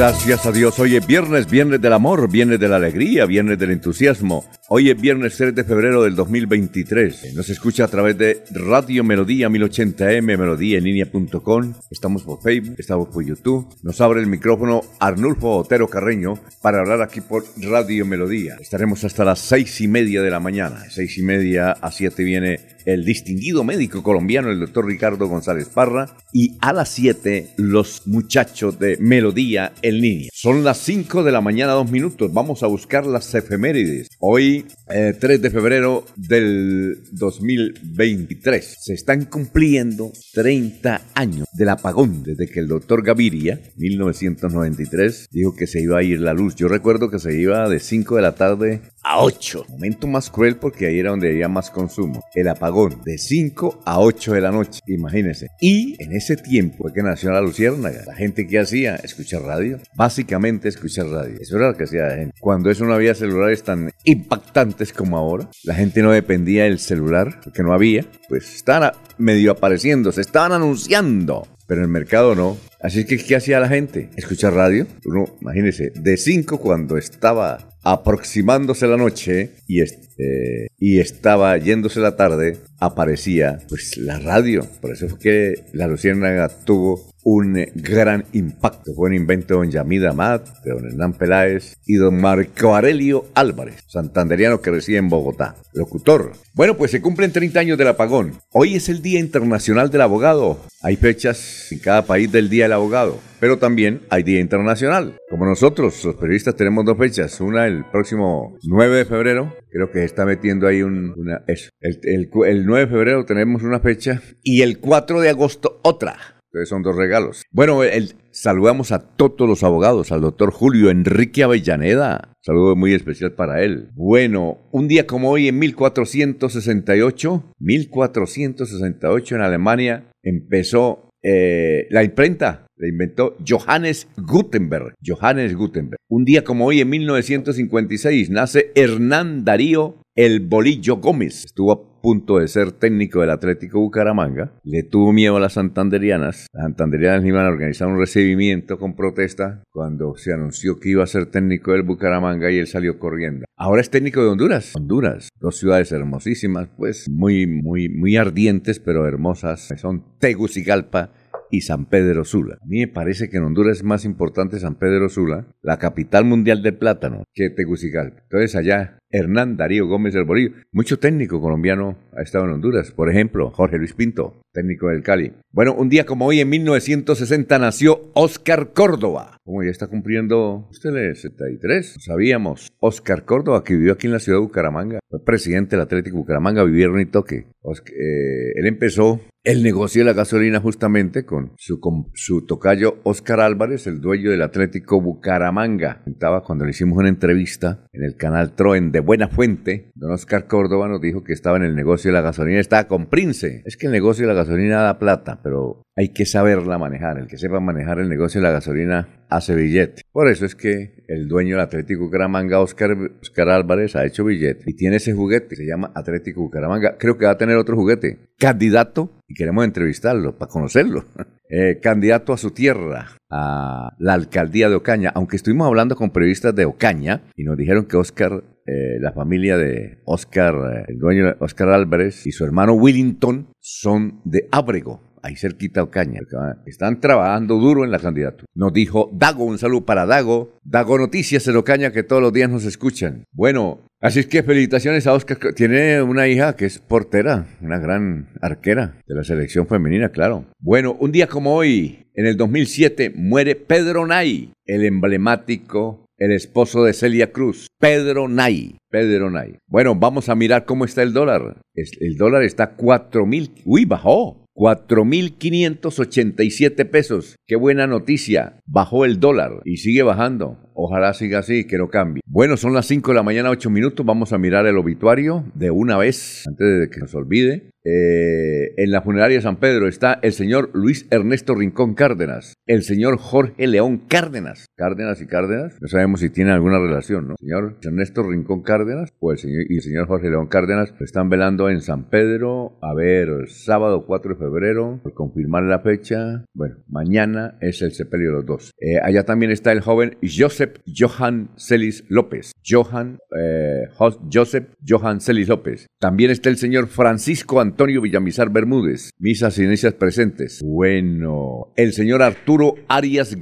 Gracias 0.00 0.46
a 0.46 0.50
Dios. 0.50 0.78
Hoy 0.78 0.96
es 0.96 1.06
viernes, 1.06 1.50
viernes 1.50 1.78
del 1.78 1.92
amor, 1.92 2.30
viernes 2.30 2.58
de 2.58 2.68
la 2.70 2.76
alegría, 2.76 3.26
viernes 3.26 3.58
del 3.58 3.72
entusiasmo. 3.72 4.46
Hoy 4.72 4.88
es 4.88 5.00
viernes 5.00 5.36
3 5.36 5.52
de 5.52 5.64
febrero 5.64 6.04
del 6.04 6.14
2023. 6.14 7.34
Nos 7.34 7.50
escucha 7.50 7.86
a 7.86 7.88
través 7.88 8.16
de 8.16 8.44
Radio 8.52 9.02
Melodía 9.02 9.48
1080m, 9.48 10.22
melodíaenlínea.com. 10.22 11.74
Estamos 11.90 12.22
por 12.22 12.40
Facebook, 12.40 12.76
estamos 12.78 13.08
por 13.08 13.24
YouTube. 13.24 13.66
Nos 13.82 14.00
abre 14.00 14.20
el 14.20 14.28
micrófono 14.28 14.82
Arnulfo 15.00 15.56
Otero 15.56 15.88
Carreño 15.88 16.38
para 16.62 16.78
hablar 16.78 17.02
aquí 17.02 17.20
por 17.20 17.42
Radio 17.56 18.06
Melodía. 18.06 18.58
Estaremos 18.60 19.02
hasta 19.02 19.24
las 19.24 19.40
seis 19.40 19.80
y 19.80 19.88
media 19.88 20.22
de 20.22 20.30
la 20.30 20.38
mañana. 20.38 20.84
Seis 20.88 21.18
y 21.18 21.24
media 21.24 21.72
a 21.72 21.90
siete 21.90 22.22
viene 22.22 22.60
el 22.86 23.04
distinguido 23.04 23.64
médico 23.64 24.02
colombiano, 24.02 24.50
el 24.50 24.60
doctor 24.60 24.86
Ricardo 24.86 25.26
González 25.26 25.68
Parra. 25.68 26.16
Y 26.32 26.56
a 26.60 26.72
las 26.72 26.90
siete, 26.90 27.50
los 27.56 28.06
muchachos 28.06 28.78
de 28.78 28.96
Melodía 28.98 29.72
en 29.82 30.00
línea. 30.00 30.30
Son 30.32 30.62
las 30.62 30.78
cinco 30.78 31.24
de 31.24 31.32
la 31.32 31.40
mañana, 31.40 31.72
dos 31.72 31.90
minutos. 31.90 32.32
Vamos 32.32 32.62
a 32.62 32.68
buscar 32.68 33.04
las 33.04 33.34
efemérides. 33.34 34.08
Hoy 34.20 34.59
3 34.86 35.22
eh, 35.22 35.38
de 35.38 35.50
febrero 35.50 36.04
del 36.16 37.02
2023. 37.12 38.76
Se 38.80 38.94
están 38.94 39.24
cumpliendo 39.24 40.12
30 40.32 41.00
años 41.14 41.46
del 41.52 41.68
apagón 41.68 42.22
desde 42.22 42.46
que 42.46 42.60
el 42.60 42.68
doctor 42.68 43.04
Gaviria, 43.04 43.60
1993, 43.76 45.28
dijo 45.30 45.54
que 45.54 45.66
se 45.66 45.80
iba 45.80 45.98
a 45.98 46.02
ir 46.02 46.20
la 46.20 46.34
luz. 46.34 46.54
Yo 46.56 46.68
recuerdo 46.68 47.10
que 47.10 47.18
se 47.18 47.38
iba 47.40 47.68
de 47.68 47.80
5 47.80 48.16
de 48.16 48.22
la 48.22 48.34
tarde 48.34 48.82
a 49.02 49.22
8. 49.22 49.66
Momento 49.68 50.06
más 50.06 50.30
cruel 50.30 50.56
porque 50.56 50.86
ahí 50.86 50.98
era 50.98 51.10
donde 51.10 51.30
había 51.30 51.48
más 51.48 51.70
consumo. 51.70 52.22
El 52.34 52.48
apagón 52.48 53.00
de 53.04 53.18
5 53.18 53.82
a 53.84 54.00
8 54.00 54.32
de 54.34 54.40
la 54.40 54.50
noche, 54.50 54.80
imagínense. 54.86 55.48
Y 55.60 56.02
en 56.02 56.12
ese 56.12 56.36
tiempo 56.36 56.90
que 56.92 57.02
nació 57.02 57.30
la 57.30 57.40
luciérnaga. 57.40 58.04
La 58.06 58.14
gente 58.14 58.46
que 58.46 58.58
hacía, 58.58 58.96
escuchar 58.96 59.42
radio. 59.42 59.78
Básicamente 59.94 60.68
escuchar 60.68 61.06
radio. 61.06 61.36
Eso 61.40 61.56
era 61.56 61.68
lo 61.68 61.76
que 61.76 61.84
hacía 61.84 62.02
la 62.02 62.16
gente. 62.16 62.34
Cuando 62.40 62.70
eso 62.70 62.84
no 62.84 62.94
había 62.94 63.14
celulares 63.14 63.62
tan 63.62 63.90
impactantes 64.04 64.92
como 64.92 65.16
ahora, 65.16 65.48
la 65.64 65.74
gente 65.74 66.02
no 66.02 66.12
dependía 66.12 66.64
del 66.64 66.78
celular, 66.78 67.40
porque 67.42 67.62
no 67.62 67.72
había, 67.72 68.04
pues 68.28 68.54
estaban 68.54 68.92
medio 69.18 69.52
apareciendo, 69.52 70.12
se 70.12 70.22
estaban 70.22 70.52
anunciando 70.52 71.46
pero 71.70 71.82
en 71.82 71.84
el 71.84 71.92
mercado 71.92 72.34
no. 72.34 72.58
Así 72.80 73.04
que, 73.04 73.16
¿qué 73.16 73.36
hacía 73.36 73.60
la 73.60 73.68
gente? 73.68 74.10
Escuchar 74.16 74.54
radio. 74.54 74.88
Uno, 75.04 75.36
imagínese, 75.40 75.92
de 75.94 76.16
5 76.16 76.58
cuando 76.58 76.96
estaba 76.98 77.70
aproximándose 77.84 78.88
la 78.88 78.96
noche 78.96 79.50
y, 79.68 79.80
este, 79.80 80.66
y 80.80 80.98
estaba 80.98 81.56
yéndose 81.58 82.00
la 82.00 82.16
tarde, 82.16 82.56
aparecía 82.80 83.60
pues 83.68 83.96
la 83.98 84.18
radio. 84.18 84.66
Por 84.80 84.90
eso 84.90 85.08
fue 85.10 85.18
que 85.20 85.54
la 85.72 85.86
Luciérnaga 85.86 86.48
tuvo 86.48 87.09
un 87.22 87.66
gran 87.74 88.24
impacto. 88.32 88.92
Fue 88.94 89.08
un 89.08 89.14
invento 89.14 89.54
de 89.54 89.60
don 89.60 89.70
Yamid 89.70 90.04
Amat, 90.04 90.48
de 90.64 90.70
don 90.70 90.86
Hernán 90.86 91.12
Peláez 91.14 91.76
y 91.86 91.94
don 91.94 92.20
Marco 92.20 92.74
Aurelio 92.74 93.26
Álvarez, 93.34 93.84
santanderiano 93.86 94.60
que 94.60 94.70
reside 94.70 94.98
en 94.98 95.08
Bogotá, 95.08 95.56
locutor. 95.74 96.32
Bueno, 96.54 96.76
pues 96.76 96.90
se 96.90 97.00
cumplen 97.00 97.32
30 97.32 97.60
años 97.60 97.78
del 97.78 97.88
apagón. 97.88 98.34
Hoy 98.52 98.74
es 98.74 98.88
el 98.88 99.02
Día 99.02 99.20
Internacional 99.20 99.90
del 99.90 100.00
Abogado. 100.00 100.60
Hay 100.82 100.96
fechas 100.96 101.70
en 101.70 101.78
cada 101.78 102.06
país 102.06 102.32
del 102.32 102.48
Día 102.48 102.64
del 102.64 102.72
Abogado, 102.72 103.18
pero 103.38 103.58
también 103.58 104.02
hay 104.10 104.22
Día 104.22 104.40
Internacional. 104.40 105.16
Como 105.28 105.46
nosotros, 105.46 106.04
los 106.04 106.16
periodistas, 106.16 106.56
tenemos 106.56 106.84
dos 106.84 106.98
fechas. 106.98 107.40
Una 107.40 107.66
el 107.66 107.84
próximo 107.84 108.58
9 108.64 108.96
de 108.96 109.04
febrero, 109.04 109.54
creo 109.70 109.90
que 109.90 110.04
está 110.04 110.24
metiendo 110.24 110.66
ahí 110.66 110.82
un. 110.82 111.14
Eso. 111.46 111.70
El, 111.80 112.30
el 112.46 112.66
9 112.66 112.86
de 112.86 112.90
febrero 112.90 113.24
tenemos 113.24 113.62
una 113.62 113.80
fecha 113.80 114.20
y 114.42 114.62
el 114.62 114.80
4 114.80 115.20
de 115.20 115.28
agosto 115.28 115.80
otra. 115.82 116.39
Entonces 116.50 116.68
son 116.68 116.82
dos 116.82 116.96
regalos. 116.96 117.44
Bueno, 117.52 117.84
el, 117.84 118.14
saludamos 118.32 118.90
a 118.90 118.98
todos 118.98 119.48
los 119.48 119.62
abogados, 119.62 120.10
al 120.10 120.20
doctor 120.20 120.50
Julio 120.50 120.90
Enrique 120.90 121.44
Avellaneda. 121.44 122.32
Saludo 122.42 122.74
muy 122.74 122.92
especial 122.92 123.32
para 123.32 123.62
él. 123.62 123.90
Bueno, 123.94 124.58
un 124.72 124.88
día 124.88 125.06
como 125.06 125.30
hoy 125.30 125.46
en 125.46 125.60
1468, 125.60 127.54
1468 127.60 129.34
en 129.36 129.40
Alemania 129.42 130.10
empezó 130.24 131.10
eh, 131.22 131.86
la 131.90 132.02
imprenta. 132.02 132.66
La 132.76 132.88
inventó 132.88 133.36
Johannes 133.46 134.08
Gutenberg. 134.16 134.94
Johannes 135.06 135.54
Gutenberg. 135.54 136.00
Un 136.08 136.24
día 136.24 136.42
como 136.42 136.64
hoy 136.64 136.80
en 136.80 136.88
1956 136.88 138.30
nace 138.30 138.72
Hernán 138.74 139.44
Darío 139.44 140.00
el 140.16 140.40
Bolillo 140.40 140.96
Gómez. 140.96 141.44
Estuvo 141.44 141.89
punto 142.00 142.38
de 142.38 142.48
ser 142.48 142.72
técnico 142.72 143.20
del 143.20 143.30
Atlético 143.30 143.80
Bucaramanga, 143.80 144.52
le 144.64 144.82
tuvo 144.82 145.12
miedo 145.12 145.36
a 145.36 145.40
las 145.40 145.54
santanderianas. 145.54 146.46
Las 146.52 146.62
santanderianas 146.64 147.24
iban 147.24 147.46
a 147.46 147.50
organizar 147.50 147.88
un 147.88 147.98
recibimiento 147.98 148.78
con 148.78 148.96
protesta 148.96 149.62
cuando 149.70 150.16
se 150.16 150.32
anunció 150.32 150.78
que 150.78 150.90
iba 150.90 151.04
a 151.04 151.06
ser 151.06 151.26
técnico 151.26 151.72
del 151.72 151.82
Bucaramanga 151.82 152.50
y 152.50 152.58
él 152.58 152.66
salió 152.66 152.98
corriendo. 152.98 153.46
Ahora 153.56 153.80
es 153.80 153.90
técnico 153.90 154.22
de 154.22 154.28
Honduras. 154.28 154.74
Honduras, 154.74 155.28
dos 155.40 155.56
ciudades 155.56 155.92
hermosísimas, 155.92 156.68
pues 156.76 157.06
muy, 157.08 157.46
muy, 157.46 157.88
muy 157.88 158.16
ardientes, 158.16 158.80
pero 158.80 159.06
hermosas. 159.06 159.68
Son 159.76 160.04
Tegucigalpa 160.18 161.12
y 161.50 161.62
San 161.62 161.86
Pedro 161.86 162.24
Sula. 162.24 162.58
A 162.60 162.66
mí 162.66 162.80
me 162.80 162.88
parece 162.88 163.28
que 163.28 163.38
en 163.38 163.44
Honduras 163.44 163.78
es 163.78 163.84
más 163.84 164.04
importante 164.04 164.60
San 164.60 164.76
Pedro 164.76 165.08
Sula, 165.08 165.46
la 165.62 165.78
capital 165.78 166.24
mundial 166.24 166.62
del 166.62 166.76
plátano, 166.76 167.24
que 167.34 167.50
Tegucigalpa. 167.50 168.22
Entonces 168.22 168.56
allá 168.56 168.99
Hernán 169.10 169.56
Darío 169.56 169.86
Gómez 169.86 170.14
del 170.14 170.24
Borillo. 170.24 170.54
Mucho 170.72 170.98
técnico 170.98 171.40
colombiano 171.40 171.98
ha 172.16 172.22
estado 172.22 172.44
en 172.44 172.52
Honduras. 172.52 172.90
Por 172.92 173.10
ejemplo, 173.10 173.50
Jorge 173.50 173.78
Luis 173.78 173.94
Pinto, 173.94 174.40
técnico 174.52 174.88
del 174.88 175.02
Cali. 175.02 175.32
Bueno, 175.52 175.74
un 175.74 175.88
día 175.88 176.06
como 176.06 176.26
hoy, 176.26 176.40
en 176.40 176.48
1960, 176.48 177.58
nació 177.58 178.10
Oscar 178.14 178.72
Córdoba. 178.72 179.38
Como 179.44 179.62
ya 179.62 179.70
está 179.70 179.88
cumpliendo, 179.88 180.68
usted 180.70 180.90
le 180.90 181.14
73, 181.14 181.96
sabíamos. 182.04 182.72
Oscar 182.78 183.24
Córdoba, 183.24 183.64
que 183.64 183.74
vivió 183.74 183.92
aquí 183.92 184.06
en 184.06 184.12
la 184.12 184.20
ciudad 184.20 184.38
de 184.38 184.44
Bucaramanga, 184.44 185.00
fue 185.08 185.24
presidente 185.24 185.76
del 185.76 185.84
Atlético 185.84 186.18
Bucaramanga, 186.18 186.62
vivieron 186.64 187.00
y 187.00 187.06
toque. 187.06 187.46
Eh, 187.66 188.52
él 188.54 188.66
empezó 188.66 189.20
el 189.42 189.62
negocio 189.62 190.02
de 190.02 190.04
la 190.04 190.12
gasolina 190.12 190.60
justamente 190.60 191.24
con 191.24 191.52
su, 191.56 191.80
con 191.80 192.10
su 192.14 192.44
tocayo 192.44 192.98
Oscar 193.04 193.40
Álvarez, 193.40 193.86
el 193.86 194.00
dueño 194.00 194.30
del 194.30 194.42
Atlético 194.42 195.00
Bucaramanga. 195.00 196.02
Estaba 196.06 196.42
cuando 196.42 196.64
le 196.64 196.72
hicimos 196.72 196.98
una 196.98 197.08
entrevista 197.08 197.86
en 197.92 198.04
el 198.04 198.16
canal 198.16 198.52
Troen 198.54 198.92
de 198.92 198.99
buena 199.00 199.28
fuente, 199.28 199.92
don 199.94 200.12
Oscar 200.12 200.46
Córdoba 200.46 200.88
nos 200.88 201.00
dijo 201.00 201.24
que 201.24 201.32
estaba 201.32 201.56
en 201.56 201.64
el 201.64 201.74
negocio 201.74 202.10
de 202.10 202.14
la 202.14 202.22
gasolina, 202.22 202.60
estaba 202.60 202.88
con 202.88 203.06
Prince. 203.06 203.62
Es 203.64 203.76
que 203.76 203.86
el 203.86 203.92
negocio 203.92 204.26
de 204.26 204.32
la 204.32 204.38
gasolina 204.38 204.82
da 204.82 204.98
plata, 204.98 205.40
pero 205.42 205.82
hay 205.96 206.10
que 206.10 206.26
saberla 206.26 206.78
manejar. 206.78 207.18
El 207.18 207.26
que 207.26 207.38
sepa 207.38 207.60
manejar 207.60 207.98
el 207.98 208.08
negocio 208.08 208.40
de 208.40 208.46
la 208.46 208.52
gasolina 208.52 209.19
hace 209.30 209.54
billete. 209.54 210.02
Por 210.12 210.28
eso 210.28 210.44
es 210.44 210.54
que 210.54 211.04
el 211.08 211.28
dueño 211.28 211.56
del 211.56 211.64
Atlético 211.64 212.04
Bucaramanga, 212.04 212.60
Oscar, 212.60 212.96
Oscar 213.20 213.48
Álvarez, 213.48 213.96
ha 213.96 214.04
hecho 214.04 214.24
billete 214.24 214.64
y 214.66 214.74
tiene 214.74 214.96
ese 214.96 215.12
juguete, 215.12 215.56
se 215.56 215.66
llama 215.66 215.92
Atlético 215.94 216.42
Bucaramanga. 216.42 216.96
Creo 216.98 217.16
que 217.16 217.26
va 217.26 217.32
a 217.32 217.38
tener 217.38 217.56
otro 217.56 217.76
juguete, 217.76 218.18
candidato, 218.38 219.10
y 219.28 219.34
queremos 219.34 219.64
entrevistarlo 219.64 220.36
para 220.36 220.50
conocerlo. 220.50 221.04
Eh, 221.52 221.80
candidato 221.82 222.32
a 222.32 222.36
su 222.36 222.52
tierra, 222.52 223.08
a 223.28 223.96
la 223.98 224.14
alcaldía 224.14 224.68
de 224.68 224.76
Ocaña, 224.76 225.10
aunque 225.12 225.34
estuvimos 225.34 225.66
hablando 225.66 225.96
con 225.96 226.10
periodistas 226.10 226.54
de 226.54 226.64
Ocaña 226.64 227.24
y 227.34 227.42
nos 227.42 227.56
dijeron 227.56 227.86
que 227.86 227.96
Oscar 227.96 228.44
eh, 228.66 229.00
la 229.00 229.10
familia 229.10 229.56
de 229.56 229.98
Oscar, 230.04 230.84
el 230.86 230.98
dueño 231.00 231.34
Oscar 231.40 231.70
Álvarez 231.70 232.24
y 232.28 232.30
su 232.30 232.44
hermano 232.44 232.74
Willington 232.74 233.48
son 233.58 234.20
de 234.24 234.46
Ábrego, 234.52 235.09
ahí 235.22 235.36
cerquita 235.36 235.82
Ocaña. 235.82 236.20
Están 236.66 237.00
trabajando 237.00 237.56
duro 237.56 237.84
en 237.84 237.90
la 237.90 237.98
candidatura. 237.98 238.46
Nos 238.54 238.72
dijo 238.72 239.10
Dago, 239.12 239.44
un 239.44 239.58
saludo 239.58 239.84
para 239.84 240.06
Dago. 240.06 240.58
Dago 240.62 240.98
Noticias 240.98 241.46
en 241.48 241.56
Ocaña 241.56 241.92
que 241.92 242.02
todos 242.02 242.22
los 242.22 242.32
días 242.32 242.50
nos 242.50 242.64
escuchan. 242.64 243.24
Bueno, 243.32 243.80
así 244.00 244.20
es 244.20 244.26
que 244.26 244.42
felicitaciones 244.42 245.06
a 245.06 245.12
Oscar. 245.12 245.38
Tiene 245.54 246.02
una 246.02 246.28
hija 246.28 246.56
que 246.56 246.66
es 246.66 246.78
portera, 246.78 247.46
una 247.60 247.78
gran 247.78 248.28
arquera 248.40 248.96
de 249.06 249.14
la 249.14 249.24
selección 249.24 249.66
femenina, 249.66 250.10
claro. 250.10 250.44
Bueno, 250.58 250.96
un 250.98 251.12
día 251.12 251.26
como 251.26 251.54
hoy, 251.54 252.06
en 252.14 252.26
el 252.26 252.36
2007, 252.36 253.12
muere 253.16 253.56
Pedro 253.56 254.06
Nay, 254.06 254.52
el 254.66 254.84
emblemático 254.84 256.06
el 256.20 256.32
esposo 256.32 256.84
de 256.84 256.92
Celia 256.92 257.32
Cruz, 257.32 257.68
Pedro 257.78 258.28
Nay. 258.28 258.76
Pedro 258.90 259.30
Nay. 259.30 259.56
Bueno, 259.66 259.94
vamos 259.94 260.28
a 260.28 260.34
mirar 260.34 260.66
cómo 260.66 260.84
está 260.84 261.02
el 261.02 261.14
dólar. 261.14 261.56
El 261.74 262.16
dólar 262.16 262.42
está 262.42 262.72
4 262.72 263.24
mil. 263.24 263.52
Uy, 263.64 263.86
bajó. 263.86 264.44
4.587 264.60 266.90
pesos. 266.90 267.36
Qué 267.46 267.56
buena 267.56 267.86
noticia. 267.86 268.60
Bajó 268.66 269.06
el 269.06 269.18
dólar 269.18 269.62
y 269.64 269.78
sigue 269.78 270.02
bajando. 270.02 270.69
Ojalá 270.82 271.12
siga 271.12 271.40
así, 271.40 271.66
que 271.66 271.76
no 271.76 271.88
cambie. 271.88 272.22
Bueno, 272.26 272.56
son 272.56 272.72
las 272.72 272.86
5 272.86 273.10
de 273.10 273.14
la 273.14 273.22
mañana, 273.22 273.50
8 273.50 273.68
minutos. 273.68 274.06
Vamos 274.06 274.32
a 274.32 274.38
mirar 274.38 274.66
el 274.66 274.78
obituario 274.78 275.44
de 275.54 275.70
una 275.70 275.98
vez, 275.98 276.44
antes 276.46 276.80
de 276.80 276.88
que 276.88 277.00
nos 277.00 277.14
olvide. 277.14 277.70
Eh, 277.82 278.74
en 278.76 278.90
la 278.90 279.00
funeraria 279.00 279.38
de 279.38 279.42
San 279.42 279.56
Pedro 279.56 279.88
está 279.88 280.18
el 280.22 280.32
señor 280.32 280.70
Luis 280.74 281.06
Ernesto 281.10 281.54
Rincón 281.54 281.94
Cárdenas, 281.94 282.54
el 282.66 282.82
señor 282.82 283.16
Jorge 283.16 283.66
León 283.66 284.02
Cárdenas. 284.06 284.66
Cárdenas 284.76 285.22
y 285.22 285.26
Cárdenas, 285.26 285.78
no 285.80 285.88
sabemos 285.88 286.20
si 286.20 286.28
tienen 286.28 286.52
alguna 286.52 286.78
relación, 286.78 287.28
¿no? 287.28 287.36
Señor 287.38 287.78
Ernesto 287.82 288.22
Rincón 288.22 288.62
Cárdenas 288.62 289.10
pues, 289.18 289.44
el 289.44 289.50
señor, 289.50 289.64
y 289.70 289.76
el 289.76 289.82
señor 289.82 290.08
Jorge 290.08 290.28
León 290.28 290.48
Cárdenas 290.48 290.92
están 291.00 291.30
velando 291.30 291.70
en 291.70 291.80
San 291.80 292.10
Pedro. 292.10 292.78
A 292.82 292.94
ver, 292.94 293.48
sábado 293.48 294.04
4 294.06 294.34
de 294.34 294.38
febrero, 294.38 295.00
por 295.02 295.14
confirmar 295.14 295.62
la 295.62 295.80
fecha. 295.80 296.44
Bueno, 296.52 296.76
mañana 296.86 297.56
es 297.62 297.80
el 297.80 297.92
sepelio 297.92 298.28
de 298.28 298.36
los 298.36 298.46
dos. 298.46 298.72
Eh, 298.78 299.00
allá 299.02 299.24
también 299.24 299.52
está 299.52 299.72
el 299.72 299.80
joven 299.80 300.18
Joseph 300.22 300.69
Johan 300.86 301.50
Celis 301.56 302.04
López. 302.08 302.52
Johan, 302.66 303.18
eh, 303.36 303.88
Joseph 304.32 304.68
Johan 304.86 305.20
Celis 305.20 305.48
López. 305.48 305.86
También 305.98 306.30
está 306.30 306.48
el 306.48 306.56
señor 306.56 306.88
Francisco 306.88 307.60
Antonio 307.60 308.00
Villamizar 308.00 308.50
Bermúdez. 308.50 309.10
Misas 309.18 309.58
y 309.58 309.66
presentes. 309.94 310.60
Bueno, 310.62 311.72
el 311.76 311.92
señor 311.92 312.22
Arturo 312.22 312.74
Arias 312.88 313.36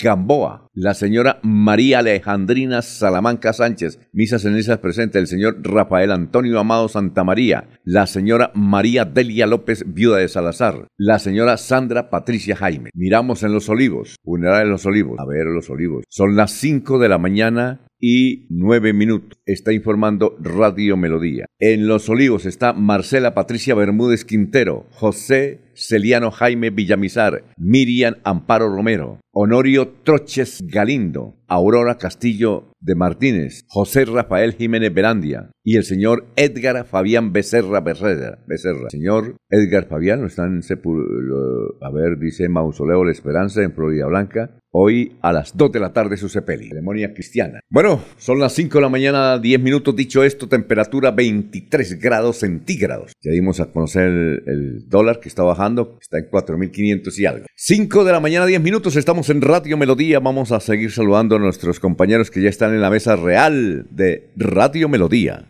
Gamboa. 0.00 0.68
La 0.74 0.94
señora 0.94 1.38
María 1.42 1.98
Alejandrina 1.98 2.80
Salamanca 2.80 3.52
Sánchez. 3.52 4.00
Misas 4.14 4.46
y 4.46 4.48
inicias 4.48 4.78
presentes. 4.78 5.20
El 5.20 5.26
señor 5.26 5.58
Rafael 5.60 6.10
Antonio 6.10 6.58
Amado 6.58 6.88
Santamaría. 6.88 7.68
La 7.84 8.06
señora 8.06 8.52
María 8.54 9.04
Delia 9.04 9.46
López, 9.46 9.84
viuda 9.86 10.16
de 10.16 10.28
Salazar. 10.28 10.86
La 10.96 11.18
señora 11.18 11.58
Sandra 11.58 12.08
Patricia 12.08 12.56
Jaime. 12.56 12.88
Miramos 12.94 13.42
en 13.42 13.52
Los 13.52 13.68
Olivos. 13.68 14.16
Funeral 14.24 14.62
en 14.62 14.70
Los 14.70 14.86
Olivos. 14.86 15.18
A 15.18 15.26
ver, 15.26 15.44
Los 15.44 15.68
Olivos. 15.68 16.04
Son 16.08 16.36
las 16.36 16.52
5 16.52 16.98
de 16.98 17.08
la 17.10 17.18
mañana 17.18 17.86
y 18.00 18.46
9 18.48 18.94
minutos. 18.94 19.38
Está 19.44 19.74
informando 19.74 20.36
Radio 20.40 20.96
Melodía. 20.96 21.44
En 21.58 21.86
Los 21.86 22.08
Olivos 22.08 22.46
está 22.46 22.72
Marcela 22.72 23.34
Patricia 23.34 23.74
Bermúdez 23.74 24.24
Quintero, 24.24 24.86
José 24.90 25.71
Celiano 25.74 26.30
Jaime 26.30 26.70
Villamizar, 26.70 27.44
Miriam 27.56 28.16
Amparo 28.24 28.68
Romero, 28.68 29.18
Honorio 29.32 29.88
Troches 30.04 30.60
Galindo, 30.62 31.36
Aurora 31.48 31.96
Castillo 31.96 32.72
de 32.80 32.94
Martínez, 32.94 33.64
José 33.68 34.04
Rafael 34.04 34.54
Jiménez 34.54 34.92
Berandia 34.92 35.50
y 35.64 35.76
el 35.76 35.84
señor 35.84 36.26
Edgar 36.36 36.84
Fabián 36.84 37.32
Becerra 37.32 37.80
Becerra. 37.80 38.38
Becerra. 38.46 38.90
Señor 38.90 39.36
Edgar 39.48 39.86
Fabián, 39.86 40.24
están 40.26 40.60
a 40.60 41.90
ver, 41.90 42.18
dice 42.18 42.48
Mausoleo 42.48 43.04
La 43.04 43.12
Esperanza 43.12 43.62
en 43.62 43.72
Florida 43.72 44.06
Blanca. 44.06 44.50
Hoy 44.74 45.18
a 45.20 45.32
las 45.34 45.54
2 45.54 45.70
de 45.70 45.80
la 45.80 45.92
tarde 45.92 46.16
su 46.16 46.30
sepeli, 46.30 46.68
ceremonia 46.68 47.12
cristiana. 47.12 47.60
Bueno, 47.68 48.00
son 48.16 48.38
las 48.38 48.54
5 48.54 48.78
de 48.78 48.82
la 48.82 48.88
mañana, 48.88 49.38
10 49.38 49.60
minutos. 49.60 49.94
Dicho 49.94 50.24
esto, 50.24 50.48
temperatura 50.48 51.10
23 51.10 52.00
grados 52.00 52.38
centígrados. 52.38 53.12
Ya 53.22 53.32
dimos 53.32 53.60
a 53.60 53.70
conocer 53.70 54.08
el 54.46 54.88
dólar 54.88 55.20
que 55.20 55.28
está 55.28 55.42
bajando, 55.42 55.61
está 56.00 56.18
en 56.18 56.30
4.500 56.30 57.18
y 57.18 57.26
algo. 57.26 57.46
5 57.54 58.04
de 58.04 58.12
la 58.12 58.20
mañana, 58.20 58.46
10 58.46 58.60
minutos, 58.60 58.96
estamos 58.96 59.30
en 59.30 59.40
Radio 59.40 59.76
Melodía. 59.76 60.18
Vamos 60.20 60.52
a 60.52 60.60
seguir 60.60 60.90
saludando 60.90 61.36
a 61.36 61.38
nuestros 61.38 61.80
compañeros 61.80 62.30
que 62.30 62.42
ya 62.42 62.48
están 62.48 62.74
en 62.74 62.80
la 62.80 62.90
mesa 62.90 63.16
real 63.16 63.86
de 63.90 64.30
Radio 64.36 64.88
Melodía. 64.88 65.48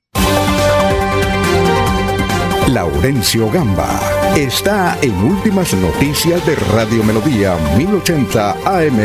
Laurencio 2.68 3.50
Gamba 3.50 4.00
está 4.36 4.98
en 5.02 5.12
Últimas 5.14 5.74
Noticias 5.74 6.46
de 6.46 6.54
Radio 6.56 7.02
Melodía 7.04 7.56
1080 7.76 8.52
AM. 8.64 8.98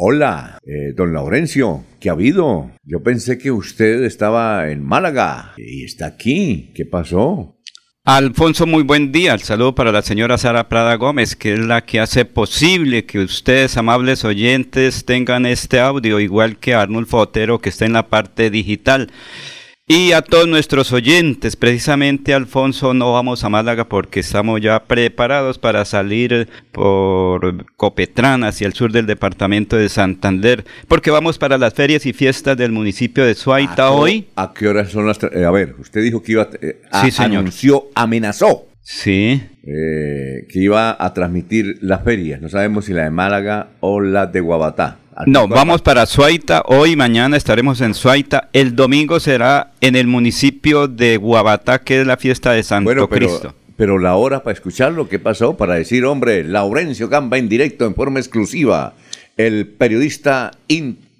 Hola, 0.00 0.58
eh, 0.64 0.92
don 0.94 1.12
Laurencio, 1.12 1.84
¿qué 1.98 2.08
ha 2.08 2.12
habido? 2.12 2.70
Yo 2.84 3.02
pensé 3.02 3.36
que 3.36 3.50
usted 3.50 4.04
estaba 4.04 4.70
en 4.70 4.84
Málaga 4.84 5.54
y 5.56 5.84
está 5.84 6.06
aquí. 6.06 6.70
¿Qué 6.72 6.86
pasó? 6.86 7.57
Alfonso, 8.10 8.66
muy 8.66 8.84
buen 8.84 9.12
día. 9.12 9.34
El 9.34 9.42
saludo 9.42 9.74
para 9.74 9.92
la 9.92 10.00
señora 10.00 10.38
Sara 10.38 10.70
Prada 10.70 10.94
Gómez, 10.94 11.36
que 11.36 11.52
es 11.52 11.58
la 11.58 11.84
que 11.84 12.00
hace 12.00 12.24
posible 12.24 13.04
que 13.04 13.18
ustedes, 13.18 13.76
amables 13.76 14.24
oyentes, 14.24 15.04
tengan 15.04 15.44
este 15.44 15.78
audio, 15.78 16.18
igual 16.18 16.56
que 16.56 16.72
Arnulfo 16.72 17.18
Otero, 17.18 17.58
que 17.58 17.68
está 17.68 17.84
en 17.84 17.92
la 17.92 18.06
parte 18.06 18.48
digital. 18.48 19.12
Y 19.90 20.12
a 20.12 20.20
todos 20.20 20.46
nuestros 20.46 20.92
oyentes, 20.92 21.56
precisamente 21.56 22.34
Alfonso, 22.34 22.92
no 22.92 23.14
vamos 23.14 23.42
a 23.42 23.48
Málaga 23.48 23.88
porque 23.88 24.20
estamos 24.20 24.60
ya 24.60 24.84
preparados 24.84 25.58
para 25.58 25.86
salir 25.86 26.46
por 26.72 27.64
Copetrán 27.74 28.44
hacia 28.44 28.66
el 28.66 28.74
sur 28.74 28.92
del 28.92 29.06
departamento 29.06 29.76
de 29.76 29.88
Santander, 29.88 30.66
porque 30.88 31.10
vamos 31.10 31.38
para 31.38 31.56
las 31.56 31.72
ferias 31.72 32.04
y 32.04 32.12
fiestas 32.12 32.58
del 32.58 32.70
municipio 32.70 33.24
de 33.24 33.34
Suaita 33.34 33.90
hoy. 33.90 34.28
¿A 34.36 34.52
qué 34.52 34.68
horas 34.68 34.90
son 34.90 35.06
las? 35.06 35.20
Eh, 35.22 35.46
a 35.46 35.50
ver, 35.50 35.74
usted 35.78 36.02
dijo 36.02 36.22
que 36.22 36.32
iba, 36.32 36.46
eh, 36.60 36.82
a, 36.90 37.02
sí, 37.02 37.10
señor. 37.10 37.38
anunció, 37.38 37.86
amenazó. 37.94 38.66
Sí. 38.82 39.42
Eh, 39.64 40.46
que 40.50 40.60
iba 40.60 41.02
a 41.02 41.14
transmitir 41.14 41.78
las 41.80 42.04
ferias. 42.04 42.42
No 42.42 42.50
sabemos 42.50 42.84
si 42.84 42.92
la 42.92 43.04
de 43.04 43.10
Málaga 43.10 43.70
o 43.80 44.02
la 44.02 44.26
de 44.26 44.40
Guabatá. 44.40 44.98
No, 45.26 45.48
vamos 45.48 45.82
para 45.82 46.06
Suaita. 46.06 46.62
Hoy 46.66 46.94
mañana 46.94 47.36
estaremos 47.36 47.80
en 47.80 47.94
Suaita. 47.94 48.48
El 48.52 48.76
domingo 48.76 49.18
será 49.18 49.72
en 49.80 49.96
el 49.96 50.06
municipio 50.06 50.86
de 50.86 51.16
Guabatá, 51.16 51.80
que 51.80 52.00
es 52.00 52.06
la 52.06 52.16
fiesta 52.16 52.52
de 52.52 52.62
Santo 52.62 52.84
bueno, 52.84 53.08
pero, 53.08 53.26
Cristo. 53.26 53.54
Pero 53.76 53.98
la 53.98 54.14
hora 54.14 54.42
para 54.42 54.54
escuchar 54.54 54.92
lo 54.92 55.08
que 55.08 55.18
pasó, 55.18 55.56
para 55.56 55.74
decir, 55.74 56.04
hombre, 56.04 56.44
Laurencio 56.44 57.08
Gamba 57.08 57.38
en 57.38 57.48
directo, 57.48 57.84
en 57.86 57.94
forma 57.94 58.20
exclusiva, 58.20 58.94
el 59.36 59.66
periodista 59.66 60.52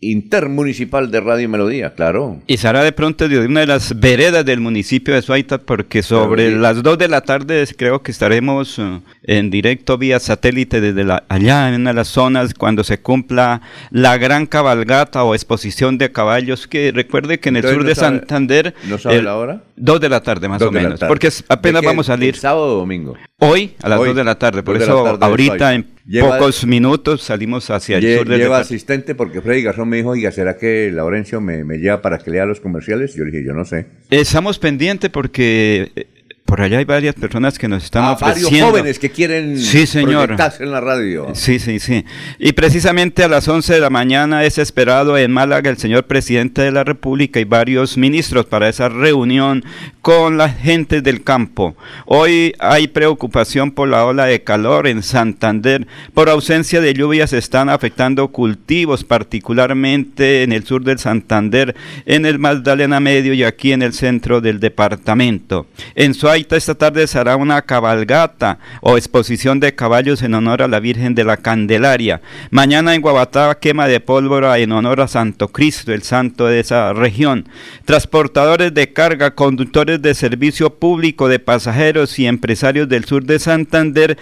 intermunicipal 0.00 1.10
de 1.10 1.20
Radio 1.20 1.48
Melodía, 1.48 1.94
claro. 1.94 2.40
Y 2.46 2.58
será 2.58 2.82
de 2.82 2.92
pronto 2.92 3.28
de 3.28 3.38
una 3.40 3.60
de 3.60 3.66
las 3.66 3.98
veredas 3.98 4.44
del 4.44 4.60
municipio 4.60 5.14
de 5.14 5.22
Suaita, 5.22 5.58
porque 5.58 6.02
sobre 6.02 6.56
las 6.56 6.82
2 6.82 6.98
de 6.98 7.08
la 7.08 7.22
tarde 7.22 7.66
creo 7.76 8.02
que 8.02 8.12
estaremos 8.12 8.78
uh, 8.78 9.00
en 9.24 9.50
directo 9.50 9.98
vía 9.98 10.20
satélite 10.20 10.80
desde 10.80 11.04
la, 11.04 11.24
allá 11.28 11.68
en 11.68 11.80
una 11.80 11.90
de 11.90 11.94
las 11.94 12.08
zonas 12.08 12.54
cuando 12.54 12.84
se 12.84 13.00
cumpla 13.00 13.60
la 13.90 14.16
gran 14.18 14.46
cabalgata 14.46 15.24
o 15.24 15.34
exposición 15.34 15.98
de 15.98 16.12
caballos, 16.12 16.66
que 16.66 16.92
recuerde 16.92 17.40
que 17.40 17.48
en 17.48 17.56
el 17.56 17.62
sur 17.62 17.84
de 17.84 17.94
Santander... 17.94 18.74
¿No 18.84 18.98
sabe 18.98 19.22
la 19.22 19.36
hora? 19.36 19.62
2 19.76 20.00
de 20.00 20.08
la 20.08 20.22
tarde 20.22 20.48
más 20.48 20.62
o 20.62 20.70
menos, 20.70 21.00
porque 21.06 21.30
apenas 21.48 21.82
vamos 21.82 22.08
a 22.08 22.12
salir... 22.12 22.36
¿Sábado 22.36 22.76
o 22.76 22.78
domingo? 22.78 23.16
Hoy 23.38 23.74
a 23.82 23.88
las 23.88 23.98
2 23.98 24.14
de 24.14 24.24
la 24.24 24.36
tarde, 24.36 24.62
por 24.62 24.76
eso 24.76 25.06
ahorita 25.20 25.74
en 25.74 25.97
pocos 26.20 26.66
minutos 26.66 27.22
salimos 27.22 27.70
hacia 27.70 27.98
el 27.98 28.18
sur 28.18 28.28
del 28.28 28.40
Lleva 28.40 28.58
asistente 28.58 29.14
porque 29.14 29.40
Freddy 29.40 29.62
Garzón 29.62 29.88
me 29.88 29.98
dijo, 29.98 30.10
oiga, 30.10 30.32
¿será 30.32 30.56
que 30.56 30.90
Laurencio 30.92 31.40
me, 31.40 31.64
me 31.64 31.78
lleva 31.78 32.00
para 32.00 32.18
que 32.18 32.30
lea 32.30 32.46
los 32.46 32.60
comerciales? 32.60 33.14
Yo 33.14 33.24
le 33.24 33.30
dije, 33.30 33.44
yo 33.44 33.52
no 33.52 33.64
sé. 33.64 33.86
Estamos 34.10 34.58
pendientes 34.58 35.10
porque 35.10 35.92
eh, 35.94 36.06
por 36.48 36.62
allá 36.62 36.78
hay 36.78 36.86
varias 36.86 37.14
personas 37.14 37.58
que 37.58 37.68
nos 37.68 37.84
están 37.84 38.04
ah, 38.04 38.12
ofreciendo. 38.12 38.48
Varios 38.48 38.70
jóvenes 38.70 38.98
que 38.98 39.10
quieren 39.10 39.58
sí, 39.58 39.86
señor. 39.86 40.34
en 40.60 40.70
la 40.72 40.80
radio. 40.80 41.26
Sí, 41.34 41.58
sí, 41.58 41.78
sí. 41.78 42.06
Y 42.38 42.52
precisamente 42.52 43.22
a 43.22 43.28
las 43.28 43.46
11 43.46 43.74
de 43.74 43.80
la 43.80 43.90
mañana 43.90 44.42
es 44.44 44.56
esperado 44.56 45.18
en 45.18 45.30
Málaga 45.30 45.68
el 45.68 45.76
señor 45.76 46.06
presidente 46.06 46.62
de 46.62 46.72
la 46.72 46.84
República 46.84 47.38
y 47.38 47.44
varios 47.44 47.98
ministros 47.98 48.46
para 48.46 48.70
esa 48.70 48.88
reunión 48.88 49.62
con 50.00 50.38
la 50.38 50.48
gente 50.48 51.02
del 51.02 51.22
campo. 51.22 51.76
Hoy 52.06 52.54
hay 52.60 52.88
preocupación 52.88 53.72
por 53.72 53.90
la 53.90 54.06
ola 54.06 54.24
de 54.24 54.42
calor 54.42 54.86
en 54.86 55.02
Santander. 55.02 55.86
Por 56.14 56.30
ausencia 56.30 56.80
de 56.80 56.94
lluvias 56.94 57.34
están 57.34 57.68
afectando 57.68 58.28
cultivos, 58.28 59.04
particularmente 59.04 60.44
en 60.44 60.52
el 60.52 60.64
sur 60.64 60.82
del 60.82 60.98
Santander, 60.98 61.76
en 62.06 62.24
el 62.24 62.38
Magdalena 62.38 63.00
Medio 63.00 63.34
y 63.34 63.44
aquí 63.44 63.72
en 63.72 63.82
el 63.82 63.92
centro 63.92 64.40
del 64.40 64.60
departamento. 64.60 65.66
En 65.94 66.14
Suaita 66.38 66.56
esta 66.56 66.76
tarde 66.76 67.04
se 67.08 67.18
hará 67.18 67.34
una 67.34 67.62
cabalgata 67.62 68.60
o 68.80 68.96
exposición 68.96 69.58
de 69.58 69.74
caballos 69.74 70.22
en 70.22 70.34
honor 70.34 70.62
a 70.62 70.68
la 70.68 70.78
Virgen 70.78 71.16
de 71.16 71.24
la 71.24 71.36
Candelaria. 71.36 72.20
Mañana 72.52 72.94
en 72.94 73.02
Guabatá 73.02 73.58
quema 73.58 73.88
de 73.88 73.98
pólvora 73.98 74.56
en 74.60 74.70
honor 74.70 75.00
a 75.00 75.08
Santo 75.08 75.48
Cristo, 75.48 75.92
el 75.92 76.04
santo 76.04 76.46
de 76.46 76.60
esa 76.60 76.92
región. 76.92 77.48
Transportadores 77.86 78.72
de 78.72 78.92
carga, 78.92 79.34
conductores 79.34 80.00
de 80.00 80.14
servicio 80.14 80.70
público 80.70 81.26
de 81.26 81.40
pasajeros 81.40 82.16
y 82.20 82.28
empresarios 82.28 82.88
del 82.88 83.04
sur 83.04 83.24
de 83.24 83.40
Santander 83.40 84.16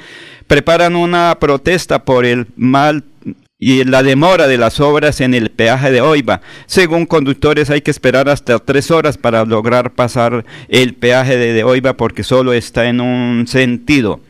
preparan 0.46 0.96
una 0.96 1.36
protesta 1.38 2.02
por 2.06 2.24
el 2.24 2.46
mal 2.56 3.04
y 3.58 3.84
la 3.84 4.02
demora 4.02 4.46
de 4.46 4.58
las 4.58 4.80
obras 4.80 5.20
en 5.20 5.34
el 5.34 5.50
peaje 5.50 5.90
de 5.90 6.00
Oiva. 6.00 6.40
Según 6.66 7.06
conductores 7.06 7.70
hay 7.70 7.80
que 7.80 7.90
esperar 7.90 8.28
hasta 8.28 8.58
tres 8.58 8.90
horas 8.90 9.16
para 9.16 9.44
lograr 9.44 9.94
pasar 9.94 10.44
el 10.68 10.94
peaje 10.94 11.36
de, 11.36 11.52
de 11.52 11.64
Oiva 11.64 11.96
porque 11.96 12.22
solo 12.22 12.52
está 12.52 12.86
en 12.86 13.00
un 13.00 13.46
sentido. 13.46 14.20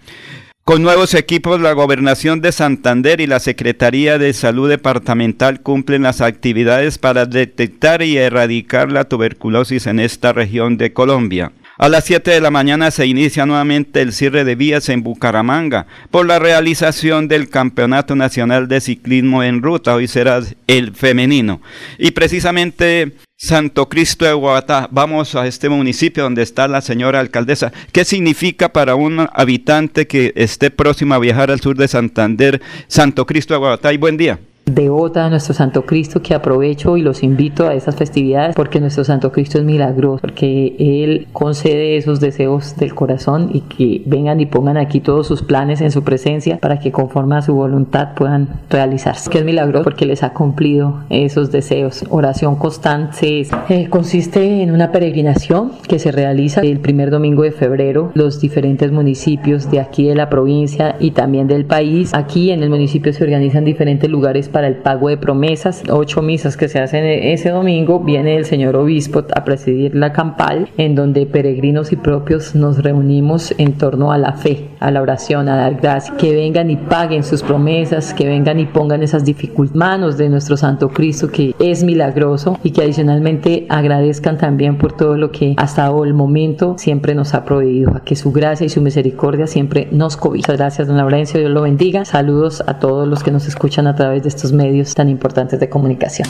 Con 0.66 0.83
nuevos 0.83 1.14
equipos, 1.14 1.61
la 1.61 1.75
Gobernación 1.75 2.40
de 2.40 2.50
Santander 2.50 3.21
y 3.21 3.28
la 3.28 3.38
Secretaría 3.38 4.18
de 4.18 4.33
Salud 4.33 4.68
Departamental 4.68 5.61
cumplen 5.61 6.02
las 6.02 6.21
actividades 6.21 6.99
para 6.99 7.25
detectar 7.25 8.02
y 8.02 8.16
erradicar 8.16 8.90
la 8.90 9.04
tuberculosis 9.04 9.87
en 9.87 10.00
esta 10.00 10.33
región 10.33 10.76
de 10.76 10.92
Colombia. 10.92 11.52
A 11.78 11.90
las 11.90 12.06
7 12.06 12.30
de 12.30 12.40
la 12.40 12.50
mañana 12.50 12.90
se 12.90 13.06
inicia 13.06 13.45
nuevamente 13.45 14.00
el 14.00 14.14
cierre 14.14 14.45
de 14.45 14.54
vías 14.54 14.88
en 14.88 15.02
Bucaramanga 15.02 15.87
por 16.11 16.25
la 16.25 16.38
realización 16.38 17.28
del 17.28 17.50
Campeonato 17.50 18.16
Nacional 18.16 18.66
de 18.66 18.80
Ciclismo 18.80 19.42
en 19.42 19.62
Ruta. 19.62 19.95
Hoy 19.95 20.09
será 20.09 20.40
el 20.68 20.95
femenino. 20.95 21.61
Y 21.99 22.12
precisamente 22.12 23.12
Santo 23.37 23.90
Cristo 23.90 24.25
de 24.25 24.33
Guabatá. 24.33 24.88
Vamos 24.90 25.35
a 25.35 25.47
este 25.47 25.68
municipio 25.68 26.23
donde 26.23 26.42
está 26.42 26.66
la 26.66 26.80
señora 26.80 27.21
alcaldesa. 27.21 27.71
¿Qué 27.92 28.06
significa 28.06 28.73
para 28.73 28.95
un 28.95 29.28
habitante 29.35 30.06
que 30.06 30.33
esté 30.35 30.71
próximo 30.71 31.12
a 31.12 31.18
viajar 31.18 31.50
al 31.50 31.61
sur 31.61 31.76
de 31.76 31.88
Santander, 31.88 32.62
Santo 32.88 33.26
Cristo 33.26 33.52
de 33.52 33.59
Guabatá? 33.59 33.92
Y 33.92 33.99
buen 33.99 34.16
día 34.16 34.38
devota 34.67 35.25
a 35.25 35.31
nuestro 35.31 35.55
Santo 35.55 35.87
Cristo 35.87 36.21
que 36.23 36.35
aprovecho 36.35 36.97
y 36.97 37.03
los 37.03 37.23
invito 37.23 37.69
a 37.69 37.75
esas 37.75 37.95
festividades 37.95 38.57
porque 38.57 38.81
nuestro 38.81 39.05
Santo 39.05 39.31
Cristo 39.31 39.59
es 39.59 39.65
milagroso, 39.65 40.19
porque 40.21 40.75
Él 40.81 41.29
concede 41.33 41.97
esos 41.97 42.19
deseos 42.19 42.77
del 42.77 42.93
corazón 42.93 43.51
y 43.53 43.61
que 43.61 44.03
vengan 44.07 44.41
y 44.41 44.47
pongan 44.47 44.77
aquí 44.77 44.99
todos 44.99 45.29
sus 45.29 45.43
planes 45.43 45.81
en 45.83 45.93
su 45.93 46.03
presencia 46.03 46.59
para 46.59 46.81
que 46.81 46.91
conforme 46.91 47.37
a 47.37 47.43
su 47.43 47.55
voluntad 47.55 48.15
puedan 48.17 48.49
realizarse. 48.69 49.31
Que 49.31 49.39
es 49.39 49.45
milagroso 49.45 49.85
porque 49.85 50.05
les 50.05 50.25
ha 50.25 50.33
cumplido 50.33 51.05
esos 51.11 51.53
deseos. 51.53 52.05
Oración 52.11 52.57
constante 52.57 53.47
eh, 53.69 53.89
consiste 53.89 54.63
en 54.63 54.73
una 54.73 54.91
peregrinación 54.91 55.71
que 55.87 56.01
se 56.01 56.11
realiza 56.11 56.63
el 56.63 56.81
primer 56.81 57.11
domingo 57.11 57.45
de 57.45 57.53
febrero 57.53 58.11
los 58.15 58.41
diferentes 58.41 58.91
municipios 58.91 59.71
de 59.71 59.79
aquí 59.79 60.09
de 60.09 60.17
la 60.17 60.29
provincia 60.29 60.97
y 60.99 61.13
también 61.13 61.47
del 61.47 61.67
país. 61.67 62.13
Aquí 62.15 62.51
en 62.51 62.65
el 62.65 62.71
municipio 62.71 63.13
se 63.13 63.23
organizan 63.23 63.65
diferentes 63.65 64.11
lugares 64.11 64.49
para 64.57 64.69
el 64.69 64.77
pago 64.77 65.11
de 65.11 65.19
promesas, 65.19 65.83
ocho 65.91 66.23
misas 66.23 66.57
que 66.57 66.69
se 66.69 66.79
hacen 66.79 67.05
ese 67.05 67.51
domingo, 67.51 68.01
viene 68.01 68.37
el 68.37 68.47
señor 68.47 68.75
obispo 68.75 69.23
a 69.35 69.45
presidir 69.45 69.95
la 69.95 70.15
campal, 70.15 70.71
en 70.79 70.95
donde 70.95 71.27
peregrinos 71.27 71.93
y 71.93 71.97
propios 71.97 72.55
nos 72.55 72.83
reunimos 72.83 73.55
en 73.59 73.75
torno 73.75 74.13
a 74.13 74.17
la 74.17 74.33
fe, 74.33 74.71
a 74.81 74.91
la 74.91 75.03
oración, 75.03 75.51
a 75.51 75.57
dar 75.57 75.75
gracias, 75.75 76.17
que 76.17 76.33
vengan 76.33 76.71
y 76.71 76.77
paguen 76.77 77.23
sus 77.23 77.43
promesas, 77.43 78.15
que 78.15 78.27
vengan 78.27 78.59
y 78.59 78.65
pongan 78.65 79.03
esas 79.03 79.27
dificultades 79.27 79.67
manos 79.75 80.17
de 80.17 80.29
nuestro 80.29 80.57
Santo 80.57 80.89
Cristo, 80.89 81.29
que 81.29 81.55
es 81.59 81.85
milagroso, 81.85 82.59
y 82.63 82.71
que 82.71 82.83
adicionalmente 82.83 83.67
agradezcan 83.69 84.39
también 84.39 84.79
por 84.79 84.97
todo 84.97 85.17
lo 85.17 85.31
que 85.31 85.55
hasta 85.59 85.87
el 85.87 86.15
momento 86.15 86.77
siempre 86.79 87.15
nos 87.15 87.35
ha 87.35 87.45
proveído, 87.45 87.97
a 87.97 88.01
que 88.01 88.17
su 88.17 88.33
gracia 88.33 88.65
y 88.65 88.69
su 88.69 88.81
misericordia 88.81 89.47
siempre 89.47 89.89
nos 89.91 90.17
cobija. 90.17 90.55
Gracias, 90.55 90.89
don 90.89 90.97
Laurencio, 90.97 91.41
Dios 91.41 91.53
lo 91.53 91.63
bendiga. 91.63 92.05
Saludos 92.05 92.63
a 92.67 92.79
todos 92.79 93.07
los 93.07 93.23
que 93.23 93.31
nos 93.31 93.47
escuchan 93.47 93.87
a 93.87 93.95
través 93.95 94.23
de 94.23 94.29
estos 94.29 94.46
medios 94.53 94.95
tan 94.95 95.09
importantes 95.09 95.61
de 95.61 95.69
comunicación. 95.69 96.29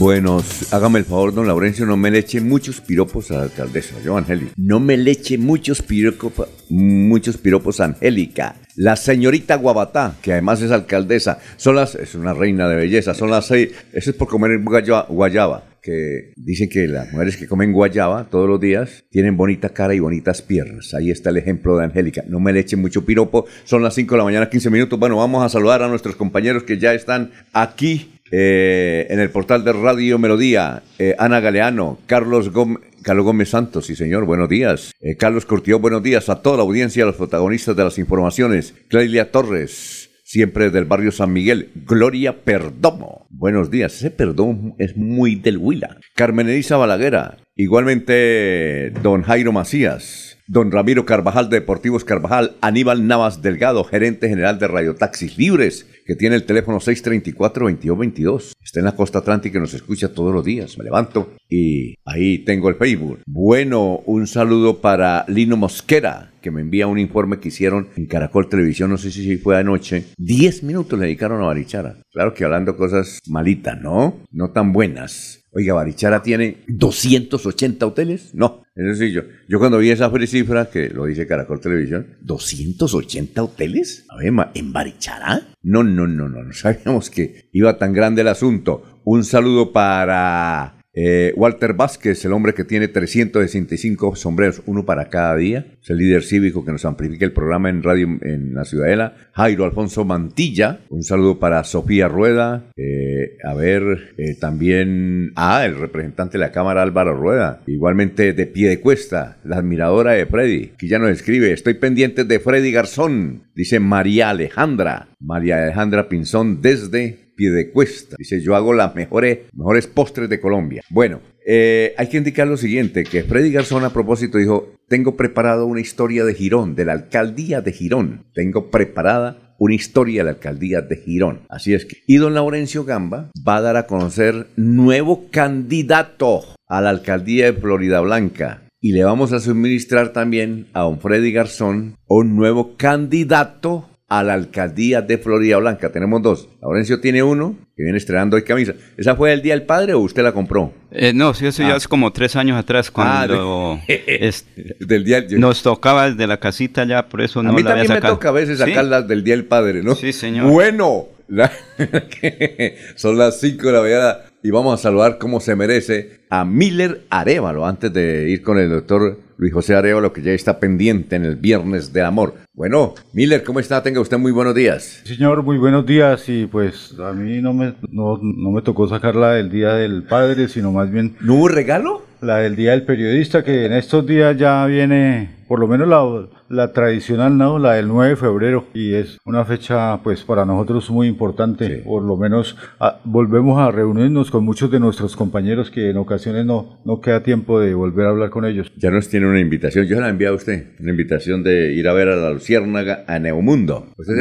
Bueno, 0.00 0.42
hágame 0.70 1.00
el 1.00 1.04
favor, 1.04 1.34
don 1.34 1.46
Laurencio, 1.46 1.84
no 1.84 1.98
me 1.98 2.10
le 2.10 2.20
eche 2.20 2.40
muchos 2.40 2.80
piropos 2.80 3.30
a 3.30 3.34
la 3.34 3.42
alcaldesa, 3.42 3.96
yo, 4.02 4.16
Angélica. 4.16 4.52
No 4.56 4.80
me 4.80 4.96
le 4.96 5.10
eche 5.10 5.36
muchos, 5.36 5.82
piropos, 5.82 6.48
muchos 6.70 7.36
piropos 7.36 7.80
a 7.80 7.84
Angélica. 7.84 8.56
La 8.76 8.96
señorita 8.96 9.56
Guabatá, 9.56 10.14
que 10.22 10.32
además 10.32 10.62
es 10.62 10.70
alcaldesa, 10.70 11.38
son 11.58 11.76
las, 11.76 11.96
es 11.96 12.14
una 12.14 12.32
reina 12.32 12.66
de 12.66 12.76
belleza, 12.76 13.12
son 13.12 13.30
las 13.30 13.44
seis, 13.44 13.72
eso 13.92 14.08
es 14.08 14.16
por 14.16 14.28
comer 14.28 14.62
guayaba 14.62 15.69
que 15.82 16.32
dicen 16.36 16.68
que 16.68 16.86
las 16.88 17.12
mujeres 17.12 17.36
que 17.36 17.46
comen 17.46 17.72
guayaba 17.72 18.28
todos 18.30 18.48
los 18.48 18.60
días 18.60 19.04
tienen 19.10 19.36
bonita 19.36 19.70
cara 19.70 19.94
y 19.94 20.00
bonitas 20.00 20.42
piernas. 20.42 20.94
Ahí 20.94 21.10
está 21.10 21.30
el 21.30 21.36
ejemplo 21.36 21.76
de 21.76 21.84
Angélica. 21.84 22.22
No 22.28 22.40
me 22.40 22.52
le 22.52 22.60
echen 22.60 22.80
mucho 22.80 23.04
piropo. 23.04 23.46
Son 23.64 23.82
las 23.82 23.94
5 23.94 24.14
de 24.14 24.18
la 24.18 24.24
mañana, 24.24 24.50
15 24.50 24.70
minutos. 24.70 24.98
Bueno, 24.98 25.16
vamos 25.16 25.44
a 25.44 25.48
saludar 25.48 25.82
a 25.82 25.88
nuestros 25.88 26.16
compañeros 26.16 26.62
que 26.64 26.78
ya 26.78 26.94
están 26.94 27.30
aquí 27.52 28.20
eh, 28.30 29.06
en 29.10 29.18
el 29.18 29.30
portal 29.30 29.64
de 29.64 29.72
Radio 29.72 30.18
Melodía. 30.18 30.82
Eh, 30.98 31.14
Ana 31.18 31.40
Galeano, 31.40 31.98
Carlos 32.06 32.50
Gómez. 32.50 32.90
Carlos 33.02 33.24
Gómez 33.24 33.48
Santos, 33.48 33.86
sí 33.86 33.96
señor, 33.96 34.26
buenos 34.26 34.50
días. 34.50 34.92
Eh, 35.00 35.16
Carlos 35.16 35.46
Cortió, 35.46 35.78
buenos 35.78 36.02
días 36.02 36.28
a 36.28 36.42
toda 36.42 36.58
la 36.58 36.64
audiencia, 36.64 37.02
a 37.02 37.06
los 37.06 37.16
protagonistas 37.16 37.74
de 37.74 37.84
las 37.84 37.98
informaciones. 37.98 38.74
Clelia 38.88 39.30
Torres, 39.30 39.99
siempre 40.30 40.70
del 40.70 40.84
barrio 40.84 41.10
San 41.10 41.32
Miguel. 41.32 41.72
Gloria 41.74 42.44
Perdomo. 42.44 43.26
Buenos 43.30 43.68
días. 43.68 43.96
Ese 43.96 44.12
perdón 44.12 44.76
es 44.78 44.96
muy 44.96 45.34
del 45.34 45.58
Huila. 45.58 45.96
Carmen 46.14 46.48
Elisa 46.48 46.76
Balaguera. 46.76 47.38
Igualmente, 47.56 48.92
don 49.02 49.22
Jairo 49.22 49.50
Macías. 49.50 50.29
Don 50.52 50.72
Ramiro 50.72 51.06
Carvajal 51.06 51.48
de 51.48 51.60
Deportivos 51.60 52.04
Carvajal, 52.04 52.56
Aníbal 52.60 53.06
Navas 53.06 53.40
Delgado, 53.40 53.84
gerente 53.84 54.28
general 54.28 54.58
de 54.58 54.66
Radio 54.66 54.96
Taxis 54.96 55.38
Libres, 55.38 55.86
que 56.04 56.16
tiene 56.16 56.34
el 56.34 56.42
teléfono 56.42 56.80
634-2222. 56.80 58.54
Está 58.60 58.80
en 58.80 58.86
la 58.86 58.96
costa 58.96 59.20
atlántica 59.20 59.58
y 59.58 59.60
nos 59.60 59.74
escucha 59.74 60.12
todos 60.12 60.34
los 60.34 60.44
días. 60.44 60.76
Me 60.76 60.82
levanto 60.82 61.34
y 61.48 61.94
ahí 62.04 62.38
tengo 62.38 62.68
el 62.68 62.74
Facebook. 62.74 63.20
Bueno, 63.26 64.00
un 64.06 64.26
saludo 64.26 64.80
para 64.80 65.24
Lino 65.28 65.56
Mosquera, 65.56 66.32
que 66.42 66.50
me 66.50 66.62
envía 66.62 66.88
un 66.88 66.98
informe 66.98 67.38
que 67.38 67.50
hicieron 67.50 67.86
en 67.96 68.06
Caracol 68.06 68.48
Televisión, 68.48 68.90
no 68.90 68.98
sé 68.98 69.12
si 69.12 69.36
fue 69.36 69.56
anoche. 69.56 70.06
Diez 70.16 70.64
minutos 70.64 70.98
le 70.98 71.04
dedicaron 71.04 71.40
a 71.42 71.46
Barichara. 71.46 71.94
Claro 72.10 72.34
que 72.34 72.44
hablando 72.44 72.76
cosas 72.76 73.20
malitas, 73.28 73.80
¿no? 73.80 74.18
No 74.32 74.50
tan 74.50 74.72
buenas. 74.72 75.39
Oiga, 75.52 75.74
Barichara 75.74 76.22
tiene 76.22 76.58
280 76.68 77.84
hoteles. 77.84 78.34
No, 78.34 78.62
es 78.76 78.98
sí, 78.98 79.10
yo, 79.10 79.22
yo 79.48 79.58
cuando 79.58 79.78
vi 79.78 79.90
esa 79.90 80.10
cifra, 80.26 80.70
que 80.70 80.90
lo 80.90 81.06
dice 81.06 81.26
Caracol 81.26 81.60
Televisión, 81.60 82.16
¿280 82.24 83.38
hoteles? 83.40 84.06
A 84.08 84.16
ver, 84.16 84.32
¿en 84.54 84.72
Barichara? 84.72 85.48
No, 85.62 85.82
no, 85.82 86.06
no, 86.06 86.28
no, 86.28 86.44
no 86.44 86.52
sabíamos 86.52 87.10
que 87.10 87.48
iba 87.52 87.78
tan 87.78 87.92
grande 87.92 88.22
el 88.22 88.28
asunto. 88.28 89.00
Un 89.04 89.24
saludo 89.24 89.72
para 89.72 90.79
eh, 90.92 91.32
Walter 91.36 91.74
Vázquez, 91.74 92.24
el 92.24 92.32
hombre 92.32 92.52
que 92.52 92.64
tiene 92.64 92.88
365 92.88 94.16
sombreros, 94.16 94.62
uno 94.66 94.84
para 94.84 95.08
cada 95.08 95.36
día, 95.36 95.66
es 95.80 95.90
el 95.90 95.98
líder 95.98 96.22
cívico 96.22 96.64
que 96.64 96.72
nos 96.72 96.84
amplifica 96.84 97.24
el 97.24 97.32
programa 97.32 97.70
en 97.70 97.82
radio 97.82 98.08
en 98.22 98.54
la 98.54 98.64
Ciudadela. 98.64 99.14
Jairo 99.32 99.64
Alfonso 99.64 100.04
Mantilla, 100.04 100.80
un 100.88 101.02
saludo 101.04 101.38
para 101.38 101.62
Sofía 101.64 102.08
Rueda, 102.08 102.70
eh, 102.76 103.36
a 103.44 103.54
ver, 103.54 104.14
eh, 104.18 104.34
también, 104.40 105.32
ah, 105.36 105.64
el 105.64 105.78
representante 105.78 106.38
de 106.38 106.44
la 106.44 106.52
Cámara 106.52 106.82
Álvaro 106.82 107.14
Rueda, 107.14 107.62
igualmente 107.66 108.32
de 108.32 108.46
pie 108.46 108.68
de 108.68 108.80
cuesta, 108.80 109.38
la 109.44 109.56
admiradora 109.56 110.12
de 110.12 110.26
Freddy, 110.26 110.72
que 110.76 110.88
ya 110.88 110.98
nos 110.98 111.10
escribe, 111.10 111.52
estoy 111.52 111.74
pendiente 111.74 112.24
de 112.24 112.40
Freddy 112.40 112.72
Garzón, 112.72 113.44
dice 113.54 113.78
María 113.78 114.30
Alejandra, 114.30 115.08
María 115.20 115.62
Alejandra 115.62 116.08
Pinzón 116.08 116.62
desde 116.62 117.29
de 117.48 117.70
cuesta. 117.70 118.16
Dice, 118.18 118.40
yo 118.40 118.54
hago 118.54 118.72
las 118.72 118.94
mejores, 118.94 119.40
mejores 119.52 119.86
postres 119.86 120.28
de 120.28 120.40
Colombia. 120.40 120.82
Bueno, 120.90 121.20
eh, 121.46 121.94
hay 121.96 122.08
que 122.08 122.18
indicar 122.18 122.46
lo 122.46 122.56
siguiente, 122.56 123.04
que 123.04 123.22
Freddy 123.22 123.50
Garzón 123.50 123.84
a 123.84 123.92
propósito 123.92 124.38
dijo, 124.38 124.74
tengo 124.88 125.16
preparado 125.16 125.66
una 125.66 125.80
historia 125.80 126.24
de 126.24 126.34
Girón, 126.34 126.74
de 126.74 126.84
la 126.84 126.92
alcaldía 126.92 127.60
de 127.60 127.72
Girón. 127.72 128.24
Tengo 128.34 128.70
preparada 128.70 129.54
una 129.58 129.74
historia 129.74 130.20
de 130.20 130.24
la 130.24 130.30
alcaldía 130.30 130.80
de 130.80 130.96
Girón. 130.96 131.40
Así 131.48 131.74
es 131.74 131.84
que, 131.84 131.98
y 132.06 132.16
don 132.16 132.34
Laurencio 132.34 132.84
Gamba 132.84 133.30
va 133.46 133.56
a 133.56 133.60
dar 133.60 133.76
a 133.76 133.86
conocer 133.86 134.48
nuevo 134.56 135.28
candidato 135.30 136.42
a 136.66 136.80
la 136.80 136.90
alcaldía 136.90 137.52
de 137.52 137.60
Florida 137.60 138.00
Blanca. 138.00 138.62
Y 138.80 138.92
le 138.92 139.04
vamos 139.04 139.34
a 139.34 139.40
suministrar 139.40 140.14
también 140.14 140.68
a 140.72 140.80
don 140.80 141.00
Freddy 141.00 141.32
Garzón 141.32 141.96
un 142.06 142.34
nuevo 142.34 142.76
candidato 142.78 143.89
a 144.10 144.24
la 144.24 144.34
alcaldía 144.34 145.02
de 145.02 145.18
Florida 145.18 145.56
Blanca. 145.58 145.90
Tenemos 145.92 146.20
dos. 146.20 146.48
Laurencio 146.60 147.00
tiene 147.00 147.22
uno, 147.22 147.56
que 147.76 147.84
viene 147.84 147.96
estrenando 147.96 148.36
hoy 148.36 148.42
camisa. 148.42 148.74
¿Esa 148.96 149.14
fue 149.14 149.32
el 149.32 149.40
día 149.40 149.54
del 149.54 149.62
padre 149.62 149.94
o 149.94 150.00
usted 150.00 150.24
la 150.24 150.32
compró? 150.32 150.74
Eh, 150.90 151.12
no, 151.14 151.32
sí, 151.32 151.46
eso 151.46 151.62
ya 151.62 151.74
ah. 151.74 151.76
es 151.76 151.86
como 151.86 152.12
tres 152.12 152.34
años 152.34 152.58
atrás 152.58 152.90
cuando 152.90 153.78
ah, 153.80 153.92
del 154.80 155.04
día, 155.04 155.24
nos 155.38 155.62
tocaba 155.62 156.10
desde 156.10 156.26
la 156.26 156.38
casita 156.38 156.84
ya, 156.84 157.08
por 157.08 157.20
eso 157.20 157.40
no 157.40 157.50
a 157.50 157.52
mí 157.52 157.62
la 157.62 157.70
también 157.70 157.92
me 157.92 158.00
toca 158.00 158.30
a 158.30 158.32
veces 158.32 158.58
sacarlas 158.58 159.06
del 159.06 159.22
día 159.22 159.36
del 159.36 159.44
padre, 159.44 159.80
¿no? 159.84 159.94
Sí, 159.94 160.12
señor. 160.12 160.50
Bueno, 160.50 161.06
son 162.96 163.16
las 163.16 163.38
cinco 163.38 163.68
de 163.68 163.72
la 163.72 163.80
mañana 163.80 164.18
y 164.42 164.50
vamos 164.50 164.74
a 164.74 164.82
saludar 164.82 165.18
como 165.18 165.38
se 165.38 165.54
merece 165.54 166.22
a 166.30 166.44
Miller 166.44 167.02
Arevalo 167.10 167.64
antes 167.64 167.92
de 167.92 168.28
ir 168.28 168.42
con 168.42 168.58
el 168.58 168.70
doctor 168.70 169.20
Luis 169.40 169.54
José 169.54 169.74
Arevalo 169.74 170.12
que 170.12 170.20
ya 170.20 170.32
está 170.32 170.60
pendiente 170.60 171.16
en 171.16 171.24
el 171.24 171.36
Viernes 171.36 171.94
de 171.94 172.02
Amor. 172.02 172.34
Bueno, 172.52 172.94
Miller, 173.14 173.42
¿cómo 173.42 173.58
está? 173.58 173.82
Tenga 173.82 174.02
usted 174.02 174.18
muy 174.18 174.32
buenos 174.32 174.54
días. 174.54 175.00
Señor, 175.04 175.42
muy 175.42 175.56
buenos 175.56 175.86
días 175.86 176.28
y 176.28 176.44
pues 176.44 176.94
a 177.00 177.14
mí 177.14 177.40
no 177.40 177.54
me, 177.54 177.72
no, 177.88 178.20
no 178.22 178.50
me 178.50 178.60
tocó 178.60 178.86
sacarla 178.86 179.32
del 179.32 179.50
Día 179.50 179.72
del 179.72 180.02
Padre, 180.02 180.48
sino 180.48 180.72
más 180.72 180.90
bien... 180.90 181.16
¿No 181.22 181.36
hubo 181.36 181.48
regalo? 181.48 182.02
La 182.20 182.36
del 182.36 182.54
Día 182.54 182.72
del 182.72 182.82
Periodista, 182.82 183.42
que 183.42 183.64
en 183.64 183.72
estos 183.72 184.06
días 184.06 184.36
ya 184.36 184.66
viene, 184.66 185.30
por 185.50 185.58
lo 185.58 185.66
menos 185.66 185.88
la, 185.88 186.28
la 186.48 186.72
tradicional, 186.72 187.36
¿no? 187.36 187.58
La 187.58 187.72
del 187.72 187.88
9 187.88 188.10
de 188.10 188.16
febrero, 188.16 188.66
y 188.72 188.94
es 188.94 189.18
una 189.24 189.44
fecha, 189.44 190.00
pues, 190.00 190.22
para 190.22 190.44
nosotros 190.44 190.88
muy 190.90 191.08
importante. 191.08 191.78
Por 191.78 192.04
lo 192.04 192.16
menos 192.16 192.56
ah, 192.78 193.00
volvemos 193.02 193.58
a 193.58 193.72
reunirnos 193.72 194.30
con 194.30 194.44
muchos 194.44 194.70
de 194.70 194.78
nuestros 194.78 195.16
compañeros 195.16 195.68
que 195.72 195.90
en 195.90 195.96
ocasiones 195.96 196.46
no, 196.46 196.78
no 196.84 197.00
queda 197.00 197.24
tiempo 197.24 197.58
de 197.58 197.74
volver 197.74 198.06
a 198.06 198.10
hablar 198.10 198.30
con 198.30 198.44
ellos. 198.44 198.70
Ya 198.76 198.92
nos 198.92 199.08
tiene 199.08 199.26
una 199.26 199.40
invitación, 199.40 199.86
yo 199.86 199.98
la 199.98 200.06
he 200.06 200.10
enviado 200.10 200.34
a 200.34 200.36
usted, 200.36 200.68
una 200.78 200.92
invitación 200.92 201.42
de 201.42 201.72
ir 201.72 201.88
a 201.88 201.94
ver 201.94 202.10
a 202.10 202.14
la 202.14 202.30
Luciérnaga 202.30 203.02
a 203.08 203.18
Neomundo. 203.18 203.88
¿Ustedes 203.96 204.20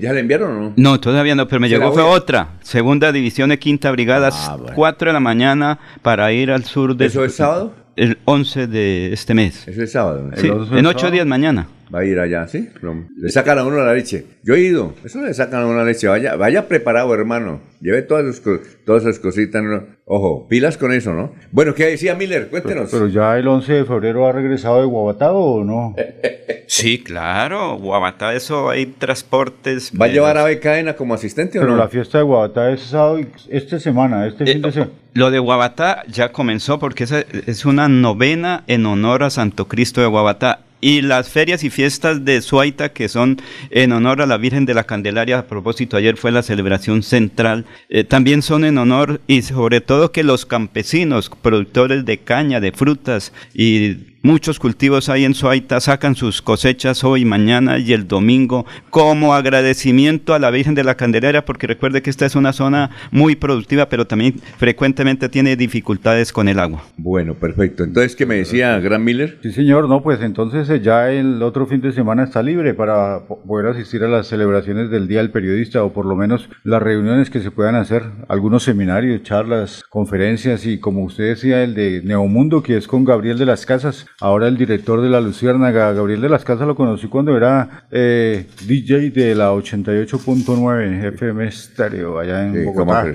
ya, 0.00 0.12
la, 0.14 0.20
enviaron 0.20 0.50
o 0.50 0.60
no? 0.60 0.72
No, 0.78 0.98
todavía 0.98 1.34
no, 1.34 1.46
pero 1.46 1.60
me 1.60 1.68
llegó 1.68 1.92
fue 1.92 2.02
otra, 2.02 2.54
segunda 2.62 3.12
división 3.12 3.50
de 3.50 3.58
quinta 3.58 3.90
brigada, 3.90 4.30
ah, 4.32 4.56
4 4.74 5.10
de 5.10 5.12
la 5.12 5.20
mañana 5.20 5.78
para 6.00 6.32
ir 6.32 6.50
al 6.50 6.64
sur 6.64 6.96
de 6.96 7.04
es 7.04 7.34
sábado? 7.34 7.83
El 7.96 8.18
11 8.24 8.66
de 8.66 9.12
este 9.12 9.34
mes. 9.34 9.68
¿Es 9.68 9.78
el 9.78 9.88
sábado? 9.88 10.30
Sí, 10.36 10.48
en 10.48 10.86
ocho 10.86 11.10
días 11.10 11.26
mañana. 11.26 11.68
Va 11.94 12.00
a 12.00 12.04
ir 12.04 12.18
allá, 12.18 12.48
¿sí? 12.48 12.68
Le 13.16 13.28
sacan 13.28 13.56
a 13.58 13.64
uno 13.64 13.76
la 13.76 13.94
leche. 13.94 14.24
Yo 14.42 14.54
he 14.54 14.60
ido. 14.62 14.94
Eso 15.04 15.22
le 15.22 15.32
sacan 15.32 15.62
a 15.62 15.66
uno 15.66 15.76
la 15.76 15.84
leche. 15.84 16.08
Vaya, 16.08 16.34
vaya 16.34 16.66
preparado, 16.66 17.14
hermano. 17.14 17.60
Lleve 17.80 18.02
todas, 18.02 18.42
todas 18.84 19.02
esas 19.02 19.20
cositas. 19.20 19.62
Ojo, 20.04 20.48
pilas 20.48 20.76
con 20.76 20.92
eso, 20.92 21.12
¿no? 21.12 21.32
Bueno, 21.52 21.72
¿qué 21.72 21.86
decía 21.86 22.16
Miller? 22.16 22.48
Cuéntenos. 22.48 22.90
Pero, 22.90 23.06
ya 23.06 23.38
el 23.38 23.46
11 23.46 23.72
de 23.72 23.84
febrero 23.84 24.26
ha 24.26 24.32
regresado 24.32 24.80
de 24.80 24.86
Guabatá 24.86 25.30
o 25.30 25.62
no? 25.62 25.94
sí, 26.66 26.98
claro. 26.98 27.78
Guabatá, 27.78 28.34
eso 28.34 28.70
hay 28.70 28.86
transportes. 28.86 29.92
¿Va 29.98 30.06
a 30.06 30.08
llevar 30.08 30.36
a 30.36 30.44
Becaena 30.44 30.96
como 30.96 31.14
asistente 31.14 31.60
o 31.60 31.62
no? 31.62 31.68
Pero 31.68 31.76
la 31.76 31.88
fiesta 31.88 32.18
de 32.18 32.24
Guabatá 32.24 32.72
es 32.72 32.80
sábado 32.80 33.20
esta 33.48 33.78
semana, 33.78 34.26
este 34.26 34.46
fin 34.46 34.62
de 34.62 34.68
eh, 34.70 34.72
semana. 34.72 34.92
Lo 35.12 35.30
de 35.30 35.38
Guabatá 35.38 36.02
ya 36.08 36.32
comenzó 36.32 36.80
porque 36.80 37.04
es 37.04 37.64
una 37.64 37.86
novena 37.86 38.64
en 38.66 38.84
honor 38.84 39.22
a 39.22 39.30
Santo 39.30 39.68
Cristo 39.68 40.00
de 40.00 40.08
Guabatá 40.08 40.63
y 40.84 41.00
las 41.00 41.30
ferias 41.30 41.64
y 41.64 41.70
fiestas 41.70 42.26
de 42.26 42.42
Suaita 42.42 42.92
que 42.92 43.08
son 43.08 43.40
en 43.70 43.92
honor 43.92 44.20
a 44.20 44.26
la 44.26 44.36
Virgen 44.36 44.66
de 44.66 44.74
la 44.74 44.84
Candelaria, 44.84 45.38
a 45.38 45.46
propósito 45.46 45.96
ayer 45.96 46.18
fue 46.18 46.30
la 46.30 46.42
celebración 46.42 47.02
central, 47.02 47.64
eh, 47.88 48.04
también 48.04 48.42
son 48.42 48.66
en 48.66 48.76
honor 48.76 49.22
y 49.26 49.40
sobre 49.40 49.80
todo 49.80 50.12
que 50.12 50.22
los 50.22 50.44
campesinos, 50.44 51.30
productores 51.40 52.04
de 52.04 52.18
caña, 52.18 52.60
de 52.60 52.72
frutas 52.72 53.32
y 53.54 54.13
Muchos 54.26 54.58
cultivos 54.58 55.10
hay 55.10 55.26
en 55.26 55.34
Suaita 55.34 55.80
sacan 55.80 56.14
sus 56.14 56.40
cosechas 56.40 57.04
hoy, 57.04 57.26
mañana 57.26 57.78
y 57.78 57.92
el 57.92 58.08
domingo 58.08 58.64
como 58.88 59.34
agradecimiento 59.34 60.32
a 60.32 60.38
la 60.38 60.50
Virgen 60.50 60.74
de 60.74 60.82
la 60.82 60.94
Candelaria, 60.94 61.44
porque 61.44 61.66
recuerde 61.66 62.00
que 62.00 62.08
esta 62.08 62.24
es 62.24 62.34
una 62.34 62.54
zona 62.54 62.90
muy 63.10 63.36
productiva, 63.36 63.90
pero 63.90 64.06
también 64.06 64.40
frecuentemente 64.56 65.28
tiene 65.28 65.56
dificultades 65.56 66.32
con 66.32 66.48
el 66.48 66.58
agua. 66.58 66.82
Bueno, 66.96 67.34
perfecto. 67.34 67.84
Entonces, 67.84 68.16
¿qué 68.16 68.24
me 68.24 68.36
decía 68.36 68.78
Gran 68.80 69.04
Miller? 69.04 69.40
Sí, 69.42 69.52
señor. 69.52 69.90
No, 69.90 70.02
pues 70.02 70.22
entonces 70.22 70.70
eh, 70.70 70.80
ya 70.80 71.10
el 71.10 71.42
otro 71.42 71.66
fin 71.66 71.82
de 71.82 71.92
semana 71.92 72.24
está 72.24 72.42
libre 72.42 72.72
para 72.72 73.26
poder 73.26 73.66
asistir 73.66 74.04
a 74.04 74.08
las 74.08 74.28
celebraciones 74.28 74.88
del 74.88 75.06
Día 75.06 75.18
del 75.18 75.32
Periodista 75.32 75.84
o 75.84 75.92
por 75.92 76.06
lo 76.06 76.16
menos 76.16 76.48
las 76.62 76.82
reuniones 76.82 77.28
que 77.28 77.40
se 77.40 77.50
puedan 77.50 77.74
hacer, 77.74 78.04
algunos 78.28 78.62
seminarios, 78.62 79.22
charlas, 79.22 79.84
conferencias 79.90 80.64
y 80.64 80.80
como 80.80 81.04
usted 81.04 81.24
decía, 81.24 81.62
el 81.62 81.74
de 81.74 82.00
Neomundo, 82.02 82.62
que 82.62 82.78
es 82.78 82.88
con 82.88 83.04
Gabriel 83.04 83.36
de 83.36 83.44
las 83.44 83.66
Casas 83.66 84.06
ahora 84.20 84.48
el 84.48 84.56
director 84.56 85.00
de 85.00 85.08
la 85.08 85.20
Luciérnaga, 85.20 85.92
Gabriel 85.92 86.20
de 86.20 86.28
las 86.28 86.44
Casas, 86.44 86.66
lo 86.66 86.74
conocí 86.74 87.08
cuando 87.08 87.36
era 87.36 87.86
eh, 87.90 88.46
DJ 88.66 89.10
de 89.10 89.34
la 89.34 89.52
88.9 89.52 91.14
FM 91.14 91.50
Stereo 91.50 92.18
allá 92.18 92.46
en 92.46 92.64
Bogotá. 92.64 93.06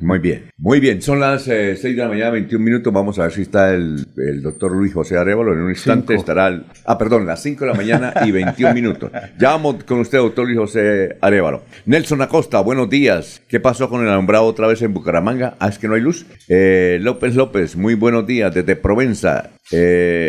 Muy 0.00 0.18
bien, 0.18 0.50
muy 0.58 0.80
bien. 0.80 1.02
Son 1.02 1.20
las 1.20 1.42
6 1.42 1.84
eh, 1.84 1.88
de 1.88 1.94
la 1.94 2.08
mañana, 2.08 2.30
21 2.30 2.64
minutos. 2.64 2.92
Vamos 2.92 3.18
a 3.18 3.22
ver 3.22 3.32
si 3.32 3.42
está 3.42 3.74
el, 3.74 4.06
doctor 4.42 4.72
Luis 4.72 4.92
José 4.92 5.16
Arevalo. 5.16 5.52
En 5.52 5.60
un 5.60 5.70
instante 5.70 6.14
estará, 6.14 6.62
ah, 6.84 6.98
perdón, 6.98 7.26
las 7.26 7.42
5 7.42 7.64
de 7.64 7.70
la 7.70 7.76
mañana 7.76 8.12
y 8.24 8.30
21 8.30 8.74
minutos. 8.74 9.10
Ya 9.38 9.50
vamos 9.50 9.84
con 9.84 10.00
usted, 10.00 10.18
doctor 10.18 10.46
Luis 10.46 10.58
José 10.58 11.16
Arevalo. 11.20 11.62
Nelson 11.86 12.22
Acosta, 12.22 12.60
buenos 12.60 12.88
días. 12.90 13.42
¿Qué 13.48 13.60
pasó 13.60 13.88
con 13.88 14.02
el 14.02 14.08
alumbrado 14.08 14.44
otra 14.44 14.66
vez 14.66 14.82
en 14.82 14.92
Bucaramanga? 14.92 15.56
Ah, 15.58 15.68
es 15.68 15.78
que 15.78 15.88
no 15.88 15.94
hay 15.94 16.00
luz. 16.00 16.26
Eh, 16.48 16.98
López 17.00 17.34
López, 17.34 17.76
muy 17.76 17.94
buenos 17.94 18.26
días 18.26 18.54
desde 18.54 18.76
Provenza. 18.76 19.50
Eh, 19.70 20.27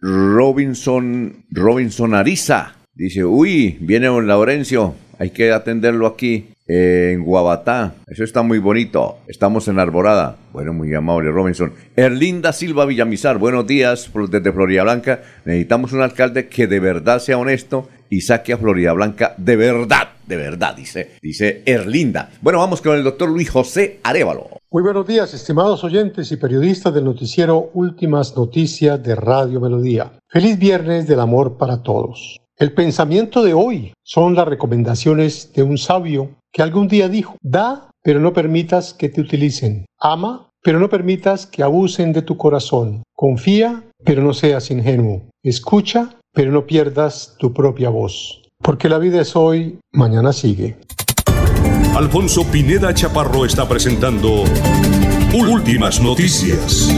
Robinson, 0.00 1.44
Robinson 1.50 2.14
Ariza. 2.14 2.76
Dice, 2.94 3.24
uy, 3.24 3.78
viene 3.80 4.08
don 4.08 4.26
Laurencio, 4.26 4.94
hay 5.18 5.30
que 5.30 5.52
atenderlo 5.52 6.06
aquí 6.06 6.49
en 6.72 7.24
Guabatá. 7.24 7.94
Eso 8.06 8.22
está 8.22 8.42
muy 8.42 8.60
bonito. 8.60 9.18
Estamos 9.26 9.66
en 9.66 9.80
Arborada. 9.80 10.36
Bueno, 10.52 10.72
muy 10.72 10.94
amable 10.94 11.32
Robinson. 11.32 11.72
Erlinda 11.96 12.52
Silva 12.52 12.86
Villamizar, 12.86 13.38
buenos 13.38 13.66
días 13.66 14.08
desde 14.28 14.52
Florida 14.52 14.84
Blanca. 14.84 15.20
Necesitamos 15.44 15.92
un 15.92 16.02
alcalde 16.02 16.48
que 16.48 16.68
de 16.68 16.78
verdad 16.78 17.18
sea 17.18 17.38
honesto 17.38 17.88
y 18.08 18.20
saque 18.20 18.52
a 18.52 18.56
Florida 18.56 18.92
Blanca 18.92 19.34
de 19.36 19.56
verdad, 19.56 20.10
de 20.26 20.36
verdad, 20.36 20.76
dice, 20.76 21.16
dice 21.20 21.62
Erlinda. 21.66 22.30
Bueno, 22.40 22.60
vamos 22.60 22.80
con 22.80 22.94
el 22.94 23.02
doctor 23.02 23.28
Luis 23.28 23.50
José 23.50 23.98
Arevalo. 24.04 24.46
Muy 24.70 24.84
buenos 24.84 25.06
días, 25.08 25.34
estimados 25.34 25.82
oyentes 25.82 26.30
y 26.30 26.36
periodistas 26.36 26.94
del 26.94 27.04
noticiero 27.04 27.70
Últimas 27.74 28.36
Noticias 28.36 29.02
de 29.02 29.16
Radio 29.16 29.60
Melodía. 29.60 30.12
Feliz 30.28 30.56
viernes 30.56 31.08
del 31.08 31.18
amor 31.18 31.56
para 31.58 31.82
todos. 31.82 32.40
El 32.60 32.74
pensamiento 32.74 33.42
de 33.42 33.54
hoy 33.54 33.94
son 34.04 34.34
las 34.34 34.46
recomendaciones 34.46 35.50
de 35.54 35.62
un 35.62 35.78
sabio 35.78 36.32
que 36.52 36.60
algún 36.60 36.88
día 36.88 37.08
dijo, 37.08 37.36
da, 37.40 37.88
pero 38.02 38.20
no 38.20 38.34
permitas 38.34 38.92
que 38.92 39.08
te 39.08 39.22
utilicen. 39.22 39.86
Ama, 39.98 40.50
pero 40.62 40.78
no 40.78 40.90
permitas 40.90 41.46
que 41.46 41.62
abusen 41.62 42.12
de 42.12 42.20
tu 42.20 42.36
corazón. 42.36 43.02
Confía, 43.14 43.82
pero 44.04 44.22
no 44.22 44.34
seas 44.34 44.70
ingenuo. 44.70 45.22
Escucha, 45.42 46.18
pero 46.34 46.52
no 46.52 46.66
pierdas 46.66 47.34
tu 47.38 47.54
propia 47.54 47.88
voz. 47.88 48.42
Porque 48.58 48.90
la 48.90 48.98
vida 48.98 49.22
es 49.22 49.34
hoy, 49.36 49.78
mañana 49.90 50.34
sigue. 50.34 50.76
Alfonso 51.96 52.44
Pineda 52.44 52.92
Chaparro 52.92 53.46
está 53.46 53.66
presentando 53.66 54.44
Últimas 55.32 55.98
Noticias. 56.02 56.94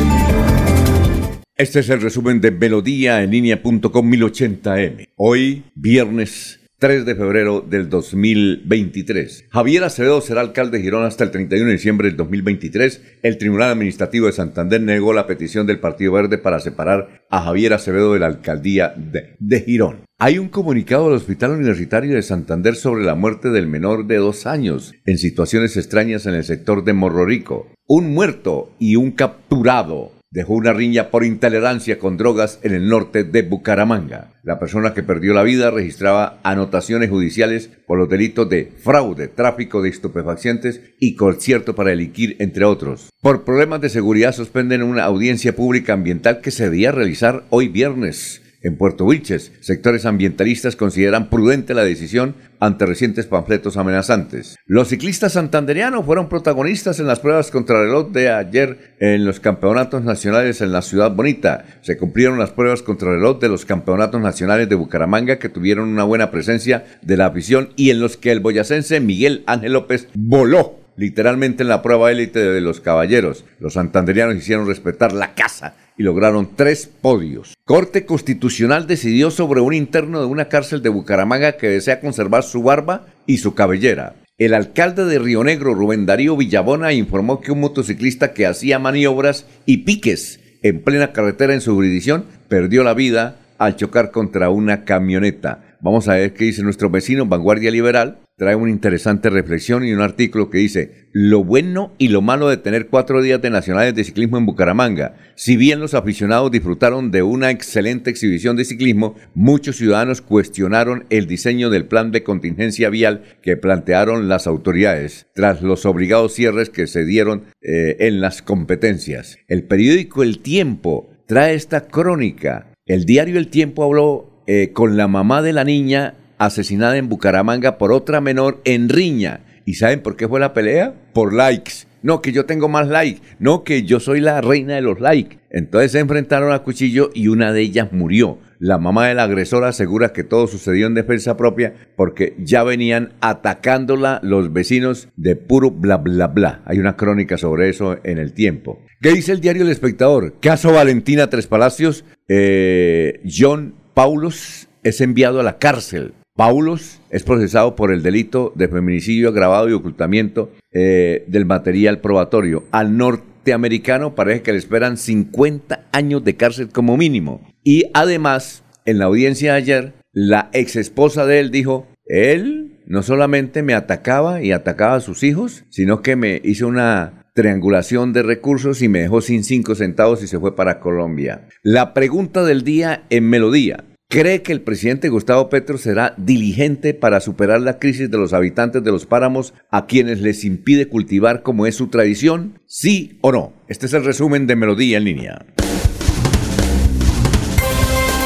Este 1.55 1.81
es 1.81 1.91
el 1.91 2.01
resumen 2.01 2.41
de 2.41 2.51
Melodía 2.51 3.23
en 3.23 3.31
línea.com 3.31 4.11
1080m. 4.11 5.11
Hoy, 5.17 5.65
viernes 5.75 6.61
3 6.79 7.05
de 7.05 7.15
febrero 7.15 7.61
del 7.61 7.91
2023. 7.91 9.49
Javier 9.51 9.85
Acevedo 9.85 10.23
será 10.23 10.41
alcalde 10.41 10.79
de 10.79 10.85
Girón 10.85 11.05
hasta 11.05 11.25
el 11.25 11.31
31 11.31 11.67
de 11.67 11.73
diciembre 11.73 12.09
del 12.09 12.17
2023. 12.17 13.19
El 13.23 13.37
Tribunal 13.37 13.73
Administrativo 13.73 14.27
de 14.27 14.33
Santander 14.33 14.81
negó 14.81 15.12
la 15.12 15.27
petición 15.27 15.67
del 15.67 15.79
Partido 15.79 16.12
Verde 16.12 16.38
para 16.38 16.59
separar 16.59 17.23
a 17.29 17.43
Javier 17.43 17.75
Acevedo 17.75 18.15
de 18.15 18.21
la 18.21 18.29
alcaldía 18.29 18.95
de, 18.97 19.37
de 19.38 19.61
Girón. 19.61 20.07
Hay 20.19 20.38
un 20.38 20.49
comunicado 20.49 21.09
del 21.09 21.19
Hospital 21.19 21.51
Universitario 21.51 22.15
de 22.15 22.23
Santander 22.23 22.77
sobre 22.77 23.05
la 23.05 23.15
muerte 23.15 23.51
del 23.51 23.67
menor 23.67 24.07
de 24.07 24.17
dos 24.17 24.47
años 24.47 24.95
en 25.05 25.19
situaciones 25.19 25.77
extrañas 25.77 26.25
en 26.25 26.33
el 26.33 26.45
sector 26.45 26.83
de 26.83 26.95
Morrorico. 26.95 27.71
Un 27.87 28.15
muerto 28.15 28.75
y 28.79 28.97
un 28.97 29.11
capturado 29.11 30.12
dejó 30.33 30.55
una 30.55 30.73
riña 30.73 31.11
por 31.11 31.25
intolerancia 31.25 31.99
con 31.99 32.16
drogas 32.16 32.59
en 32.62 32.73
el 32.73 32.88
norte 32.88 33.23
de 33.23 33.42
Bucaramanga. 33.42 34.33
La 34.42 34.59
persona 34.59 34.95
que 34.95 35.03
perdió 35.03 35.35
la 35.35 35.42
vida 35.42 35.71
registraba 35.71 36.40
anotaciones 36.42 37.11
judiciales 37.11 37.68
por 37.87 37.99
los 37.99 38.09
delitos 38.09 38.49
de 38.49 38.73
fraude, 38.83 39.29
tráfico 39.29 39.83
de 39.83 39.90
estupefacientes 39.90 40.81
y 40.99 41.16
concierto 41.16 41.75
para 41.75 41.90
delinquir, 41.90 42.37
entre 42.40 42.64
otros. 42.64 43.11
Por 43.21 43.45
problemas 43.45 43.83
de 43.83 43.90
seguridad 43.90 44.33
suspenden 44.33 44.83
una 44.83 45.05
audiencia 45.05 45.55
pública 45.55 45.92
ambiental 45.92 46.40
que 46.40 46.51
se 46.51 46.64
debía 46.64 46.92
realizar 46.92 47.45
hoy 47.51 47.68
viernes 47.68 48.42
en 48.62 48.77
Puerto 48.77 49.05
Wilches. 49.05 49.53
Sectores 49.61 50.07
ambientalistas 50.07 50.77
consideran 50.77 51.31
prudente 51.31 51.75
la 51.75 51.85
decisión 51.85 52.35
ante 52.61 52.87
recientes 52.87 53.27
panfletos 53.27 53.77
amenazantes. 53.77 54.57
Los 54.66 54.88
ciclistas 54.88 55.33
santanderianos 55.33 56.07
fueron 56.07 56.29
protagonistas 56.29 57.01
en 57.01 57.07
las 57.07 57.20
pruebas 57.20 57.51
contrarreloj 57.51 58.12
de 58.12 58.31
ayer 58.31 58.94
en 59.01 59.25
los 59.25 59.40
campeonatos 59.40 60.05
nacionales 60.05 60.61
en 60.61 60.72
la 60.72 60.83
Ciudad 60.83 61.11
Bonita. 61.11 61.64
Se 61.81 61.96
cumplieron 61.96 62.38
las 62.38 62.51
pruebas 62.51 62.83
contrarreloj 62.83 63.40
de 63.40 63.48
los 63.48 63.64
campeonatos 63.64 64.20
nacionales 64.20 64.68
de 64.68 64.77
Bucaramanga 64.77 65.38
que 65.38 65.48
tuvieron 65.48 65.88
una 65.88 66.05
buena 66.05 66.31
presencia 66.31 66.85
de 67.03 67.16
la 67.16 67.27
afición 67.27 67.70
y 67.77 67.90
en 67.90 68.01
los 68.01 68.16
que 68.16 68.31
el 68.31 68.40
boyacense 68.40 69.01
Miguel 69.01 69.42
Ángel 69.46 69.72
López 69.72 70.09
voló 70.14 70.79
literalmente 70.96 71.62
en 71.62 71.68
la 71.68 71.83
prueba 71.83 72.12
élite 72.12 72.38
de 72.38 72.61
los 72.61 72.81
caballeros. 72.81 73.44
Los 73.59 73.75
santanderianos 73.75 74.37
hicieron 74.37 74.66
respetar 74.66 75.12
la 75.12 75.35
casa 75.35 75.75
lograron 76.03 76.51
tres 76.55 76.87
podios. 76.87 77.55
Corte 77.65 78.05
Constitucional 78.05 78.87
decidió 78.87 79.31
sobre 79.31 79.61
un 79.61 79.73
interno 79.75 80.21
de 80.21 80.27
una 80.27 80.49
cárcel 80.49 80.83
de 80.83 80.91
Bucaramanga 80.91 81.57
que 81.57 81.69
desea 81.69 82.01
conservar 82.01 82.43
su 82.43 82.62
barba 82.62 83.07
y 83.27 83.38
su 83.38 83.55
cabellera. 83.55 84.17
El 84.38 84.55
alcalde 84.55 85.05
de 85.05 85.19
Río 85.19 85.45
Negro, 85.45 85.75
Rubén 85.75 86.05
Darío 86.07 86.37
Villabona, 86.37 86.93
informó 86.93 87.41
que 87.41 87.53
un 87.53 87.61
motociclista 87.61 88.33
que 88.33 88.47
hacía 88.47 88.79
maniobras 88.79 89.47
y 89.67 89.79
piques 89.79 90.41
en 90.62 90.83
plena 90.83 91.12
carretera 91.12 91.55
en 91.55 91.61
su 91.61 91.75
jurisdicción 91.75 92.25
perdió 92.49 92.83
la 92.85 92.95
vida 92.95 93.37
al 93.59 93.77
chocar 93.77 94.11
contra 94.11 94.51
una 94.51 94.85
camioneta. 94.85 95.77
Vamos 95.81 96.09
a 96.09 96.15
ver 96.15 96.35
qué 96.35 96.47
dice 96.47 96.62
nuestro 96.62 96.91
vecino 96.91 97.27
Vanguardia 97.27 97.71
Liberal, 97.71 98.19
trae 98.37 98.55
una 98.57 98.71
interesante 98.71 99.31
reflexión 99.31 99.85
y 99.85 99.92
un 99.92 100.01
artículo 100.01 100.51
que 100.51 100.59
dice 100.59 101.09
lo 101.12 101.45
bueno 101.45 101.92
y 101.99 102.09
lo 102.09 102.23
malo 102.23 102.49
de 102.49 102.57
tener 102.57 102.87
cuatro 102.87 103.21
días 103.21 103.42
de 103.42 103.51
nacionales 103.51 103.95
de 103.95 104.05
ciclismo 104.05 104.38
en 104.38 104.47
Bucaramanga. 104.47 105.16
Si 105.37 105.57
bien 105.57 105.79
los 105.79 105.95
aficionados 105.95 106.51
disfrutaron 106.51 107.11
de 107.11 107.23
una 107.23 107.51
excelente 107.51 108.11
exhibición 108.11 108.57
de 108.57 108.64
ciclismo, 108.64 109.16
muchos 109.35 109.77
ciudadanos 109.77 110.23
cuestionaron 110.23 111.05
el 111.11 111.27
diseño 111.27 111.68
del 111.68 111.85
plan 111.85 112.12
de 112.12 112.23
contingencia 112.23 112.88
vial 112.88 113.23
que 113.42 113.57
plantearon 113.57 114.29
las 114.29 114.47
autoridades 114.47 115.27
tras 115.35 115.62
los 115.62 115.85
obligados 115.85 116.33
cierres 116.33 116.71
que 116.71 116.87
se 116.87 117.05
dieron 117.05 117.45
eh, 117.61 117.97
en 118.01 118.21
las 118.21 118.40
competencias. 118.40 119.38
El 119.49 119.64
periódico 119.64 120.23
El 120.23 120.38
Tiempo 120.38 121.11
trae 121.27 121.55
esta 121.55 121.87
crónica. 121.87 122.73
El 122.87 123.05
diario 123.05 123.38
El 123.38 123.49
Tiempo 123.49 123.85
habló 123.85 124.42
eh, 124.47 124.73
con 124.73 124.97
la 124.97 125.07
mamá 125.07 125.42
de 125.42 125.53
la 125.53 125.64
niña 125.64 126.14
asesinada 126.38 126.97
en 126.97 127.09
Bucaramanga 127.09 127.79
por 127.79 127.92
otra 127.92 128.21
menor 128.21 128.61
en 128.64 128.88
Riña. 128.88 129.40
¿Y 129.64 129.75
saben 129.75 130.01
por 130.01 130.16
qué 130.16 130.29
fue 130.29 130.40
la 130.40 130.55
pelea? 130.55 130.95
Por 131.12 131.33
likes. 131.33 131.87
No, 132.03 132.21
que 132.21 132.33
yo 132.33 132.47
tengo 132.47 132.68
más 132.68 132.88
likes. 132.88 133.21
No, 133.38 133.62
que 133.62 133.85
yo 133.85 134.01
soy 134.01 134.21
la 134.21 134.40
reina 134.40 134.75
de 134.75 134.81
los 134.81 135.01
likes. 135.01 135.38
Entonces 135.51 135.92
se 135.92 136.01
enfrentaron 136.01 136.53
a 136.53 136.61
cuchillo 136.61 137.11
y 137.14 137.29
una 137.29 137.53
de 137.53 137.61
ellas 137.61 137.92
murió. 137.92 138.38
La 138.59 138.79
mamá 138.79 139.09
del 139.09 139.21
agresor 139.21 139.64
asegura 139.64 140.12
que 140.12 140.25
todo 140.25 140.47
sucedió 140.47 140.87
en 140.87 140.95
defensa 140.95 141.37
propia 141.37 141.75
porque 141.97 142.35
ya 142.38 142.64
venían 142.64 143.12
atacándola 143.21 144.21
los 144.23 144.53
vecinos 144.53 145.09
de 145.16 145.37
puro 145.37 145.71
bla 145.71 145.99
bla 145.99 146.29
bla. 146.29 146.62
Hay 146.64 146.79
una 146.79 146.97
crónica 146.97 147.38
sobre 147.38 147.68
eso 147.68 147.99
en 148.05 148.18
el 148.18 148.33
tiempo. 148.33 148.85
¿Qué 149.01 149.12
dice 149.12 149.33
el 149.33 149.40
diario 149.40 149.62
El 149.62 149.71
Espectador? 149.71 150.35
Caso 150.40 150.73
Valentina 150.73 151.29
Tres 151.29 151.47
Palacios. 151.47 152.05
Eh, 152.29 153.21
John 153.29 153.75
Paulus 153.95 154.68
es 154.83 155.01
enviado 155.01 155.40
a 155.40 155.45
la 155.45 155.59
cárcel 155.59 156.14
Paulos 156.35 157.01
es 157.11 157.25
procesado 157.25 157.77
por 157.77 157.92
el 157.92 158.03
delito 158.03 158.53
de 158.55 158.68
feminicidio 158.68 159.29
agravado 159.29 159.68
y 159.68 159.75
ocultamiento 159.75 160.51
eh, 160.73 161.25
del 161.27 161.45
material 161.45 162.01
probatorio. 162.01 162.64
Al 162.71 162.97
norteamericano 162.97 164.14
parece 164.14 164.42
que 164.42 164.53
le 164.53 164.59
esperan 164.59 164.97
50 164.97 165.88
años 165.92 166.25
de 166.25 166.37
cárcel 166.37 166.71
como 166.71 166.97
mínimo. 166.97 167.47
Y 167.62 167.85
además, 167.92 168.64
en 168.87 168.99
la 168.99 169.05
audiencia 169.05 169.53
de 169.53 169.59
ayer, 169.59 169.92
la 170.12 170.49
ex 170.55 170.77
esposa 170.77 171.27
de 171.27 171.40
él 171.40 171.51
dijo, 171.51 171.87
él 172.07 172.81
no 172.87 173.03
solamente 173.03 173.62
me 173.62 173.75
atacaba 173.75 174.42
y 174.42 174.53
atacaba 174.53 174.97
a 174.97 175.01
sus 175.01 175.23
hijos, 175.23 175.64
sino 175.68 176.01
que 176.01 176.16
me 176.16 176.40
hizo 176.45 176.66
una 176.66 177.27
triangulación 177.35 178.12
de 178.12 178.23
recursos 178.23 178.83
y 178.83 178.88
me 178.88 179.01
dejó 179.01 179.21
sin 179.21 179.45
cinco 179.45 179.75
centavos 179.75 180.23
y 180.23 180.27
se 180.27 180.38
fue 180.38 180.57
para 180.57 180.81
Colombia. 180.81 181.49
La 181.62 181.95
pregunta 181.95 182.42
del 182.45 182.64
día 182.64 183.05
en 183.11 183.29
Melodía. 183.29 183.85
¿Cree 184.12 184.42
que 184.42 184.53
el 184.53 184.61
presidente 184.61 185.09
Gustavo 185.09 185.48
Petro 185.48 185.79
será 185.79 186.12
diligente 186.18 186.92
para 186.92 187.18
superar 187.20 187.62
la 187.62 187.79
crisis 187.79 188.11
de 188.11 188.18
los 188.18 188.35
habitantes 188.35 188.85
de 188.85 188.92
los 188.92 189.07
páramos 189.07 189.55
a 189.70 189.87
quienes 189.87 190.20
les 190.20 190.44
impide 190.44 190.87
cultivar 190.87 191.42
como 191.42 191.64
es 191.64 191.77
su 191.77 191.87
tradición? 191.87 192.61
¿Sí 192.66 193.16
o 193.22 193.33
no? 193.33 193.55
Este 193.68 193.87
es 193.87 193.94
el 193.94 194.05
resumen 194.05 194.46
de 194.46 194.55
Melodía 194.55 194.98
en 194.98 195.05
línea. 195.05 195.46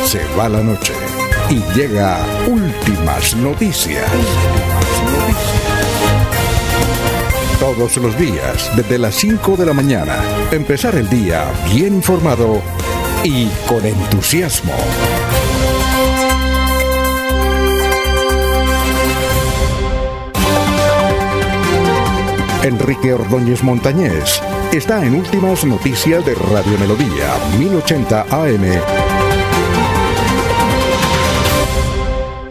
Se 0.07 0.18
va 0.37 0.49
la 0.49 0.61
noche 0.61 0.92
y 1.51 1.79
llega 1.79 2.18
últimas 2.49 3.37
noticias. 3.37 4.11
Todos 7.61 7.96
los 7.99 8.18
días, 8.18 8.72
desde 8.77 8.99
las 8.99 9.14
5 9.14 9.57
de 9.57 9.66
la 9.66 9.72
mañana, 9.72 10.18
empezar 10.51 10.96
el 10.96 11.09
día 11.09 11.44
bien 11.72 11.94
informado 11.94 12.61
y 13.22 13.46
con 13.68 13.87
entusiasmo. 13.87 14.75
Enrique 22.67 23.13
Ordóñez 23.13 23.63
Montañés 23.63 24.43
está 24.73 25.07
en 25.07 25.15
Últimas 25.15 25.65
Noticias 25.65 26.27
de 26.27 26.35
Radio 26.35 26.77
Melodía, 26.81 27.33
1080 27.61 28.23
AM. 28.23 28.63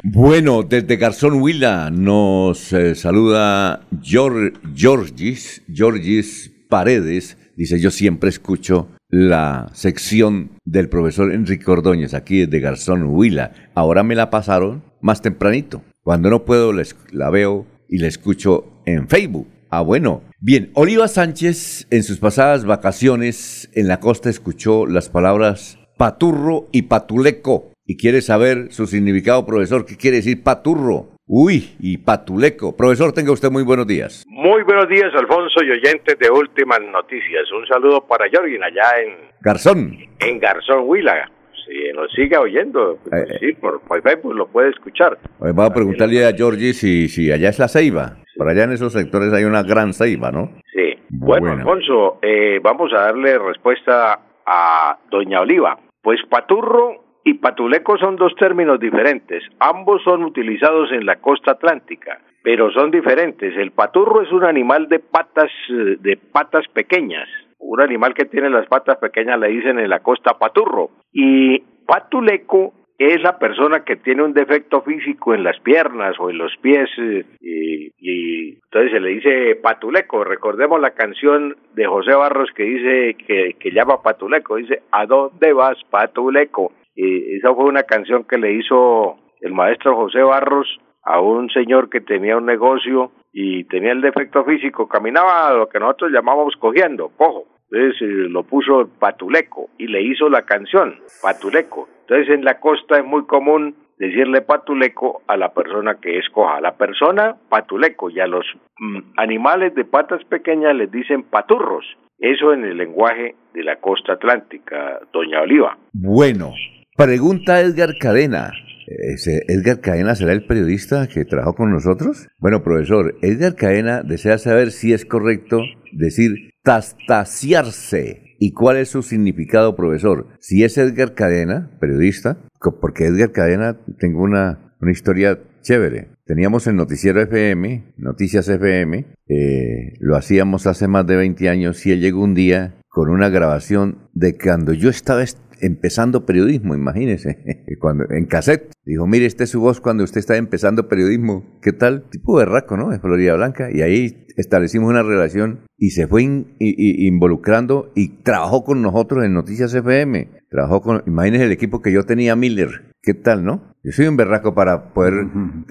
Bueno, 0.03 0.63
desde 0.63 0.95
Garzón 0.95 1.41
Huila 1.41 1.89
nos 1.91 2.71
eh, 2.71 2.95
saluda 2.95 3.81
Georgis, 4.01 5.61
Georgis 5.73 6.49
Paredes. 6.69 7.37
Dice, 7.57 7.77
yo 7.81 7.91
siempre 7.91 8.29
escucho 8.29 8.87
la 9.09 9.69
sección 9.73 10.51
del 10.63 10.87
profesor 10.87 11.33
Enrique 11.33 11.69
Ordóñez 11.69 12.13
aquí 12.13 12.45
desde 12.45 12.61
Garzón 12.61 13.03
Huila. 13.03 13.51
Ahora 13.73 14.03
me 14.03 14.15
la 14.15 14.29
pasaron 14.29 14.81
más 15.01 15.21
tempranito. 15.21 15.81
Cuando 16.03 16.29
no 16.29 16.45
puedo, 16.45 16.71
la 17.11 17.29
veo 17.29 17.65
y 17.89 17.97
la 17.97 18.07
escucho 18.07 18.81
en 18.85 19.09
Facebook. 19.09 19.47
Ah, 19.69 19.81
bueno. 19.81 20.21
Bien, 20.39 20.71
Oliva 20.73 21.07
Sánchez 21.07 21.87
en 21.91 22.03
sus 22.03 22.19
pasadas 22.19 22.65
vacaciones 22.65 23.69
en 23.73 23.87
la 23.87 23.99
costa 23.99 24.29
escuchó 24.29 24.85
las 24.85 25.09
palabras 25.09 25.79
paturro 25.97 26.67
y 26.71 26.83
patuleco 26.83 27.71
y 27.85 27.97
quiere 27.97 28.21
saber 28.21 28.71
su 28.71 28.87
significado, 28.87 29.45
profesor. 29.45 29.85
¿Qué 29.85 29.95
quiere 29.95 30.17
decir 30.17 30.43
paturro? 30.43 31.09
Uy, 31.27 31.75
y 31.79 31.97
patuleco. 31.97 32.75
Profesor, 32.75 33.11
tenga 33.11 33.31
usted 33.31 33.49
muy 33.49 33.63
buenos 33.63 33.87
días. 33.87 34.23
Muy 34.27 34.61
buenos 34.63 34.87
días, 34.87 35.11
Alfonso 35.15 35.63
y 35.63 35.71
oyentes 35.71 36.17
de 36.19 36.29
Últimas 36.29 36.79
Noticias. 36.81 37.51
Un 37.51 37.65
saludo 37.65 38.05
para 38.05 38.25
Jorgin 38.31 38.63
allá 38.63 38.83
en... 39.03 39.13
Garzón. 39.41 39.97
En 40.19 40.39
Garzón, 40.39 40.83
Huila. 40.85 41.31
Si 41.65 41.91
nos 41.95 42.11
sigue 42.11 42.37
oyendo, 42.37 42.99
pues, 43.09 43.23
eh, 43.23 43.37
sí, 43.39 43.53
por, 43.53 43.81
Facebook 44.03 44.35
lo 44.35 44.47
puede 44.47 44.69
escuchar. 44.69 45.17
Vamos 45.39 45.71
a 45.71 45.73
preguntarle 45.73 46.25
a 46.27 46.33
Georgie 46.33 46.73
si, 46.73 47.07
si 47.07 47.31
allá 47.31 47.49
es 47.49 47.57
la 47.57 47.67
ceiba. 47.67 48.17
Por 48.35 48.49
allá 48.49 48.65
en 48.65 48.73
esos 48.73 48.93
sectores 48.93 49.33
hay 49.33 49.45
una 49.45 49.63
gran 49.63 49.93
ceiba, 49.93 50.31
¿no? 50.31 50.51
Sí. 50.73 50.95
Bueno, 51.09 51.51
Alfonso, 51.51 52.19
eh, 52.21 52.59
vamos 52.61 52.91
a 52.93 53.01
darle 53.01 53.37
respuesta 53.37 54.19
a 54.45 54.97
Doña 55.09 55.41
Oliva. 55.41 55.77
Pues 56.01 56.19
paturro 56.29 57.05
y 57.23 57.35
patuleco 57.35 57.97
son 57.97 58.15
dos 58.15 58.35
términos 58.35 58.79
diferentes. 58.79 59.43
Ambos 59.59 60.03
son 60.03 60.23
utilizados 60.23 60.91
en 60.91 61.05
la 61.05 61.15
costa 61.15 61.51
atlántica, 61.51 62.19
pero 62.43 62.71
son 62.71 62.91
diferentes. 62.91 63.55
El 63.57 63.71
paturro 63.71 64.21
es 64.21 64.31
un 64.31 64.43
animal 64.43 64.87
de 64.87 64.99
patas 64.99 65.49
de 65.69 66.17
patas 66.31 66.67
pequeñas. 66.73 67.27
Un 67.57 67.81
animal 67.81 68.13
que 68.13 68.25
tiene 68.25 68.49
las 68.49 68.67
patas 68.67 68.97
pequeñas 68.97 69.39
le 69.39 69.47
dicen 69.47 69.79
en 69.79 69.89
la 69.89 69.99
costa 69.99 70.37
paturro. 70.37 70.91
Y 71.11 71.59
patuleco 71.87 72.73
es 72.97 73.21
la 73.21 73.37
persona 73.37 73.83
que 73.83 73.97
tiene 73.97 74.23
un 74.23 74.33
defecto 74.33 74.81
físico 74.81 75.33
en 75.33 75.43
las 75.43 75.59
piernas 75.59 76.15
o 76.19 76.29
en 76.29 76.37
los 76.37 76.55
pies 76.57 76.89
eh, 76.97 77.25
y, 77.41 78.53
entonces 78.53 78.91
se 78.91 78.99
le 78.99 79.09
dice 79.09 79.55
patuleco. 79.55 80.23
Recordemos 80.23 80.79
la 80.79 80.91
canción 80.91 81.55
de 81.73 81.85
José 81.85 82.13
Barros 82.13 82.49
que 82.55 82.63
dice 82.63 83.15
que, 83.25 83.55
que 83.59 83.71
llama 83.71 84.01
patuleco, 84.01 84.55
dice 84.55 84.81
¿A 84.91 85.05
dónde 85.05 85.53
vas 85.53 85.77
patuleco? 85.89 86.71
Y 86.95 87.35
esa 87.35 87.53
fue 87.53 87.65
una 87.65 87.83
canción 87.83 88.23
que 88.23 88.37
le 88.37 88.53
hizo 88.53 89.17
el 89.41 89.53
maestro 89.53 89.95
José 89.95 90.21
Barros 90.21 90.79
a 91.03 91.19
un 91.19 91.49
señor 91.49 91.89
que 91.89 92.01
tenía 92.01 92.37
un 92.37 92.45
negocio 92.45 93.11
y 93.31 93.65
tenía 93.65 93.91
el 93.91 94.01
defecto 94.01 94.45
físico, 94.45 94.87
caminaba 94.87 95.53
lo 95.53 95.67
que 95.67 95.79
nosotros 95.79 96.11
llamamos 96.11 96.55
cogiendo, 96.57 97.09
cojo. 97.17 97.45
Entonces 97.71 98.01
eh, 98.01 98.29
lo 98.29 98.43
puso 98.43 98.89
Patuleco 98.99 99.69
y 99.77 99.87
le 99.87 100.01
hizo 100.01 100.29
la 100.29 100.43
canción, 100.43 100.95
Patuleco. 101.21 101.89
Entonces 102.01 102.35
en 102.35 102.45
la 102.45 102.59
costa 102.59 102.99
es 102.99 103.05
muy 103.05 103.25
común 103.25 103.75
decirle 103.97 104.41
patuleco 104.41 105.21
a 105.27 105.37
la 105.37 105.53
persona 105.53 105.95
que 106.01 106.17
escoja. 106.19 106.57
A 106.57 106.61
la 106.61 106.75
persona, 106.75 107.35
patuleco, 107.49 108.09
y 108.09 108.19
a 108.19 108.27
los 108.27 108.45
mm, 108.79 109.17
animales 109.17 109.73
de 109.75 109.85
patas 109.85 110.23
pequeñas 110.25 110.75
les 110.75 110.91
dicen 110.91 111.23
paturros. 111.23 111.85
Eso 112.19 112.53
en 112.53 112.63
el 112.63 112.77
lenguaje 112.77 113.35
de 113.53 113.63
la 113.63 113.77
costa 113.77 114.13
atlántica, 114.13 114.99
doña 115.11 115.41
Oliva. 115.41 115.77
Bueno, 115.93 116.53
Pregunta 116.97 117.59
Edgar 117.59 117.97
Cadena. 117.99 118.53
¿Ese 118.87 119.41
¿Edgar 119.49 119.81
Cadena 119.81 120.15
será 120.15 120.31
el 120.31 120.45
periodista 120.45 121.07
que 121.07 121.25
trabajó 121.25 121.55
con 121.55 121.71
nosotros? 121.71 122.27
Bueno, 122.39 122.63
profesor, 122.63 123.15
Edgar 123.21 123.55
Cadena 123.55 124.01
desea 124.01 124.37
saber 124.37 124.71
si 124.71 124.93
es 124.93 125.05
correcto 125.05 125.59
decir 125.91 126.54
tastaciarse. 126.65 128.35
¿Y 128.37 128.51
cuál 128.51 128.77
es 128.77 128.89
su 128.89 129.01
significado, 129.01 129.77
profesor? 129.77 130.27
Si 130.39 130.63
es 130.65 130.77
Edgar 130.77 131.13
Cadena, 131.13 131.71
periodista, 131.79 132.37
porque 132.81 133.05
Edgar 133.05 133.31
Cadena, 133.31 133.77
tengo 133.99 134.21
una, 134.23 134.73
una 134.81 134.91
historia 134.91 135.39
chévere. 135.61 136.09
Teníamos 136.25 136.67
el 136.67 136.75
noticiero 136.75 137.21
FM, 137.21 137.93
Noticias 137.97 138.49
FM, 138.49 139.05
eh, 139.27 139.93
lo 139.99 140.17
hacíamos 140.17 140.67
hace 140.67 140.87
más 140.87 141.05
de 141.07 141.15
20 141.15 141.47
años 141.49 141.85
y 141.85 141.91
él 141.91 142.01
llegó 142.01 142.23
un 142.23 142.33
día 142.33 142.75
con 142.89 143.09
una 143.09 143.29
grabación 143.29 144.09
de 144.13 144.37
cuando 144.37 144.73
yo 144.73 144.89
estaba 144.89 145.21
empezando 145.61 146.25
periodismo, 146.25 146.75
imagínese, 146.75 147.65
cuando 147.79 148.05
en 148.09 148.25
cassette. 148.25 148.71
Dijo, 148.85 149.07
mire, 149.07 149.25
esta 149.25 149.43
es 149.43 149.49
su 149.49 149.61
voz 149.61 149.81
cuando 149.81 150.03
usted 150.03 150.19
está 150.19 150.37
empezando 150.37 150.87
periodismo. 150.87 151.59
¿Qué 151.61 151.73
tal? 151.73 152.09
Tipo 152.09 152.35
berraco, 152.35 152.77
¿no? 152.77 152.89
De 152.89 152.99
Florida 152.99 153.35
Blanca. 153.35 153.69
Y 153.71 153.81
ahí 153.81 154.25
establecimos 154.37 154.89
una 154.89 155.03
relación 155.03 155.61
y 155.77 155.91
se 155.91 156.07
fue 156.07 156.23
involucrando 156.59 157.91
y 157.95 158.21
trabajó 158.23 158.63
con 158.63 158.81
nosotros 158.81 159.23
en 159.25 159.33
Noticias 159.33 159.73
FM. 159.73 160.29
Trabajó 160.49 160.81
con, 160.81 161.03
imagínese 161.07 161.45
el 161.45 161.51
equipo 161.51 161.81
que 161.81 161.91
yo 161.91 162.03
tenía, 162.03 162.35
Miller. 162.35 162.93
¿Qué 163.01 163.13
tal, 163.13 163.43
no? 163.43 163.75
Yo 163.83 163.91
soy 163.91 164.07
un 164.07 164.17
berraco 164.17 164.55
para 164.55 164.93
poder, 164.93 165.13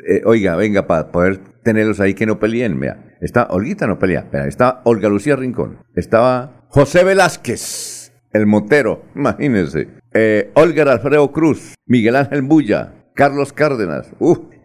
eh, 0.09 0.23
oiga, 0.25 0.57
venga, 0.57 0.87
para 0.87 1.11
poder 1.11 1.41
tenerlos 1.65 1.99
ahí 2.01 2.15
que 2.15 2.27
no 2.27 2.39
peleen, 2.39 2.79
vea. 2.79 3.17
Está, 3.21 3.45
Olguita 3.51 3.87
no 3.87 3.99
pelea, 3.99 4.29
vea, 4.33 4.47
está 4.47 4.83
Olga 4.85 5.09
Lucía 5.09 5.35
Rincón, 5.35 5.79
estaba 5.95 6.67
José 6.69 7.03
Velázquez 7.05 7.94
el 8.35 8.47
Montero, 8.47 9.05
imagínense. 9.15 9.89
Eh, 10.13 10.51
Olga 10.55 10.93
Alfredo 10.93 11.33
Cruz, 11.33 11.75
Miguel 11.87 12.17
Ángel 12.17 12.43
Bulla, 12.43 12.93
Carlos 13.15 13.53
Cárdenas, 13.53 14.13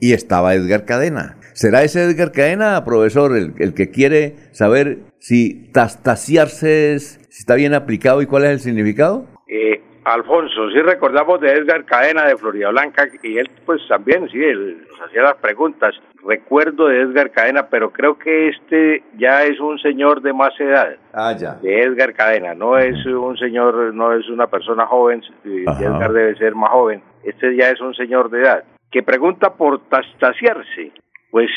y 0.02 0.14
estaba 0.14 0.56
Edgar 0.56 0.86
Cadena. 0.86 1.38
¿Será 1.54 1.84
ese 1.84 2.04
Edgar 2.04 2.32
Cadena, 2.32 2.84
profesor, 2.84 3.38
el, 3.38 3.74
que 3.74 3.92
quiere 3.92 4.36
saber 4.52 5.00
si 5.20 5.72
tastaciarse 5.72 6.94
es, 6.94 7.20
si 7.30 7.40
está 7.42 7.56
bien 7.56 7.74
aplicado 7.74 8.22
y 8.22 8.26
cuál 8.26 8.46
es 8.46 8.50
el 8.52 8.60
significado? 8.60 9.28
Eh, 9.48 9.82
Alfonso, 10.04 10.70
sí 10.72 10.80
recordamos 10.82 11.40
de 11.42 11.52
Edgar 11.52 11.86
Cadena 11.86 12.26
de 12.26 12.38
Florida 12.38 12.70
Blanca 12.70 13.08
y 13.22 13.38
él 13.38 13.50
pues 13.66 13.82
también, 13.88 14.28
sí, 14.30 14.38
nos 14.38 14.89
hacía 15.02 15.22
las 15.24 15.36
preguntas. 15.36 15.96
Recuerdo 16.26 16.88
de 16.88 17.02
Edgar 17.02 17.32
Cadena, 17.32 17.68
pero 17.70 17.92
creo 17.92 18.18
que 18.18 18.50
este 18.50 19.04
ya 19.18 19.44
es 19.44 19.60
un 19.60 19.80
señor 19.80 20.22
de 20.22 20.34
más 20.34 20.60
edad. 20.60 20.96
Ah, 21.14 21.34
ya. 21.38 21.56
De 21.56 21.82
Edgar 21.82 22.14
Cadena, 22.14 22.54
no 22.54 22.78
es 22.78 23.06
un 23.06 23.38
señor, 23.38 23.94
no 23.94 24.14
es 24.14 24.28
una 24.30 24.48
persona 24.48 24.86
joven, 24.86 25.22
Edgar 25.44 26.12
debe 26.12 26.36
ser 26.36 26.56
más 26.56 26.72
joven. 26.72 27.02
Este 27.24 27.56
ya 27.56 27.70
es 27.70 27.82
un 27.82 27.94
señor 27.94 28.30
de 28.30 28.42
edad. 28.42 28.64
Que 28.92 29.04
pregunta 29.04 29.54
por 29.54 29.80
tastaciarse. 29.90 30.92
Pues 31.32 31.50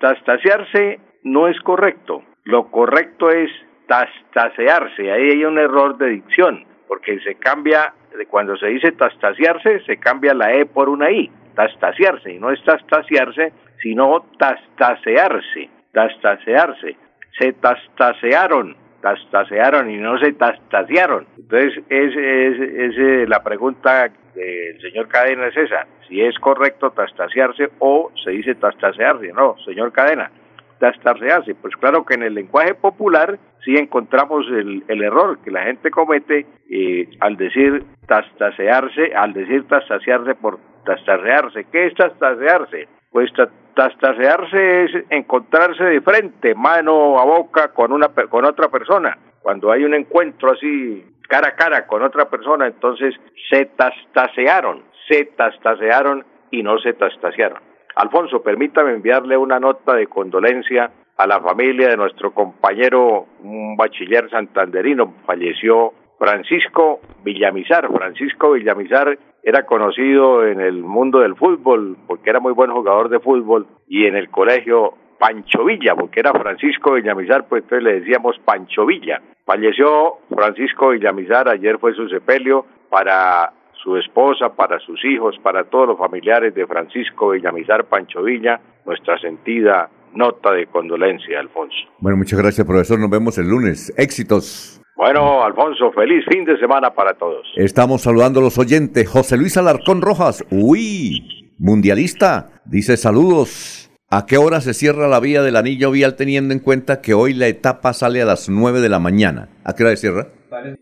tastaciarse 0.00 1.00
no 1.24 1.48
es 1.48 1.60
correcto. 1.60 2.22
Lo 2.44 2.70
correcto 2.70 3.30
es 3.30 3.50
tastasearse. 3.86 5.10
Ahí 5.10 5.30
hay 5.30 5.44
un 5.44 5.58
error 5.58 5.98
de 5.98 6.08
dicción 6.08 6.64
porque 6.88 7.20
se 7.20 7.34
cambia, 7.36 7.92
cuando 8.28 8.56
se 8.56 8.66
dice 8.66 8.92
tastaciarse, 8.92 9.80
se 9.80 9.98
cambia 9.98 10.34
la 10.34 10.52
E 10.54 10.66
por 10.66 10.88
una 10.88 11.10
I, 11.10 11.30
tastaciarse, 11.54 12.32
y 12.32 12.38
no 12.38 12.50
es 12.50 12.62
tastaciarse, 12.64 13.52
sino 13.82 14.24
tastasearse, 14.38 15.68
tastasearse. 15.92 16.96
Se 17.38 17.52
tastasearon, 17.52 18.74
tastasearon 19.00 19.90
y 19.90 19.98
no 19.98 20.18
se 20.18 20.32
tastasearon. 20.32 21.26
Entonces, 21.36 21.84
es, 21.88 22.16
es, 22.16 22.96
es, 22.98 23.28
la 23.28 23.42
pregunta 23.44 24.10
del 24.34 24.80
señor 24.80 25.08
Cadena 25.08 25.46
es 25.48 25.56
esa, 25.56 25.86
si 26.08 26.22
es 26.22 26.36
correcto 26.38 26.90
tastasearse 26.90 27.70
o 27.78 28.10
se 28.24 28.30
dice 28.30 28.54
tastasearse. 28.54 29.32
No, 29.32 29.56
señor 29.64 29.92
Cadena, 29.92 30.30
tastarse 30.78 31.54
Pues 31.60 31.76
claro 31.76 32.04
que 32.04 32.14
en 32.14 32.22
el 32.22 32.34
lenguaje 32.34 32.74
popular 32.74 33.38
sí 33.64 33.76
encontramos 33.76 34.46
el, 34.48 34.84
el 34.88 35.02
error 35.02 35.38
que 35.44 35.50
la 35.50 35.64
gente 35.64 35.90
comete 35.90 36.46
eh, 36.70 37.08
al 37.20 37.36
decir 37.36 37.84
tastasearse, 38.06 39.14
al 39.14 39.32
decir 39.32 39.66
tastasearse 39.68 40.34
por 40.34 40.58
tastarrearse. 40.84 41.66
¿Qué 41.70 41.86
es 41.86 41.94
tastasearse? 41.94 42.88
Pues 43.10 43.30
tastasearse 43.74 44.84
es 44.84 44.90
encontrarse 45.10 45.84
de 45.84 46.00
frente, 46.00 46.54
mano 46.54 47.18
a 47.18 47.24
boca 47.24 47.72
con 47.72 47.92
una 47.92 48.08
con 48.08 48.44
otra 48.44 48.68
persona. 48.68 49.16
Cuando 49.40 49.70
hay 49.70 49.84
un 49.84 49.94
encuentro 49.94 50.52
así 50.52 51.04
cara 51.28 51.48
a 51.48 51.56
cara 51.56 51.86
con 51.86 52.02
otra 52.02 52.28
persona, 52.28 52.66
entonces 52.66 53.14
se 53.50 53.66
tastasearon, 53.66 54.82
se 55.08 55.26
tastasearon 55.36 56.24
y 56.50 56.62
no 56.62 56.78
se 56.78 56.94
tastasearon. 56.94 57.67
Alfonso, 57.98 58.40
permítame 58.40 58.92
enviarle 58.92 59.36
una 59.36 59.58
nota 59.58 59.94
de 59.94 60.06
condolencia 60.06 60.88
a 61.16 61.26
la 61.26 61.40
familia 61.40 61.88
de 61.88 61.96
nuestro 61.96 62.32
compañero, 62.32 63.26
un 63.42 63.76
bachiller 63.76 64.30
santanderino, 64.30 65.14
falleció 65.26 65.92
Francisco 66.16 67.00
Villamizar. 67.24 67.88
Francisco 67.92 68.52
Villamizar 68.52 69.18
era 69.42 69.66
conocido 69.66 70.46
en 70.46 70.60
el 70.60 70.84
mundo 70.84 71.18
del 71.18 71.34
fútbol 71.34 71.96
porque 72.06 72.30
era 72.30 72.38
muy 72.38 72.52
buen 72.52 72.70
jugador 72.70 73.08
de 73.08 73.18
fútbol 73.18 73.66
y 73.88 74.06
en 74.06 74.14
el 74.14 74.30
colegio 74.30 74.94
Pancho 75.18 75.64
Villa, 75.64 75.96
porque 75.96 76.20
era 76.20 76.30
Francisco 76.30 76.92
Villamizar, 76.92 77.48
pues 77.48 77.64
entonces 77.64 77.82
le 77.82 77.98
decíamos 77.98 78.38
Pancho 78.44 78.86
Villa. 78.86 79.20
Falleció 79.44 80.18
Francisco 80.32 80.90
Villamizar, 80.90 81.48
ayer 81.48 81.80
fue 81.80 81.94
su 81.94 82.08
sepelio 82.08 82.64
para 82.90 83.54
su 83.82 83.96
esposa, 83.96 84.54
para 84.54 84.78
sus 84.80 85.04
hijos, 85.04 85.36
para 85.42 85.64
todos 85.64 85.88
los 85.88 85.98
familiares 85.98 86.54
de 86.54 86.66
Francisco 86.66 87.30
Villamizar 87.30 87.84
Pancho 87.86 88.22
Villa, 88.22 88.60
nuestra 88.84 89.18
sentida 89.18 89.88
nota 90.14 90.52
de 90.52 90.66
condolencia, 90.66 91.40
Alfonso. 91.40 91.76
Bueno, 91.98 92.18
muchas 92.18 92.38
gracias, 92.38 92.66
profesor. 92.66 92.98
Nos 92.98 93.10
vemos 93.10 93.38
el 93.38 93.48
lunes. 93.48 93.92
Éxitos. 93.96 94.80
Bueno, 94.96 95.44
Alfonso, 95.44 95.92
feliz 95.92 96.24
fin 96.28 96.44
de 96.44 96.58
semana 96.58 96.90
para 96.90 97.14
todos. 97.14 97.46
Estamos 97.54 98.02
saludando 98.02 98.40
a 98.40 98.42
los 98.42 98.58
oyentes. 98.58 99.08
José 99.08 99.36
Luis 99.36 99.56
Alarcón 99.56 100.02
Rojas, 100.02 100.44
uy, 100.50 101.54
mundialista, 101.58 102.62
dice 102.64 102.96
saludos. 102.96 103.90
¿A 104.10 104.26
qué 104.26 104.38
hora 104.38 104.60
se 104.60 104.72
cierra 104.72 105.06
la 105.06 105.20
vía 105.20 105.42
del 105.42 105.56
anillo 105.56 105.90
vial 105.90 106.16
teniendo 106.16 106.54
en 106.54 106.60
cuenta 106.60 107.02
que 107.02 107.12
hoy 107.12 107.34
la 107.34 107.46
etapa 107.46 107.92
sale 107.92 108.22
a 108.22 108.24
las 108.24 108.48
9 108.48 108.80
de 108.80 108.88
la 108.88 108.98
mañana? 108.98 109.50
¿A 109.64 109.74
qué 109.74 109.84
hora 109.84 109.90
se 109.90 110.08
cierra? 110.08 110.28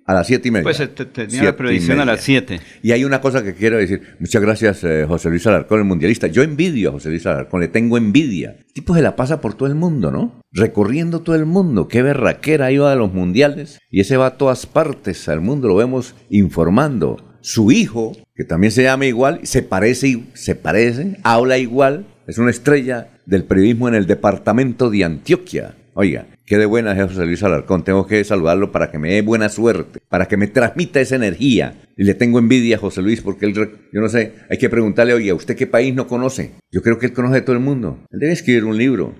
A 0.04 0.14
las 0.14 0.26
siete 0.26 0.48
y 0.48 0.50
media. 0.50 0.64
Pues 0.64 0.82
tenía 1.12 1.44
la 1.44 1.56
predicción 1.56 2.00
a 2.00 2.04
las 2.04 2.20
7. 2.20 2.60
Y 2.82 2.92
hay 2.92 3.04
una 3.04 3.20
cosa 3.20 3.42
que 3.42 3.54
quiero 3.54 3.78
decir. 3.78 4.02
Muchas 4.18 4.42
gracias, 4.42 4.84
eh, 4.84 5.04
José 5.06 5.28
Luis 5.30 5.46
Alarcón, 5.46 5.80
el 5.80 5.84
mundialista. 5.84 6.26
Yo 6.26 6.42
envidio 6.42 6.90
a 6.90 6.92
José 6.92 7.10
Luis 7.10 7.26
Alarcón, 7.26 7.60
le 7.60 7.68
tengo 7.68 7.96
envidia. 7.96 8.56
El 8.58 8.72
tipo 8.72 8.94
se 8.94 9.02
la 9.02 9.16
pasa 9.16 9.40
por 9.40 9.54
todo 9.54 9.68
el 9.68 9.74
mundo, 9.74 10.10
¿no? 10.10 10.40
Recorriendo 10.52 11.20
todo 11.20 11.36
el 11.36 11.46
mundo. 11.46 11.88
Qué 11.88 12.02
berraquera 12.02 12.70
iba 12.70 12.92
a 12.92 12.96
los 12.96 13.12
mundiales. 13.12 13.78
Y 13.90 14.00
ese 14.00 14.16
va 14.16 14.26
a 14.26 14.36
todas 14.36 14.66
partes 14.66 15.28
al 15.28 15.40
mundo, 15.40 15.68
lo 15.68 15.76
vemos 15.76 16.14
informando. 16.30 17.38
Su 17.40 17.70
hijo, 17.70 18.12
que 18.34 18.44
también 18.44 18.72
se 18.72 18.82
llama 18.82 19.06
igual, 19.06 19.40
se 19.44 19.62
parece, 19.62 20.24
se 20.34 20.56
parece, 20.56 21.18
habla 21.22 21.58
igual, 21.58 22.06
es 22.26 22.38
una 22.38 22.50
estrella 22.50 23.08
del 23.24 23.44
periodismo 23.44 23.88
en 23.88 23.94
el 23.94 24.06
departamento 24.06 24.90
de 24.90 25.04
Antioquia. 25.04 25.76
Oiga, 25.94 26.26
qué 26.46 26.58
de 26.58 26.66
buena 26.66 26.92
es 26.92 27.10
José 27.10 27.26
Luis 27.26 27.42
Alarcón. 27.42 27.84
Tengo 27.84 28.06
que 28.06 28.22
saludarlo 28.24 28.72
para 28.72 28.90
que 28.90 28.98
me 28.98 29.12
dé 29.12 29.22
buena 29.22 29.48
suerte, 29.48 30.00
para 30.08 30.26
que 30.26 30.36
me 30.36 30.46
transmita 30.46 31.00
esa 31.00 31.16
energía. 31.16 31.74
Y 31.96 32.04
le 32.04 32.14
tengo 32.14 32.38
envidia 32.38 32.76
a 32.76 32.78
José 32.78 33.02
Luis 33.02 33.20
porque 33.20 33.46
él, 33.46 33.54
yo 33.54 34.00
no 34.00 34.08
sé, 34.08 34.34
hay 34.48 34.58
que 34.58 34.68
preguntarle, 34.68 35.14
oye, 35.14 35.30
¿a 35.30 35.34
usted 35.34 35.56
qué 35.56 35.66
país 35.66 35.94
no 35.94 36.06
conoce? 36.06 36.52
Yo 36.70 36.82
creo 36.82 36.98
que 36.98 37.06
él 37.06 37.12
conoce 37.12 37.38
a 37.38 37.44
todo 37.44 37.56
el 37.56 37.62
mundo. 37.62 37.98
Él 38.10 38.20
debe 38.20 38.32
escribir 38.32 38.64
un 38.64 38.76
libro, 38.76 39.14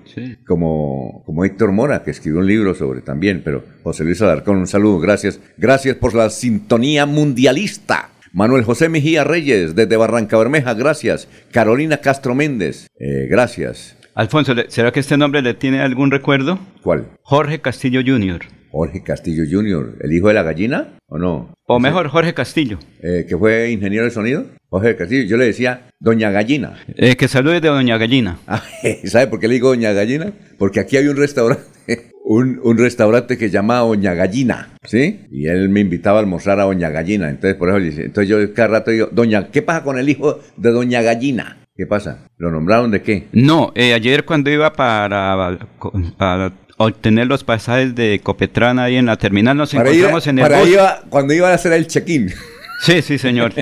como, 0.45 1.23
como 1.25 1.43
Héctor 1.43 1.71
Mora, 1.71 2.03
que 2.03 2.11
escribió 2.11 2.39
un 2.39 2.47
libro 2.47 2.73
sobre 2.75 3.01
también. 3.01 3.41
Pero 3.43 3.63
José 3.83 4.03
Luis 4.03 4.21
Alarcón, 4.21 4.57
un 4.57 4.67
saludo, 4.67 4.99
gracias. 4.99 5.39
Gracias 5.57 5.95
por 5.97 6.13
la 6.13 6.29
sintonía 6.29 7.05
mundialista. 7.05 8.11
Manuel 8.31 8.63
José 8.63 8.89
Mejía 8.89 9.23
Reyes, 9.23 9.73
desde 9.73 9.97
Barranca 9.97 10.37
Bermeja, 10.37 10.75
gracias. 10.75 11.27
Carolina 11.51 11.97
Castro 11.97 12.35
Méndez, 12.35 12.87
eh, 12.99 13.27
gracias. 13.27 13.96
Alfonso, 14.17 14.55
¿será 14.69 14.91
que 14.91 15.01
este 15.01 15.15
nombre 15.15 15.43
le 15.43 15.53
tiene 15.53 15.79
algún 15.79 16.09
recuerdo? 16.09 16.57
¿Cuál? 16.81 17.05
Jorge 17.21 17.61
Castillo 17.61 18.01
Jr. 18.03 18.47
Jorge 18.71 19.03
Castillo 19.03 19.43
Jr., 19.47 19.99
¿el 20.01 20.11
hijo 20.11 20.29
de 20.29 20.33
la 20.33 20.41
gallina 20.41 20.97
o 21.05 21.19
no? 21.19 21.53
O 21.67 21.79
mejor, 21.79 22.07
Jorge 22.07 22.33
Castillo. 22.33 22.79
Eh, 23.03 23.27
¿Que 23.29 23.37
fue 23.37 23.69
ingeniero 23.69 24.05
de 24.05 24.09
sonido? 24.09 24.45
Jorge 24.69 24.95
Castillo, 24.95 25.21
yo 25.27 25.37
le 25.37 25.45
decía 25.45 25.91
Doña 25.99 26.31
Gallina. 26.31 26.79
Eh, 26.95 27.15
que 27.15 27.27
salude 27.27 27.61
de 27.61 27.67
Doña 27.67 27.99
Gallina. 27.99 28.39
Ah, 28.47 28.63
¿Sabe 29.03 29.27
por 29.27 29.39
qué 29.39 29.47
le 29.47 29.53
digo 29.53 29.69
Doña 29.69 29.91
Gallina? 29.91 30.33
Porque 30.57 30.79
aquí 30.79 30.97
hay 30.97 31.07
un 31.07 31.17
restaurante, 31.17 31.63
un, 32.25 32.59
un, 32.63 32.77
restaurante 32.79 33.37
que 33.37 33.49
se 33.49 33.53
llama 33.53 33.77
Doña 33.81 34.15
Gallina, 34.15 34.73
¿sí? 34.83 35.27
Y 35.29 35.45
él 35.45 35.69
me 35.69 35.81
invitaba 35.81 36.17
a 36.17 36.21
almorzar 36.21 36.59
a 36.59 36.63
Doña 36.63 36.89
Gallina, 36.89 37.29
entonces 37.29 37.55
por 37.55 37.69
eso 37.69 37.79
dice, 37.79 38.05
entonces 38.05 38.29
yo 38.29 38.53
cada 38.55 38.69
rato 38.69 38.89
digo, 38.89 39.09
Doña, 39.11 39.51
¿qué 39.51 39.61
pasa 39.61 39.83
con 39.83 39.99
el 39.99 40.09
hijo 40.09 40.39
de 40.57 40.71
Doña 40.71 41.03
Gallina? 41.03 41.66
¿Qué 41.77 41.85
pasa? 41.85 42.27
¿Lo 42.39 42.49
nombraron 42.49 42.89
de 42.89 43.03
qué? 43.03 43.27
No, 43.33 43.71
eh, 43.75 43.93
ayer 43.93 44.25
cuando 44.25 44.49
iba 44.49 44.73
para, 44.73 45.59
obtener 46.77 47.27
los 47.27 47.43
pasajes 47.43 47.93
de 47.93 48.19
Copetrán 48.23 48.79
ahí 48.79 48.95
en 48.95 49.05
la 49.05 49.17
terminal 49.17 49.55
nos 49.55 49.75
encontramos 49.75 50.25
en 50.25 50.39
el 50.39 50.43
para 50.43 50.63
Iba, 50.63 51.01
cuando 51.09 51.35
iba 51.35 51.49
a 51.49 51.53
hacer 51.53 51.73
el 51.73 51.85
check-in. 51.85 52.33
Sí, 52.81 53.03
sí, 53.03 53.19
señor. 53.19 53.53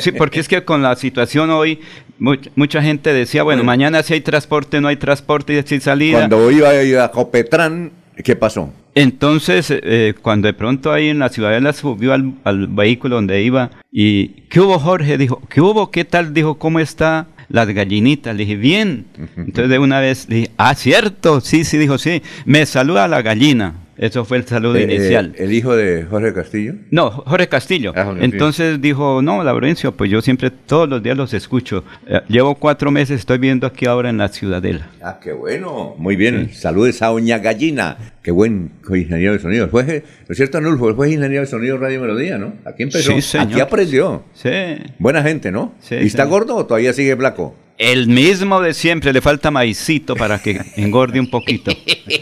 sí, 0.00 0.10
porque 0.12 0.40
es 0.40 0.48
que 0.48 0.64
con 0.64 0.82
la 0.82 0.96
situación 0.96 1.50
hoy, 1.50 1.80
mucha, 2.18 2.82
gente 2.82 3.12
decía, 3.12 3.44
bueno, 3.44 3.62
mañana 3.62 4.02
si 4.02 4.14
hay 4.14 4.20
transporte, 4.22 4.80
no 4.80 4.88
hay 4.88 4.96
transporte, 4.96 5.56
y 5.56 5.62
si 5.62 5.80
salida. 5.80 6.18
Cuando 6.18 6.50
iba 6.50 6.68
a 6.68 6.82
ir 6.82 6.98
a 6.98 7.12
Copetrán, 7.12 7.92
¿qué 8.24 8.34
pasó? 8.34 8.72
Entonces, 8.94 9.68
eh, 9.70 10.14
cuando 10.20 10.46
de 10.46 10.54
pronto 10.54 10.92
ahí 10.92 11.08
en 11.08 11.18
la 11.20 11.28
ciudadela 11.28 11.72
subió 11.72 12.12
al, 12.12 12.34
al, 12.44 12.66
vehículo 12.66 13.16
donde 13.16 13.42
iba 13.42 13.70
y, 13.90 14.28
¿qué 14.50 14.60
hubo 14.60 14.78
Jorge? 14.78 15.16
Dijo, 15.16 15.40
¿qué 15.48 15.60
hubo? 15.60 15.90
¿Qué 15.90 16.04
tal? 16.04 16.34
Dijo, 16.34 16.58
¿cómo 16.58 16.78
está 16.78 17.26
las 17.52 17.68
gallinitas? 17.68 18.34
Le 18.34 18.44
dije, 18.44 18.56
bien. 18.56 19.06
Entonces 19.36 19.68
de 19.68 19.78
una 19.78 20.00
vez 20.00 20.26
le 20.28 20.36
dije, 20.36 20.50
ah, 20.56 20.74
cierto, 20.74 21.40
sí, 21.40 21.64
sí, 21.64 21.78
dijo, 21.78 21.98
sí, 21.98 22.22
me 22.44 22.66
saluda 22.66 23.06
la 23.06 23.22
gallina. 23.22 23.74
Eso 24.02 24.24
fue 24.24 24.38
el 24.38 24.44
saludo 24.44 24.74
eh, 24.74 24.82
inicial. 24.82 25.32
Eh, 25.36 25.44
¿El 25.44 25.52
hijo 25.52 25.76
de 25.76 26.02
Jorge 26.02 26.34
Castillo? 26.34 26.74
No, 26.90 27.08
Jorge 27.08 27.48
Castillo. 27.48 27.92
Ah, 27.94 28.12
Entonces 28.18 28.80
dijo, 28.80 29.22
no, 29.22 29.44
Laurencio, 29.44 29.92
pues 29.92 30.10
yo 30.10 30.20
siempre 30.20 30.50
todos 30.50 30.88
los 30.88 31.04
días 31.04 31.16
los 31.16 31.32
escucho. 31.34 31.84
Eh, 32.08 32.20
llevo 32.26 32.56
cuatro 32.56 32.90
meses, 32.90 33.20
estoy 33.20 33.38
viendo 33.38 33.64
aquí 33.64 33.86
ahora 33.86 34.10
en 34.10 34.18
la 34.18 34.26
Ciudadela. 34.26 34.90
Ah, 35.00 35.20
qué 35.22 35.30
bueno. 35.30 35.94
Muy 35.98 36.16
bien. 36.16 36.52
Saludes 36.52 37.00
a 37.00 37.12
Oña 37.12 37.38
Gallina. 37.38 37.96
Qué 38.24 38.32
buen 38.32 38.72
ingeniero 38.88 39.34
de 39.34 39.38
sonido. 39.38 39.68
Fue, 39.68 39.84
¿No 39.84 40.32
es 40.32 40.36
cierto, 40.36 40.58
Anulfo? 40.58 40.92
Fue 40.96 41.12
ingeniero 41.12 41.42
de 41.42 41.46
sonido 41.46 41.78
Radio 41.78 42.00
Melodía, 42.00 42.38
¿no? 42.38 42.54
Aquí 42.64 42.82
empezó. 42.82 43.20
Sí, 43.20 43.38
Aquí 43.38 43.60
aprendió. 43.60 44.24
Sí. 44.34 44.50
Buena 44.98 45.22
gente, 45.22 45.52
¿no? 45.52 45.74
Sí. 45.78 45.94
¿Y 45.94 46.06
está 46.06 46.24
gordo 46.24 46.56
o 46.56 46.66
todavía 46.66 46.92
sigue 46.92 47.14
flaco? 47.14 47.54
El 47.78 48.06
mismo 48.06 48.60
de 48.60 48.74
siempre, 48.74 49.12
le 49.12 49.20
falta 49.20 49.50
maicito 49.50 50.14
para 50.14 50.40
que 50.40 50.60
engorde 50.76 51.18
un 51.18 51.30
poquito. 51.30 51.72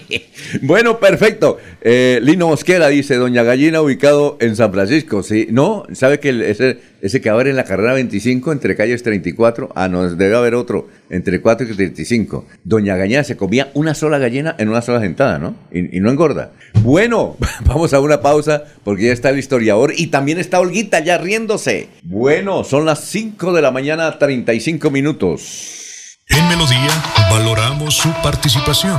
bueno, 0.63 0.99
perfecto. 0.99 1.59
Eh, 1.83 2.19
Lino 2.23 2.49
Mosquera 2.49 2.89
dice, 2.89 3.17
Doña 3.17 3.43
Gallina 3.43 3.83
ubicado 3.83 4.39
en 4.41 4.57
San 4.57 4.73
Francisco. 4.73 5.23
Sí, 5.23 5.49
no, 5.51 5.85
sabe 5.93 6.21
que 6.21 6.51
ese, 6.51 6.79
ese 7.03 7.21
que 7.21 7.31
abre 7.31 7.51
en 7.51 7.57
la 7.57 7.65
carrera 7.65 7.95
25 7.95 8.53
entre 8.53 8.77
calles 8.77 9.03
34, 9.03 9.71
ah, 9.75 9.89
no, 9.89 10.09
debe 10.09 10.37
haber 10.37 10.55
otro, 10.55 10.89
entre 11.11 11.41
4 11.41 11.67
y 11.71 11.75
35. 11.75 12.47
Doña 12.65 12.97
Gallina 12.97 13.25
se 13.25 13.37
comía 13.37 13.71
una 13.75 13.95
sola 13.95 14.19
gallina 14.19 14.55
en 14.59 14.69
una 14.69 14.83
sola 14.83 15.01
sentada, 15.01 15.39
¿no? 15.39 15.55
Y, 15.73 15.97
y 15.97 16.01
no 16.01 16.11
engorda. 16.11 16.53
Bueno, 16.83 17.37
vamos 17.67 17.93
a 17.93 18.01
una 18.01 18.21
pausa 18.21 18.65
porque 18.85 19.07
ya 19.07 19.13
está 19.13 19.31
el 19.31 19.39
historiador 19.39 19.93
y 19.97 20.07
también 20.09 20.39
está 20.39 20.61
Olguita 20.61 21.01
ya 21.01 21.19
riéndose. 21.19 21.89
Bueno, 22.03 22.65
son 22.65 22.87
las 22.87 23.01
5 23.01 23.53
de 23.53 23.63
la 23.63 23.71
mañana, 23.71 24.19
35 24.19 24.91
minutos. 24.91 26.19
En 26.29 26.49
Melodía 26.49 26.91
valoramos 27.31 27.95
su 27.95 28.13
participación. 28.23 28.99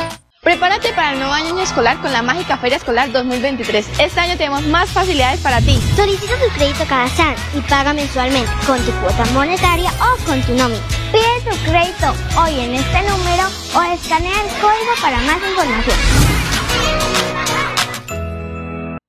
Prepárate 0.43 0.89
para 0.93 1.13
el 1.13 1.19
nuevo 1.19 1.33
año 1.33 1.59
escolar 1.59 2.01
con 2.01 2.11
la 2.11 2.23
mágica 2.23 2.57
Feria 2.57 2.77
Escolar 2.77 3.11
2023. 3.11 3.85
Este 3.99 4.19
año 4.19 4.35
tenemos 4.37 4.65
más 4.65 4.89
facilidades 4.89 5.39
para 5.41 5.61
ti. 5.61 5.77
Solicita 5.95 6.33
tu 6.39 6.51
crédito 6.57 6.83
cada 6.89 7.07
SAN 7.09 7.35
y 7.55 7.61
paga 7.69 7.93
mensualmente 7.93 8.49
con 8.65 8.79
tu 8.79 8.91
cuota 8.93 9.23
monetaria 9.35 9.91
o 9.91 10.25
con 10.25 10.41
tu 10.41 10.55
nómina. 10.55 10.81
Pide 11.11 11.47
tu 11.47 11.55
crédito 11.69 12.15
hoy 12.41 12.59
en 12.59 12.73
este 12.73 13.01
número 13.01 13.43
o 13.75 13.93
escanea 13.93 14.33
el 14.41 14.49
código 14.59 14.91
para 14.99 15.21
más 15.21 15.37
información. 15.47 15.97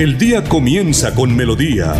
El 0.00 0.18
día 0.18 0.42
comienza 0.44 1.14
con 1.14 1.36
melodía. 1.36 1.94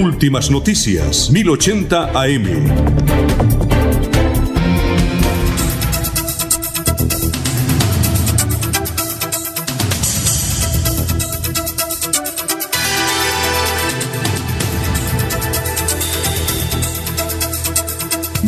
Últimas 0.00 0.50
noticias, 0.50 1.30
1080 1.32 2.12
AM. 2.20 3.29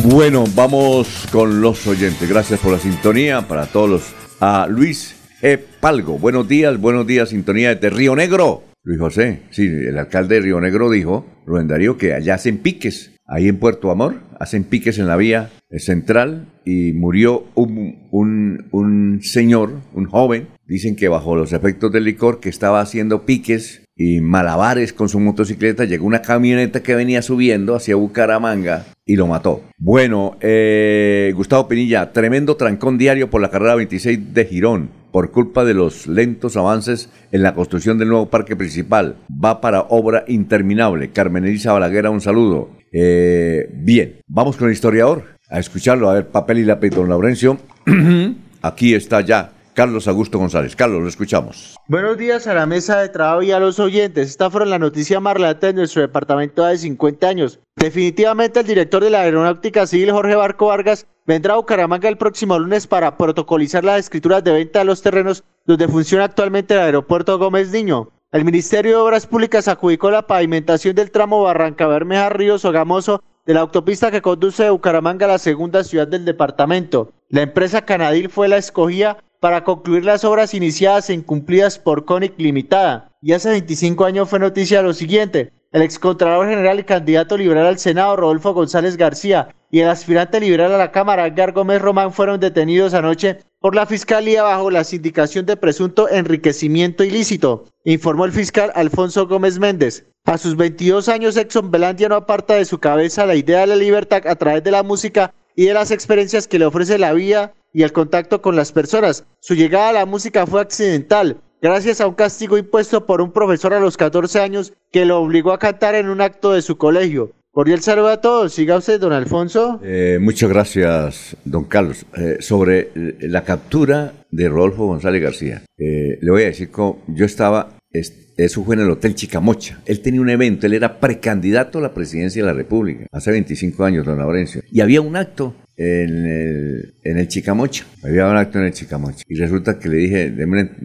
Bueno, 0.04 0.44
vamos 0.56 1.28
con 1.30 1.60
los 1.60 1.86
oyentes. 1.86 2.28
Gracias 2.28 2.58
por 2.58 2.72
la 2.72 2.80
sintonía 2.80 3.42
para 3.42 3.66
todos 3.66 3.88
los. 3.88 4.14
A 4.40 4.66
Luis 4.68 5.14
E. 5.40 5.58
Palgo. 5.58 6.18
Buenos 6.18 6.48
días, 6.48 6.80
buenos 6.80 7.06
días, 7.06 7.28
sintonía 7.28 7.76
de 7.76 7.88
Río 7.88 8.16
Negro. 8.16 8.64
Luis 8.82 8.98
José, 8.98 9.42
sí, 9.50 9.64
el 9.64 9.96
alcalde 9.96 10.34
de 10.34 10.40
Río 10.40 10.60
Negro 10.60 10.90
dijo, 10.90 11.24
Rubén 11.46 11.68
Darío, 11.68 11.96
que 11.96 12.14
allá 12.14 12.34
hacen 12.34 12.58
piques, 12.58 13.12
ahí 13.26 13.46
en 13.46 13.58
Puerto 13.58 13.92
Amor, 13.92 14.16
hacen 14.40 14.64
piques 14.64 14.98
en 14.98 15.06
la 15.06 15.16
vía 15.16 15.50
central 15.78 16.48
y 16.64 16.92
murió 16.92 17.44
un, 17.54 18.08
un, 18.10 18.66
un 18.72 19.20
señor, 19.22 19.82
un 19.94 20.06
joven, 20.06 20.48
dicen 20.66 20.96
que 20.96 21.06
bajo 21.06 21.36
los 21.36 21.52
efectos 21.52 21.92
del 21.92 22.04
licor, 22.04 22.40
que 22.40 22.48
estaba 22.48 22.80
haciendo 22.80 23.24
piques 23.24 23.82
y 23.96 24.20
malabares 24.20 24.92
con 24.92 25.09
su 25.09 25.20
motocicleta, 25.20 25.85
llegó 25.85 26.07
una 26.07 26.22
camioneta 26.22 26.83
que 26.83 26.94
venía 26.94 27.22
subiendo 27.22 27.74
hacia 27.74 27.96
Bucaramanga 27.96 28.87
y 29.05 29.16
lo 29.16 29.26
mató. 29.26 29.62
Bueno, 29.78 30.37
eh, 30.40 31.33
Gustavo 31.35 31.68
Pinilla, 31.68 32.12
tremendo 32.12 32.57
trancón 32.57 32.98
diario 32.98 33.31
por 33.31 33.40
la 33.40 33.50
carrera 33.50 33.74
26 33.74 34.35
de 34.35 34.44
Girón 34.44 35.02
por 35.12 35.31
culpa 35.31 35.64
de 35.64 35.74
los 35.74 36.07
lentos 36.07 36.57
avances 36.57 37.11
en 37.31 37.42
la 37.42 37.55
construcción 37.55 37.98
del 37.98 38.09
nuevo 38.09 38.31
parque 38.31 38.57
principal. 38.57 39.16
Va 39.33 39.61
para 39.61 39.83
obra 39.83 40.24
interminable. 40.26 41.11
Carmen 41.11 41.44
Elisa 41.44 41.72
Balaguer, 41.72 42.09
un 42.09 42.22
saludo. 42.22 42.70
Eh, 42.92 43.68
bien, 43.74 44.20
vamos 44.26 44.57
con 44.57 44.68
el 44.68 44.72
historiador 44.72 45.24
a 45.50 45.61
escucharlo. 45.61 46.09
A 46.09 46.14
ver, 46.14 46.28
papel 46.28 46.61
y 46.61 46.64
lápiz, 46.64 46.90
don 46.90 47.11
Laurencio. 47.11 47.59
Aquí 48.62 48.94
está 48.94 49.20
ya 49.20 49.52
Carlos 49.74 50.06
Augusto 50.06 50.38
González. 50.38 50.76
Carlos, 50.76 51.02
lo 51.02 51.08
escuchamos. 51.08 51.76
Buenos 51.88 52.18
días 52.18 52.46
a 52.46 52.54
la 52.54 52.66
mesa 52.66 53.00
de 53.00 53.08
trabajo 53.08 53.42
y 53.42 53.52
a 53.52 53.58
los 53.58 53.80
oyentes. 53.80 54.30
Esta 54.30 54.50
fue 54.50 54.66
la 54.66 54.78
noticia 54.78 55.18
más 55.18 55.35
relata 55.35 55.68
de 55.68 55.72
nuestro 55.72 56.02
departamento 56.02 56.64
de 56.64 56.76
50 56.76 57.26
años. 57.26 57.61
Definitivamente 57.76 58.61
el 58.61 58.66
director 58.66 59.02
de 59.02 59.11
la 59.11 59.22
Aeronáutica 59.22 59.87
Civil, 59.87 60.12
Jorge 60.12 60.35
Barco 60.35 60.66
Vargas, 60.66 61.06
vendrá 61.26 61.54
a 61.54 61.56
Bucaramanga 61.56 62.08
el 62.08 62.18
próximo 62.18 62.58
lunes 62.58 62.87
para 62.87 63.16
protocolizar 63.16 63.85
las 63.85 64.00
escrituras 64.00 64.44
de 64.44 64.52
venta 64.52 64.80
de 64.80 64.85
los 64.85 65.00
terrenos 65.00 65.42
donde 65.64 65.88
funciona 65.88 66.24
actualmente 66.24 66.74
el 66.74 66.80
aeropuerto 66.80 67.38
Gómez 67.38 67.70
Niño. 67.70 68.11
El 68.30 68.44
Ministerio 68.44 68.92
de 68.92 69.02
Obras 69.02 69.26
Públicas 69.26 69.68
adjudicó 69.68 70.11
la 70.11 70.26
pavimentación 70.26 70.94
del 70.94 71.11
tramo 71.11 71.42
Barranca 71.42 71.87
Bermeja 71.87 72.28
Río 72.28 72.58
Sogamoso 72.58 73.22
de 73.46 73.54
la 73.54 73.61
autopista 73.61 74.11
que 74.11 74.22
conduce 74.22 74.64
de 74.64 74.70
Bucaramanga 74.70 75.26
a 75.26 75.30
la 75.30 75.38
segunda 75.38 75.82
ciudad 75.85 76.08
del 76.08 76.24
departamento. 76.24 77.12
La 77.28 77.42
empresa 77.42 77.85
Canadil 77.85 78.28
fue 78.28 78.48
la 78.48 78.56
escogida 78.56 79.18
para 79.42 79.64
concluir 79.64 80.05
las 80.05 80.24
obras 80.24 80.55
iniciadas 80.55 81.11
e 81.11 81.14
incumplidas 81.14 81.76
por 81.76 82.05
CONIC 82.05 82.38
Limitada. 82.38 83.11
Y 83.20 83.33
hace 83.33 83.50
25 83.50 84.05
años 84.05 84.28
fue 84.28 84.38
noticia 84.38 84.83
lo 84.83 84.92
siguiente. 84.92 85.52
El 85.72 85.83
excontralor 85.83 86.48
general 86.48 86.78
y 86.78 86.85
candidato 86.85 87.37
liberal 87.37 87.66
al 87.66 87.81
Senado, 87.81 88.14
Rodolfo 88.14 88.55
González 88.55 88.96
García, 88.96 89.48
y 89.68 89.81
el 89.81 89.88
aspirante 89.88 90.38
liberal 90.38 90.72
a 90.72 90.78
la 90.78 90.92
Cámara, 90.92 91.26
Edgar 91.26 91.50
Gómez 91.50 91.83
Román, 91.83 92.12
fueron 92.12 92.38
detenidos 92.38 92.94
anoche 92.94 93.40
por 93.59 93.74
la 93.74 93.85
Fiscalía 93.85 94.44
bajo 94.44 94.70
la 94.70 94.85
sindicación 94.85 95.44
de 95.44 95.57
presunto 95.57 96.09
enriquecimiento 96.09 97.02
ilícito, 97.02 97.64
informó 97.85 98.26
el 98.26 98.33
fiscal 98.33 98.70
Alfonso 98.76 99.26
Gómez 99.26 99.59
Méndez. 99.59 100.07
A 100.24 100.38
sus 100.38 100.55
22 100.55 101.09
años, 101.09 101.37
Exxon 101.37 101.72
Belandia 101.72 102.09
no 102.09 102.14
aparta 102.14 102.55
de 102.55 102.64
su 102.64 102.78
cabeza 102.78 103.26
la 103.26 103.35
idea 103.35 103.62
de 103.62 103.66
la 103.66 103.76
libertad 103.76 104.24
a 104.24 104.37
través 104.37 104.62
de 104.62 104.70
la 104.70 104.85
música 104.85 105.35
y 105.57 105.64
de 105.64 105.74
las 105.74 105.90
experiencias 105.90 106.46
que 106.46 106.61
le 106.61 106.66
ofrece 106.66 106.96
la 106.96 107.12
vida 107.12 107.55
y 107.72 107.82
el 107.82 107.92
contacto 107.92 108.42
con 108.42 108.56
las 108.56 108.72
personas. 108.72 109.24
Su 109.40 109.54
llegada 109.54 109.90
a 109.90 109.92
la 109.92 110.06
música 110.06 110.46
fue 110.46 110.61
accidental, 110.61 111.40
gracias 111.61 112.00
a 112.00 112.06
un 112.06 112.14
castigo 112.14 112.58
impuesto 112.58 113.06
por 113.06 113.20
un 113.20 113.32
profesor 113.32 113.74
a 113.74 113.80
los 113.80 113.96
14 113.96 114.40
años 114.40 114.72
que 114.90 115.05
lo 115.05 115.20
obligó 115.20 115.53
a 115.53 115.59
cantar 115.59 115.94
en 115.94 116.09
un 116.09 116.20
acto 116.20 116.53
de 116.53 116.62
su 116.62 116.76
colegio. 116.76 117.32
Cordial 117.55 117.82
saludo 117.82 118.09
a 118.09 118.18
todos. 118.22 118.55
Siga 118.55 118.78
usted, 118.78 118.99
don 118.99 119.12
Alfonso. 119.12 119.78
Eh, 119.84 120.18
muchas 120.18 120.49
gracias, 120.49 121.36
don 121.44 121.64
Carlos. 121.64 122.07
Eh, 122.16 122.38
sobre 122.40 122.90
la 123.20 123.44
captura 123.44 124.14
de 124.30 124.49
Rodolfo 124.49 124.86
González 124.86 125.22
García, 125.22 125.62
eh, 125.76 126.18
le 126.18 126.30
voy 126.30 126.44
a 126.44 126.47
decir 126.47 126.70
cómo 126.70 127.03
yo 127.09 127.26
estaba, 127.26 127.76
eso 127.92 128.64
fue 128.64 128.76
en 128.76 128.80
el 128.80 128.90
Hotel 128.90 129.14
Chicamocha. 129.14 129.82
Él 129.84 130.01
tenía 130.01 130.22
un 130.22 130.30
evento, 130.30 130.64
él 130.64 130.72
era 130.72 130.99
precandidato 130.99 131.76
a 131.76 131.82
la 131.82 131.92
presidencia 131.92 132.40
de 132.42 132.47
la 132.47 132.55
República, 132.55 133.07
hace 133.12 133.30
25 133.30 133.84
años, 133.84 134.07
don 134.07 134.18
Laurencio. 134.18 134.62
Y 134.72 134.80
había 134.80 135.03
un 135.03 135.14
acto 135.16 135.55
en 135.77 136.27
el, 136.27 136.95
en 137.05 137.18
el 137.18 137.29
Chicamocha. 137.29 137.85
Había 138.03 138.29
un 138.29 138.37
acto 138.37 138.59
en 138.59 138.66
el 138.66 138.73
Chicamocha. 138.73 139.25
Y 139.29 139.37
resulta 139.37 139.79
que 139.79 139.89
le 139.89 139.97
dije, 139.97 140.35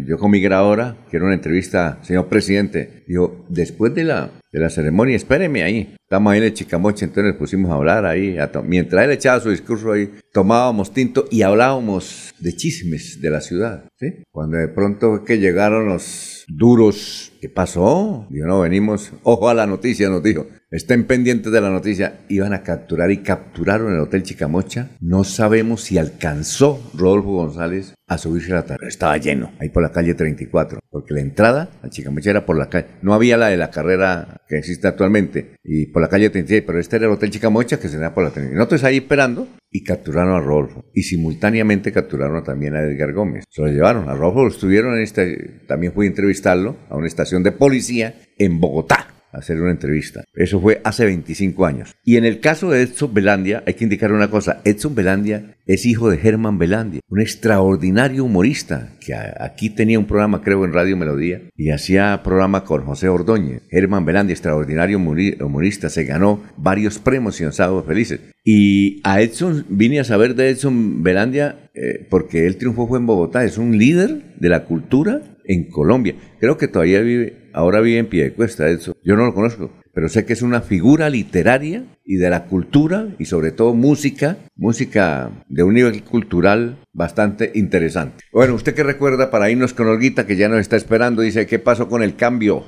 yo 0.06 0.18
con 0.18 0.32
mi 0.32 0.40
grabadora, 0.40 0.96
quiero 1.10 1.26
una 1.26 1.36
entrevista, 1.36 2.00
señor 2.04 2.28
presidente. 2.28 3.04
Dijo, 3.08 3.46
después 3.50 3.94
de 3.94 4.04
la, 4.04 4.32
de 4.52 4.60
la 4.60 4.70
ceremonia, 4.70 5.16
espéreme 5.16 5.64
ahí. 5.64 5.96
Estamos 6.02 6.32
ahí 6.32 6.38
en 6.40 6.46
el 6.46 6.54
Chicamocha, 6.54 7.06
entonces 7.06 7.34
nos 7.34 7.40
pusimos 7.40 7.70
a 7.72 7.76
hablar 7.76 8.06
ahí. 8.06 8.38
mientras 8.64 9.04
él 9.04 9.12
echaba 9.12 9.42
su 9.42 9.50
discurso 9.50 9.92
ahí, 9.92 10.10
tomábamos 10.32 10.94
tinto 10.94 11.26
y 11.30 11.42
hablábamos 11.42 12.34
de 12.40 12.56
chismes 12.56 13.20
de 13.20 13.30
la 13.30 13.42
ciudad. 13.42 13.86
¿sí? 14.00 14.24
Cuando 14.32 14.58
de 14.58 14.70
pronto 14.70 15.24
que 15.26 15.38
llegaron 15.38 15.88
los 15.88 16.46
duros, 16.48 17.34
¿qué 17.40 17.50
pasó? 17.50 18.28
Dijo, 18.30 18.48
no, 18.48 18.62
venimos, 18.62 19.14
ojo 19.24 19.50
a 19.50 19.54
la 19.54 19.68
noticia, 19.68 20.10
nos 20.10 20.24
dijo. 20.24 20.48
Estén 20.70 21.06
pendientes 21.06 21.54
de 21.54 21.62
la 21.62 21.70
noticia. 21.70 22.20
Iban 22.28 22.54
a 22.54 22.62
capturar 22.62 23.10
y 23.10 23.20
capturaron 23.20 23.94
el 23.94 24.02
Hotel 24.02 24.24
Chicamocha. 24.24 24.90
No 25.00 25.24
sabemos 25.24 25.82
si 25.82 25.98
alcanzó 25.98 26.82
Rodolfo 26.94 27.32
González 27.32 27.94
a 28.06 28.18
subirse 28.18 28.52
a 28.52 28.56
la 28.56 28.66
tarde. 28.66 28.88
Estaba 28.88 29.16
lleno, 29.16 29.54
ahí 29.60 29.70
por 29.70 29.82
la 29.82 29.94
calle 29.94 30.14
34. 30.14 30.80
Porque 30.90 31.14
la 31.14 31.22
entrada 31.22 31.70
a 31.82 31.90
Chicamocha 31.90 32.32
era 32.32 32.46
por 32.46 32.58
la 32.58 32.68
calle. 32.68 32.88
No 33.02 33.14
había 33.14 33.38
la 33.38 33.48
de 33.48 33.56
la 33.56 33.72
carrera 33.72 34.42
que 34.50 34.58
existe 34.58 34.90
actualmente. 34.90 35.56
Y 35.64 35.86
por 35.86 36.02
la 36.02 36.10
calle 36.10 36.30
36. 36.30 36.64
Pero 36.68 36.80
este 36.80 36.98
era 36.98 37.06
el 37.06 37.14
Hotel 37.14 37.32
Chicamocha 37.32 37.80
que 37.80 37.88
se 37.88 37.98
da 37.98 38.14
por 38.14 38.26
la 38.26 38.32
36. 38.32 38.58
Nosotros 38.58 38.84
ahí 38.84 38.98
esperando 38.98 39.48
y 39.72 39.84
capturaron 39.84 40.36
a 40.36 40.39
Rodolfo. 40.39 40.86
Y 40.93 41.03
simultáneamente 41.03 41.91
capturaron 41.91 42.43
también 42.43 42.76
a 42.76 42.82
Edgar 42.82 43.13
Gómez. 43.13 43.43
Se 43.49 43.61
lo 43.61 43.68
llevaron. 43.68 44.09
A 44.09 44.13
Rodolfo 44.13 44.43
lo 44.43 44.49
estuvieron 44.49 44.95
en 44.95 45.03
este. 45.03 45.61
También 45.68 45.93
fui 45.93 46.05
a 46.05 46.09
entrevistarlo 46.09 46.78
a 46.89 46.95
una 46.95 47.07
estación 47.07 47.43
de 47.43 47.51
policía 47.51 48.15
en 48.38 48.59
Bogotá 48.59 49.16
hacer 49.32 49.61
una 49.61 49.71
entrevista. 49.71 50.23
Eso 50.34 50.59
fue 50.59 50.82
hace 50.84 51.05
25 51.05 51.65
años. 51.65 51.95
Y 52.03 52.17
en 52.17 52.25
el 52.25 52.39
caso 52.39 52.71
de 52.71 52.82
Edson 52.82 53.13
Belandia, 53.13 53.63
hay 53.65 53.73
que 53.73 53.84
indicar 53.84 54.11
una 54.11 54.30
cosa. 54.30 54.61
Edson 54.63 54.95
Belandia 54.95 55.55
es 55.65 55.86
hijo 55.86 56.09
de 56.09 56.17
Germán 56.17 56.57
Belandia, 56.57 57.01
un 57.09 57.21
extraordinario 57.21 58.23
humorista 58.23 58.93
que 58.99 59.13
aquí 59.15 59.69
tenía 59.69 59.99
un 59.99 60.05
programa, 60.05 60.41
creo, 60.41 60.65
en 60.65 60.73
Radio 60.73 60.97
Melodía 60.97 61.41
y 61.55 61.71
hacía 61.71 62.21
programa 62.23 62.63
con 62.63 62.84
José 62.86 63.09
Ordóñez. 63.09 63.63
Germán 63.69 64.05
Belandia, 64.05 64.34
extraordinario 64.34 64.97
humorista, 64.97 65.89
se 65.89 66.05
ganó 66.05 66.43
varios 66.57 66.99
premios 66.99 67.39
y 67.41 67.51
Sábados 67.51 67.86
Felices. 67.86 68.19
Y 68.43 69.01
a 69.03 69.21
Edson, 69.21 69.65
vine 69.69 69.99
a 69.99 70.03
saber 70.03 70.36
de 70.36 70.49
Edson 70.49 71.03
Belandia 71.03 71.69
eh, 71.73 72.05
porque 72.09 72.47
él 72.47 72.57
triunfó 72.57 72.88
fue 72.88 72.99
en 72.99 73.05
Bogotá. 73.05 73.43
Es 73.43 73.57
un 73.57 73.78
líder 73.78 74.36
de 74.39 74.49
la 74.49 74.63
cultura 74.65 75.21
en 75.45 75.69
Colombia. 75.69 76.15
Creo 76.39 76.57
que 76.57 76.67
todavía 76.67 77.01
vive, 77.01 77.47
ahora 77.58 77.82
vive 77.82 77.97
en 77.97 78.05
Piedecuesta, 78.05 78.70
eso. 78.70 78.95
Yo 79.03 79.16
no 79.16 79.26
lo 79.26 79.34
conozco, 79.34 79.72
pero 79.93 80.10
sé 80.10 80.26
que 80.26 80.34
es 80.34 80.43
una 80.43 80.62
figura 80.62 81.10
literaria 81.10 81.84
y 82.05 82.18
de 82.18 82.30
la 82.30 82.45
cultura 82.45 83.08
y 83.18 83.26
sobre 83.26 83.51
todo 83.51 83.74
música, 83.74 84.38
música 84.55 85.32
de 85.49 85.64
un 85.64 85.74
nivel 85.74 86.03
cultural 86.03 86.78
bastante 86.93 87.51
interesante. 87.55 88.24
Bueno, 88.32 88.53
¿usted 88.53 88.76
qué 88.76 88.84
recuerda 88.84 89.32
para 89.32 89.49
irnos 89.49 89.74
con 89.74 89.88
Olguita 89.88 90.28
que 90.28 90.36
ya 90.36 90.49
nos 90.49 90.60
está 90.60 90.76
esperando? 90.76 91.24
Dice, 91.24 91.47
¿qué 91.47 91.58
pasó 91.58 91.89
con 91.89 92.03
el 92.03 92.16
cambio? 92.16 92.64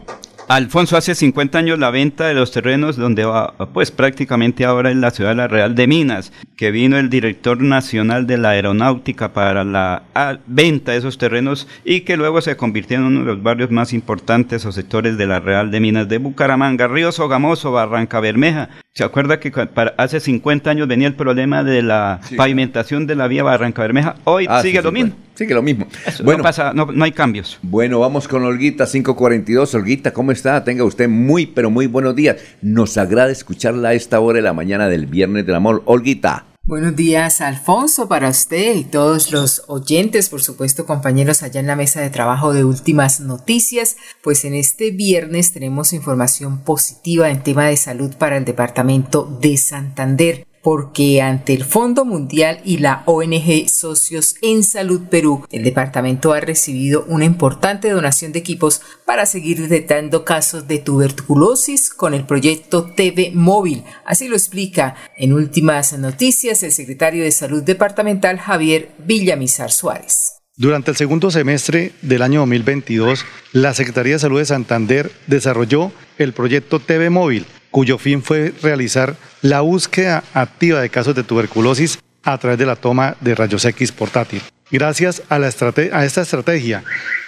Alfonso, 0.50 0.98
hace 0.98 1.14
50 1.14 1.60
años 1.60 1.78
la 1.78 1.92
venta 1.92 2.26
de 2.26 2.34
los 2.34 2.52
terrenos 2.52 2.98
donde 2.98 3.24
va, 3.24 3.54
pues 3.72 3.92
prácticamente 3.92 4.66
ahora 4.66 4.90
en 4.90 5.00
la 5.00 5.12
ciudad 5.12 5.30
de 5.30 5.36
la 5.36 5.48
Real 5.48 5.76
de 5.76 5.86
Minas, 5.86 6.34
que 6.58 6.72
vino 6.72 6.98
el 6.98 7.12
director 7.12 7.62
nacional 7.62 8.26
de 8.26 8.40
la 8.40 8.50
aeronáutica 8.50 9.32
para 9.32 9.64
la 9.64 10.02
ah, 10.16 10.40
venta 10.48 10.94
de 10.94 10.98
esos 10.98 11.20
terrenos 11.20 11.68
y 11.86 12.02
que 12.02 12.18
luego 12.18 12.42
se 12.42 12.58
convirtió 12.58 12.98
en 12.98 13.04
uno 13.04 13.20
de 13.20 13.26
los 13.28 13.44
barrios 13.44 13.70
más 13.70 13.94
importantes 13.94 14.66
o 14.66 14.72
sectores 14.72 15.20
de 15.20 15.28
la 15.28 15.40
Real 15.40 15.70
de 15.70 15.82
Minas 15.82 16.10
de 16.10 16.18
Bucaramanga, 16.18 16.88
Río 16.88 17.12
Sogamoso, 17.12 17.72
Barranca 17.72 18.20
Bermeja. 18.20 18.70
¿Se 19.00 19.06
acuerda 19.06 19.40
que 19.40 19.50
para 19.50 19.94
hace 19.96 20.20
50 20.20 20.70
años 20.70 20.86
venía 20.86 21.08
el 21.08 21.16
problema 21.16 21.64
de 21.64 21.82
la 21.82 22.20
pavimentación 22.36 23.08
de 23.08 23.16
la 23.16 23.30
vía 23.30 23.44
Barranca 23.44 23.82
Bermeja? 23.82 24.18
Hoy 24.26 24.46
ah, 24.50 24.62
sigue 24.62 24.82
lo 24.82 24.92
mismo. 24.92 25.14
Sigue 25.36 25.54
lo 25.54 25.62
mismo. 25.62 25.88
bueno, 26.22 26.40
no, 26.40 26.44
pasa, 26.44 26.74
no, 26.74 26.86
no, 26.86 27.06
hay 27.06 27.14
cambios. 27.14 27.58
Bueno, 27.62 28.02
vamos 28.02 28.28
con 28.28 28.44
Olguita 28.44 28.86
542. 28.86 29.74
Olguita, 29.74 30.12
¿cómo 30.12 30.34
está? 30.34 30.62
Tenga 30.66 30.84
usted 30.84 31.08
muy, 31.08 31.46
pero 31.46 31.70
muy 31.70 31.88
buenos 31.88 32.14
días. 32.14 32.44
Nos 32.62 32.98
agrada 32.98 33.32
escucharla 33.32 33.88
a 33.88 33.94
esta 33.94 34.20
hora 34.20 34.36
de 34.36 34.42
la 34.42 34.52
mañana 34.52 34.90
del 34.90 35.06
Viernes 35.06 35.46
del 35.46 35.56
Amor. 35.56 35.82
Olguita. 35.86 36.49
Buenos 36.70 36.96
días, 36.96 37.42
Alfonso, 37.42 38.08
para 38.08 38.30
usted 38.30 38.76
y 38.76 38.84
todos 38.84 39.32
los 39.32 39.64
oyentes, 39.66 40.30
por 40.30 40.44
supuesto, 40.44 40.86
compañeros 40.86 41.42
allá 41.42 41.60
en 41.60 41.66
la 41.66 41.76
mesa 41.76 42.00
de 42.00 42.12
trabajo 42.12 42.54
de 42.54 42.64
Últimas 42.64 43.22
Noticias. 43.22 43.98
Pues 44.22 44.46
en 44.46 44.54
este 44.54 44.92
viernes 44.92 45.52
tenemos 45.52 45.94
información 45.94 46.60
positiva 46.60 47.32
en 47.32 47.42
tema 47.42 47.66
de 47.66 47.76
salud 47.76 48.14
para 48.20 48.38
el 48.38 48.46
departamento 48.46 49.26
de 49.42 49.58
Santander 49.58 50.46
porque 50.62 51.22
ante 51.22 51.54
el 51.54 51.64
Fondo 51.64 52.06
Mundial 52.06 52.62
y 52.64 52.78
la 52.78 53.04
ONG 53.06 53.70
Socios 53.70 54.36
en 54.42 54.64
Salud 54.64 55.02
Perú, 55.10 55.46
el 55.52 55.64
departamento 55.64 56.34
ha 56.34 56.40
recibido 56.40 57.06
una 57.08 57.26
importante 57.26 57.90
donación 57.90 58.32
de 58.32 58.40
equipos 58.40 58.82
para 59.06 59.26
seguir 59.26 59.62
detectando 59.62 60.26
casos 60.26 60.68
de 60.68 60.80
tuberculosis 60.80 61.90
con 61.90 62.14
el 62.14 62.26
proyecto 62.26 62.86
TV 62.96 63.32
Móvil. 63.34 63.84
Así 64.06 64.28
lo 64.28 64.36
explica 64.36 64.96
en 65.18 65.34
últimas 65.34 65.98
noticias 65.98 66.64
el 66.64 66.72
secretario 66.72 67.24
de 67.24 67.32
Salud 67.32 67.64
Departamental 67.64 68.40
Javier 68.40 68.92
Villamizar 69.00 69.72
Suárez. 69.72 70.36
Durante 70.56 70.92
el 70.92 70.98
segundo 70.98 71.32
semestre 71.32 71.94
del 72.02 72.22
año 72.22 72.42
2022, 72.42 73.24
la 73.54 73.74
Secretaría 73.74 74.16
de 74.16 74.20
Salud 74.20 74.40
de 74.40 74.46
Santander 74.46 75.10
desarrolló 75.28 75.94
el 76.18 76.34
proyecto 76.34 76.82
TV 76.82 77.10
Móvil 77.10 77.46
cuyo 77.72 77.98
fin 77.98 78.22
fue 78.24 78.54
realizar 78.62 79.16
la 79.42 79.62
búsqueda 79.62 80.24
activa 80.34 80.82
de 80.82 80.90
casos 80.90 81.16
de 81.16 81.24
tuberculosis 81.24 82.00
a 82.24 82.38
través 82.38 82.60
de 82.60 82.66
la 82.66 82.76
toma 82.76 83.16
de 83.22 83.36
rayos 83.36 83.66
X 83.66 83.92
portátil. 83.92 84.42
Gracias 84.72 85.24
a, 85.30 85.38
esta 85.40 86.22
estrategia, 86.22 86.84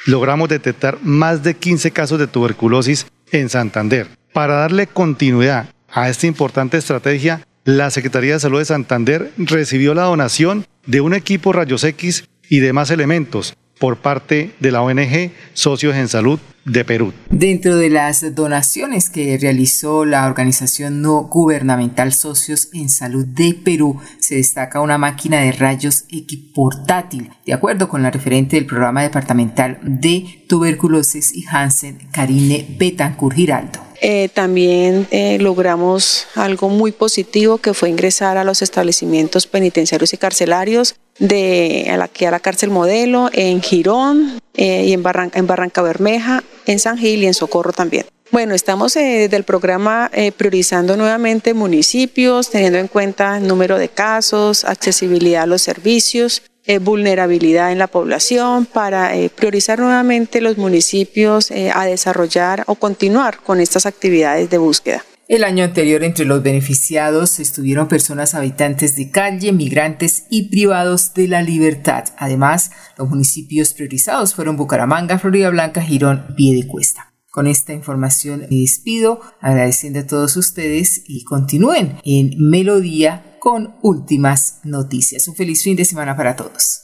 logramos 0.05 0.49
detectar 0.49 0.99
más 1.01 1.43
de 1.43 1.55
15 1.55 1.91
casos 1.91 2.19
de 2.19 2.27
tuberculosis 2.27 3.07
en 3.31 3.49
Santander. 3.49 4.07
Para 4.33 4.55
darle 4.55 4.87
continuidad 4.87 5.69
a 5.89 6.09
esta 6.09 6.27
importante 6.27 6.77
estrategia, 6.77 7.41
la 7.63 7.89
Secretaría 7.89 8.33
de 8.33 8.39
Salud 8.39 8.59
de 8.59 8.65
Santander 8.65 9.31
recibió 9.37 9.93
la 9.93 10.03
donación 10.03 10.65
de 10.85 11.01
un 11.01 11.13
equipo 11.13 11.51
rayos 11.51 11.83
X 11.83 12.25
y 12.49 12.59
demás 12.59 12.91
elementos 12.91 13.55
por 13.81 13.97
parte 13.97 14.51
de 14.59 14.71
la 14.71 14.83
ONG 14.83 15.31
Socios 15.55 15.95
en 15.95 16.07
Salud 16.07 16.39
de 16.65 16.85
Perú. 16.85 17.13
Dentro 17.31 17.75
de 17.77 17.89
las 17.89 18.35
donaciones 18.35 19.09
que 19.09 19.39
realizó 19.41 20.05
la 20.05 20.27
organización 20.27 21.01
no 21.01 21.23
gubernamental 21.23 22.13
Socios 22.13 22.69
en 22.73 22.89
Salud 22.89 23.25
de 23.25 23.55
Perú, 23.55 23.99
se 24.19 24.35
destaca 24.35 24.81
una 24.81 24.99
máquina 24.99 25.41
de 25.41 25.51
rayos 25.51 26.05
X 26.11 26.39
portátil, 26.53 27.31
de 27.43 27.53
acuerdo 27.53 27.89
con 27.89 28.03
la 28.03 28.11
referente 28.11 28.55
del 28.55 28.67
programa 28.67 29.01
departamental 29.01 29.79
de 29.81 30.45
tuberculosis 30.47 31.35
y 31.35 31.43
Hansen, 31.49 32.07
Karine 32.11 32.67
Betancur 32.77 33.33
Giraldo. 33.33 33.79
Eh, 34.03 34.29
también 34.29 35.07
eh, 35.09 35.39
logramos 35.39 36.27
algo 36.35 36.69
muy 36.69 36.91
positivo 36.91 37.57
que 37.57 37.73
fue 37.73 37.89
ingresar 37.89 38.37
a 38.37 38.43
los 38.43 38.61
establecimientos 38.61 39.47
penitenciarios 39.47 40.13
y 40.13 40.17
carcelarios 40.17 40.95
de 41.21 41.87
a 41.89 41.95
la, 41.95 42.09
a 42.27 42.31
la 42.31 42.39
cárcel 42.41 42.69
modelo 42.69 43.29
en 43.31 43.61
Girón 43.61 44.39
eh, 44.55 44.83
y 44.87 44.93
en 44.93 45.01
Barranca, 45.01 45.39
en 45.39 45.47
Barranca 45.47 45.81
Bermeja, 45.81 46.43
en 46.65 46.79
San 46.79 46.97
Gil 46.97 47.23
y 47.23 47.27
en 47.27 47.33
Socorro 47.33 47.71
también. 47.71 48.05
Bueno, 48.31 48.53
estamos 48.53 48.93
desde 48.93 49.35
el 49.35 49.43
programa 49.43 50.09
priorizando 50.37 50.95
nuevamente 50.95 51.53
municipios, 51.53 52.49
teniendo 52.49 52.79
en 52.79 52.87
cuenta 52.87 53.37
el 53.37 53.45
número 53.45 53.77
de 53.77 53.89
casos, 53.89 54.63
accesibilidad 54.63 55.43
a 55.43 55.47
los 55.47 55.61
servicios, 55.61 56.41
eh, 56.67 56.77
vulnerabilidad 56.77 57.71
en 57.71 57.79
la 57.79 57.87
población, 57.87 58.67
para 58.67 59.15
eh, 59.15 59.31
priorizar 59.31 59.79
nuevamente 59.79 60.41
los 60.41 60.59
municipios 60.59 61.49
eh, 61.49 61.71
a 61.73 61.85
desarrollar 61.85 62.63
o 62.67 62.75
continuar 62.75 63.39
con 63.39 63.59
estas 63.59 63.87
actividades 63.87 64.47
de 64.51 64.59
búsqueda. 64.59 65.03
El 65.31 65.45
año 65.45 65.63
anterior 65.63 66.03
entre 66.03 66.25
los 66.25 66.43
beneficiados 66.43 67.39
estuvieron 67.39 67.87
personas 67.87 68.35
habitantes 68.35 68.97
de 68.97 69.11
calle, 69.11 69.53
migrantes 69.53 70.25
y 70.29 70.49
privados 70.49 71.13
de 71.13 71.29
la 71.29 71.41
libertad. 71.41 72.03
Además, 72.17 72.71
los 72.97 73.07
municipios 73.07 73.73
priorizados 73.73 74.35
fueron 74.35 74.57
Bucaramanga, 74.57 75.19
Florida 75.19 75.49
Blanca, 75.49 75.81
Girón, 75.81 76.35
Piedecuesta. 76.35 77.13
Con 77.29 77.47
esta 77.47 77.71
información 77.71 78.41
me 78.41 78.57
despido, 78.57 79.21
agradeciendo 79.39 79.99
a 79.99 80.05
todos 80.05 80.35
ustedes 80.35 81.01
y 81.07 81.23
continúen 81.23 81.97
en 82.03 82.33
Melodía 82.37 83.37
con 83.39 83.75
últimas 83.83 84.59
noticias. 84.65 85.29
Un 85.29 85.35
feliz 85.35 85.63
fin 85.63 85.77
de 85.77 85.85
semana 85.85 86.17
para 86.17 86.35
todos. 86.35 86.81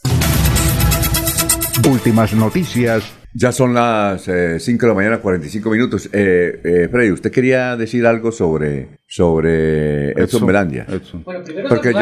Últimas 1.85 2.31
noticias. 2.31 3.16
Ya 3.39 3.51
son 3.51 3.75
las 3.75 4.23
5 4.23 4.31
eh, 4.31 4.59
de 4.59 4.87
la 4.87 4.93
mañana, 4.95 5.19
45 5.19 5.69
minutos. 5.69 6.09
Eh, 6.11 6.59
eh, 6.63 6.87
Freddy, 6.89 7.11
¿usted 7.11 7.31
quería 7.31 7.77
decir 7.77 8.07
algo 8.07 8.31
sobre, 8.31 8.87
sobre 9.05 10.09
Edson, 10.13 10.43
Belandia? 10.47 10.87
Bueno, 11.23 11.43
primero 11.43 11.69
Porque 11.69 11.93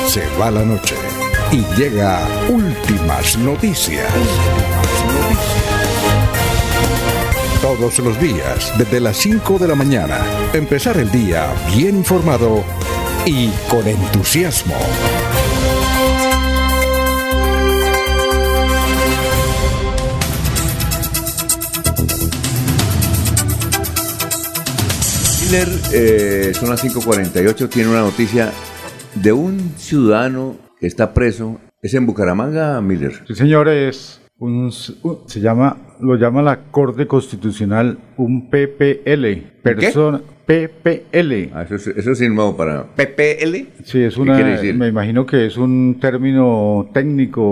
Se 0.07 0.23
va 0.41 0.51
la 0.51 0.65
noche 0.65 0.95
y 1.53 1.59
llega 1.79 2.27
últimas 2.49 3.37
noticias. 3.39 4.11
Todos 7.63 7.99
los 7.99 8.21
días, 8.21 8.73
desde 8.79 9.01
las 9.01 9.17
5 9.17 9.59
de 9.59 9.67
la 9.67 9.75
mañana, 9.75 10.25
empezar 10.53 10.97
el 10.97 11.11
día 11.11 11.53
bien 11.75 11.97
informado 11.97 12.65
y 13.27 13.49
con 13.69 13.85
entusiasmo. 13.87 14.77
Miller, 25.43 25.69
eh, 25.93 26.53
son 26.55 26.71
las 26.71 26.85
5.48, 26.85 27.69
tiene 27.69 27.91
una 27.91 28.03
noticia 28.03 28.53
de 29.17 29.33
un 29.33 29.75
ciudadano 29.77 30.57
que 30.79 30.87
está 30.87 31.13
preso. 31.13 31.61
¿Es 31.83 31.93
en 31.95 32.07
Bucaramanga, 32.07 32.81
Miller? 32.81 33.25
Sí, 33.27 33.35
señores 33.35 34.21
se 35.27 35.41
llama, 35.41 35.77
lo 36.01 36.17
llama 36.17 36.43
la 36.43 36.71
Corte 36.71 37.07
Constitucional 37.07 37.99
un 38.17 38.49
PPL, 38.49 39.61
persona 39.63 40.21
PPL. 40.47 41.51
Ah, 41.53 41.67
eso, 41.69 42.13
es, 42.13 42.21
nuevo 42.31 42.57
para 42.57 42.85
PPL. 42.85 43.67
Sí, 43.85 44.03
es 44.03 44.17
una, 44.17 44.39
me 44.75 44.89
imagino 44.89 45.27
que 45.27 45.45
es 45.45 45.59
un 45.59 45.99
término 46.01 46.89
técnico 46.95 47.43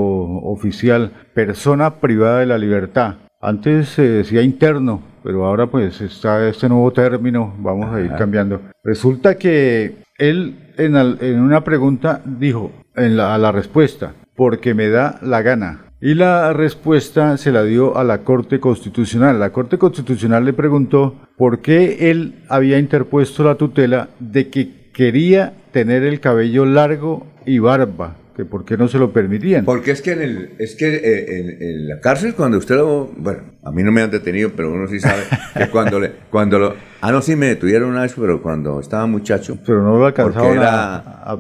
oficial, 0.45 1.13
persona 1.35 1.97
privada 1.97 2.39
de 2.41 2.47
la 2.47 2.57
libertad. 2.57 3.17
Antes 3.41 3.91
se 3.91 4.03
decía 4.03 4.41
interno, 4.41 5.03
pero 5.23 5.45
ahora 5.45 5.67
pues 5.67 6.01
está 6.01 6.49
este 6.49 6.69
nuevo 6.69 6.91
término, 6.93 7.55
vamos 7.59 7.95
a 7.95 8.01
ir 8.01 8.13
cambiando. 8.17 8.63
Resulta 8.83 9.37
que 9.37 9.97
él 10.17 10.73
en, 10.79 10.97
en 10.97 11.41
una 11.41 11.65
pregunta 11.65 12.23
dijo 12.25 12.73
en 12.95 13.17
la, 13.17 13.35
a 13.35 13.39
la 13.39 13.53
respuesta, 13.53 14.15
porque 14.37 14.73
me 14.73 14.89
da 14.89 15.19
la 15.21 15.43
gana. 15.43 15.86
Y 16.01 16.15
la 16.15 16.53
respuesta 16.53 17.39
se 17.39 17.53
la 17.53 17.65
dio 17.65 17.97
a 17.97 18.05
la 18.05 18.23
Corte 18.23 18.61
Constitucional. 18.61 19.41
La 19.41 19.51
Corte 19.51 19.79
Constitucional 19.79 20.45
le 20.45 20.53
preguntó 20.53 21.17
por 21.39 21.61
qué 21.61 22.11
él 22.11 22.43
había 22.49 22.79
interpuesto 22.79 23.45
la 23.45 23.55
tutela 23.55 24.11
de 24.21 24.51
que 24.51 24.91
quería 24.93 25.55
tener 25.73 26.03
el 26.03 26.21
cabello 26.21 26.67
largo 26.67 27.27
y 27.47 27.59
barba 27.61 28.17
que 28.37 28.45
por 28.45 28.67
qué 28.67 28.77
no 28.77 28.87
se 28.87 28.99
lo 28.99 29.13
permitían. 29.13 29.65
Porque 29.65 29.93
es 29.93 30.03
que 30.03 30.13
en 30.13 30.21
el, 30.21 30.51
es 30.59 30.77
que 30.77 30.95
eh, 30.95 31.59
en, 31.59 31.89
la 31.89 32.01
cárcel 32.01 32.35
cuando 32.35 32.59
usted 32.59 32.77
lo, 32.77 33.07
bueno, 33.17 33.45
a 33.65 33.73
mí 33.73 33.83
no 33.83 33.91
me 33.91 34.03
han 34.03 34.11
detenido, 34.11 34.51
pero 34.55 34.71
uno 34.71 34.87
sí 34.89 35.01
sabe 35.01 35.23
que 35.57 35.69
cuando 35.73 35.99
le, 35.99 36.13
cuando 36.31 36.59
lo, 36.59 36.75
ah 37.01 37.13
no 37.13 37.23
sí 37.23 37.35
me 37.35 37.47
detuvieron 37.47 37.89
una 37.89 38.03
vez, 38.03 38.13
pero 38.15 38.43
cuando 38.43 38.79
estaba 38.79 39.07
muchacho. 39.07 39.57
Pero 39.65 39.83
no 39.83 39.97
lo 39.97 40.05
alcanzaron 40.05 40.59
a, 40.61 41.39